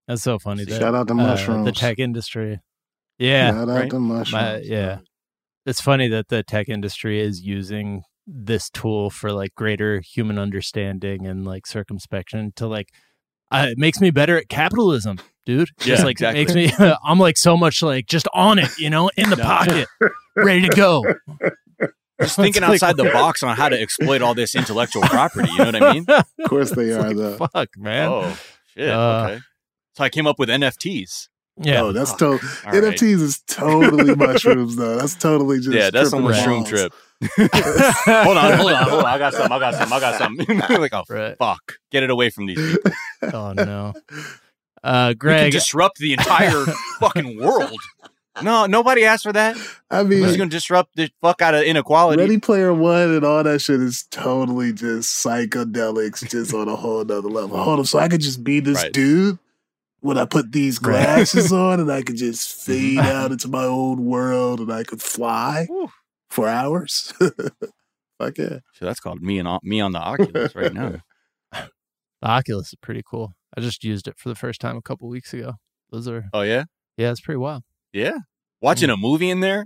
That's 0.08 0.22
so 0.22 0.38
funny. 0.38 0.66
That, 0.66 0.80
Shout 0.80 0.94
out 0.94 1.08
to 1.08 1.14
uh, 1.14 1.18
mushrooms. 1.18 1.66
the 1.66 1.72
tech 1.72 1.98
industry. 1.98 2.60
Yeah. 3.18 3.50
Shout 3.52 3.70
out 3.70 3.76
right. 3.76 3.90
to 3.90 4.00
mushrooms. 4.00 4.32
My- 4.34 4.58
yeah. 4.60 5.00
It's 5.66 5.82
funny 5.82 6.08
that 6.10 6.28
the 6.28 6.44
tech 6.44 6.70
industry 6.70 7.20
is 7.20 7.42
using 7.42 8.04
this 8.28 8.70
tool 8.70 9.10
for 9.10 9.32
like 9.32 9.56
greater 9.56 10.02
human 10.02 10.38
understanding 10.38 11.26
and 11.26 11.44
like 11.44 11.66
circumspection 11.66 12.52
to 12.58 12.68
like 12.68 12.90
uh, 13.52 13.66
it 13.72 13.80
makes 13.80 14.00
me 14.00 14.12
better 14.12 14.38
at 14.38 14.48
capitalism, 14.48 15.18
dude. 15.46 15.70
Yeah, 15.80 15.86
just 15.86 16.04
like 16.04 16.12
exactly. 16.14 16.46
makes 16.46 16.56
me 16.80 16.86
I'm 17.04 17.20
like 17.20 17.38
so 17.38 17.56
much 17.58 17.82
like 17.84 18.06
just 18.08 18.28
on 18.34 18.60
it, 18.60 18.70
you 18.78 18.90
know, 18.90 19.10
in 19.18 19.30
the 19.30 19.36
No. 19.38 19.44
pocket, 19.44 19.88
ready 20.36 20.68
to 20.68 20.76
go. 20.76 21.04
just 22.22 22.36
thinking 22.36 22.64
It's 22.64 22.70
like, 22.70 22.82
outside 22.84 22.98
the 22.98 23.10
box 23.12 23.44
on 23.44 23.56
how 23.58 23.70
to 23.70 23.80
exploit 23.80 24.22
all 24.22 24.34
this 24.34 24.56
intellectual 24.56 25.02
property 25.04 25.50
you 25.52 25.58
know 25.58 25.66
what 25.66 25.76
i 25.84 25.94
mean 25.94 26.06
Of 26.10 26.26
course 26.48 26.72
they 26.72 26.86
It's 26.86 26.98
are, 26.98 27.08
like, 27.10 27.18
though. 27.18 27.48
Fuck, 27.54 27.78
man. 27.78 28.08
oh 28.10 28.38
shit 28.74 28.90
Uh, 28.90 29.28
okay 29.30 29.40
so 29.96 30.04
i 30.06 30.10
came 30.10 30.26
up 30.26 30.40
with 30.40 30.48
nfts 30.50 31.28
yeah. 31.58 31.84
Oh, 31.84 31.92
that's 31.94 32.10
Fuck. 32.12 32.20
to- 32.20 32.26
All 32.26 32.74
right. 32.74 32.84
NFTs 32.84 33.22
is 33.22 33.40
totally 33.48 34.14
mushrooms, 34.14 34.76
though. 34.76 34.98
That's 34.98 35.16
totally 35.16 35.60
just 35.62 35.72
yeah 35.74 35.90
that's 35.90 36.12
on 36.12 36.24
the 36.26 36.34
tripping 36.34 36.66
trip 36.66 36.92
hold 37.32 38.38
on 38.38 38.58
hold 38.58 38.72
on 38.74 38.90
hold 38.90 39.04
on 39.04 39.06
i 39.06 39.18
got 39.18 39.34
some 39.34 39.50
i 39.52 39.58
got 39.60 39.74
some 39.74 39.94
i 39.94 40.00
got 40.02 40.18
some 40.18 40.36
like 40.82 40.94
oh 40.94 41.04
Right. 41.10 41.38
fuck 41.38 41.76
get 41.92 42.04
it 42.04 42.10
away 42.10 42.30
from 42.30 42.46
these 42.48 42.58
people 42.60 42.92
Oh 43.34 43.54
no. 43.54 43.94
Uh 44.86 45.14
we 45.22 45.30
can 45.30 45.52
disrupt 45.52 45.98
the 45.98 46.14
entire 46.14 46.66
fucking 47.00 47.42
world 47.42 47.80
no 48.42 48.66
nobody 48.66 49.04
asked 49.06 49.24
for 49.24 49.34
that 49.34 49.58
I 49.90 50.04
We're 50.04 50.10
mean, 50.10 50.24
just 50.24 50.38
gonna 50.38 50.50
disrupt 50.50 50.96
the 50.96 51.10
fuck 51.22 51.42
out 51.42 51.56
of 51.56 51.64
inequality. 51.64 52.22
Ready 52.22 52.38
Player 52.40 52.74
One 52.74 53.16
and 53.16 53.24
all 53.26 53.44
that 53.44 53.60
shit 53.62 53.80
is 53.82 54.06
totally 54.12 54.74
just 54.74 55.26
psychedelics, 55.26 56.30
just 56.30 56.54
on 56.54 56.68
a 56.68 56.76
whole 56.76 57.04
nother 57.06 57.30
level. 57.30 57.58
Hold 57.58 57.80
on, 57.80 57.86
so 57.86 57.98
I 58.00 58.08
could 58.10 58.22
just 58.22 58.44
be 58.44 58.60
this 58.60 58.84
Right. 58.84 58.92
dude 58.92 59.40
when 60.02 60.18
I 60.18 60.26
put 60.26 60.52
these 60.52 60.82
Right. 60.82 61.04
glasses 61.04 61.52
on, 61.66 61.80
and 61.80 61.90
I 61.92 62.02
could 62.02 62.18
just 62.18 62.66
fade 62.66 63.00
out 63.00 63.32
into 63.32 63.48
my 63.48 63.64
old 63.64 64.00
world, 64.00 64.60
and 64.60 64.72
I 64.74 64.84
could 64.84 65.02
fly 65.02 65.66
Whew. 65.70 65.90
for 66.30 66.48
hours. 66.48 67.14
Fuck 68.20 68.38
yeah! 68.38 68.60
So 68.74 68.86
that's 68.86 69.00
called 69.00 69.22
me 69.22 69.40
and 69.40 69.48
me 69.64 69.80
on 69.82 69.92
the 69.94 70.00
Oculus 70.00 70.56
right 70.56 70.74
now. 70.74 70.96
the 71.54 71.70
Oculus 72.28 72.68
is 72.68 72.76
pretty 72.82 73.04
cool. 73.10 73.34
I 73.58 73.62
just 73.62 73.84
used 73.84 74.08
it 74.08 74.16
for 74.18 74.30
the 74.30 74.36
first 74.36 74.60
time 74.62 74.78
a 74.78 74.82
couple 74.82 75.08
weeks 75.10 75.34
ago. 75.34 75.54
Those 75.92 76.08
are 76.08 76.26
Oh 76.34 76.42
yeah, 76.42 76.64
yeah, 76.98 77.12
it's 77.12 77.22
pretty 77.22 77.38
wild. 77.38 77.64
yeah. 77.94 78.18
Watching 78.62 78.90
a 78.90 78.98
movie 78.98 79.30
in 79.30 79.42
there. 79.42 79.66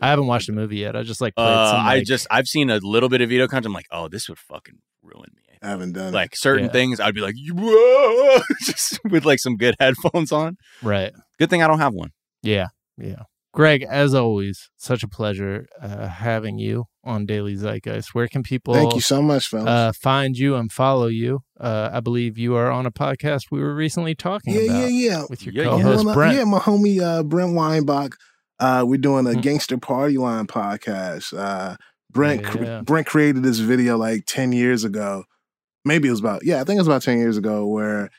I 0.00 0.08
haven't 0.08 0.26
watched 0.26 0.48
a 0.48 0.52
movie 0.52 0.78
yet. 0.78 0.96
I 0.96 1.02
just 1.02 1.20
like 1.20 1.34
played 1.34 1.46
Uh, 1.46 1.70
some. 1.72 1.86
I 1.86 2.02
just 2.02 2.26
I've 2.30 2.46
seen 2.46 2.70
a 2.70 2.78
little 2.78 3.08
bit 3.08 3.20
of 3.20 3.28
video 3.28 3.46
content. 3.46 3.66
I'm 3.66 3.72
like, 3.74 3.86
oh, 3.90 4.08
this 4.08 4.28
would 4.28 4.38
fucking 4.38 4.78
ruin 5.02 5.30
me. 5.36 5.42
I 5.62 5.68
haven't 5.68 5.92
done 5.92 6.12
Like 6.12 6.30
certain 6.34 6.66
Yeah. 6.66 6.72
things, 6.72 6.98
I'd 7.00 7.14
be 7.14 7.20
like, 7.20 7.34
Whoa! 7.52 8.38
just 8.64 8.98
with 9.04 9.24
like 9.24 9.38
some 9.38 9.56
good 9.56 9.74
headphones 9.80 10.32
on. 10.32 10.56
right. 10.82 11.12
Good 11.38 11.50
thing 11.50 11.62
I 11.62 11.66
don't 11.68 11.78
have 11.78 11.92
one. 11.94 12.10
Yeah, 12.42 12.68
yeah. 12.98 13.22
Greg, 13.56 13.82
as 13.88 14.12
always, 14.14 14.68
such 14.76 15.02
a 15.02 15.08
pleasure 15.08 15.66
uh, 15.80 16.08
having 16.08 16.58
you 16.58 16.84
on 17.02 17.24
Daily 17.24 17.54
Zeitgeist. 17.56 18.08
Where 18.14 18.28
can 18.28 18.42
people 18.42 18.74
Thank 18.74 18.94
you 18.94 19.00
so 19.00 19.22
much, 19.22 19.48
fellas. 19.48 19.66
uh, 19.66 19.92
find 19.98 20.36
you 20.36 20.56
and 20.56 20.70
follow 20.70 21.06
you? 21.06 21.40
Uh, 21.58 21.88
I 21.90 22.00
believe 22.00 22.36
you 22.36 22.54
are 22.54 22.70
on 22.70 22.84
a 22.84 22.90
podcast 22.90 23.44
we 23.50 23.58
were 23.60 23.74
recently 23.74 24.14
talking 24.14 24.52
yeah, 24.52 24.60
about 24.60 24.78
yeah, 24.80 24.86
yeah. 24.88 25.24
with 25.30 25.46
your 25.46 25.54
Yeah, 25.54 25.62
yeah. 25.62 25.70
co-host 25.82 26.04
Well, 26.04 26.10
uh, 26.10 26.14
Brent. 26.14 26.36
Yeah, 26.36 26.44
my 26.44 26.58
homie 26.58 27.00
uh, 27.00 27.22
Brent 27.22 27.54
Weinbach. 27.54 28.14
Uh, 28.60 28.84
we're 28.86 28.98
doing 28.98 29.26
a 29.26 29.32
Hmm. 29.32 29.40
gangster 29.40 29.78
party 29.78 30.18
line 30.18 30.46
podcast. 30.46 31.32
Uh, 31.36 31.76
Brent 32.12 32.44
cr- 32.44 32.62
Yeah. 32.62 32.80
Brent 32.82 33.06
created 33.06 33.42
this 33.42 33.58
video 33.58 33.96
like 33.96 34.24
ten 34.26 34.52
years 34.52 34.84
ago. 34.84 35.24
Maybe 35.84 36.08
it 36.08 36.10
was 36.10 36.20
about 36.20 36.44
yeah, 36.44 36.60
I 36.60 36.64
think 36.64 36.76
it 36.76 36.80
was 36.80 36.88
about 36.88 37.02
ten 37.02 37.18
years 37.18 37.36
ago 37.38 37.66
where 37.66 38.10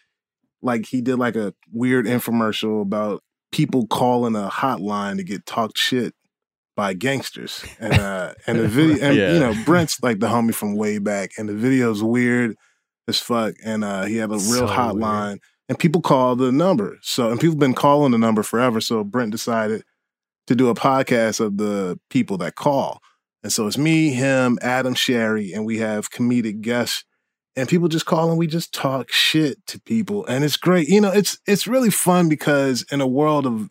like 0.63 0.87
he 0.87 1.01
did 1.01 1.17
like 1.17 1.35
a 1.35 1.53
weird 1.71 2.05
infomercial 2.07 2.81
about 2.81 3.21
people 3.51 3.87
calling 3.87 4.35
a 4.35 4.49
hotline 4.49 5.17
to 5.17 5.23
get 5.23 5.45
talked 5.45 5.77
shit 5.77 6.13
by 6.75 6.93
gangsters 6.93 7.65
and 7.79 7.93
uh 7.93 8.33
and 8.45 8.59
the 8.59 8.67
video 8.67 8.97
and 9.01 9.17
Yeah. 9.17 9.33
you 9.33 9.39
know 9.39 9.53
Brent's 9.65 10.01
like 10.03 10.19
the 10.19 10.27
homie 10.27 10.53
from 10.53 10.75
way 10.75 10.99
back 10.99 11.31
and 11.37 11.49
the 11.49 11.53
video's 11.55 12.03
weird 12.03 12.55
as 13.07 13.19
fuck 13.19 13.55
and 13.65 13.83
uh 13.83 14.03
he 14.03 14.17
had 14.17 14.29
a 14.29 14.33
real 14.33 14.41
So 14.43 14.65
weird. 14.65 14.77
hotline 14.77 15.37
and 15.69 15.79
people 15.79 16.01
call 16.01 16.35
the 16.35 16.51
number 16.51 16.97
so 17.01 17.29
and 17.31 17.39
people 17.39 17.57
been 17.57 17.73
calling 17.73 18.11
the 18.11 18.17
number 18.19 18.43
forever 18.43 18.79
so 18.79 19.03
Brent 19.03 19.31
decided 19.31 19.83
to 20.45 20.55
do 20.55 20.69
a 20.69 20.75
podcast 20.75 21.39
of 21.39 21.57
the 21.57 21.99
people 22.11 22.37
that 22.39 22.55
call 22.55 23.01
and 23.43 23.51
so 23.51 23.65
it's 23.65 23.77
me 23.77 24.11
him 24.11 24.59
Adam 24.61 24.93
Sherry 24.93 25.53
and 25.53 25.65
we 25.65 25.77
have 25.79 26.11
comedic 26.11 26.61
guests 26.61 27.05
and 27.57 27.67
people 27.67 27.87
just 27.87 28.05
call 28.05 28.29
and 28.29 28.37
we 28.37 28.45
just 28.45 28.71
talk 28.71 29.11
shit 29.11 29.65
to 29.65 29.79
people. 29.81 30.25
And 30.27 30.45
it's 30.45 30.57
great. 30.57 30.87
You 30.87 31.01
know 31.01 31.11
it's 31.11 31.39
it's 31.47 31.67
really 31.67 31.89
fun 31.89 32.29
because 32.29 32.85
in 32.91 33.01
a 33.01 33.07
world 33.07 33.47
of 33.47 33.69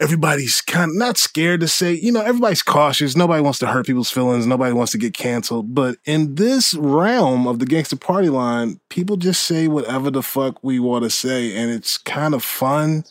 everybody's 0.00 0.60
kind 0.60 0.90
of 0.90 0.96
not 0.96 1.16
scared 1.16 1.60
to 1.60 1.68
say 1.68 1.92
you 1.94 2.10
know 2.10 2.20
everybody's 2.20 2.62
cautious. 2.62 3.16
Nobody 3.16 3.40
wants 3.40 3.60
to 3.60 3.68
hurt 3.68 3.86
people's 3.86 4.10
feelings. 4.10 4.44
Nobody 4.44 4.72
wants 4.72 4.92
to 4.92 4.98
get 4.98 5.14
canceled. 5.14 5.72
But 5.72 5.98
in 6.04 6.34
this 6.34 6.74
realm 6.74 7.46
of 7.46 7.60
the 7.60 7.66
gangster 7.66 7.96
party 7.96 8.28
line 8.28 8.80
people 8.90 9.16
just 9.16 9.44
say 9.44 9.68
whatever 9.68 10.10
the 10.10 10.22
fuck 10.22 10.62
we 10.64 10.80
want 10.80 11.04
to 11.04 11.10
say 11.10 11.56
and 11.56 11.70
it's 11.70 11.96
kind 11.96 12.34
of 12.34 12.42
fun. 12.42 13.04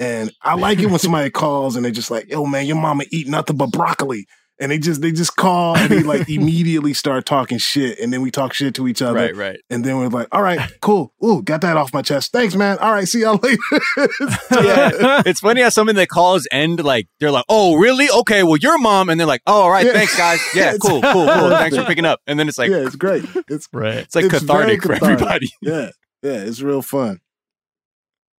And 0.00 0.32
i 0.42 0.54
like 0.54 0.78
it 0.78 0.86
when 0.86 0.98
somebody 0.98 1.28
calls 1.44 1.76
and 1.76 1.84
they're 1.84 1.92
just 1.92 2.10
like 2.10 2.30
yo 2.30 2.46
man 2.46 2.64
your 2.64 2.76
mama 2.76 3.04
eat 3.10 3.28
nothing 3.28 3.56
but 3.58 3.70
broccoli 3.70 4.26
and 4.60 4.72
they 4.72 4.78
just 4.78 5.00
they 5.02 5.12
just 5.12 5.36
call 5.36 5.76
and 5.76 5.88
they 5.90 6.02
like 6.02 6.28
immediately 6.28 6.92
start 6.92 7.24
talking 7.26 7.58
shit 7.58 7.98
and 8.00 8.12
then 8.12 8.22
we 8.22 8.30
talk 8.30 8.52
shit 8.52 8.74
to 8.74 8.88
each 8.88 9.00
other 9.02 9.14
Right, 9.14 9.36
right. 9.36 9.60
and 9.70 9.84
then 9.84 9.96
we're 9.98 10.08
like, 10.08 10.26
all 10.32 10.42
right, 10.42 10.58
cool. 10.80 11.12
Ooh, 11.24 11.42
got 11.42 11.60
that 11.60 11.76
off 11.76 11.92
my 11.94 12.02
chest. 12.02 12.32
Thanks, 12.32 12.54
man. 12.54 12.78
All 12.78 12.92
right, 12.92 13.06
see 13.06 13.20
y'all 13.20 13.36
later. 13.42 13.58
Yeah, 14.50 15.22
it's 15.26 15.40
funny 15.40 15.62
how 15.62 15.68
some 15.68 15.88
of 15.88 15.94
the 15.96 16.06
calls 16.06 16.46
end 16.50 16.82
like 16.82 17.06
they're 17.20 17.30
like, 17.30 17.44
"Oh, 17.48 17.76
really? 17.76 18.08
Okay, 18.10 18.42
well, 18.42 18.56
your 18.56 18.78
mom," 18.78 19.08
and 19.08 19.18
they're 19.20 19.26
like, 19.26 19.42
"Oh, 19.46 19.62
all 19.62 19.70
right, 19.70 19.86
Yeah. 19.86 19.92
thanks, 19.92 20.16
guys. 20.16 20.40
Yeah, 20.54 20.74
cool, 20.80 21.00
cool, 21.02 21.26
cool. 21.26 21.50
Thanks 21.50 21.76
for 21.76 21.84
picking 21.84 22.04
up." 22.04 22.20
And 22.26 22.38
then 22.38 22.48
it's 22.48 22.58
like, 22.58 22.70
yeah, 22.70 22.78
it's 22.86 22.96
great. 22.96 23.24
It's 23.48 23.68
right. 23.72 23.98
it's 23.98 24.14
like 24.14 24.24
it's 24.26 24.42
very 24.42 24.76
cathartic 24.78 24.82
for 24.82 24.92
everybody. 24.94 25.48
yeah, 25.62 25.90
yeah, 26.22 26.32
it's 26.42 26.60
real 26.60 26.82
fun. 26.82 27.20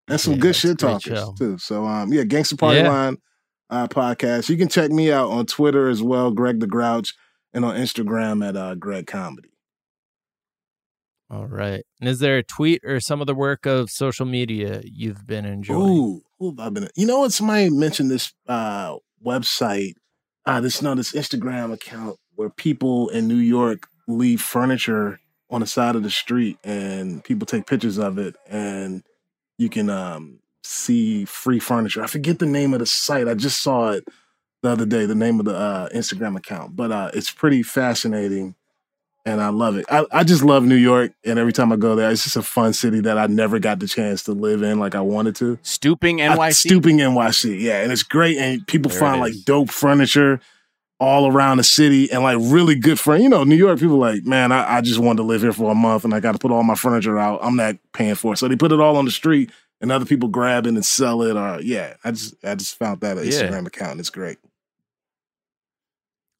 And 0.07 0.19
some 0.19 0.33
Yeah, 0.33 0.39
good 0.39 0.55
shit 0.55 0.77
great 0.79 0.89
talkers 0.91 1.17
show. 1.19 1.35
too. 1.37 1.57
So 1.59 1.85
um 1.85 2.11
yeah, 2.11 2.23
Gangster 2.23 2.55
Party 2.57 2.79
Yeah. 2.79 2.89
Line 2.89 3.17
uh 3.69 3.87
podcast. 3.87 4.49
You 4.49 4.57
can 4.57 4.67
check 4.67 4.91
me 4.91 5.11
out 5.11 5.29
on 5.29 5.45
Twitter 5.45 5.89
as 5.89 6.01
well, 6.01 6.31
Greg 6.31 6.59
the 6.59 6.67
Grouch, 6.67 7.13
and 7.53 7.63
on 7.65 7.75
Instagram 7.75 8.47
at 8.47 8.55
uh 8.55 8.75
Greg 8.75 9.07
Comedy. 9.07 9.49
All 11.31 11.45
right. 11.45 11.83
And 11.99 12.09
is 12.09 12.19
there 12.19 12.37
a 12.37 12.43
tweet 12.43 12.83
or 12.83 12.99
some 12.99 13.21
other 13.21 13.35
work 13.35 13.67
of 13.67 13.91
social 13.91 14.25
media 14.25 14.81
you've 14.83 15.27
been 15.27 15.45
enjoying? 15.45 15.81
Ooh, 15.81 16.21
who 16.39 16.49
have 16.51 16.59
I 16.59 16.69
been? 16.69 16.89
You 16.95 17.05
know 17.05 17.19
what? 17.19 17.33
Somebody 17.33 17.69
mentioned 17.69 18.09
this 18.09 18.33
uh, 18.47 18.95
website, 19.23 19.93
uh, 20.45 20.59
this 20.59 20.81
no, 20.81 20.95
this 20.95 21.11
Instagram 21.11 21.71
account 21.71 22.17
where 22.33 22.49
people 22.49 23.09
in 23.09 23.27
New 23.27 23.35
York 23.35 23.87
leave 24.07 24.41
furniture 24.41 25.19
on 25.51 25.61
the 25.61 25.67
side 25.67 25.95
of 25.95 26.03
the 26.03 26.09
street, 26.09 26.57
and 26.63 27.23
people 27.23 27.45
take 27.45 27.67
pictures 27.67 27.97
of 27.97 28.17
it, 28.17 28.35
and 28.47 29.03
you 29.57 29.69
can 29.69 29.89
um, 29.89 30.39
see 30.69 31.25
free 31.25 31.59
furniture. 31.59 32.03
I 32.03 32.07
forget 32.07 32.39
the 32.39 32.45
name 32.45 32.73
of 32.73 32.79
the 32.79 32.85
site. 32.85 33.27
I 33.27 33.33
just 33.33 33.61
saw 33.61 33.91
it 33.91 34.07
the 34.61 34.69
other 34.69 34.85
day. 34.85 35.05
The 35.05 35.15
name 35.15 35.39
of 35.39 35.45
the 35.45 35.55
uh, 35.55 35.89
Instagram 35.89 36.37
account, 36.37 36.75
but 36.75 36.91
uh, 36.91 37.11
it's 37.13 37.31
pretty 37.31 37.63
fascinating. 37.63 38.55
And 39.25 39.41
I 39.41 39.49
love 39.49 39.77
it. 39.77 39.85
I, 39.89 40.05
I 40.11 40.23
just 40.23 40.43
love 40.43 40.63
New 40.63 40.75
York. 40.75 41.11
And 41.25 41.37
every 41.37 41.51
time 41.51 41.71
I 41.71 41.75
go 41.75 41.95
there, 41.95 42.09
it's 42.09 42.23
just 42.23 42.37
a 42.37 42.41
fun 42.41 42.73
city 42.73 43.01
that 43.01 43.17
I 43.17 43.27
never 43.27 43.59
got 43.59 43.79
the 43.79 43.87
chance 43.87 44.23
to 44.23 44.31
live 44.31 44.63
in 44.63 44.79
like 44.79 44.95
I 44.95 45.01
wanted 45.01 45.35
to. 45.37 45.59
Stooping 45.61 46.19
NYC. 46.19 46.53
Stooping 46.53 46.97
NYC, 46.97 47.59
yeah, 47.59 47.81
and 47.81 47.91
it's 47.91 48.01
great. 48.01 48.37
And 48.37 48.65
people 48.65 48.89
There 48.89 48.99
find 48.99 49.19
like 49.19 49.33
dope 49.45 49.69
furniture, 49.69 50.39
all 50.99 51.31
around 51.31 51.57
the 51.57 51.63
city 51.63 52.11
and 52.11 52.23
like 52.23 52.37
really 52.39 52.75
good 52.75 52.99
friends. 52.99 53.23
You 53.23 53.29
know, 53.29 53.43
New 53.43 53.55
York 53.55 53.79
people 53.79 53.97
like, 53.97 54.25
man, 54.25 54.51
I, 54.51 54.77
I 54.77 54.81
just 54.81 54.99
wanted 54.99 55.17
to 55.17 55.23
live 55.23 55.41
here 55.41 55.53
for 55.53 55.71
a 55.71 55.75
month 55.75 56.03
and 56.03 56.13
I 56.13 56.19
got 56.19 56.33
to 56.33 56.39
put 56.39 56.51
all 56.51 56.63
my 56.63 56.75
furniture 56.75 57.17
out. 57.17 57.39
I'm 57.41 57.55
not 57.55 57.77
paying 57.93 58.15
for 58.15 58.33
it. 58.33 58.37
So 58.37 58.47
they 58.47 58.57
put 58.57 58.71
it 58.71 58.81
all 58.81 58.97
on 58.97 59.05
the 59.05 59.11
street 59.11 59.49
and 59.81 59.91
other 59.91 60.05
people 60.05 60.29
grab 60.29 60.65
it 60.65 60.69
and 60.69 60.85
sell 60.85 61.21
it. 61.23 61.35
Or 61.35 61.59
yeah, 61.61 61.95
I 62.03 62.11
just 62.11 62.35
I 62.43 62.55
just 62.55 62.75
found 62.77 63.01
that 63.01 63.17
Yeah. 63.17 63.23
Instagram 63.23 63.67
account. 63.67 63.99
It's 63.99 64.09
great. 64.09 64.37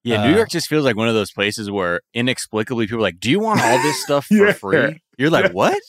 Yeah, 0.03 0.21
Uh, 0.23 0.27
New 0.27 0.35
York 0.35 0.49
just 0.49 0.67
feels 0.67 0.85
like 0.85 0.95
one 0.95 1.09
of 1.09 1.13
those 1.13 1.31
places 1.31 1.69
where 1.69 2.01
inexplicably 2.13 2.85
people 2.87 2.99
are 2.99 3.01
like, 3.01 3.19
"Do 3.19 3.29
you 3.29 3.39
want 3.39 3.61
all 3.61 3.77
this 3.81 4.01
stuff 4.03 4.25
for 4.27 4.35
Yeah. 4.47 4.53
free?" 4.53 5.01
You're 5.17 5.29
like, 5.29 5.45
Yeah. 5.47 5.51
"What?" 5.51 5.83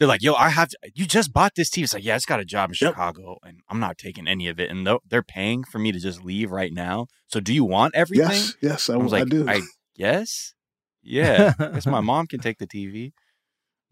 They're 0.00 0.08
like, 0.08 0.22
"Yo, 0.22 0.34
I 0.34 0.48
have 0.50 0.68
to, 0.70 0.78
you 0.94 1.06
just 1.06 1.32
bought 1.32 1.52
this 1.54 1.70
TV." 1.70 1.84
It's 1.84 1.94
like, 1.94 2.04
"Yeah, 2.04 2.14
I 2.14 2.16
just 2.16 2.26
got 2.26 2.40
a 2.40 2.44
job 2.44 2.70
in 2.70 2.76
Yep. 2.80 2.94
Chicago, 2.94 3.38
and 3.44 3.60
I'm 3.68 3.78
not 3.78 3.98
taking 3.98 4.26
any 4.26 4.48
of 4.48 4.58
it, 4.58 4.68
and 4.68 4.84
they're- 4.84 4.98
they're 5.08 5.22
paying 5.22 5.62
for 5.62 5.78
me 5.78 5.92
to 5.92 6.00
just 6.00 6.24
leave 6.24 6.50
right 6.50 6.72
now. 6.72 7.06
So, 7.28 7.38
do 7.38 7.54
you 7.54 7.62
want 7.64 7.94
everything?" 7.94 8.28
Yes, 8.30 8.56
yes, 8.60 8.90
I, 8.90 8.94
I 8.94 8.96
was 8.96 9.12
I 9.12 9.22
do. 9.24 9.48
I 9.48 9.60
guess, 9.96 10.54
yeah. 11.04 11.54
I 11.60 11.66
guess 11.68 11.86
my 11.86 12.00
mom 12.00 12.26
can 12.26 12.40
take 12.40 12.58
the 12.58 12.66
TV. 12.66 13.12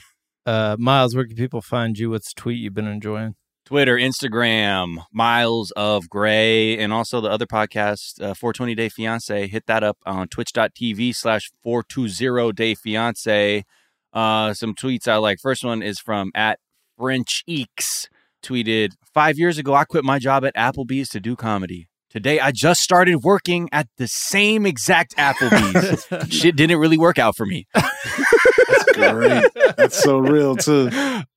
Uh, 0.50 0.76
Miles, 0.80 1.16
where 1.16 1.28
can 1.28 1.36
people 1.36 1.62
find 1.62 1.96
you? 2.00 2.10
What's 2.10 2.34
tweet 2.34 2.58
you've 2.58 2.74
been 2.74 2.88
enjoying? 2.88 3.36
Twitter, 3.66 3.96
Instagram, 3.96 5.04
Miles 5.14 5.70
of 5.76 6.10
Gray, 6.10 6.76
and 6.80 6.92
also 6.92 7.22
the 7.22 7.30
other 7.30 7.46
podcast, 7.46 8.20
uh, 8.20 8.34
420 8.34 8.74
Day 8.74 8.90
Fiance. 8.90 9.48
Hit 9.48 9.68
that 9.68 9.84
up 9.84 10.00
on 10.08 10.28
twitch.tv 10.28 11.14
slash 11.14 11.52
420 11.62 12.52
Day 12.54 12.74
Fiance. 12.74 13.64
Uh, 14.12 14.54
some 14.56 14.74
tweets 14.74 15.08
I 15.08 15.18
like. 15.18 15.38
First 15.40 15.64
one 15.64 15.84
is 15.84 16.00
from 16.00 16.32
at 16.34 16.58
French 16.98 17.44
Eeks. 17.48 18.08
Tweeted, 18.42 18.94
five 19.14 19.38
years 19.38 19.60
ago, 19.60 19.76
I 19.76 19.86
quit 19.86 20.04
my 20.04 20.18
job 20.18 20.44
at 20.44 20.56
Applebee's 20.56 21.10
to 21.10 21.20
do 21.20 21.36
comedy. 21.36 21.89
Today, 22.10 22.40
I 22.40 22.52
just 22.52 22.82
started 22.82 23.18
working 23.24 23.70
at 23.72 23.88
the 23.98 24.08
same 24.08 24.66
exact 24.66 25.16
Applebee's. 25.16 26.34
Shit 26.34 26.56
didn't 26.56 26.80
really 26.80 26.98
work 26.98 27.20
out 27.20 27.36
for 27.38 27.46
me. 27.46 27.68
That's 27.74 28.92
great. 28.94 29.46
That's 29.78 30.02
so 30.02 30.18
real 30.18 30.56
too. 30.56 30.90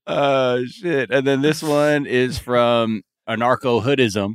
uh 0.06 0.62
shit 0.66 1.12
and 1.12 1.24
then 1.24 1.42
this 1.42 1.62
one 1.62 2.06
is 2.06 2.36
from 2.36 3.02
anarcho 3.28 3.80
hoodism 3.84 4.34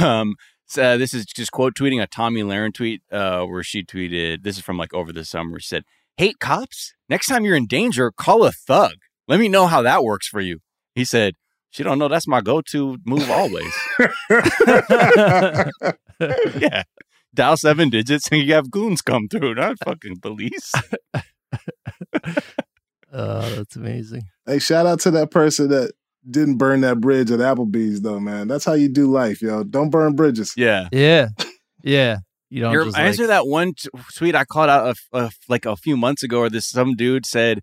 um 0.00 0.34
so 0.66 0.96
this 0.96 1.12
is 1.12 1.24
just 1.26 1.50
quote 1.50 1.74
tweeting 1.74 2.00
a 2.00 2.06
Tomi 2.06 2.44
Lahren 2.44 2.72
tweet 2.72 3.02
uh 3.10 3.42
where 3.42 3.64
she 3.64 3.82
tweeted 3.82 4.44
this 4.44 4.56
is 4.56 4.62
from 4.62 4.78
like 4.78 4.94
over 4.94 5.12
the 5.12 5.24
summer 5.24 5.58
she 5.58 5.66
said 5.66 5.82
hate 6.16 6.38
cops 6.38 6.92
next 7.08 7.26
time 7.26 7.44
you're 7.44 7.56
in 7.56 7.66
danger 7.66 8.12
call 8.12 8.44
a 8.44 8.52
thug 8.52 8.92
let 9.26 9.40
me 9.40 9.48
know 9.48 9.66
how 9.66 9.82
that 9.82 10.04
works 10.04 10.28
for 10.28 10.40
you 10.40 10.60
he 10.94 11.04
said 11.04 11.34
she 11.70 11.82
don't 11.82 11.98
know 11.98 12.08
that's 12.08 12.28
my 12.28 12.40
go-to 12.40 12.96
move 13.04 13.28
always 13.30 13.72
yeah 16.60 16.82
dial 17.32 17.56
seven 17.56 17.88
digits 17.88 18.28
and 18.30 18.42
you 18.42 18.52
have 18.52 18.70
goons 18.70 19.02
come 19.02 19.28
through 19.28 19.54
not 19.54 19.76
fucking 19.84 20.18
police 20.20 20.72
Oh, 23.12 23.40
that's 23.56 23.76
amazing. 23.76 24.22
Hey, 24.46 24.58
shout 24.58 24.86
out 24.86 25.00
to 25.00 25.10
that 25.12 25.30
person 25.30 25.68
that 25.70 25.92
didn't 26.28 26.58
burn 26.58 26.82
that 26.82 27.00
bridge 27.00 27.30
at 27.30 27.40
Applebee's 27.40 28.02
though, 28.02 28.20
man. 28.20 28.48
That's 28.48 28.64
how 28.64 28.74
you 28.74 28.88
do 28.88 29.10
life, 29.10 29.42
yo. 29.42 29.64
Don't 29.64 29.90
burn 29.90 30.14
bridges. 30.14 30.52
yeah 30.56 30.88
Yeah, 30.92 31.28
yeah. 31.82 32.18
You 32.50 32.62
don't 32.62 32.72
You're, 32.72 32.84
just 32.84 32.98
answer 32.98 33.22
like, 33.22 33.28
that 33.28 33.46
one 33.46 33.74
t- 33.74 33.88
tweet 34.16 34.34
I 34.34 34.44
called 34.44 34.70
out 34.70 34.96
a, 35.12 35.16
a, 35.16 35.30
like 35.48 35.66
a 35.66 35.76
few 35.76 35.96
months 35.96 36.24
ago, 36.24 36.40
where 36.40 36.50
this 36.50 36.68
some 36.68 36.94
dude 36.94 37.24
said 37.24 37.60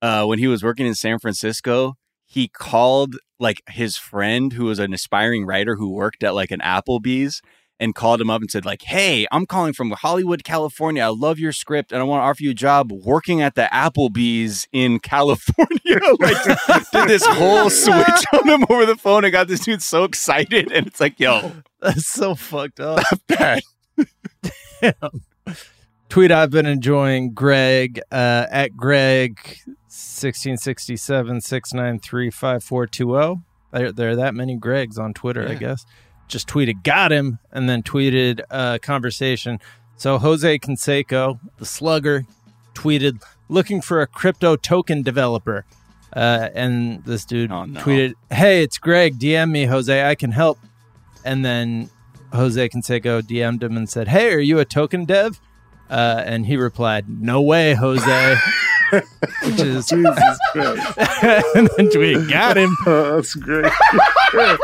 uh, 0.00 0.24
when 0.24 0.38
he 0.38 0.46
was 0.46 0.62
working 0.62 0.86
in 0.86 0.94
San 0.94 1.18
Francisco, 1.18 1.94
he 2.24 2.48
called 2.48 3.16
like 3.42 3.62
his 3.68 3.96
friend 3.96 4.52
who 4.52 4.64
was 4.66 4.78
an 4.78 4.94
aspiring 4.94 5.44
writer 5.44 5.76
who 5.76 5.90
worked 5.90 6.22
at 6.22 6.34
like 6.34 6.50
an 6.50 6.60
Applebee's 6.60 7.42
and 7.80 7.96
called 7.96 8.20
him 8.20 8.30
up 8.30 8.40
and 8.40 8.50
said 8.50 8.64
like, 8.64 8.82
"Hey, 8.82 9.26
I'm 9.32 9.44
calling 9.44 9.72
from 9.72 9.90
Hollywood, 9.90 10.44
California. 10.44 11.02
I 11.02 11.08
love 11.08 11.40
your 11.40 11.50
script 11.52 11.90
and 11.90 12.00
I 12.00 12.04
want 12.04 12.20
to 12.20 12.24
offer 12.24 12.42
you 12.44 12.52
a 12.52 12.54
job 12.54 12.92
working 12.92 13.42
at 13.42 13.56
the 13.56 13.68
Applebee's 13.72 14.68
in 14.72 15.00
California." 15.00 15.68
like 16.20 16.44
did 16.92 17.08
this 17.08 17.26
whole 17.26 17.68
switch 17.68 18.24
on 18.32 18.48
him 18.48 18.64
over 18.70 18.86
the 18.86 18.96
phone 18.96 19.24
and 19.24 19.32
got 19.32 19.48
this 19.48 19.60
dude 19.60 19.82
so 19.82 20.04
excited 20.04 20.70
and 20.70 20.86
it's 20.86 21.00
like, 21.00 21.18
"Yo, 21.18 21.52
that's 21.80 22.06
so 22.06 22.36
fucked 22.36 22.78
up. 22.80 23.02
bad." 23.26 23.62
Tweet 26.08 26.30
I've 26.30 26.50
been 26.50 26.66
enjoying 26.66 27.32
Greg 27.32 28.00
uh, 28.12 28.46
at 28.50 28.76
Greg 28.76 29.40
sixteen 29.92 30.56
sixty 30.56 30.96
seven 30.96 31.40
six 31.40 31.72
nine 31.74 31.98
three 31.98 32.30
five 32.30 32.64
four 32.64 32.86
two 32.86 33.08
zero. 33.10 33.42
There, 33.72 33.92
there 33.92 34.10
are 34.10 34.16
that 34.16 34.34
many 34.34 34.56
Gregs 34.58 34.98
on 34.98 35.14
Twitter, 35.14 35.46
I 35.48 35.54
guess. 35.54 35.86
Just 36.28 36.48
tweeted, 36.48 36.82
got 36.82 37.10
him, 37.12 37.38
and 37.50 37.68
then 37.68 37.82
tweeted 37.82 38.40
a 38.50 38.78
conversation. 38.78 39.60
So 39.96 40.18
Jose 40.18 40.58
Canseco, 40.58 41.38
the 41.58 41.64
slugger, 41.64 42.24
tweeted, 42.74 43.22
looking 43.48 43.80
for 43.80 44.00
a 44.02 44.06
crypto 44.06 44.56
token 44.56 45.02
developer. 45.02 45.64
Uh, 46.14 46.48
and 46.54 47.02
this 47.04 47.24
dude 47.24 47.50
Oh, 47.50 47.64
no. 47.64 47.80
tweeted, 47.80 48.14
Hey, 48.30 48.62
it's 48.62 48.76
Greg. 48.78 49.18
DM 49.18 49.50
me, 49.50 49.64
Jose. 49.64 50.06
I 50.06 50.14
can 50.14 50.32
help. 50.32 50.58
And 51.24 51.42
then 51.44 51.88
Jose 52.34 52.68
Canseco 52.68 53.22
DM'd 53.22 53.62
him 53.62 53.76
and 53.76 53.88
said, 53.88 54.08
Hey, 54.08 54.32
are 54.34 54.38
you 54.38 54.58
a 54.58 54.64
token 54.66 55.04
dev? 55.06 55.40
Uh, 55.88 56.22
and 56.26 56.44
he 56.46 56.56
replied, 56.56 57.08
No 57.08 57.40
way, 57.40 57.74
Jose. 57.74 58.36
Which 58.92 59.60
is, 59.60 59.86
Jesus 59.86 60.38
Christ. 60.52 60.92
and 61.56 61.68
then 61.76 61.88
we 61.98 62.26
Got 62.26 62.56
him. 62.58 62.76
That's 62.84 63.34
great. 63.34 63.72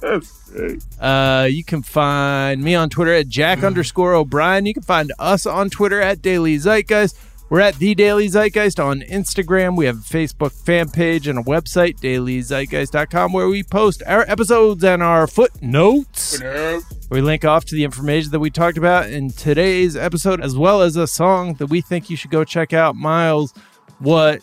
That's 0.00 0.50
great. 0.50 0.82
Uh, 1.00 1.48
you 1.50 1.64
can 1.64 1.82
find 1.82 2.62
me 2.62 2.74
on 2.74 2.88
Twitter 2.90 3.12
at 3.12 3.28
Jack 3.28 3.64
underscore 3.64 4.14
O'Brien. 4.14 4.66
You 4.66 4.74
can 4.74 4.82
find 4.84 5.12
us 5.18 5.46
on 5.46 5.70
Twitter 5.70 6.00
at 6.00 6.22
Daily 6.22 6.56
Zeitgeist. 6.56 7.16
We're 7.54 7.60
at 7.60 7.76
The 7.76 7.94
Daily 7.94 8.26
Zeitgeist 8.26 8.84
on 8.84 9.02
Instagram. 9.02 9.76
We 9.76 9.86
have 9.86 9.98
a 9.98 10.00
Facebook 10.00 10.50
fan 10.50 10.88
page 10.88 11.28
and 11.28 11.38
a 11.38 11.42
website, 11.42 12.00
dailyzeitgeist.com, 12.00 13.32
where 13.32 13.46
we 13.46 13.62
post 13.62 14.02
our 14.08 14.24
episodes 14.28 14.82
and 14.82 15.04
our 15.04 15.28
footnotes. 15.28 16.42
We 17.10 17.20
link 17.20 17.44
off 17.44 17.64
to 17.66 17.76
the 17.76 17.84
information 17.84 18.32
that 18.32 18.40
we 18.40 18.50
talked 18.50 18.76
about 18.76 19.08
in 19.08 19.30
today's 19.30 19.94
episode, 19.94 20.40
as 20.40 20.56
well 20.56 20.82
as 20.82 20.96
a 20.96 21.06
song 21.06 21.54
that 21.58 21.66
we 21.66 21.80
think 21.80 22.10
you 22.10 22.16
should 22.16 22.32
go 22.32 22.42
check 22.42 22.72
out. 22.72 22.96
Miles, 22.96 23.54
what 24.00 24.42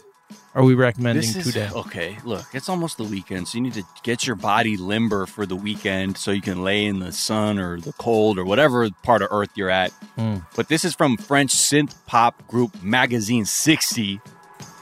are 0.54 0.64
we 0.64 0.74
recommending 0.74 1.22
This 1.22 1.36
is 1.36 1.54
today? 1.54 1.70
okay. 1.74 2.18
Look, 2.26 2.46
it's 2.54 2.68
almost 2.70 2.98
the 2.98 3.04
weekend, 3.04 3.48
so 3.48 3.58
you 3.58 3.62
need 3.64 3.74
to 3.76 3.84
get 4.04 4.28
your 4.28 4.36
body 4.36 4.76
limber 4.78 5.26
for 5.26 5.46
the 5.46 5.56
weekend, 5.56 6.18
so 6.18 6.32
you 6.32 6.42
can 6.42 6.64
lay 6.64 6.86
in 6.86 7.00
the 7.00 7.12
sun 7.12 7.58
or 7.58 7.80
the 7.80 7.94
cold 7.94 8.38
or 8.38 8.44
whatever 8.46 8.90
part 9.04 9.22
of 9.22 9.30
Earth 9.32 9.50
you're 9.56 9.70
at. 9.70 9.92
Mm. 10.18 10.46
But 10.56 10.68
this 10.68 10.84
is 10.84 10.94
from 10.94 11.18
French 11.18 11.52
synth 11.52 11.96
pop 12.06 12.46
group 12.48 12.84
Magazine 12.84 13.46
60 13.46 14.20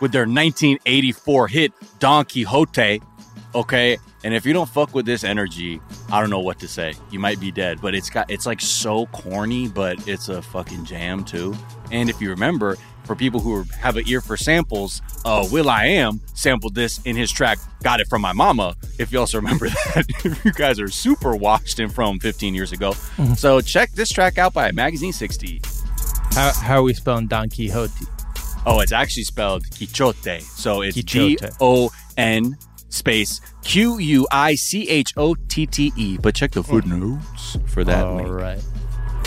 with 0.01 0.11
their 0.11 0.23
1984 0.23 1.47
hit 1.47 1.73
Don 1.99 2.25
Quixote. 2.25 3.01
Okay, 3.55 3.97
and 4.23 4.33
if 4.33 4.45
you 4.45 4.53
don't 4.53 4.69
fuck 4.69 4.93
with 4.93 5.05
this 5.05 5.23
energy, 5.23 5.81
I 6.11 6.19
don't 6.19 6.29
know 6.29 6.39
what 6.39 6.59
to 6.59 6.67
say. 6.67 6.93
You 7.09 7.19
might 7.19 7.39
be 7.39 7.51
dead, 7.51 7.79
but 7.81 7.95
it's 7.95 8.09
got 8.09 8.29
it's 8.29 8.45
like 8.45 8.61
so 8.61 9.05
corny, 9.07 9.67
but 9.67 10.07
it's 10.07 10.29
a 10.29 10.41
fucking 10.41 10.85
jam 10.85 11.23
too. 11.23 11.55
And 11.91 12.09
if 12.09 12.21
you 12.21 12.29
remember, 12.29 12.77
for 13.09 13.15
people 13.15 13.39
who 13.39 13.63
have 13.79 13.97
an 13.97 14.03
ear 14.07 14.21
for 14.21 14.37
samples, 14.37 15.01
uh, 15.25 15.43
will.i.am 15.51 16.21
sampled 16.35 16.75
this 16.75 17.01
in 17.05 17.15
his 17.15 17.31
track 17.31 17.57
"Got 17.81 18.01
It 18.01 18.07
From 18.07 18.21
My 18.21 18.33
Mama." 18.33 18.75
If 18.99 19.11
you 19.11 19.17
also 19.17 19.39
remember 19.39 19.67
that, 19.95 20.05
if 20.23 20.45
you 20.45 20.51
guys 20.51 20.79
are 20.79 20.89
super 20.89 21.35
watched 21.35 21.79
and 21.79 21.91
from 21.91 22.19
15 22.19 22.53
years 22.53 22.71
ago, 22.71 22.93
so 23.35 23.61
check 23.61 23.91
this 23.93 24.09
track 24.09 24.37
out 24.37 24.53
by 24.53 24.71
Magazine 24.71 25.11
60. 25.11 25.59
How, 26.33 26.51
how 26.53 26.75
are 26.77 26.83
we 26.83 26.93
spelling 26.93 27.25
Don 27.25 27.49
Quixote? 27.49 28.05
Oh, 28.67 28.79
it's 28.79 28.91
actually 28.91 29.23
spelled 29.23 29.63
Quichotte. 29.71 30.43
So 30.43 30.83
it's. 30.83 30.95
G 31.01 31.35
O 31.59 31.89
N 32.15 32.57
space 32.89 33.41
Q 33.63 33.97
U 33.97 34.27
I 34.31 34.53
C 34.53 34.87
H 34.87 35.13
O 35.17 35.33
T 35.47 35.65
T 35.65 35.91
E. 35.95 36.19
But 36.21 36.35
check 36.35 36.51
the 36.51 36.63
footnotes 36.63 37.57
for 37.65 37.83
that. 37.83 38.05
All 38.05 38.17
link. 38.17 38.29
right. 38.29 38.63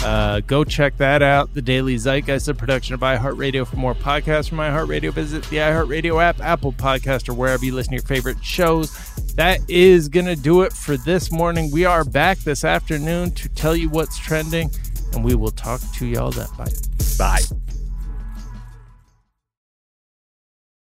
Uh, 0.03 0.41
go 0.41 0.63
check 0.65 0.97
that 0.97 1.21
out. 1.21 1.53
The 1.53 1.61
Daily 1.61 1.95
Zeitgeist, 1.95 2.49
a 2.49 2.53
production 2.53 2.93
of 2.93 2.99
iHeartRadio. 2.99 3.65
For 3.65 3.77
more 3.77 3.95
podcasts 3.95 4.49
from 4.49 4.57
iHeartRadio, 4.57 5.13
visit 5.13 5.43
the 5.45 5.57
iHeartRadio 5.57 6.21
app, 6.21 6.41
Apple 6.41 6.73
Podcast, 6.73 7.29
or 7.29 7.33
wherever 7.33 7.63
you 7.63 7.73
listen 7.73 7.91
to 7.91 7.95
your 7.97 8.05
favorite 8.05 8.43
shows. 8.43 8.91
That 9.35 9.59
is 9.69 10.09
going 10.09 10.25
to 10.25 10.35
do 10.35 10.63
it 10.63 10.73
for 10.73 10.97
this 10.97 11.31
morning. 11.31 11.71
We 11.71 11.85
are 11.85 12.03
back 12.03 12.39
this 12.39 12.65
afternoon 12.65 13.31
to 13.31 13.49
tell 13.49 13.75
you 13.75 13.89
what's 13.89 14.19
trending, 14.19 14.69
and 15.13 15.23
we 15.23 15.35
will 15.35 15.51
talk 15.51 15.79
to 15.95 16.05
y'all 16.05 16.31
then. 16.31 16.47
Bye. 16.57 16.71
Bye. 17.17 17.72